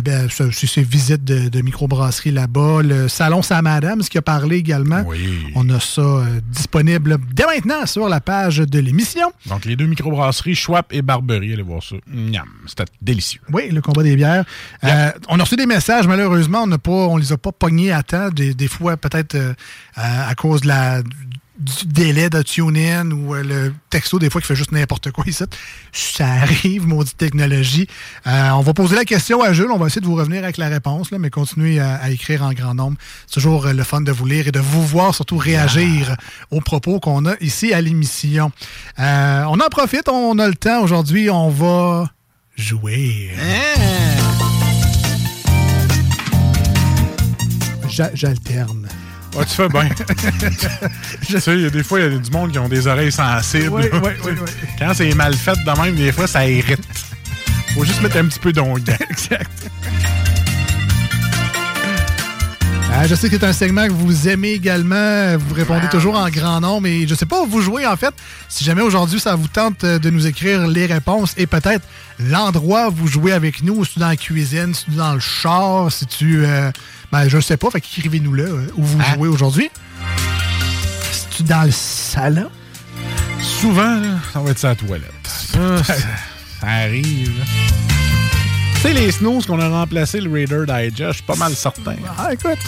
ses 0.54 0.82
visites 0.82 1.24
de, 1.24 1.48
de 1.48 1.60
microbrasserie 1.60 2.30
là-bas. 2.30 2.80
Le 2.94 3.08
salon 3.08 3.42
Sam 3.42 3.66
Adams 3.66 4.02
qui 4.02 4.18
a 4.18 4.22
parlé 4.22 4.56
également. 4.56 5.04
On 5.54 5.68
a 5.70 5.80
ça 5.80 6.00
euh, 6.00 6.40
disponible 6.50 7.18
dès 7.32 7.46
maintenant 7.46 7.86
sur 7.86 8.08
la 8.08 8.20
page 8.20 8.58
de 8.58 8.78
l'émission. 8.78 9.32
Donc, 9.46 9.64
les 9.64 9.74
deux 9.76 9.86
microbrasseries, 9.86 10.54
Schwab 10.54 10.84
et 10.90 11.02
Barberie, 11.02 11.52
allez 11.52 11.62
voir 11.62 11.82
ça. 11.82 11.96
Miam, 12.06 12.48
C'était 12.66 12.84
délicieux. 13.02 13.40
Oui, 13.52 13.70
le 13.70 13.80
combat 13.80 14.02
des 14.02 14.16
bières. 14.16 14.44
Euh, 14.84 15.10
on 15.28 15.38
a 15.38 15.42
reçu 15.42 15.56
des 15.56 15.66
messages, 15.66 16.06
malheureusement, 16.06 16.62
on 16.62 17.16
ne 17.16 17.20
les 17.20 17.32
a 17.32 17.36
pas 17.36 17.52
pognés 17.52 17.92
à 17.92 18.02
temps. 18.02 18.30
Des, 18.30 18.54
des 18.54 18.68
fois, 18.68 18.96
peut-être 18.96 19.34
euh, 19.34 19.54
à 19.96 20.34
cause 20.34 20.60
de 20.62 20.68
la, 20.68 21.02
du 21.58 21.86
délai 21.86 22.30
de 22.30 22.42
tune-in 22.42 23.10
ou 23.12 23.34
euh, 23.34 23.42
le 23.44 23.74
texto, 23.88 24.18
des 24.18 24.28
fois, 24.28 24.40
qui 24.40 24.46
fait 24.48 24.56
juste 24.56 24.72
n'importe 24.72 25.12
quoi 25.12 25.22
ici. 25.26 25.44
Ça 25.92 26.26
arrive, 26.26 26.86
maudite 26.86 27.16
technologie. 27.16 27.86
Euh, 28.26 28.50
on 28.50 28.60
va 28.60 28.74
poser 28.74 28.96
la 28.96 29.04
question 29.04 29.40
à 29.42 29.52
Jules. 29.52 29.70
On 29.70 29.78
va 29.78 29.86
essayer 29.86 30.00
de 30.00 30.06
vous 30.06 30.16
revenir 30.16 30.42
avec 30.42 30.56
la 30.56 30.68
réponse, 30.68 31.10
là, 31.12 31.18
mais 31.18 31.30
continuez 31.30 31.78
à, 31.78 31.94
à 31.94 32.10
écrire 32.10 32.42
en 32.42 32.52
grand 32.52 32.74
nombre. 32.74 32.96
C'est 33.26 33.34
toujours 33.34 33.66
euh, 33.66 33.72
le 33.72 33.84
fun 33.84 34.00
de 34.00 34.10
vous 34.10 34.26
lire 34.26 34.48
et 34.48 34.52
de 34.52 34.58
vous 34.58 34.84
voir 34.84 35.14
surtout 35.14 35.36
réagir 35.36 36.16
aux 36.50 36.60
propos 36.60 36.98
qu'on 36.98 37.24
a 37.26 37.34
ici 37.40 37.72
à 37.72 37.80
l'émission. 37.80 38.50
Euh, 38.98 39.44
on 39.48 39.60
en 39.60 39.68
profite, 39.70 40.08
on 40.08 40.38
a 40.40 40.48
le 40.48 40.54
temps 40.56 40.82
aujourd'hui. 40.82 41.30
On 41.30 41.50
va 41.50 42.10
jouer. 42.56 43.30
J'a- 47.88 48.10
J'alterne. 48.14 48.88
Ouais, 49.34 49.44
tu 49.46 49.54
fais 49.54 49.68
bien. 49.68 49.88
tu 51.26 51.40
sais, 51.40 51.54
il 51.54 51.62
y 51.62 51.66
a 51.66 51.70
des 51.70 51.82
fois, 51.82 52.00
il 52.00 52.12
y 52.12 52.16
a 52.16 52.18
du 52.18 52.30
monde 52.30 52.52
qui 52.52 52.58
ont 52.58 52.68
des 52.68 52.86
oreilles 52.86 53.10
sensibles. 53.10 53.68
Oui, 53.70 53.84
oui, 53.92 54.10
oui, 54.24 54.32
oui. 54.40 54.50
Quand 54.78 54.92
c'est 54.94 55.12
mal 55.14 55.34
fait 55.34 55.56
de 55.56 55.80
même, 55.82 55.96
des 55.96 56.12
fois, 56.12 56.26
ça 56.26 56.46
irrite. 56.48 56.84
Faut 57.74 57.84
juste 57.84 58.00
mettre 58.02 58.18
un 58.18 58.26
petit 58.26 58.38
peu 58.38 58.52
d'onguent. 58.52 58.96
exact. 59.10 59.50
Ah, 62.96 63.08
je 63.08 63.16
sais 63.16 63.28
que 63.28 63.36
c'est 63.36 63.44
un 63.44 63.52
segment 63.52 63.88
que 63.88 63.92
vous 63.92 64.28
aimez 64.28 64.52
également. 64.52 65.36
Vous 65.36 65.52
répondez 65.52 65.88
toujours 65.88 66.16
en 66.16 66.28
grand 66.28 66.60
nombre. 66.60 66.86
Et 66.86 67.08
je 67.08 67.16
sais 67.16 67.26
pas 67.26 67.42
où 67.42 67.46
vous 67.46 67.60
jouez, 67.60 67.84
en 67.84 67.96
fait. 67.96 68.14
Si 68.48 68.62
jamais 68.62 68.82
aujourd'hui, 68.82 69.18
ça 69.18 69.34
vous 69.34 69.48
tente 69.48 69.82
euh, 69.82 69.98
de 69.98 70.10
nous 70.10 70.28
écrire 70.28 70.68
les 70.68 70.86
réponses 70.86 71.34
et 71.36 71.48
peut-être 71.48 71.84
l'endroit 72.20 72.90
où 72.90 72.92
vous 72.92 73.08
jouez 73.08 73.32
avec 73.32 73.64
nous, 73.64 73.84
si 73.84 73.94
tu 73.94 73.98
dans 73.98 74.06
la 74.06 74.16
cuisine, 74.16 74.74
si 74.74 74.84
tu 74.84 74.92
dans 74.92 75.12
le 75.12 75.18
char, 75.18 75.90
si 75.90 76.06
tu... 76.06 76.44
euh, 76.46 76.70
ben, 77.14 77.28
je 77.28 77.38
sais 77.38 77.56
pas. 77.56 77.70
Fait 77.70 77.80
qu'écrivez-nous 77.80 78.34
là 78.34 78.42
euh, 78.42 78.66
où 78.76 78.82
vous 78.82 79.00
jouez 79.00 79.28
aujourd'hui. 79.28 79.70
Si 81.12 81.28
tu 81.36 81.42
dans 81.44 81.62
le 81.62 81.70
salon? 81.70 82.50
Souvent, 83.40 84.00
là, 84.00 84.18
ça 84.32 84.40
va 84.40 84.50
être 84.50 84.60
la 84.60 84.74
toilette. 84.74 85.12
Ça, 85.24 85.84
ça, 85.84 85.94
ça 85.94 86.66
arrive. 86.66 87.38
là. 87.38 87.44
Tu 88.74 88.80
sais, 88.80 88.92
les 88.94 89.12
snooze 89.12 89.46
qu'on 89.46 89.60
a 89.60 89.68
remplacé 89.68 90.20
le 90.20 90.28
Raider 90.28 90.64
Digest, 90.66 91.06
je 91.06 91.12
suis 91.12 91.22
pas 91.22 91.36
mal 91.36 91.54
certain. 91.54 91.94
Ah, 92.18 92.32
écoute. 92.32 92.58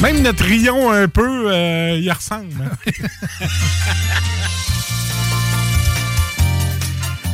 Même 0.00 0.22
notre 0.22 0.42
rayon, 0.42 0.90
un 0.90 1.06
peu, 1.06 1.52
euh, 1.52 1.98
il 2.00 2.10
ressemble. 2.10 2.70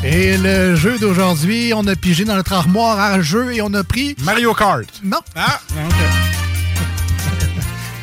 Et 0.09 0.37
le 0.37 0.77
jeu 0.77 0.99
d'aujourd'hui, 1.01 1.73
on 1.75 1.85
a 1.89 1.97
pigé 1.97 2.25
dans 2.25 2.37
notre 2.37 2.53
armoire 2.53 3.01
à 3.01 3.21
jeu 3.21 3.53
et 3.53 3.61
on 3.61 3.75
a 3.75 3.83
pris... 3.83 4.15
Mario 4.23 4.55
Kart. 4.55 4.87
Non. 5.03 5.19
Ah, 5.35 5.61
OK. 5.73 5.95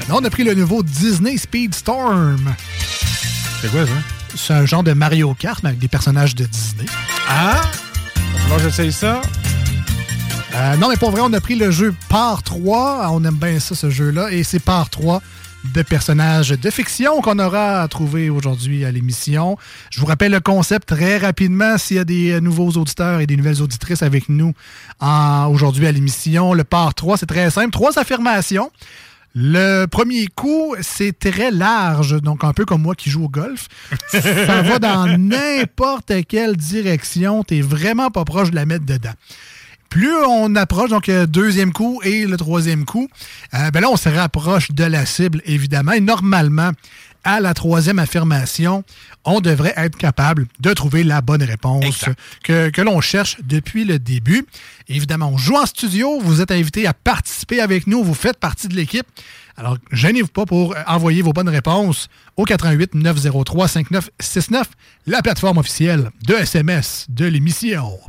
Non, 0.09 0.17
on 0.19 0.25
a 0.25 0.29
pris 0.29 0.43
le 0.43 0.53
nouveau 0.53 0.83
Disney 0.83 1.37
Speedstorm. 1.37 2.53
C'est 3.61 3.71
quoi 3.71 3.85
ça? 3.87 3.93
C'est 4.35 4.53
un 4.53 4.65
genre 4.65 4.83
de 4.83 4.91
Mario 4.91 5.33
Kart, 5.33 5.63
mais 5.63 5.69
avec 5.69 5.79
des 5.79 5.87
personnages 5.87 6.35
de 6.35 6.43
Disney. 6.43 6.87
Ah! 7.29 7.61
Moi, 8.49 8.57
j'essaye 8.61 8.91
ça. 8.91 9.21
Euh, 10.55 10.75
non, 10.75 10.89
mais 10.89 10.97
pour 10.97 11.11
vrai, 11.11 11.21
on 11.23 11.31
a 11.31 11.39
pris 11.39 11.55
le 11.55 11.71
jeu 11.71 11.95
Part 12.09 12.43
3. 12.43 13.11
On 13.11 13.23
aime 13.23 13.35
bien 13.35 13.61
ça, 13.61 13.75
ce 13.75 13.89
jeu-là. 13.89 14.29
Et 14.29 14.43
c'est 14.43 14.59
Part 14.59 14.89
3 14.89 15.21
de 15.63 15.81
personnages 15.81 16.49
de 16.49 16.69
fiction 16.69 17.21
qu'on 17.21 17.39
aura 17.39 17.81
à 17.81 17.87
trouver 17.87 18.29
aujourd'hui 18.29 18.85
à 18.85 18.91
l'émission. 18.91 19.57
Je 19.89 19.99
vous 19.99 20.05
rappelle 20.05 20.31
le 20.31 20.39
concept 20.39 20.89
très 20.89 21.17
rapidement 21.17 21.77
s'il 21.77 21.97
y 21.97 21.99
a 21.99 22.03
des 22.03 22.31
euh, 22.31 22.39
nouveaux 22.39 22.71
auditeurs 22.71 23.21
et 23.21 23.27
des 23.27 23.37
nouvelles 23.37 23.61
auditrices 23.61 24.03
avec 24.03 24.29
nous 24.29 24.53
aujourd'hui 25.49 25.87
à 25.87 25.91
l'émission. 25.91 26.53
Le 26.53 26.63
Part 26.63 26.93
3, 26.93 27.17
c'est 27.17 27.25
très 27.25 27.49
simple. 27.49 27.71
Trois 27.71 27.97
affirmations. 27.99 28.71
Le 29.35 29.85
premier 29.87 30.27
coup, 30.27 30.75
c'est 30.81 31.17
très 31.17 31.49
large, 31.49 32.21
donc 32.21 32.43
un 32.43 32.53
peu 32.53 32.65
comme 32.65 32.83
moi 32.83 32.93
qui 32.93 33.09
joue 33.09 33.25
au 33.25 33.29
golf. 33.29 33.67
Ça 34.09 34.61
va 34.61 34.77
dans 34.77 35.07
n'importe 35.17 36.11
quelle 36.27 36.55
direction. 36.55 37.43
T'es 37.43 37.61
vraiment 37.61 38.11
pas 38.11 38.25
proche 38.25 38.51
de 38.51 38.55
la 38.55 38.67
mettre 38.67 38.85
dedans. 38.85 39.13
Plus 39.93 40.15
on 40.27 40.55
approche, 40.55 40.89
donc 40.89 41.07
euh, 41.07 41.27
deuxième 41.27 41.71
coup 41.71 42.01
et 42.03 42.25
le 42.25 42.35
troisième 42.35 42.83
coup, 42.83 43.07
euh, 43.53 43.69
ben 43.69 43.79
là, 43.79 43.91
on 43.91 43.95
se 43.95 44.09
rapproche 44.09 44.71
de 44.71 44.83
la 44.83 45.05
cible, 45.05 45.39
évidemment. 45.45 45.91
Et 45.91 45.99
normalement, 45.99 46.71
à 47.23 47.39
la 47.39 47.53
troisième 47.53 47.99
affirmation, 47.99 48.83
on 49.23 49.39
devrait 49.39 49.75
être 49.77 49.95
capable 49.95 50.47
de 50.59 50.73
trouver 50.73 51.03
la 51.03 51.21
bonne 51.21 51.43
réponse 51.43 52.05
que, 52.43 52.71
que 52.71 52.81
l'on 52.81 53.01
cherche 53.01 53.37
depuis 53.43 53.85
le 53.85 53.99
début. 53.99 54.47
Évidemment, 54.87 55.29
on 55.31 55.37
joue 55.37 55.57
en 55.57 55.67
studio. 55.67 56.19
Vous 56.21 56.41
êtes 56.41 56.49
invité 56.49 56.87
à 56.87 56.95
participer 56.95 57.61
avec 57.61 57.85
nous. 57.85 58.03
Vous 58.03 58.15
faites 58.15 58.39
partie 58.39 58.67
de 58.69 58.75
l'équipe. 58.75 59.05
Alors, 59.57 59.77
gênez-vous 59.91 60.27
pas 60.27 60.47
pour 60.47 60.73
envoyer 60.87 61.21
vos 61.21 61.33
bonnes 61.33 61.49
réponses 61.49 62.09
au 62.35 62.45
88 62.45 62.95
903 62.95 63.67
5969, 63.67 64.67
la 65.05 65.21
plateforme 65.21 65.59
officielle 65.59 66.09
de 66.25 66.33
SMS 66.33 67.05
de 67.09 67.25
l'émission. 67.25 67.99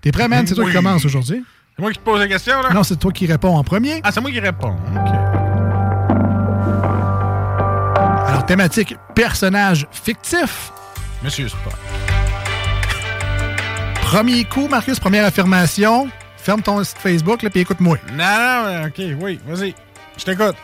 T'es 0.00 0.12
prêt, 0.12 0.28
man? 0.28 0.46
C'est 0.46 0.54
toi 0.54 0.64
qui 0.66 0.72
commence 0.72 1.04
aujourd'hui? 1.04 1.44
C'est 1.76 1.82
moi 1.82 1.92
qui 1.92 1.98
te 1.98 2.04
pose 2.04 2.20
la 2.20 2.28
question, 2.28 2.62
là? 2.62 2.70
Non, 2.72 2.82
c'est 2.82 2.96
toi 2.96 3.12
qui 3.12 3.26
réponds 3.26 3.56
en 3.56 3.64
premier. 3.64 4.00
Ah, 4.02 4.10
c'est 4.12 4.20
moi 4.20 4.30
qui 4.30 4.40
réponds. 4.40 4.72
OK. 4.72 5.12
Alors, 8.26 8.46
thématique 8.46 8.96
personnage 9.14 9.86
fictif. 9.90 10.72
Monsieur 11.22 11.48
Spock. 11.48 11.74
Premier 14.02 14.44
coup, 14.44 14.68
Marcus, 14.68 14.98
première 14.98 15.26
affirmation. 15.26 16.08
Ferme 16.38 16.62
ton 16.62 16.82
site 16.82 16.96
Facebook, 16.98 17.42
là, 17.42 17.50
puis 17.50 17.60
écoute-moi. 17.60 17.98
Non, 18.14 18.24
non, 18.64 18.86
OK, 18.86 19.02
oui, 19.20 19.38
vas-y. 19.46 19.74
Je 20.16 20.24
t'écoute. 20.24 20.56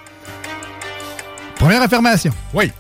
Première 1.57 1.83
affirmation. 1.83 2.33
Oui. 2.55 2.73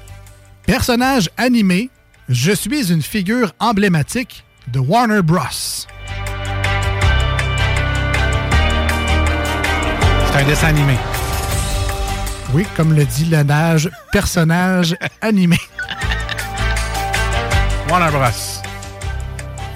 Personnage 0.64 1.28
animé, 1.36 1.90
je 2.28 2.52
suis 2.52 2.90
une 2.90 3.02
figure 3.02 3.52
emblématique 3.60 4.44
de 4.68 4.78
Warner 4.78 5.22
Bros. 5.22 5.86
C'est 10.36 10.42
un 10.42 10.46
dessin 10.48 10.66
animé. 10.66 10.98
Oui, 12.52 12.66
comme 12.76 12.92
le 12.92 13.06
dit 13.06 13.24
le 13.24 13.42
nage, 13.42 13.88
personnage 14.12 14.94
animé. 15.22 15.58
Warner 17.88 18.10
Bros. 18.10 18.20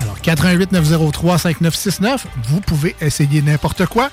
Alors, 0.03 0.21
88 0.21 0.73
903 0.73 1.39
5969, 1.39 2.27
vous 2.45 2.61
pouvez 2.61 2.95
essayer 3.01 3.41
n'importe 3.41 3.87
quoi. 3.87 4.11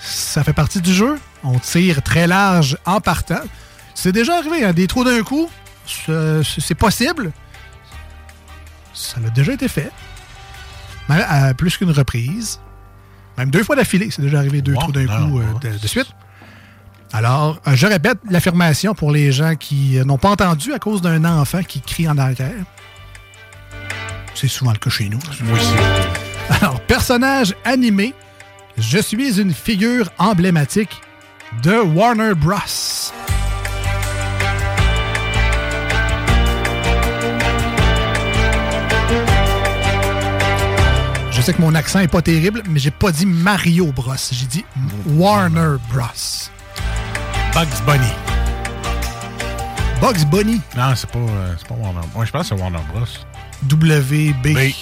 Ça 0.00 0.42
fait 0.42 0.54
partie 0.54 0.80
du 0.80 0.94
jeu. 0.94 1.18
On 1.44 1.58
tire 1.58 2.00
très 2.00 2.26
large 2.26 2.78
en 2.86 3.02
partant. 3.02 3.44
C'est 3.94 4.12
déjà 4.12 4.38
arrivé, 4.38 4.64
hein, 4.64 4.72
des 4.72 4.86
trous 4.86 5.04
d'un 5.04 5.22
coup. 5.22 5.50
C'est 5.84 6.74
possible. 6.74 7.32
Ça 8.94 9.18
a 9.18 9.28
déjà 9.28 9.52
été 9.52 9.68
fait. 9.68 9.92
Même 11.10 11.22
à 11.28 11.52
plus 11.52 11.76
qu'une 11.76 11.90
reprise. 11.90 12.60
Même 13.38 13.50
deux 13.50 13.62
fois 13.62 13.76
d'affilée, 13.76 14.08
c'est 14.10 14.22
déjà 14.22 14.38
arrivé 14.38 14.62
deux 14.62 14.74
trous 14.74 14.92
d'un 14.92 15.06
coup 15.06 15.40
euh, 15.40 15.44
de, 15.60 15.78
de 15.78 15.86
suite. 15.86 16.08
Alors, 17.12 17.60
euh, 17.66 17.72
je 17.74 17.86
répète 17.86 18.18
l'affirmation 18.30 18.94
pour 18.94 19.10
les 19.12 19.30
gens 19.32 19.54
qui 19.54 19.98
euh, 19.98 20.04
n'ont 20.04 20.18
pas 20.18 20.30
entendu 20.30 20.72
à 20.72 20.78
cause 20.78 21.02
d'un 21.02 21.24
enfant 21.24 21.62
qui 21.62 21.80
crie 21.80 22.08
en 22.08 22.18
arrière. 22.18 22.64
C'est 24.34 24.48
souvent 24.48 24.72
le 24.72 24.78
cas 24.78 24.90
chez 24.90 25.08
nous. 25.08 25.18
Oui, 25.44 25.60
Alors, 26.60 26.80
personnage 26.80 27.54
animé, 27.64 28.14
je 28.76 28.98
suis 28.98 29.40
une 29.40 29.54
figure 29.54 30.10
emblématique 30.18 31.00
de 31.62 31.78
Warner 31.78 32.34
Bros. 32.34 32.56
Sais 41.46 41.54
que 41.54 41.62
mon 41.62 41.74
accent 41.76 42.00
est 42.00 42.08
pas 42.08 42.22
terrible, 42.22 42.62
mais 42.68 42.80
j'ai 42.80 42.90
pas 42.90 43.12
dit 43.12 43.24
Mario 43.24 43.92
Bros. 43.92 44.14
J'ai 44.32 44.46
dit 44.46 44.64
Warner 45.06 45.76
Bros. 45.92 46.02
Bugs 47.54 47.66
Bunny. 47.86 48.12
Bugs 50.00 50.24
Bunny. 50.28 50.60
Non, 50.76 50.92
c'est 50.96 51.08
pas, 51.08 51.18
euh, 51.20 51.54
c'est 51.56 51.68
pas 51.68 51.74
Warner 51.76 52.00
Bros. 52.12 52.24
je 52.24 52.32
pense 52.32 52.48
que 52.48 52.56
c'est 52.56 52.60
Warner 52.60 52.80
Bros. 52.92 53.06
WB. 53.70 54.42
B. 54.42 54.72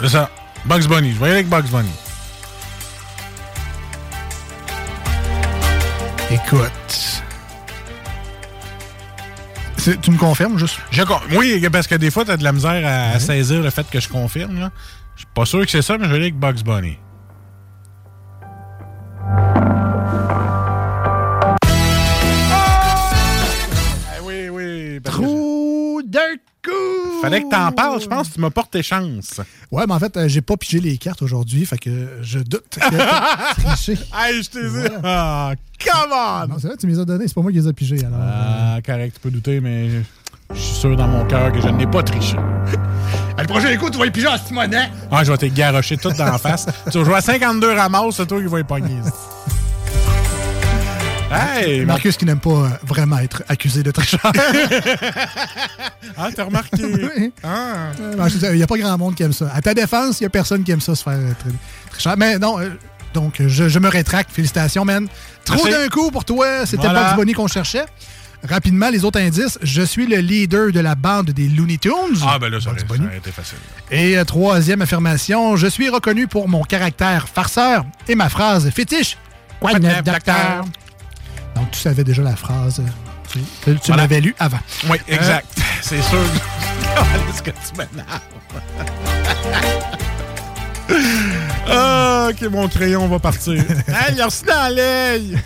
C'est 0.00 0.08
ça. 0.08 0.30
Bugs 0.64 0.86
Bunny. 0.88 1.12
Je 1.12 1.18
vais 1.18 1.26
y 1.26 1.28
aller 1.28 1.32
avec 1.40 1.48
Bugs 1.50 1.68
Bunny. 1.70 1.90
Écoute. 6.30 7.22
Tu 10.00 10.10
me 10.10 10.16
confirmes 10.16 10.58
juste? 10.58 10.78
Je 10.90 11.02
con- 11.02 11.20
oui, 11.32 11.62
parce 11.70 11.86
que 11.86 11.96
des 11.96 12.10
fois, 12.10 12.24
t'as 12.24 12.38
de 12.38 12.44
la 12.44 12.52
misère 12.52 12.82
à, 12.86 13.14
à 13.16 13.20
saisir 13.20 13.60
le 13.60 13.68
fait 13.68 13.86
que 13.90 14.00
je 14.00 14.08
confirme. 14.08 14.58
là. 14.58 14.70
Pas 15.34 15.44
sûr 15.44 15.64
que 15.64 15.70
c'est 15.70 15.82
ça, 15.82 15.98
mais 15.98 16.04
je 16.04 16.10
vais 16.10 16.16
aller 16.16 16.24
avec 16.26 16.38
Bugs 16.38 16.62
Bunny. 16.64 16.96
Ah 24.06 24.22
oui, 24.22 24.48
oui. 24.48 25.00
que 25.02 25.10
Trou 25.10 26.02
d'un 26.04 26.20
coup! 26.64 27.20
Fallait 27.22 27.42
que 27.42 27.50
t'en 27.50 27.72
parles. 27.72 28.00
Je 28.00 28.06
pense 28.06 28.28
que 28.28 28.34
tu 28.34 28.40
m'as 28.40 28.50
porté 28.50 28.82
chance. 28.82 29.40
Ouais, 29.70 29.84
mais 29.86 29.94
en 29.94 29.98
fait, 29.98 30.16
euh, 30.16 30.28
j'ai 30.28 30.40
pas 30.42 30.56
pigé 30.56 30.80
les 30.80 30.98
cartes 30.98 31.22
aujourd'hui, 31.22 31.64
fait 31.66 31.78
que 31.78 32.18
je 32.22 32.38
doute 32.38 32.64
que 32.70 32.78
t'as 32.96 33.54
triché. 33.54 33.94
Hey, 34.14 34.42
je 34.42 34.50
t'ai 34.50 34.68
dit. 34.68 34.94
Ah, 35.02 35.54
come 35.84 36.12
on! 36.12 36.46
Non, 36.48 36.56
c'est 36.60 36.68
vrai, 36.68 36.76
tu 36.76 36.86
me 36.86 36.92
les 36.92 36.98
as 37.00 37.04
donnés, 37.04 37.26
c'est 37.26 37.34
pas 37.34 37.42
moi 37.42 37.50
qui 37.50 37.58
les 37.58 37.68
ai 37.68 37.72
pigés, 37.72 38.04
alors. 38.04 38.20
Ah, 38.22 38.78
correct, 38.84 39.14
tu 39.14 39.20
peux 39.20 39.30
douter, 39.30 39.60
mais 39.60 39.88
je 40.52 40.58
suis 40.60 40.74
sûr 40.74 40.96
dans 40.96 41.08
mon 41.08 41.24
cœur 41.26 41.52
que 41.52 41.60
je 41.60 41.68
n'ai 41.68 41.86
pas 41.86 42.02
triché. 42.02 42.36
le 43.38 43.44
prochain 43.46 43.76
coup, 43.76 43.90
tu 43.90 43.98
vas 43.98 44.04
les 44.04 44.10
piger 44.10 44.28
en 44.28 44.36
Simonet! 44.38 44.90
Ah, 45.10 45.24
je 45.24 45.32
vais 45.32 45.38
te 45.38 45.46
garocher 45.46 45.96
tout 45.96 46.10
dans 46.12 46.24
la 46.26 46.38
face. 46.38 46.66
tu 46.90 46.98
vas 46.98 47.04
jouer 47.04 47.14
à 47.16 47.20
52 47.20 47.72
ramasses, 47.74 48.16
c'est 48.16 48.26
toi 48.26 48.40
qui 48.40 48.46
vas 48.46 48.60
y 48.60 48.64
pogner. 48.64 49.00
hey! 51.32 51.84
Marcus 51.84 52.16
qui 52.16 52.24
n'aime 52.24 52.38
pas 52.40 52.50
euh, 52.50 52.68
vraiment 52.86 53.18
être 53.18 53.42
accusé 53.48 53.82
de 53.82 53.90
tricheur. 53.90 54.20
ah, 56.16 56.28
t'as 56.34 56.44
remarqué? 56.44 56.84
Oui. 56.84 57.32
Ah. 57.42 57.90
Sais, 58.28 58.50
Il 58.52 58.56
n'y 58.56 58.62
a 58.62 58.66
pas 58.66 58.76
grand 58.78 58.96
monde 58.98 59.14
qui 59.14 59.22
aime 59.22 59.32
ça. 59.32 59.50
À 59.54 59.60
ta 59.60 59.74
défense, 59.74 60.20
il 60.20 60.24
n'y 60.24 60.26
a 60.26 60.30
personne 60.30 60.62
qui 60.62 60.70
aime 60.72 60.80
ça 60.80 60.94
se 60.94 61.02
faire 61.02 61.18
tri- 61.38 61.54
tricher. 61.90 62.10
Mais 62.16 62.38
non, 62.38 62.60
euh, 62.60 62.70
donc 63.12 63.34
je, 63.40 63.68
je 63.68 63.78
me 63.78 63.88
rétracte. 63.88 64.30
Félicitations, 64.32 64.84
man. 64.84 65.08
Trop 65.44 65.66
d'un 65.68 65.88
coup 65.88 66.10
pour 66.10 66.24
toi. 66.24 66.64
C'était 66.66 66.84
Voilà. 66.84 67.10
Bugs 67.12 67.16
Bunny 67.22 67.32
qu'on 67.32 67.48
cherchait. 67.48 67.86
Rapidement, 68.48 68.90
les 68.90 69.04
autres 69.04 69.20
indices. 69.20 69.58
Je 69.62 69.82
suis 69.82 70.06
le 70.06 70.18
leader 70.18 70.70
de 70.70 70.80
la 70.80 70.94
bande 70.94 71.30
des 71.30 71.48
Looney 71.48 71.78
Tunes. 71.78 71.92
Ah, 72.26 72.38
ben 72.38 72.50
là, 72.50 72.60
ça 72.60 72.70
aurait, 72.70 72.80
ça 72.80 73.16
été 73.16 73.30
facile. 73.32 73.58
Et 73.90 74.18
euh, 74.18 74.24
troisième 74.24 74.82
affirmation, 74.82 75.56
je 75.56 75.66
suis 75.66 75.88
reconnu 75.88 76.26
pour 76.26 76.48
mon 76.48 76.62
caractère 76.62 77.28
farceur 77.28 77.84
et 78.08 78.14
ma 78.14 78.28
phrase 78.28 78.68
fétiche. 78.70 79.16
Quoi 79.60 79.78
neuf, 79.78 80.02
docteur? 80.02 80.64
Donc, 81.56 81.70
tu 81.70 81.80
savais 81.80 82.04
déjà 82.04 82.22
la 82.22 82.36
phrase. 82.36 82.80
euh, 82.80 82.82
Tu, 83.32 83.38
tu- 83.64 83.74
tu 83.80 83.86
Voilà. 83.86 84.02
l'avais 84.02 84.20
lu 84.20 84.34
avant. 84.38 84.58
Oui, 84.90 84.98
Euh, 85.10 85.14
exact. 85.14 85.46
C'est 85.80 86.02
sûr. 86.02 86.18
Est-ce 87.30 87.42
que 87.42 87.50
tu 87.50 87.72
m'énerves? 87.78 88.20
Ah, 91.68 92.28
ok, 92.30 92.42
mon 92.50 92.68
crayon 92.68 93.06
va 93.08 93.18
partir. 93.18 93.54
hey, 93.88 94.14
il 94.14 94.20
a 94.20 94.26
reçu 94.26 94.44
dans 94.44 94.74
l'œil! 94.74 95.38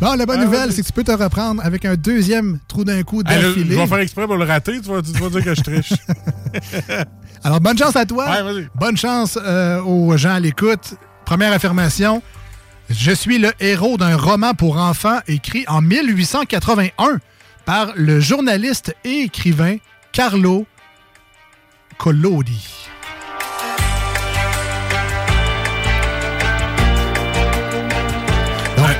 Bon, 0.00 0.14
la 0.14 0.24
bonne 0.24 0.40
Ah, 0.40 0.44
nouvelle, 0.44 0.72
c'est 0.72 0.82
que 0.82 0.86
tu 0.86 0.92
peux 0.92 1.04
te 1.04 1.12
reprendre 1.12 1.62
avec 1.64 1.84
un 1.84 1.94
deuxième 1.94 2.58
trou 2.66 2.84
d'un 2.84 3.02
coup 3.02 3.20
Hey, 3.26 3.34
là, 3.36 3.40
je 3.42 3.46
d'affilée. 3.48 3.76
vais 3.76 3.86
faire 3.86 3.98
exprès 3.98 4.26
pour 4.26 4.36
le 4.36 4.44
rater, 4.44 4.80
tu 4.80 4.88
vas, 4.90 5.02
tu 5.02 5.12
vas 5.12 5.28
dire 5.28 5.44
que 5.44 5.54
je 5.54 5.60
triche. 5.62 5.92
Alors, 7.44 7.60
bonne 7.60 7.76
chance 7.78 7.96
à 7.96 8.06
toi. 8.06 8.26
Ouais, 8.30 8.66
bonne 8.74 8.96
chance 8.96 9.38
euh, 9.42 9.82
aux 9.82 10.16
gens 10.16 10.34
à 10.34 10.40
l'écoute. 10.40 10.94
Première 11.24 11.52
affirmation. 11.52 12.22
Je 12.88 13.12
suis 13.12 13.38
le 13.38 13.52
héros 13.60 13.96
d'un 13.98 14.16
roman 14.16 14.52
pour 14.54 14.76
enfants 14.78 15.20
écrit 15.28 15.64
en 15.68 15.80
1881 15.80 17.18
par 17.64 17.92
le 17.94 18.18
journaliste 18.18 18.94
et 19.04 19.20
écrivain 19.24 19.76
Carlo 20.12 20.66
Collodi. 21.98 22.88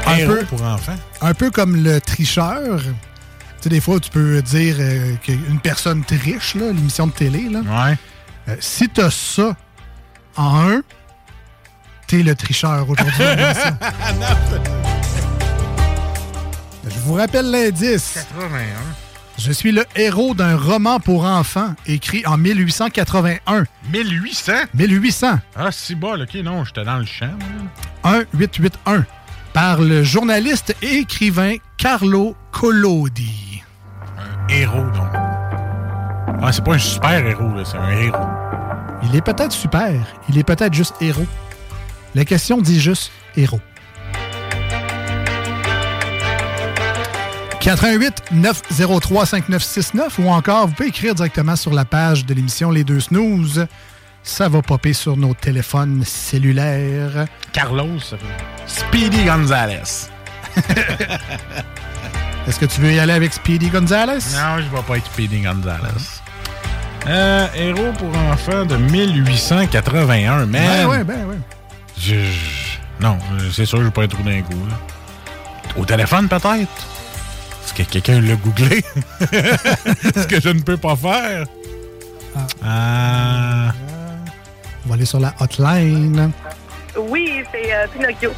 Un 0.07 0.17
héros 0.17 0.35
peu, 0.35 0.45
pour 0.45 0.63
enfants. 0.63 0.97
un 1.21 1.35
peu 1.35 1.51
comme 1.51 1.77
le 1.83 2.01
tricheur. 2.01 2.81
Tu 2.81 3.65
sais, 3.65 3.69
des 3.69 3.81
fois, 3.81 4.01
tu 4.01 4.11
peux 4.11 4.41
dire 4.43 4.77
euh, 4.79 5.15
qu'une 5.17 5.61
personne 5.63 6.03
triche, 6.05 6.55
là, 6.55 6.67
l'émission 6.73 7.07
de 7.07 7.13
télé. 7.13 7.49
Là. 7.49 7.61
Ouais. 7.61 7.99
Euh, 8.49 8.57
si 8.61 8.89
t'as 8.89 9.11
ça 9.11 9.55
en 10.37 10.71
un, 10.71 10.83
t'es 12.07 12.23
le 12.23 12.35
tricheur 12.35 12.89
aujourd'hui. 12.89 13.25
l'émission. 13.37 13.77
Je 16.85 16.99
vous 17.01 17.15
rappelle 17.15 17.51
l'indice. 17.51 18.13
81. 18.15 18.65
Je 19.39 19.53
suis 19.53 19.73
le 19.73 19.85
héros 19.97 20.35
d'un 20.35 20.57
roman 20.57 21.01
pour 21.01 21.25
enfants 21.25 21.75
écrit 21.87 22.27
en 22.27 22.37
1881. 22.37 23.65
1800? 23.91 24.53
1800. 24.75 25.39
Ah, 25.57 25.71
si 25.71 25.95
bas, 25.95 26.15
ok, 26.21 26.35
non, 26.43 26.65
j'étais 26.65 26.85
dans 26.85 26.99
le 26.99 27.07
champ. 27.07 27.31
man. 28.05 28.25
1881. 28.35 29.07
Par 29.53 29.81
le 29.81 30.05
journaliste 30.05 30.77
et 30.81 30.99
écrivain 30.99 31.57
Carlo 31.77 32.37
Collodi. 32.53 33.63
Un 34.17 34.53
héros, 34.53 34.91
donc. 34.95 35.11
Ah, 36.43 36.53
c'est 36.53 36.65
pas 36.65 36.75
un 36.75 36.79
super 36.79 37.27
héros, 37.27 37.51
c'est 37.65 37.77
un 37.77 37.91
héros. 37.91 38.27
Il 39.03 39.17
est 39.17 39.23
peut-être 39.23 39.53
super, 39.53 39.93
il 40.29 40.39
est 40.39 40.45
peut-être 40.45 40.73
juste 40.73 40.95
héros. 41.01 41.27
La 42.15 42.25
question 42.25 42.59
dit 42.59 42.81
juste 42.81 43.11
héros. 43.37 43.61
88 47.61 48.23
903 48.33 49.27
5969 49.27 50.19
ou 50.21 50.29
encore 50.29 50.69
vous 50.69 50.73
pouvez 50.73 50.89
écrire 50.89 51.15
directement 51.15 51.57
sur 51.57 51.75
la 51.75 51.85
page 51.85 52.25
de 52.25 52.33
l'émission 52.35 52.71
Les 52.71 52.85
Deux 52.85 53.01
Snooze. 53.01 53.67
Ça 54.23 54.49
va 54.49 54.63
popper 54.63 54.93
sur 54.93 55.17
nos 55.17 55.35
téléphones 55.35 56.03
cellulaires. 56.05 57.27
Carlos. 57.53 57.99
Speedy 58.67 59.25
Gonzalez. 59.25 60.09
Est-ce 62.47 62.59
que 62.59 62.67
tu 62.67 62.81
veux 62.81 62.93
y 62.93 62.99
aller 62.99 63.13
avec 63.13 63.33
Speedy 63.33 63.69
Gonzalez? 63.69 64.19
Non, 64.35 64.59
je 64.59 64.69
vais 64.77 64.83
pas 64.87 64.97
être 64.97 65.07
Speedy 65.07 65.41
Gonzalez. 65.41 65.89
Euh, 67.07 67.47
héros 67.55 67.93
pour 67.99 68.15
enfants 68.31 68.65
de 68.67 68.77
1881, 68.77 70.47
man. 70.47 70.51
Ben 70.53 70.87
ouais, 70.87 71.05
ben 71.05 71.25
ouais. 71.27 71.39
Je- 71.99 72.15
je- 72.15 72.79
Non, 73.01 73.19
euh, 73.33 73.49
c'est 73.53 73.65
sûr, 73.65 73.79
je 73.79 73.85
vais 73.85 73.91
pas 73.91 74.05
être 74.05 74.23
d'un 74.23 74.43
coup. 74.43 74.67
là. 74.69 74.75
Au 75.77 75.85
téléphone, 75.85 76.29
peut-être? 76.29 76.69
Est-ce 77.65 77.75
que 77.75 77.83
quelqu'un 77.85 78.21
l'a 78.21 78.35
googlé? 78.37 78.85
Ce 79.21 80.27
que 80.27 80.41
je 80.41 80.49
ne 80.51 80.61
peux 80.61 80.77
pas 80.77 80.97
faire? 80.97 81.47
Ah. 82.65 83.73
On 84.85 84.89
va 84.89 84.95
aller 84.95 85.05
sur 85.05 85.21
la 85.21 85.35
hotline. 85.41 86.33
Oui, 86.97 87.43
c'est 87.53 87.73
euh, 87.75 87.87
Pinocchio. 87.89 88.33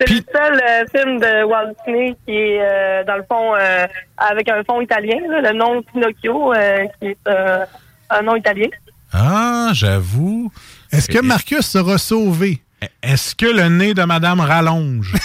C'est 0.00 0.08
le 0.10 0.22
seul 0.34 0.60
euh, 0.60 0.84
film 0.92 1.20
de 1.20 1.44
Walt 1.44 1.74
Disney 1.86 2.16
qui 2.26 2.32
est, 2.34 2.60
euh, 2.60 3.04
dans 3.04 3.16
le 3.16 3.22
fond, 3.30 3.54
euh, 3.54 3.86
avec 4.16 4.48
un 4.48 4.64
fond 4.64 4.80
italien. 4.80 5.16
là, 5.28 5.52
le 5.52 5.56
nom 5.58 5.82
Pinocchio, 5.82 6.52
euh, 6.54 6.84
qui 6.98 7.08
est 7.08 7.16
euh, 7.28 7.64
un 8.10 8.22
nom 8.22 8.34
italien. 8.34 8.68
Ah, 9.12 9.70
j'avoue. 9.74 10.50
Est-ce 10.90 11.08
que 11.08 11.20
Marcus 11.22 11.60
sera 11.66 11.98
sauvé? 11.98 12.62
Est-ce 13.02 13.36
que 13.36 13.46
le 13.46 13.68
nez 13.68 13.94
de 13.94 14.02
Madame 14.02 14.40
rallonge? 14.40 15.14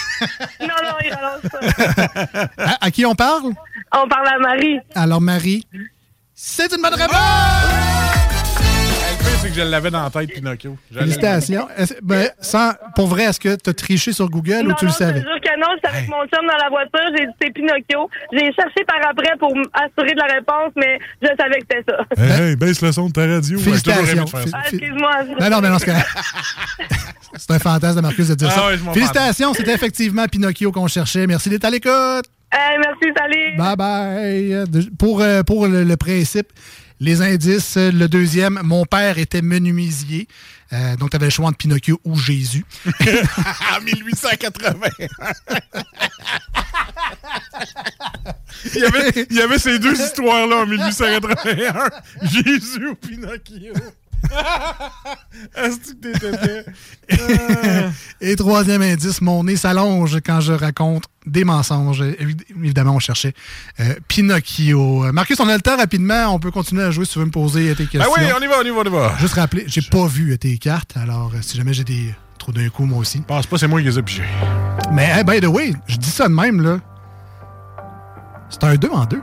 Non, 0.60 0.66
non, 0.82 0.96
il 1.04 1.12
à, 2.58 2.76
à 2.80 2.90
qui 2.90 3.06
on 3.06 3.14
parle? 3.14 3.52
On 3.94 4.08
parle 4.08 4.26
à 4.28 4.38
Marie. 4.40 4.80
Alors, 4.94 5.20
Marie, 5.20 5.64
c'est 6.34 6.72
une 6.74 6.82
bonne 6.82 6.94
réponse! 6.94 8.37
Que 9.48 9.54
je 9.54 9.62
l'avais 9.62 9.90
dans 9.90 10.02
la 10.02 10.10
tête, 10.10 10.32
Pinocchio. 10.32 10.76
Félicitations. 10.92 11.68
Ben, 12.02 12.30
sans, 12.40 12.72
pour 12.94 13.06
vrai, 13.08 13.24
est-ce 13.24 13.40
que 13.40 13.54
tu 13.56 13.70
as 13.70 13.72
triché 13.74 14.12
sur 14.12 14.28
Google 14.28 14.64
ou 14.64 14.68
non, 14.68 14.74
tu 14.78 14.86
le 14.86 14.90
savais? 14.92 15.20
Je 15.20 15.24
te 15.24 15.28
jure 15.28 15.40
que 15.40 15.60
non, 15.60 15.66
j'étais 15.76 15.88
avec 15.88 16.08
mon 16.08 16.20
chum 16.26 16.46
dans 16.46 16.56
la 16.62 16.68
voiture, 16.68 17.16
j'ai 17.16 17.26
dit 17.26 17.32
c'est 17.40 17.50
Pinocchio. 17.52 18.08
J'ai 18.32 18.52
cherché 18.52 18.84
par 18.86 19.10
après 19.10 19.36
pour 19.38 19.54
m'assurer 19.56 20.14
de 20.14 20.18
la 20.18 20.34
réponse, 20.34 20.72
mais 20.76 20.98
je 21.22 21.28
savais 21.38 21.60
que 21.60 21.66
c'était 21.70 21.84
ça. 21.88 22.04
Hey, 22.22 22.50
hey, 22.50 22.56
baisse 22.56 22.80
le 22.82 22.92
son 22.92 23.08
de 23.08 23.12
ta 23.12 23.26
radio. 23.26 23.58
Ouais, 23.58 23.64
Félicitations. 23.64 24.26
ça. 24.26 24.38
Ah, 24.52 24.58
excuse-moi. 24.70 25.10
Non, 25.40 25.50
non, 25.50 25.60
mais 25.60 25.68
non, 25.70 25.78
c'est 27.36 27.50
un 27.52 27.58
fantasme 27.58 27.96
de 27.96 28.00
Marcus 28.02 28.28
de 28.28 28.34
dire 28.34 28.48
Ah 28.50 28.54
ça. 28.54 28.66
ouais, 28.68 28.76
Félicitations, 28.94 29.54
c'était 29.54 29.74
effectivement 29.74 30.26
Pinocchio 30.26 30.72
qu'on 30.72 30.86
cherchait. 30.88 31.26
Merci 31.26 31.48
d'être 31.50 31.64
à 31.64 31.70
l'écoute. 31.70 32.24
Hey, 32.50 32.78
merci, 32.78 33.12
salut. 33.16 33.56
Bye 33.58 33.76
bye. 33.76 34.88
Pour, 34.98 35.20
euh, 35.20 35.42
pour 35.42 35.66
le, 35.66 35.84
le 35.84 35.96
principe, 35.96 36.48
les 37.00 37.22
indices, 37.22 37.76
euh, 37.76 37.90
le 37.92 38.08
deuxième, 38.08 38.60
mon 38.62 38.84
père 38.84 39.18
était 39.18 39.42
menuisier. 39.42 40.28
Euh, 40.72 40.96
donc, 40.96 41.10
tu 41.10 41.16
avais 41.16 41.26
le 41.26 41.30
choix 41.30 41.46
entre 41.46 41.58
Pinocchio 41.58 42.00
ou 42.04 42.16
Jésus. 42.16 42.64
en 42.86 43.80
1880. 43.80 44.88
il, 48.74 48.80
y 48.80 48.84
avait, 48.84 49.26
il 49.30 49.36
y 49.36 49.40
avait 49.40 49.58
ces 49.58 49.78
deux 49.78 49.94
histoires-là 49.94 50.56
en 50.56 50.66
1881. 50.66 51.90
Jésus 52.22 52.86
ou 52.88 52.94
Pinocchio. 52.94 53.74
Est-ce 55.56 55.78
que 55.78 55.92
t'étais 55.94 56.64
Et 58.20 58.36
troisième 58.36 58.82
indice, 58.82 59.20
mon 59.20 59.44
nez 59.44 59.56
s'allonge 59.56 60.18
quand 60.24 60.40
je 60.40 60.52
raconte 60.52 61.04
des 61.26 61.44
mensonges. 61.44 62.02
Évi- 62.02 62.36
Évidemment, 62.58 62.94
on 62.94 62.98
cherchait 62.98 63.34
euh, 63.80 63.94
Pinocchio. 64.08 65.12
Marcus, 65.12 65.38
on 65.40 65.48
a 65.48 65.54
le 65.54 65.60
temps 65.62 65.76
rapidement. 65.76 66.34
On 66.34 66.38
peut 66.38 66.50
continuer 66.50 66.82
à 66.84 66.90
jouer 66.90 67.04
si 67.04 67.12
tu 67.12 67.18
veux 67.18 67.24
me 67.26 67.30
poser 67.30 67.74
tes 67.74 67.86
questions. 67.86 68.10
Ah 68.16 68.20
oui, 68.20 68.26
on 68.36 68.42
y 68.42 68.46
va, 68.46 68.54
on 68.60 68.64
y 68.64 68.70
va, 68.70 68.76
on 68.76 68.84
y 68.84 68.90
va. 68.90 69.16
Juste 69.18 69.34
rappeler, 69.34 69.64
j'ai 69.66 69.82
pas 69.82 70.06
vu 70.06 70.36
tes 70.38 70.58
cartes. 70.58 70.96
Alors, 70.96 71.30
euh, 71.34 71.38
si 71.42 71.56
jamais 71.56 71.72
j'ai 71.72 71.84
des 71.84 72.14
trous 72.38 72.52
d'un 72.52 72.68
coup, 72.68 72.84
moi 72.84 72.98
aussi. 72.98 73.20
pense 73.20 73.46
pas, 73.46 73.58
c'est 73.58 73.68
moi 73.68 73.80
qui 73.80 73.86
les 73.86 73.98
ai 73.98 74.02
pigés. 74.02 74.22
Mais, 74.92 75.04
hey, 75.10 75.24
by 75.24 75.40
the 75.40 75.46
way, 75.46 75.72
je 75.86 75.96
dis 75.96 76.10
ça 76.10 76.28
de 76.28 76.34
même, 76.34 76.60
là. 76.60 76.78
C'est 78.50 78.64
un 78.64 78.74
2 78.76 78.88
en 78.90 79.04
2. 79.04 79.20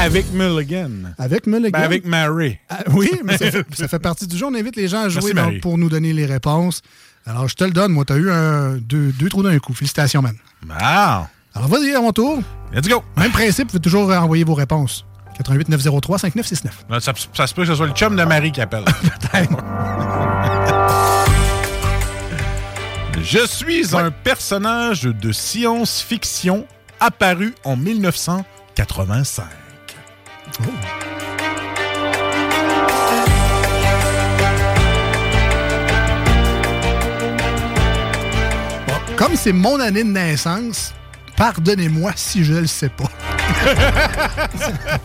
Avec 0.00 0.32
Mulligan. 0.32 1.12
Avec 1.18 1.46
Mulligan? 1.46 1.78
Ben, 1.78 1.84
avec 1.84 2.06
Mary. 2.06 2.58
Ah, 2.70 2.78
oui, 2.92 3.10
mais 3.22 3.36
ça 3.36 3.50
fait, 3.50 3.66
ça 3.74 3.86
fait 3.86 3.98
partie 3.98 4.26
du 4.26 4.34
jeu. 4.34 4.46
On 4.46 4.54
invite 4.54 4.76
les 4.76 4.88
gens 4.88 5.02
à 5.02 5.10
jouer 5.10 5.20
Merci, 5.20 5.34
donc, 5.34 5.44
Marie. 5.44 5.58
pour 5.58 5.76
nous 5.76 5.90
donner 5.90 6.14
les 6.14 6.24
réponses. 6.24 6.80
Alors, 7.26 7.48
je 7.48 7.54
te 7.54 7.64
le 7.64 7.70
donne. 7.70 7.92
Moi, 7.92 8.06
tu 8.06 8.14
as 8.14 8.16
eu 8.16 8.30
un, 8.30 8.78
deux, 8.78 9.12
deux 9.12 9.28
trous 9.28 9.42
d'un 9.42 9.58
coup. 9.58 9.74
Félicitations, 9.74 10.22
man. 10.22 10.34
Wow. 10.66 11.26
Alors, 11.54 11.68
vas-y, 11.68 11.94
à 11.94 12.00
mon 12.00 12.12
tour. 12.12 12.40
Let's 12.72 12.88
go. 12.88 13.04
Même 13.18 13.30
principe, 13.30 13.66
vous 13.66 13.72
pouvez 13.72 13.82
toujours 13.82 14.10
envoyer 14.10 14.42
vos 14.42 14.54
réponses. 14.54 15.04
88 15.36 15.68
903 15.68 16.18
5969. 16.18 16.86
Là, 16.88 17.00
Ça, 17.00 17.12
ça 17.34 17.46
se 17.46 17.52
peut 17.52 17.62
que 17.62 17.68
ce 17.68 17.74
soit 17.74 17.86
le 17.86 17.92
chum 17.92 18.16
de 18.16 18.24
Marie 18.24 18.52
qui 18.52 18.62
appelle. 18.62 18.84
Je 23.22 23.46
suis 23.46 23.94
un 23.94 24.10
personnage 24.10 25.02
de 25.02 25.30
science-fiction 25.30 26.66
apparu 27.00 27.54
en 27.64 27.76
1985. 30.60 31.00
Comme 39.16 39.36
c'est 39.36 39.52
mon 39.52 39.78
année 39.80 40.02
de 40.02 40.08
naissance, 40.08 40.94
pardonnez-moi 41.36 42.12
si 42.16 42.42
je 42.44 42.54
le 42.54 42.66
sais 42.66 42.88
pas. 42.88 43.10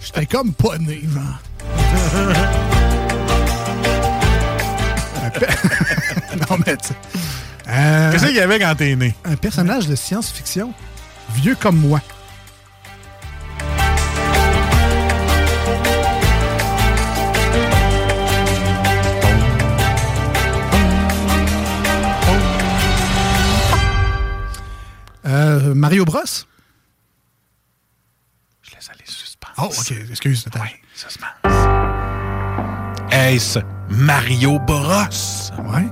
J'étais 0.00 0.26
comme 0.26 0.52
pas 0.52 0.78
né, 0.78 1.00
genre. 1.12 1.40
Non, 6.50 6.58
mais 6.64 6.76
tu 6.76 6.88
sais. 6.88 6.94
Euh, 7.68 8.12
Qu'est-ce 8.12 8.26
qu'il 8.26 8.36
y 8.36 8.40
avait 8.40 8.58
quand 8.58 8.74
t'es 8.76 8.94
né? 8.94 9.14
Un 9.24 9.36
personnage 9.36 9.86
de 9.88 9.96
science-fiction, 9.96 10.72
vieux 11.34 11.56
comme 11.58 11.76
moi. 11.76 12.00
Euh, 25.26 25.74
Mario 25.74 26.04
Bros? 26.04 26.20
Je 28.62 28.74
laisse 28.74 28.90
aller 28.90 29.04
suspense. 29.06 29.50
Oh, 29.58 29.64
ok, 29.66 29.92
excuse. 30.10 30.44
attends. 30.46 30.64
Suspense. 30.94 31.30
Est-ce 33.10 33.58
Mario 33.88 34.58
Bros? 34.60 34.82
Ouais. 35.64 35.86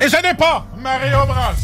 Et 0.00 0.08
ce 0.08 0.22
n'est 0.22 0.34
pas 0.34 0.66
Mario 0.78 1.24
Bros. 1.26 1.54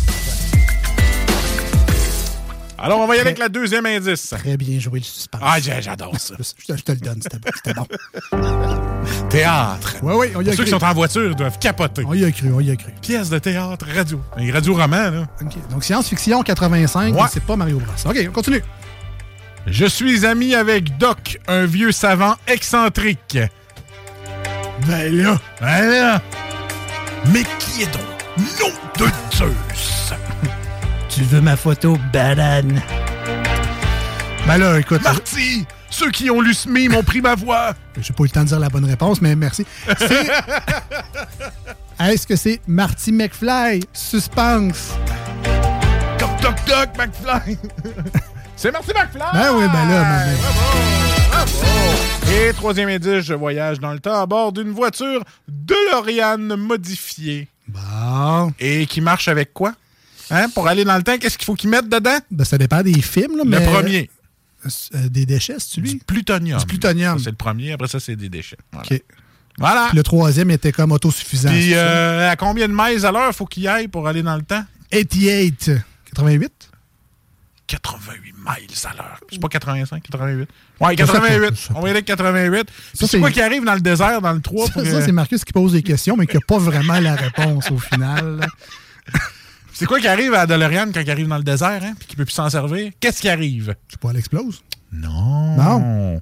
Alors, 2.85 2.99
on 2.99 3.07
va 3.07 3.15
y 3.15 3.19
aller 3.21 3.29
avec 3.29 3.39
la 3.39 3.49
deuxième 3.49 3.87
indice. 3.87 4.29
Très 4.37 4.57
bien 4.57 4.81
joué 4.81 4.99
le 4.99 5.05
suspense. 5.05 5.41
Ah, 5.45 5.57
j'adore 5.61 6.19
ça. 6.19 6.35
Je, 6.69 6.75
te- 6.83 6.91
le 6.93 6.99
donne, 6.99 7.23
c'était 7.23 7.73
bon. 7.75 7.87
Théâtre. 9.31 9.97
Oui, 10.03 10.15
oui, 10.17 10.27
on 10.35 10.41
y 10.43 10.49
a 10.49 10.51
Ceux 10.51 10.57
cru. 10.57 10.65
qui 10.65 10.71
sont 10.71 10.85
en 10.85 10.93
voiture 10.93 11.35
doivent 11.37 11.59
capoter. 11.61 12.03
On 12.07 12.13
y 12.15 12.25
a 12.25 12.31
cru, 12.33 12.53
on 12.53 12.59
y 12.61 12.71
a 12.73 12.77
cru. 12.77 12.91
Pièce 13.01 13.31
de 13.31 13.39
théâtre, 13.39 13.87
radio. 13.95 14.21
Un 14.37 14.53
radio-roman, 14.53 15.11
là. 15.11 15.27
OK, 15.41 15.53
donc 15.71 15.85
science-fiction 15.85 16.43
85, 16.43 17.15
Ouais. 17.15 17.23
mais 17.23 17.29
c'est 17.33 17.43
pas 17.45 17.55
Mario 17.57 17.79
Bros. 17.79 18.11
OK, 18.11 18.19
on 18.29 18.33
continue. 18.33 18.63
Je 19.67 19.87
suis 19.87 20.27
ami 20.27 20.55
avec 20.57 20.99
Doc, 20.99 21.39
un 21.47 21.67
vieux 21.67 21.93
savant 21.93 22.35
excentrique. 22.49 23.39
Ben 24.89 25.17
là. 25.17 25.39
Ben 25.61 25.89
là. 25.89 26.23
Mais 27.33 27.45
qui 27.61 27.83
est 27.83 27.93
donc 27.93 28.03
nom 28.61 28.73
de 28.99 29.11
Zeus? 29.37 30.13
Tu 31.15 31.23
veux 31.25 31.41
ma 31.41 31.57
photo, 31.57 31.99
banane? 32.13 32.81
Ben 34.47 34.59
là, 34.59 34.79
écoute. 34.79 35.03
Marty! 35.03 35.65
Ceux 35.91 36.11
qui 36.11 36.31
ont 36.31 36.41
lu 36.41 36.55
ce 36.55 36.69
mime 36.69 36.95
ont 36.95 37.03
pris 37.03 37.21
ma 37.21 37.35
voix. 37.35 37.75
J'ai 38.01 38.13
pas 38.15 38.23
eu 38.23 38.27
le 38.27 38.31
temps 38.31 38.43
de 38.43 38.47
dire 38.49 38.59
la 38.59 38.69
bonne 38.71 38.87
réponse, 38.87 39.21
mais 39.21 39.37
merci. 39.37 39.67
C'est- 39.99 40.31
Est-ce 42.01 42.27
que 42.27 42.35
c'est 42.37 42.61
Marty 42.67 43.13
McFly? 43.13 43.85
Suspense. 43.93 44.93
Doc, 46.19 46.57
Doc, 46.67 46.89
McFly. 46.99 47.59
C'est 48.57 48.71
Marty 48.73 48.91
McFly. 48.93 49.23
Ben 49.33 49.53
oui, 49.55 49.65
ben 49.73 49.89
là, 49.89 50.03
ben, 50.05 50.27
ben. 51.33 52.33
Et 52.33 52.53
troisième 52.53 52.89
indice, 52.89 53.25
je 53.25 53.35
voyage 53.35 53.81
dans 53.81 53.93
le 53.93 53.99
temps 54.01 54.21
à 54.21 54.27
bord 54.27 54.53
d'une 54.53 54.71
voiture 54.71 55.23
DeLorean 55.49 56.57
modifiée. 56.57 57.49
Bon. 57.69 58.53
Et 58.61 58.87
qui 58.87 59.01
marche 59.01 59.27
avec 59.29 59.53
quoi? 59.53 59.73
Hein? 60.33 60.49
Pour 60.49 60.67
aller 60.67 60.85
dans 60.85 60.97
le 60.97 61.03
temps, 61.03 61.19
qu'est-ce 61.19 61.37
qu'il 61.37 61.45
faut 61.45 61.55
qu'ils 61.55 61.71
mettent 61.71 61.89
dedans? 61.89 62.19
Ben, 62.31 62.45
ça 62.45 62.57
dépend 62.59 62.83
des 62.83 63.01
films, 63.03 63.37
là, 63.37 63.45
Le 63.45 63.51
mais... 63.51 63.67
premier. 63.67 64.11
Euh, 64.65 65.09
des 65.09 65.27
déchets, 65.27 65.57
c'est 65.59 65.81
lui? 65.81 65.95
Du 65.95 65.99
plutonium. 65.99 66.59
Du 66.59 66.67
plutonium. 66.67 67.19
C'est 67.19 67.31
le 67.31 67.37
premier, 67.37 67.73
après 67.73 67.89
ça, 67.89 68.01
c'est 68.01 68.17
des 68.17 68.29
déchets. 68.29 68.57
Voilà. 68.73 68.87
OK. 68.91 69.03
Voilà. 69.59 69.87
Puis 69.89 69.97
le 69.97 70.03
troisième 70.03 70.51
était 70.51 70.73
comme 70.73 70.93
autosuffisant. 70.93 71.51
Puis 71.51 71.75
euh, 71.75 72.31
à 72.31 72.37
combien 72.37 72.67
de 72.69 72.73
miles 72.75 73.05
à 73.05 73.13
l'heure 73.13 73.35
faut 73.35 73.45
qu'il 73.45 73.69
aille 73.69 73.89
pour 73.89 74.09
aller 74.09 74.23
dans 74.23 74.37
le 74.37 74.43
temps? 74.43 74.65
88. 74.91 75.71
88? 76.15 76.71
88 77.67 78.33
miles 78.33 78.77
à 78.85 78.95
l'heure. 78.97 79.21
C'est 79.31 79.41
pas 79.41 79.49
85, 79.49 80.03
88. 80.03 80.49
Ouais, 80.81 80.97
Ça, 80.97 80.97
88. 80.97 81.57
ça, 81.57 81.73
On 81.75 81.81
va 81.81 81.89
y 81.89 81.91
aller 81.91 81.99
avec 81.99 82.05
88. 82.07 82.65
Puis 82.65 82.75
Ça, 82.95 83.07
c'est 83.07 83.19
quoi 83.19 83.31
qui 83.31 83.41
arrive 83.41 83.65
dans 83.65 83.75
le 83.75 83.81
désert, 83.81 84.21
dans 84.23 84.33
le 84.33 84.41
3? 84.41 84.67
Ça, 84.67 84.73
pour, 84.73 84.83
ça, 84.83 84.89
euh, 84.89 85.03
c'est 85.05 85.13
Marcus 85.13 85.45
qui 85.45 85.53
pose 85.53 85.73
des 85.73 85.83
questions, 85.83 86.17
mais 86.17 86.27
qui 86.27 86.37
n'a 86.37 86.43
pas 86.47 86.59
vraiment 86.59 86.99
la 86.99 87.15
réponse 87.15 87.71
au 87.71 87.79
final. 87.79 88.47
C'est 89.83 89.87
quoi 89.87 89.99
qui 89.99 90.07
arrive 90.07 90.33
à 90.35 90.47
DeLorean 90.47 90.93
quand 90.95 91.01
il 91.01 91.11
arrive 91.11 91.27
dans 91.27 91.39
le 91.39 91.43
désert, 91.43 91.81
hein, 91.83 91.95
puis 91.99 92.07
qu'il 92.07 92.17
peut 92.17 92.25
plus 92.25 92.33
s'en 92.35 92.49
servir? 92.49 92.93
Qu'est-ce 93.01 93.21
qui 93.21 93.29
arrive? 93.29 93.75
Je 93.89 93.93
sais 93.95 93.99
pas, 94.01 94.11
elle 94.11 94.17
explose. 94.19 94.63
Non. 94.93 95.57
Non. 95.57 96.21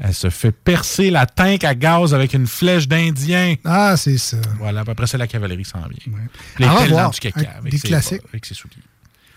Elle 0.00 0.14
se 0.14 0.30
fait 0.30 0.52
percer 0.52 1.10
la 1.10 1.26
tank 1.26 1.64
à 1.64 1.74
gaz 1.74 2.14
avec 2.14 2.32
une 2.32 2.46
flèche 2.46 2.86
d'Indien. 2.86 3.56
Ah, 3.64 3.96
c'est 3.96 4.18
ça. 4.18 4.36
Voilà, 4.60 4.84
après 4.86 5.08
ça, 5.08 5.18
la 5.18 5.26
cavalerie 5.26 5.64
s'en 5.64 5.80
vient. 5.80 6.68
Revoir. 6.80 7.06
dans 7.06 7.10
du 7.10 7.18
caca 7.18 7.40
Avec 7.58 7.72
des 7.72 7.78
ses- 7.78 7.88
classiques. 7.88 8.22
Avec 8.28 8.46
ses 8.46 8.54
souliers. 8.54 8.76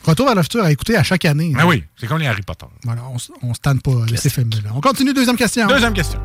Retour 0.03 0.27
vers 0.27 0.35
le 0.35 0.43
futur 0.43 0.63
à 0.63 0.71
écouter 0.71 0.95
à 0.95 1.01
chaque 1.01 1.25
année. 1.25 1.51
Ah 1.57 1.65
oui, 1.65 1.83
c'est 1.99 2.05
comme 2.05 2.19
les 2.19 2.27
Harry 2.27 2.43
Potter. 2.43 2.67
Voilà, 2.83 3.01
on, 3.11 3.17
on 3.41 3.53
se 3.55 3.59
tente 3.59 3.81
pas 3.81 4.05
de 4.07 4.15
ces 4.15 4.29
films-là. 4.29 4.69
On 4.75 4.79
continue, 4.81 5.11
deuxième 5.11 5.37
question. 5.37 5.65
Deuxième 5.65 5.93
question. 5.93 6.21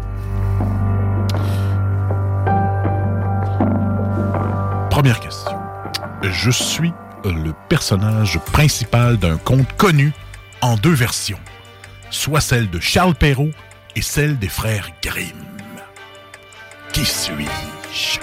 Première 4.90 5.20
question. 5.20 5.52
Je 6.22 6.50
suis 6.50 6.92
le 7.24 7.52
personnage 7.68 8.38
principal 8.52 9.16
d'un 9.16 9.36
conte 9.36 9.70
connu 9.76 10.12
en 10.60 10.76
deux 10.76 10.92
versions, 10.94 11.38
soit 12.10 12.40
celle 12.40 12.70
de 12.70 12.80
Charles 12.80 13.14
Perrault 13.14 13.51
et 13.97 14.02
celle 14.02 14.38
des 14.38 14.48
frères 14.48 14.88
Grimm. 15.02 15.26
Qui 16.92 17.05
suis-je? 17.05 18.18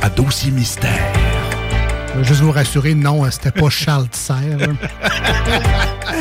à 0.00 0.08
dossier 0.10 0.50
mystère. 0.52 1.12
Je 2.14 2.18
vais 2.20 2.24
juste 2.24 2.40
vous 2.40 2.52
rassurer, 2.52 2.94
non, 2.94 3.24
euh, 3.24 3.30
c'était 3.30 3.50
pas 3.50 3.68
Charles. 3.68 4.06
Ah, 4.30 4.36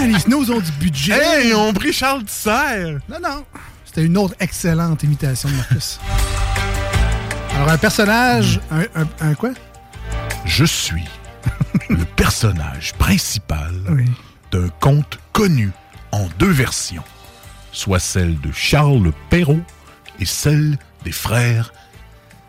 les 0.05 0.19
Snows 0.19 0.49
ont 0.51 0.59
du 0.59 0.71
budget. 0.79 1.13
Hey, 1.13 1.49
ils 1.49 1.53
ont 1.55 1.71
pris 1.73 1.93
Charles 1.93 2.23
Tisser. 2.23 2.97
Non, 3.07 3.17
non. 3.21 3.45
C'était 3.85 4.03
une 4.03 4.17
autre 4.17 4.33
excellente 4.39 5.03
imitation 5.03 5.47
de 5.49 5.55
Marcus. 5.55 5.99
Alors, 7.55 7.69
un 7.69 7.77
personnage. 7.77 8.59
Un, 8.71 8.81
un- 9.01 9.07
un 9.29 9.33
quoi? 9.35 9.51
Je 10.47 10.65
suis 10.65 11.05
le 11.89 12.03
personnage 12.15 12.93
principal 12.93 13.73
d'un 14.51 14.69
conte 14.79 15.19
connu 15.33 15.71
en 16.11 16.27
deux 16.39 16.49
versions, 16.49 17.03
soit 17.71 17.99
celle 17.99 18.39
de 18.39 18.51
Charles 18.51 19.11
Perrault 19.29 19.61
et 20.19 20.25
celle 20.25 20.79
des 21.03 21.11
frères 21.11 21.73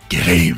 Grimm. 0.08 0.56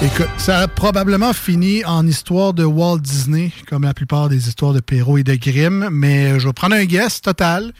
Écoute, 0.00 0.28
ça 0.38 0.60
a 0.60 0.68
probablement 0.68 1.32
fini 1.32 1.84
en 1.84 2.06
histoire 2.06 2.54
de 2.54 2.64
Walt 2.64 3.00
Disney, 3.00 3.50
comme 3.68 3.82
la 3.82 3.94
plupart 3.94 4.28
des 4.28 4.48
histoires 4.48 4.72
de 4.72 4.80
Perrault 4.80 5.18
et 5.18 5.24
de 5.24 5.34
Grimm, 5.34 5.88
mais 5.90 6.38
je 6.38 6.46
vais 6.46 6.52
prendre 6.52 6.76
un 6.76 6.84
guess 6.84 7.20
total 7.20 7.72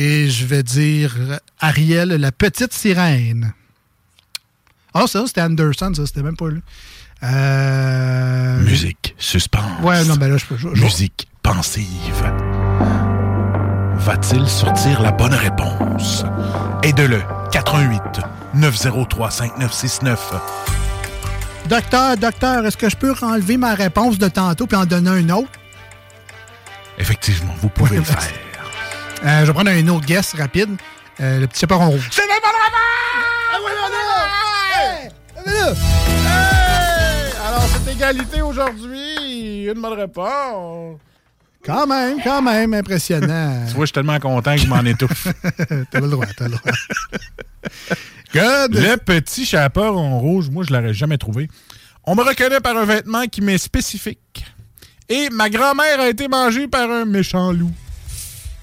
et 0.00 0.30
je 0.30 0.46
vais 0.46 0.62
dire 0.62 1.16
Ariel, 1.60 2.08
la 2.10 2.30
petite 2.32 2.72
sirène. 2.72 3.52
Ah, 4.94 5.06
ça, 5.06 5.24
c'était 5.26 5.42
Anderson, 5.42 5.92
ça, 5.94 6.06
c'était 6.06 6.22
même 6.22 6.36
pas 6.36 6.48
lui. 6.48 6.62
Euh... 7.24 8.60
Musique, 8.60 9.14
suspense. 9.18 9.82
Ouais, 9.82 10.04
non, 10.04 10.14
ben 10.14 10.28
là, 10.28 10.36
je 10.36 10.44
peux. 10.46 10.56
je- 10.56 10.68
je- 10.72 10.82
Musique 10.84 11.28
pensive. 11.42 11.84
Va-t-il 13.96 14.46
sortir 14.48 15.02
la 15.02 15.10
bonne 15.10 15.34
réponse? 15.34 16.24
Aide-le. 16.84 17.20
88 17.50 18.00
903 18.54 19.30
5969. 19.30 20.32
Docteur, 21.68 22.16
docteur, 22.16 22.64
est-ce 22.64 22.76
que 22.76 22.88
je 22.88 22.96
peux 22.96 23.14
enlever 23.22 23.56
ma 23.56 23.74
réponse 23.74 24.18
de 24.18 24.28
tantôt 24.28 24.66
puis 24.66 24.76
en 24.76 24.86
donner 24.86 25.10
un 25.10 25.28
autre? 25.30 25.50
Effectivement, 26.98 27.54
vous 27.60 27.68
pouvez 27.68 27.96
le 27.96 28.02
faire. 28.04 28.22
Euh, 29.24 29.40
je 29.40 29.46
vais 29.46 29.52
prendre 29.52 29.70
un 29.70 29.88
autre 29.88 30.06
guess 30.06 30.34
rapide. 30.34 30.76
Euh, 31.20 31.40
le 31.40 31.46
petit 31.46 31.60
chaperon 31.60 31.90
rouge. 31.90 32.08
C'est 32.12 32.22
réponse! 32.22 32.38
Alors, 37.46 37.66
c'est 37.84 37.92
égalité 37.92 38.42
aujourd'hui. 38.42 39.66
Une 39.66 39.80
bonne 39.80 39.98
réponse. 39.98 40.98
Quand 41.64 41.86
même, 41.86 42.18
quand 42.22 42.40
même, 42.40 42.72
impressionnant. 42.74 43.64
Tu 43.68 43.74
vois, 43.74 43.82
je 43.82 43.86
suis 43.86 43.92
tellement 43.92 44.18
content 44.20 44.54
que 44.54 44.60
je 44.60 44.66
m'en 44.66 44.84
étouffe. 44.84 45.26
t'as 45.90 46.00
le 46.00 46.08
droit, 46.08 46.26
t'as 46.36 46.44
le 46.44 46.52
droit. 46.52 46.72
Good. 48.32 48.74
Le 48.74 48.96
petit 48.96 49.44
chaperon 49.44 50.18
rouge, 50.20 50.48
moi, 50.50 50.64
je 50.66 50.72
l'aurais 50.72 50.94
jamais 50.94 51.18
trouvé. 51.18 51.48
On 52.04 52.14
me 52.14 52.22
reconnaît 52.22 52.60
par 52.60 52.76
un 52.76 52.84
vêtement 52.84 53.26
qui 53.26 53.40
m'est 53.40 53.58
spécifique. 53.58 54.44
Et 55.08 55.28
ma 55.30 55.50
grand-mère 55.50 56.00
a 56.00 56.08
été 56.08 56.28
mangée 56.28 56.68
par 56.68 56.90
un 56.90 57.04
méchant 57.04 57.52
loup. 57.52 57.72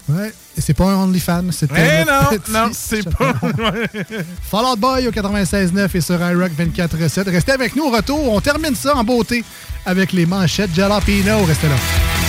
Ouais, 0.08 0.32
et 0.56 0.62
c'est 0.62 0.76
pas 0.76 0.86
un 0.86 1.04
OnlyFans, 1.04 1.52
c'était. 1.52 2.04
Eh 2.04 2.06
non, 2.06 2.38
non, 2.52 2.70
c'est 2.74 3.10
pas. 3.10 3.34
Fall 4.50 4.66
Out 4.66 4.80
Boy 4.80 5.08
au 5.08 5.12
96.9 5.12 5.90
et 5.96 6.02
sur 6.02 6.16
iRock 6.16 6.52
24.7. 6.52 7.30
Restez 7.32 7.52
avec 7.52 7.76
nous 7.76 7.86
au 7.86 7.90
retour. 7.90 8.32
On 8.32 8.40
termine 8.40 8.76
ça 8.76 8.96
en 8.96 9.04
beauté 9.04 9.44
avec 9.86 10.14
les 10.14 10.28
manchettes 10.28 10.76
Jalapino. 10.76 11.44
Restez 11.46 11.68
là. 11.68 12.25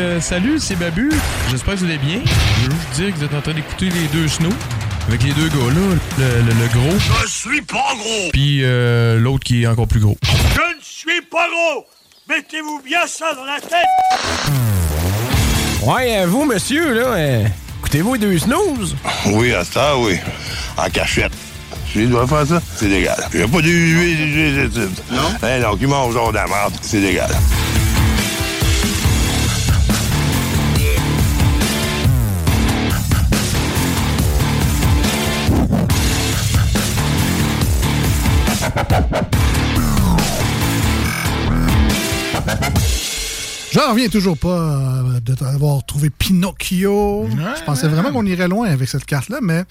Euh, 0.00 0.20
salut, 0.20 0.58
c'est 0.58 0.76
Babu. 0.76 1.10
J'espère 1.50 1.74
que 1.74 1.80
vous 1.80 1.84
allez 1.86 1.98
bien. 1.98 2.20
Je 2.24 2.70
veux 2.70 2.76
juste 2.76 2.92
dire 2.96 3.12
que 3.12 3.18
vous 3.18 3.24
êtes 3.24 3.34
en 3.34 3.40
train 3.40 3.52
d'écouter 3.54 3.88
les 3.90 4.06
deux 4.12 4.28
snows. 4.28 4.48
Avec 5.08 5.22
les 5.22 5.32
deux 5.32 5.48
gars 5.48 5.56
là, 5.56 5.96
le, 6.18 6.24
le- 6.24 6.60
le 6.60 6.68
gros. 6.68 6.98
Je 7.22 7.26
suis 7.28 7.62
pas 7.62 7.94
gros! 7.96 8.30
Puis 8.32 8.60
euh, 8.62 9.18
l'autre 9.18 9.44
qui 9.44 9.62
est 9.62 9.66
encore 9.66 9.88
plus 9.88 10.00
gros. 10.00 10.16
Je 10.24 10.60
ne 10.76 10.80
suis 10.82 11.20
pas 11.22 11.46
gros! 11.48 11.84
Mettez-vous 12.28 12.80
bien 12.84 13.06
ça 13.06 13.34
dans 13.34 13.44
la 13.44 13.60
tête! 13.60 13.86
Ouais, 15.82 16.18
euh, 16.18 16.26
vous, 16.26 16.44
monsieur, 16.44 16.92
là, 16.94 17.06
euh, 17.16 17.44
écoutez-vous 17.80 18.14
les 18.14 18.20
deux 18.20 18.38
snooze? 18.38 18.94
Oui, 19.26 19.52
à 19.52 19.64
ça, 19.64 19.96
oui. 19.96 20.16
En 20.76 20.88
cachette. 20.90 21.32
Si 21.92 22.00
il 22.02 22.10
doit 22.10 22.26
faire 22.26 22.46
ça, 22.46 22.60
c'est 22.76 22.86
légal. 22.86 23.16
Il 23.32 23.38
n'y 23.38 23.44
a 23.44 23.48
pas 23.48 23.60
de 23.62 24.90
Non? 25.10 25.22
Hein, 25.42 25.60
donc, 25.60 25.78
il 25.80 25.88
mange 25.88 26.12
genre 26.14 26.30
de 26.30 26.36
la 26.36 26.46
merde, 26.46 26.74
c'est 26.82 27.00
légal. 27.00 27.30
J'en 43.80 43.92
reviens 43.92 44.08
toujours 44.08 44.36
pas 44.36 44.58
euh, 44.58 45.20
de 45.20 45.34
t'avoir 45.34 45.82
trouvé 45.86 46.10
Pinocchio. 46.10 47.26
Je 47.30 47.64
pensais 47.64 47.88
vraiment 47.88 48.12
qu'on 48.12 48.26
irait 48.26 48.46
loin 48.46 48.68
avec 48.68 48.86
cette 48.90 49.06
carte-là, 49.06 49.38
mais 49.40 49.64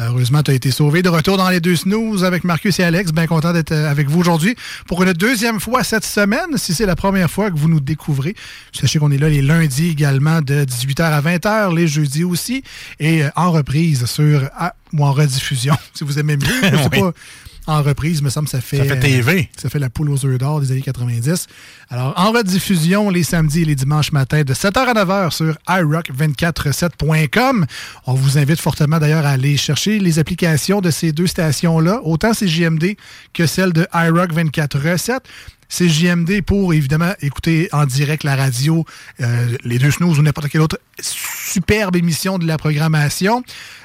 euh, 0.00 0.08
heureusement, 0.08 0.42
tu 0.42 0.50
as 0.50 0.54
été 0.54 0.70
sauvé. 0.70 1.00
De 1.00 1.08
retour 1.08 1.38
dans 1.38 1.48
les 1.48 1.60
deux 1.60 1.74
snooze 1.74 2.24
avec 2.24 2.44
Marcus 2.44 2.78
et 2.78 2.84
Alex. 2.84 3.12
Bien 3.12 3.26
content 3.26 3.54
d'être 3.54 3.72
euh, 3.72 3.90
avec 3.90 4.10
vous 4.10 4.20
aujourd'hui 4.20 4.54
pour 4.86 5.02
une 5.02 5.14
deuxième 5.14 5.60
fois 5.60 5.82
cette 5.82 6.04
semaine. 6.04 6.56
Si 6.56 6.74
c'est 6.74 6.84
la 6.84 6.94
première 6.94 7.30
fois 7.30 7.50
que 7.50 7.56
vous 7.56 7.68
nous 7.70 7.80
découvrez, 7.80 8.34
sachez 8.72 8.98
qu'on 8.98 9.10
est 9.10 9.16
là 9.18 9.30
les 9.30 9.40
lundis 9.40 9.88
également 9.88 10.42
de 10.42 10.66
18h 10.66 11.02
à 11.02 11.22
20h, 11.22 11.74
les 11.74 11.88
jeudis 11.88 12.24
aussi, 12.24 12.62
et 13.00 13.24
euh, 13.24 13.30
en 13.34 13.50
reprise 13.50 14.04
sur 14.04 14.42
ah, 14.58 14.74
ou 14.92 15.04
en 15.06 15.12
rediffusion, 15.12 15.74
si 15.94 16.04
vous 16.04 16.18
aimez 16.18 16.36
mieux. 16.36 16.46
Je 16.70 16.76
sais 16.76 16.88
Oui. 16.92 17.00
pas. 17.00 17.12
En 17.66 17.82
reprise, 17.82 18.20
me 18.20 18.28
semble, 18.28 18.46
ça 18.48 18.60
fait. 18.60 18.76
Ça 18.76 18.84
fait 18.84 19.00
TV. 19.00 19.48
ça 19.56 19.70
fait 19.70 19.78
la 19.78 19.88
poule 19.88 20.10
aux 20.10 20.26
œufs 20.26 20.38
d'or 20.38 20.60
des 20.60 20.70
années 20.72 20.82
90. 20.82 21.46
Alors, 21.88 22.12
en 22.16 22.30
rediffusion 22.32 23.08
les 23.08 23.22
samedis 23.22 23.62
et 23.62 23.64
les 23.64 23.74
dimanches 23.74 24.12
matins 24.12 24.42
de 24.42 24.52
7h 24.52 24.78
à 24.78 24.92
9h 24.92 25.30
sur 25.30 25.56
iRock247.com. 25.68 27.64
On 28.06 28.12
vous 28.12 28.36
invite 28.36 28.60
fortement 28.60 28.98
d'ailleurs 28.98 29.24
à 29.24 29.30
aller 29.30 29.56
chercher 29.56 29.98
les 29.98 30.18
applications 30.18 30.82
de 30.82 30.90
ces 30.90 31.12
deux 31.12 31.26
stations-là, 31.26 32.00
autant 32.04 32.32
CJMD 32.32 32.96
que 33.32 33.46
celle 33.46 33.72
de 33.72 33.86
iRock 33.94 34.32
24 34.32 34.78
Recettes. 34.78 35.24
CJMD 35.68 36.42
pour 36.42 36.74
évidemment 36.74 37.12
écouter 37.20 37.68
en 37.72 37.86
direct 37.86 38.24
la 38.24 38.36
radio, 38.36 38.84
euh, 39.20 39.56
les 39.64 39.78
deux 39.78 39.90
snooze 39.90 40.18
ou 40.18 40.22
n'importe 40.22 40.48
quelle 40.48 40.60
autre 40.60 40.78
superbe 41.00 41.96
émission 41.96 42.38
de 42.38 42.46
la 42.46 42.56
programmation. 42.58 43.42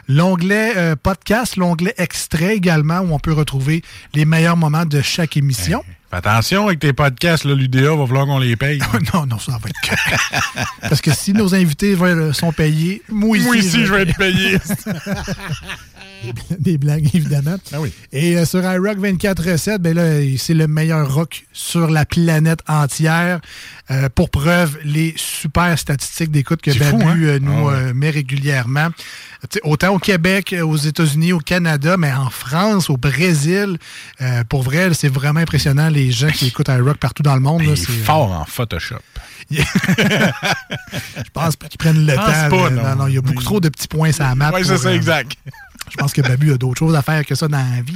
L'onglet 0.07 0.73
euh, 0.77 0.95
podcast, 0.95 1.56
l'onglet 1.56 1.93
extrait 1.97 2.56
également 2.56 2.99
où 2.99 3.14
on 3.14 3.19
peut 3.19 3.34
retrouver 3.34 3.84
les 4.14 4.26
meilleurs 4.26 4.57
moments 4.57 4.85
de 4.85 5.01
chaque 5.01 5.38
émission. 5.38 5.84
Fais 6.10 6.18
attention 6.18 6.65
avec 6.68 6.80
tes 6.80 6.91
podcasts, 6.93 7.45
l'UDA, 7.45 7.95
va 7.95 8.07
falloir 8.07 8.26
qu'on 8.26 8.39
les 8.39 8.56
paye. 8.56 8.80
non, 9.14 9.27
non, 9.27 9.38
ça 9.38 9.51
va 9.51 9.69
être. 9.69 10.65
Parce 10.81 11.01
que 11.01 11.11
si 11.14 11.34
nos 11.34 11.53
invités 11.53 11.93
vont- 11.93 12.34
sont 12.34 12.51
payés, 12.51 13.03
moi 13.10 13.38
ici, 13.38 13.45
Moi 13.45 13.57
ici, 13.57 13.85
je 13.85 13.93
vais 13.93 14.01
être 14.03 14.18
payé. 14.18 14.57
Des 16.59 16.77
blagues, 16.77 17.09
évidemment. 17.13 17.55
Et 18.11 18.37
euh, 18.37 18.45
sur 18.45 18.61
iRock 18.63 18.97
24 18.97 19.51
recettes, 19.51 19.81
ben 19.81 19.95
là, 19.95 20.03
c'est 20.37 20.53
le 20.53 20.67
meilleur 20.67 21.13
rock 21.13 21.45
sur 21.53 21.89
la 21.89 22.05
planète 22.05 22.59
entière. 22.67 23.39
Euh, 23.91 24.09
pour 24.13 24.29
preuve, 24.29 24.77
les 24.83 25.13
super 25.17 25.77
statistiques 25.77 26.31
d'écoute 26.31 26.61
que 26.61 26.71
Babu 26.77 27.01
fou, 27.01 27.07
hein? 27.07 27.17
euh, 27.19 27.39
nous 27.39 27.69
Ah 27.69 27.83
ouais. 27.85 27.93
met 27.93 28.09
régulièrement. 28.09 28.89
Autant 29.63 29.93
au 29.95 29.99
Québec, 29.99 30.53
aux 30.61 30.75
États-Unis, 30.77 31.31
au 31.33 31.39
Canada, 31.39 31.95
mais 31.97 32.11
en 32.11 32.29
France, 32.29 32.89
au 32.89 32.97
Brésil. 32.97 33.77
Pour 34.49 34.63
vrai, 34.63 34.93
c'est 34.93 35.07
vraiment 35.07 35.39
impressionnant 35.39 35.89
les 35.89 36.11
gens 36.11 36.29
qui 36.29 36.47
écoutent 36.47 36.67
iRock 36.67 36.97
partout 36.97 37.23
dans 37.23 37.35
le 37.35 37.41
monde. 37.41 37.61
là, 37.61 37.67
Il 37.67 37.73
est 37.73 37.75
c'est, 37.77 37.91
fort 37.91 38.31
en 38.31 38.45
Photoshop. 38.45 38.97
je 39.49 39.63
pense 41.33 41.55
pas 41.55 41.67
qu'ils 41.67 41.77
prennent 41.77 42.05
le 42.05 42.13
temps. 42.13 42.21
pas, 42.23 42.69
non. 42.69 42.95
non, 42.95 43.07
il 43.07 43.15
y 43.15 43.17
a 43.17 43.21
beaucoup 43.21 43.43
trop 43.43 43.59
de 43.59 43.69
petits 43.69 43.87
points 43.87 44.11
sur 44.11 44.23
la 44.25 44.35
map. 44.35 44.51
Oui, 44.53 44.61
c'est 44.63 44.77
ça, 44.77 44.93
exact. 44.93 45.31
Je 45.89 45.97
pense 45.97 46.13
que 46.13 46.21
Babu 46.21 46.53
a 46.53 46.57
d'autres 46.57 46.79
choses 46.79 46.95
à 46.95 47.01
faire 47.01 47.25
que 47.25 47.35
ça 47.35 47.47
dans 47.47 47.57
la 47.57 47.81
vie. 47.81 47.93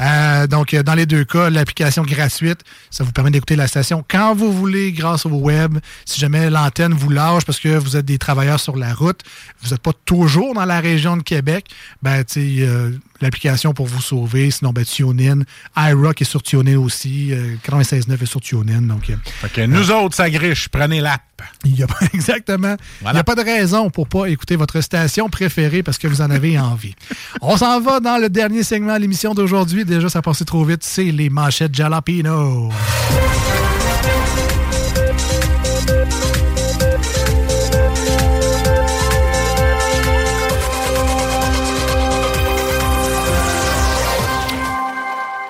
Euh, 0.00 0.46
donc, 0.46 0.74
euh, 0.74 0.82
dans 0.82 0.94
les 0.94 1.06
deux 1.06 1.24
cas, 1.24 1.50
l'application 1.50 2.02
gratuite, 2.02 2.60
ça 2.90 3.04
vous 3.04 3.12
permet 3.12 3.30
d'écouter 3.30 3.56
la 3.56 3.66
station 3.66 4.04
quand 4.08 4.34
vous 4.34 4.52
voulez 4.52 4.92
grâce 4.92 5.26
au 5.26 5.30
web. 5.30 5.78
Si 6.04 6.20
jamais 6.20 6.50
l'antenne 6.50 6.92
vous 6.92 7.10
lâche 7.10 7.44
parce 7.44 7.60
que 7.60 7.76
vous 7.76 7.96
êtes 7.96 8.06
des 8.06 8.18
travailleurs 8.18 8.60
sur 8.60 8.76
la 8.76 8.92
route, 8.94 9.20
vous 9.62 9.70
n'êtes 9.70 9.82
pas 9.82 9.92
toujours 10.04 10.54
dans 10.54 10.64
la 10.64 10.80
région 10.80 11.16
de 11.16 11.22
Québec, 11.22 11.66
ben, 12.02 12.24
tu 12.24 12.32
sais, 12.34 12.66
euh, 12.66 12.90
l'application 13.24 13.72
pour 13.74 13.86
vous 13.86 14.00
sauver. 14.00 14.50
Sinon, 14.50 14.72
ben, 14.72 14.84
TuneIn. 14.84 15.40
iRock 15.76 16.22
est 16.22 16.24
sur 16.24 16.42
TuneIn 16.42 16.78
aussi. 16.78 17.32
Euh, 17.32 17.56
96.9 17.66 18.22
est 18.22 18.26
sur 18.26 18.40
TuneIn. 18.40 18.82
Donc, 18.82 19.10
euh, 19.10 19.66
nous 19.66 19.90
autres, 19.90 20.14
ça 20.14 20.30
griche. 20.30 20.68
Prenez 20.68 21.00
l'app. 21.00 21.22
il 21.64 21.76
y 21.76 21.82
a 21.82 21.86
pas, 21.86 21.98
exactement. 22.14 22.76
Il 23.02 23.12
n'y 23.12 23.18
a 23.18 23.24
pas 23.24 23.34
de 23.34 23.42
raison 23.42 23.90
pour 23.90 24.08
pas 24.08 24.26
écouter 24.26 24.56
votre 24.56 24.80
station 24.80 25.28
préférée 25.28 25.82
parce 25.82 25.98
que 25.98 26.06
vous 26.06 26.20
en 26.20 26.30
avez 26.30 26.58
envie. 26.58 26.94
On 27.40 27.56
s'en 27.56 27.80
va 27.80 28.00
dans 28.00 28.18
le 28.18 28.28
dernier 28.28 28.62
segment 28.62 28.94
de 28.94 29.00
l'émission 29.00 29.34
d'aujourd'hui. 29.34 29.84
Déjà, 29.84 30.08
ça 30.08 30.22
passait 30.22 30.44
trop 30.44 30.64
vite. 30.64 30.84
C'est 30.84 31.04
les 31.04 31.30
manchettes 31.30 31.74
Jalapino. 31.74 32.70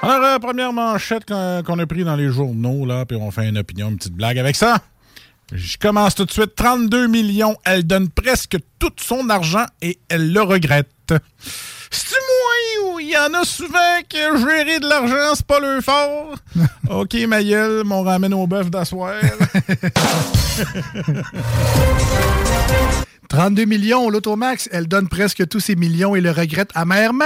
Alors, 0.04 0.22
euh, 0.22 0.38
première 0.38 0.74
manchette 0.74 1.24
qu'on 1.24 1.78
a 1.78 1.86
pris 1.86 2.04
dans 2.04 2.14
les 2.14 2.28
journaux, 2.28 2.84
là, 2.84 3.06
puis 3.06 3.16
on 3.16 3.30
fait 3.30 3.48
une 3.48 3.56
opinion, 3.56 3.88
une 3.88 3.96
petite 3.96 4.12
blague 4.12 4.38
avec 4.38 4.54
ça. 4.54 4.82
Je 5.50 5.78
commence 5.78 6.14
tout 6.14 6.26
de 6.26 6.30
suite. 6.30 6.54
32 6.54 7.06
millions, 7.06 7.56
elle 7.64 7.86
donne 7.86 8.10
presque 8.10 8.58
tout 8.78 8.92
son 8.98 9.30
argent 9.30 9.64
et 9.80 9.98
elle 10.10 10.30
le 10.30 10.42
regrette. 10.42 11.14
C'est-tu 11.90 12.16
moi 12.16 12.92
ou 12.92 13.00
il 13.00 13.08
y 13.08 13.16
en 13.16 13.32
a 13.32 13.46
souvent 13.46 13.78
que 14.06 14.36
gérer 14.36 14.78
de 14.78 14.86
l'argent, 14.86 15.34
c'est 15.36 15.46
pas 15.46 15.60
le 15.60 15.80
fort? 15.80 16.34
OK, 16.90 17.14
ma 17.26 17.42
gueule, 17.42 17.82
m'on 17.84 18.02
ramène 18.02 18.34
au 18.34 18.46
bœuf 18.46 18.70
d'asseoir. 18.70 19.14
32 23.30 23.64
millions, 23.64 24.10
l'Automax, 24.10 24.68
elle 24.70 24.86
donne 24.86 25.08
presque 25.08 25.48
tous 25.48 25.60
ses 25.60 25.76
millions 25.76 26.14
et 26.14 26.20
le 26.20 26.30
regrette 26.30 26.68
amèrement. 26.74 27.24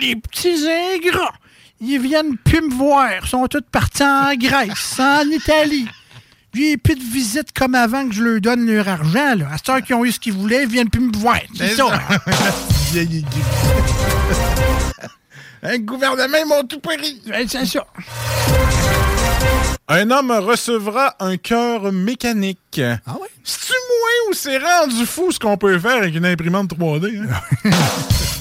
Les 0.00 0.16
petits 0.16 0.66
ingrats, 0.66 1.34
ils 1.82 2.00
viennent 2.00 2.36
plus 2.38 2.62
me 2.62 2.72
voir. 2.74 3.10
Ils 3.22 3.28
sont 3.28 3.46
tous 3.48 3.62
partis 3.70 4.02
en 4.02 4.34
Grèce, 4.34 4.98
en 4.98 5.28
Italie. 5.28 5.88
J'ai 6.54 6.76
plus 6.76 6.94
de 6.94 7.02
visite 7.02 7.52
comme 7.52 7.74
avant 7.74 8.08
que 8.08 8.14
je 8.14 8.22
leur 8.22 8.40
donne 8.40 8.66
leur 8.66 8.86
argent. 8.86 9.34
Là. 9.36 9.46
À 9.52 9.56
cette 9.56 9.68
heure 9.70 9.82
qu'ils 9.82 9.94
ont 9.96 10.04
eu 10.04 10.12
ce 10.12 10.20
qu'ils 10.20 10.34
voulaient, 10.34 10.62
ils 10.64 10.68
viennent 10.68 10.90
plus 10.90 11.00
me 11.00 11.16
voir. 11.16 11.38
C'est 11.56 11.70
ça. 11.70 11.86
Un 15.62 15.78
gouvernement, 15.84 16.38
ils 16.40 16.46
m'ont 16.46 16.64
tout 16.64 16.80
pris. 16.80 17.22
C'est 17.48 17.66
ça. 17.66 17.86
Un 19.88 20.10
homme 20.10 20.30
recevra 20.30 21.14
un 21.20 21.36
cœur 21.36 21.92
mécanique. 21.92 22.80
Ah 23.06 23.16
ouais? 23.20 23.28
C'est-tu 23.44 23.72
moins 23.72 24.30
ou 24.30 24.34
c'est 24.34 24.58
rendu 24.58 25.04
fou 25.04 25.32
ce 25.32 25.38
qu'on 25.38 25.56
peut 25.56 25.78
faire 25.78 25.98
avec 25.98 26.14
une 26.14 26.24
imprimante 26.24 26.72
3D? 26.72 27.20
hein? 27.64 27.70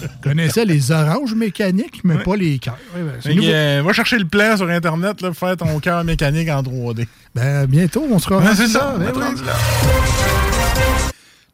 Je 0.01 0.07
connaissais 0.23 0.65
les 0.65 0.91
oranges 0.91 1.33
mécaniques, 1.33 2.01
mais 2.03 2.19
pas 2.19 2.35
les 2.35 2.57
cœurs. 2.57 2.77
Ouais, 2.95 3.01
ben, 3.25 3.43
euh, 3.43 3.83
va 3.85 3.93
chercher 3.93 4.17
le 4.17 4.25
plan 4.25 4.55
sur 4.57 4.69
Internet 4.69 5.21
là, 5.21 5.29
pour 5.29 5.37
faire 5.37 5.57
ton 5.57 5.79
cœur 5.79 6.03
mécanique 6.03 6.49
en 6.49 6.63
3D. 6.63 7.07
Ben, 7.35 7.65
bientôt, 7.65 8.07
on 8.09 8.17
sera 8.19 8.39
rendu 8.39 8.55
c'est 8.55 8.67
ça, 8.67 8.95
Ben 8.97 9.11
oui. 9.15 9.41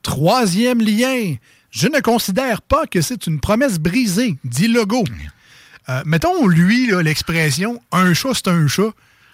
Troisième 0.01 0.79
lien. 0.79 1.35
Je 1.71 1.87
ne 1.87 1.99
considère 1.99 2.61
pas 2.61 2.85
que 2.85 3.01
c'est 3.01 3.27
une 3.27 3.39
promesse 3.39 3.79
brisée, 3.79 4.35
dit 4.43 4.67
Legault. 4.67 5.03
Euh, 5.89 6.01
mettons, 6.05 6.47
lui, 6.47 6.91
l'expression 7.03 7.81
«un 7.91 8.13
chat, 8.13 8.29
c'est 8.33 8.47
un 8.47 8.67
chat». 8.67 8.89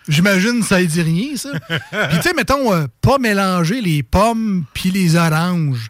J'imagine 0.08 0.60
que 0.62 0.66
ça 0.66 0.80
ne 0.82 0.86
dit 0.86 1.02
rien, 1.02 1.36
ça. 1.36 1.50
Puis, 1.70 2.18
tu 2.18 2.22
sais, 2.22 2.34
mettons, 2.34 2.74
euh, 2.74 2.86
pas 3.02 3.18
mélanger 3.18 3.82
les 3.82 4.04
pommes 4.04 4.66
puis 4.74 4.92
les 4.92 5.16
oranges. 5.16 5.90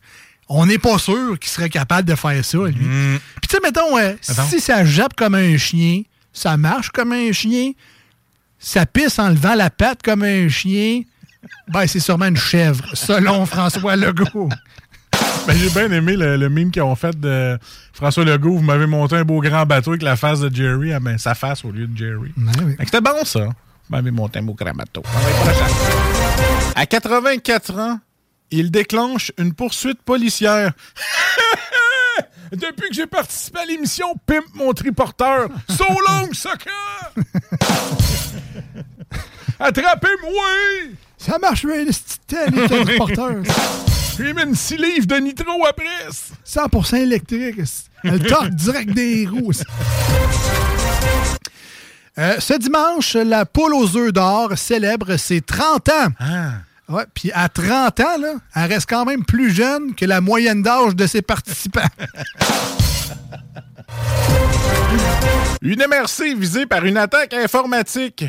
On 0.50 0.66
n'est 0.66 0.78
pas 0.78 0.98
sûr 1.00 1.40
qu'il 1.40 1.50
serait 1.50 1.70
capable 1.70 2.08
de 2.08 2.16
faire 2.16 2.44
ça, 2.46 2.58
lui. 2.58 2.74
Puis, 2.74 3.48
tu 3.50 3.56
sais, 3.56 3.60
mettons, 3.64 3.98
euh, 3.98 4.14
si 4.22 4.60
ça 4.60 4.86
jappe 4.86 5.16
comme 5.16 5.36
un 5.36 5.58
chien, 5.58 6.04
ça 6.32 6.58
marche 6.58 6.90
comme 6.90 7.12
un 7.12 7.32
chien, 7.32 7.72
ça 8.60 8.86
pisse 8.86 9.18
en 9.20 9.30
levant 9.30 9.56
la 9.56 9.70
patte 9.70 10.04
comme 10.04 10.24
un 10.24 10.48
chien, 10.48 11.02
ben, 11.70 11.88
c'est 11.88 12.00
sûrement 12.00 12.28
une 12.28 12.38
chèvre, 12.38 12.84
selon 12.94 13.46
François 13.48 13.96
Legault. 13.96 14.50
Ben, 15.48 15.58
J'ai 15.58 15.70
bien 15.70 15.92
aimé 15.92 16.16
le, 16.16 16.38
le 16.38 16.50
mime 16.50 16.72
qu'ils 16.72 16.82
ont 16.84 16.96
fait 16.96 17.20
de 17.20 17.58
François 17.94 18.24
Legault. 18.24 18.58
Vous 18.58 18.64
m'avez 18.64 18.86
monté 18.88 19.16
un 19.16 19.24
beau 19.24 19.42
grand 19.42 19.66
bateau 19.66 19.92
avec 19.92 20.02
la 20.02 20.16
face 20.16 20.40
de 20.40 20.54
Jerry. 20.54 20.94
Ah 20.94 21.00
ben, 21.00 21.18
sa 21.18 21.36
face 21.36 21.66
au 21.66 21.72
lieu 21.72 21.88
de 21.88 21.98
Jerry. 21.98 22.32
Que 22.78 22.86
C'était 22.86 23.02
bon, 23.02 23.24
ça. 23.26 23.50
M'avez 23.90 24.12
monté 24.12 24.40
un 24.40 24.46
prochain. 24.46 24.74
À 26.76 26.86
84 26.86 27.80
ans, 27.80 28.00
il 28.52 28.72
déclenche 28.72 29.32
une 29.38 29.54
poursuite 29.54 30.02
policière. 30.02 30.74
Depuis 32.52 32.90
que 32.90 32.96
j'ai 32.96 33.08
participé 33.08 33.60
à 33.60 33.66
l'émission 33.66 34.14
Pimp 34.26 34.46
mon 34.54 34.74
triporteur, 34.74 35.50
so 35.70 35.86
long, 36.08 36.30
sucker! 36.34 36.70
Attrapez-moi! 39.60 40.94
Ça 41.18 41.40
marche 41.40 41.66
bien, 41.66 41.86
le 41.86 42.98
porteurs. 42.98 43.44
J'ai 44.18 44.34
mis 44.34 44.56
6 44.56 44.78
livres 44.78 45.08
de 45.08 45.16
nitro 45.16 45.66
après. 45.66 45.86
100% 46.46 46.98
électrique. 46.98 47.62
Elle 48.04 48.24
torque 48.24 48.50
direct 48.50 48.94
des 48.94 49.26
roues. 49.26 49.54
Euh, 52.20 52.36
ce 52.40 52.54
dimanche, 52.58 53.16
la 53.16 53.46
poule 53.46 53.74
aux 53.74 53.98
œufs 53.98 54.14
d'or 54.14 54.56
célèbre 54.58 55.18
ses 55.18 55.42
30 55.42 55.90
ans. 55.90 56.08
Ouais, 56.90 57.06
puis 57.14 57.32
à 57.34 57.50
30 57.50 58.00
ans, 58.02 58.18
là, 58.20 58.34
elle 58.56 58.72
reste 58.74 58.88
quand 58.90 59.06
même 59.06 59.24
plus 59.26 59.52
jeune 59.52 59.96
que 59.96 60.06
la 60.06 60.22
moyenne 60.22 60.62
d'âge 60.62 60.96
de 60.96 61.08
ses 61.08 61.22
participants. 61.24 61.82
Une 65.62 65.80
MRC 65.80 66.36
visée 66.38 66.66
par 66.66 66.84
une 66.86 66.98
attaque 66.98 67.34
informatique. 67.34 68.26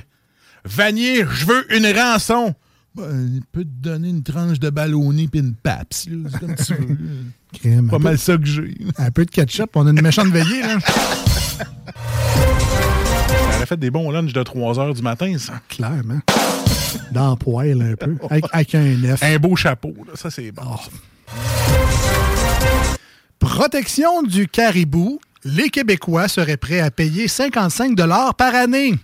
Vanier, 0.65 1.25
je 1.31 1.45
veux 1.47 1.77
une 1.77 1.87
rançon. 1.99 2.55
Ben, 2.95 3.29
il 3.35 3.43
peut 3.51 3.65
te 3.65 3.69
donner 3.89 4.09
une 4.09 4.23
tranche 4.23 4.61
de 4.61 4.71
ballonné 4.71 5.27
puis 5.29 5.41
une 5.41 5.55
paps. 5.55 6.07
C'est 6.07 6.39
comme 6.39 6.55
tu 6.55 6.75
veux. 6.79 6.97
Crème, 7.53 7.89
Pas 7.91 7.99
mal 7.99 8.13
peu- 8.15 8.19
ça 8.19 8.37
que 8.37 8.45
j'ai. 8.47 8.77
Un 8.99 9.11
peu 9.11 9.25
de 9.25 9.31
ketchup, 9.31 9.71
on 9.75 9.87
a 9.87 9.91
une 9.91 10.01
méchante 10.01 10.29
veillée, 10.29 10.63
là. 10.63 10.77
Aurait 13.65 13.69
fait 13.71 13.81
des 13.81 13.91
bons 13.91 14.11
lunchs 14.11 14.35
de 14.35 14.43
3 14.43 14.79
heures 14.79 14.93
du 14.93 15.01
matin, 15.01 15.39
ça. 15.39 15.55
Clairement. 15.71 16.21
Dans 17.13 17.31
le 17.31 17.37
poêle, 17.37 17.81
un 17.81 17.97
peu. 17.97 18.15
Avec, 18.31 18.45
avec 18.53 18.75
un 18.75 19.17
F. 19.17 19.23
Un 19.23 19.39
beau 19.39 19.57
chapeau, 19.57 19.95
là. 20.07 20.13
Ça, 20.17 20.31
c'est 20.31 20.53
bon. 20.53 20.77
Protection 23.39 24.23
du 24.23 24.49
caribou. 24.49 25.19
Les 25.45 25.71
Québécois 25.71 26.29
seraient 26.29 26.59
prêts 26.59 26.81
à 26.81 26.91
payer 26.91 27.27
55 27.27 27.97
par 28.37 28.55
année. 28.55 28.97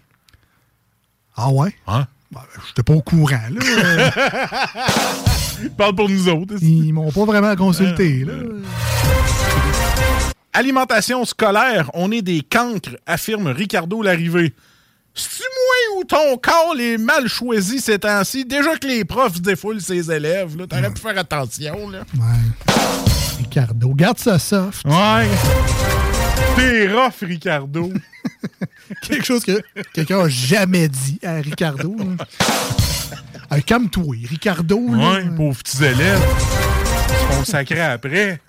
Ah 1.34 1.48
ouais? 1.50 1.74
Hein? 1.86 2.06
Ben, 2.30 2.42
J'étais 2.68 2.82
pas 2.82 2.92
au 2.92 3.00
courant, 3.00 3.40
là. 3.50 4.10
Parle 5.78 5.94
pour 5.94 6.10
nous 6.10 6.28
autres. 6.28 6.54
Ils 6.60 6.92
m'ont 6.92 7.10
pas 7.10 7.24
vraiment 7.24 7.56
consulté, 7.56 8.26
là. 8.26 8.34
Alimentation 10.52 11.24
scolaire, 11.24 11.90
on 11.94 12.10
est 12.10 12.22
des 12.22 12.42
cancres, 12.42 12.96
affirme 13.06 13.48
Ricardo 13.48 14.02
Larrivée. 14.02 14.52
C'est-tu 15.14 15.42
moi 15.42 15.98
ou 16.00 16.04
ton 16.04 16.36
corps 16.38 16.74
est 16.78 16.98
mal 16.98 17.28
choisi 17.28 17.80
ces 17.80 17.98
temps-ci? 18.00 18.44
Déjà 18.44 18.76
que 18.76 18.86
les 18.86 19.04
profs 19.04 19.36
se 19.36 19.40
défoulent 19.40 19.80
ses 19.80 20.10
élèves, 20.10 20.56
là, 20.56 20.66
t'aurais 20.66 20.90
pu 20.92 21.00
faire 21.00 21.18
attention, 21.18 21.88
là. 21.90 22.00
Ouais. 22.16 22.74
Ricardo, 23.38 23.92
garde 23.94 24.18
ça 24.18 24.38
soft. 24.38 24.84
Ouais. 24.84 25.28
T'es 26.56 26.92
rough, 26.92 27.20
Ricardo. 27.22 27.92
Quelque 29.02 29.24
chose 29.24 29.44
que 29.44 29.60
quelqu'un 29.94 30.20
a 30.20 30.28
jamais 30.28 30.88
dit 30.88 31.18
à 31.24 31.34
Ricardo. 31.36 31.96
là. 31.96 32.24
Ah, 33.50 33.60
Calme-toi, 33.60 34.16
Ricardo. 34.28 34.80
là. 34.94 35.12
Ouais, 35.12 35.24
pauvres 35.36 35.58
petits 35.62 35.84
élèves. 35.84 36.20
Ils 37.40 37.46
se 37.46 37.52
font 37.52 37.80
après. 37.82 38.40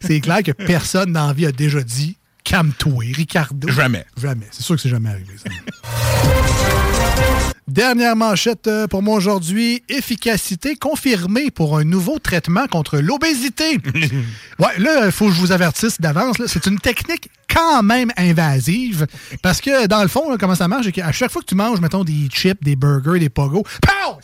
C'est- 0.00 0.20
clair 0.20 0.42
que 0.42 0.52
personne 0.52 1.12
dans 1.12 1.28
la 1.28 1.32
vie 1.32 1.46
a 1.46 1.52
déjà 1.52 1.82
dit 1.82 2.16
calme-toi, 2.44 3.04
Ricardo. 3.14 3.68
Jamais. 3.68 4.04
Jamais. 4.20 4.46
C'est 4.50 4.62
sûr 4.62 4.76
que 4.76 4.80
c'est 4.80 4.88
jamais 4.88 5.10
arrivé, 5.10 5.34
ça. 5.36 5.50
Dernière 7.68 8.16
manchette 8.16 8.66
euh, 8.66 8.88
pour 8.88 9.00
moi 9.00 9.16
aujourd'hui. 9.16 9.84
Efficacité 9.88 10.74
confirmée 10.74 11.52
pour 11.52 11.78
un 11.78 11.84
nouveau 11.84 12.18
traitement 12.18 12.66
contre 12.66 12.98
l'obésité. 12.98 13.78
ouais, 14.58 14.78
là, 14.78 15.06
il 15.06 15.12
faut 15.12 15.28
que 15.28 15.34
je 15.34 15.38
vous 15.38 15.52
avertisse 15.52 16.00
d'avance. 16.00 16.36
C'est 16.48 16.66
une 16.66 16.80
technique 16.80 17.28
quand 17.48 17.84
même 17.84 18.10
invasive. 18.16 19.06
Parce 19.40 19.60
que, 19.60 19.86
dans 19.86 20.02
le 20.02 20.08
fond, 20.08 20.28
là, 20.30 20.36
comment 20.36 20.56
ça 20.56 20.66
marche, 20.66 20.86
c'est 20.86 20.92
qu'à 20.92 21.12
chaque 21.12 21.30
fois 21.30 21.42
que 21.42 21.46
tu 21.46 21.54
manges, 21.54 21.80
mettons, 21.80 22.02
des 22.02 22.26
chips, 22.32 22.60
des 22.60 22.74
burgers, 22.74 23.20
des 23.20 23.28
pogos, 23.28 23.62
pow! 23.82 24.18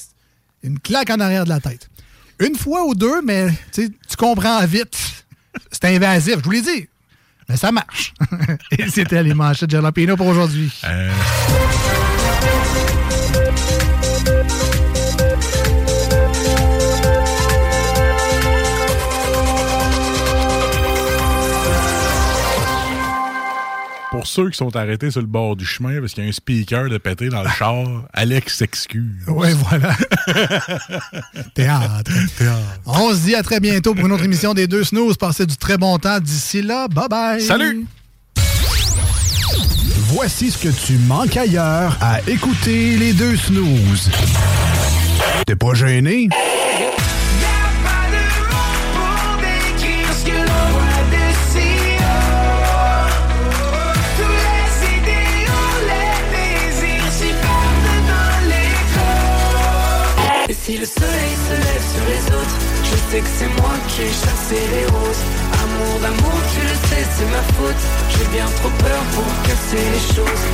Une 0.64 0.80
claque 0.80 1.10
en 1.10 1.20
arrière 1.20 1.44
de 1.44 1.51
la 1.51 1.60
tête. 1.60 1.88
Une 2.38 2.56
fois 2.56 2.84
ou 2.84 2.94
deux, 2.94 3.22
mais 3.22 3.48
tu 3.72 3.90
comprends 4.18 4.64
vite. 4.66 4.96
C'est 5.70 5.84
invasif, 5.84 6.36
je 6.38 6.44
vous 6.44 6.50
l'ai 6.50 6.62
dit. 6.62 6.88
Mais 7.48 7.56
ça 7.56 7.72
marche. 7.72 8.12
Et 8.78 8.88
c'était 8.88 9.22
les 9.22 9.34
manchettes 9.34 9.70
de 9.70 9.76
Jalapeno 9.76 10.16
pour 10.16 10.26
aujourd'hui. 10.26 10.72
Pour 24.16 24.26
ceux 24.26 24.48
qui 24.48 24.56
sont 24.56 24.74
arrêtés 24.74 25.10
sur 25.10 25.20
le 25.20 25.26
bord 25.26 25.56
du 25.56 25.66
chemin 25.66 26.01
parce 26.01 26.14
qu'il 26.14 26.22
y 26.22 26.26
a 26.26 26.30
un 26.30 26.32
speaker 26.32 26.88
de 26.88 26.97
pété 26.97 27.28
dans 27.28 27.43
le 27.43 27.51
char, 27.51 27.84
Alex 28.14 28.56
s'excuse. 28.56 29.28
Ouais, 29.28 29.52
voilà. 29.52 29.94
Théâtre. 31.55 32.10
On 32.86 33.10
se 33.14 33.20
dit 33.20 33.34
à 33.34 33.43
très 33.43 33.60
bientôt 33.60 33.94
pour 33.94 34.06
une 34.06 34.12
autre 34.12 34.24
émission 34.24 34.55
des 34.55 34.66
deux 34.66 34.84
snooze. 34.84 35.18
Passez 35.18 35.44
du 35.44 35.59
très 35.59 35.76
bon 35.76 35.98
temps 35.98 36.18
d'ici 36.18 36.62
là. 36.62 36.88
Bye 36.88 37.09
bye. 37.10 37.43
Salut. 37.43 37.86
Voici 40.09 40.51
ce 40.51 40.56
que 40.56 40.68
tu 40.68 40.94
manques 41.06 41.36
ailleurs 41.36 41.94
à 42.01 42.20
écouter 42.26 42.97
les 42.97 43.12
deux 43.12 43.36
snooze. 43.36 44.10
T'es 45.47 45.56
pas 45.56 45.74
gêné? 45.74 46.30
Sais 63.11 63.20
que 63.20 63.28
c'est 63.39 63.61
moi 63.61 63.70
qui 63.89 64.03
ai 64.03 64.09
chassé 64.09 64.61
les 64.74 64.87
roses. 64.87 65.23
Amour 65.62 66.01
d'amour, 66.01 66.39
tu 66.53 66.61
le 66.61 66.74
sais, 66.89 67.05
c'est 67.16 67.31
ma 67.31 67.43
faute. 67.55 67.83
J'ai 68.11 68.27
bien 68.37 68.47
trop 68.61 68.70
peur 68.70 69.01
pour 69.15 69.43
casser 69.47 69.85
les 69.95 70.15
choses. 70.15 70.45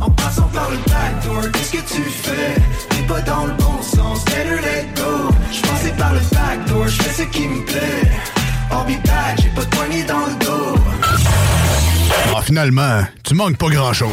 En 0.00 0.10
passant 0.10 0.48
par 0.54 0.70
le 0.70 0.76
backdoor, 0.76 1.52
qu'est-ce 1.52 1.72
que 1.72 1.94
tu 1.94 2.02
fais? 2.02 2.54
T'es 2.90 3.02
pas 3.06 3.20
dans 3.22 3.46
le 3.46 3.52
bon 3.54 3.82
sens, 3.82 4.24
better 4.26 4.60
let 4.62 4.86
go 4.96 5.30
Je 5.52 5.60
passais 5.62 5.92
par 5.98 6.12
le 6.14 6.20
backdoor, 6.32 6.88
je 6.88 7.02
fais 7.02 7.22
ce 7.22 7.28
qui 7.28 7.46
me 7.46 7.64
plaît 7.64 8.10
I'll 8.72 8.84
be 8.86 9.02
back, 9.04 9.40
j'ai 9.42 9.48
pas 9.50 9.64
de 9.64 9.70
poignée 9.70 10.04
dans 10.04 10.26
le 10.26 10.44
dos 10.44 10.74
Ah, 12.36 12.42
finalement, 12.42 13.02
tu 13.24 13.34
manques 13.34 13.56
pas 13.56 13.68
grand-chose. 13.68 14.12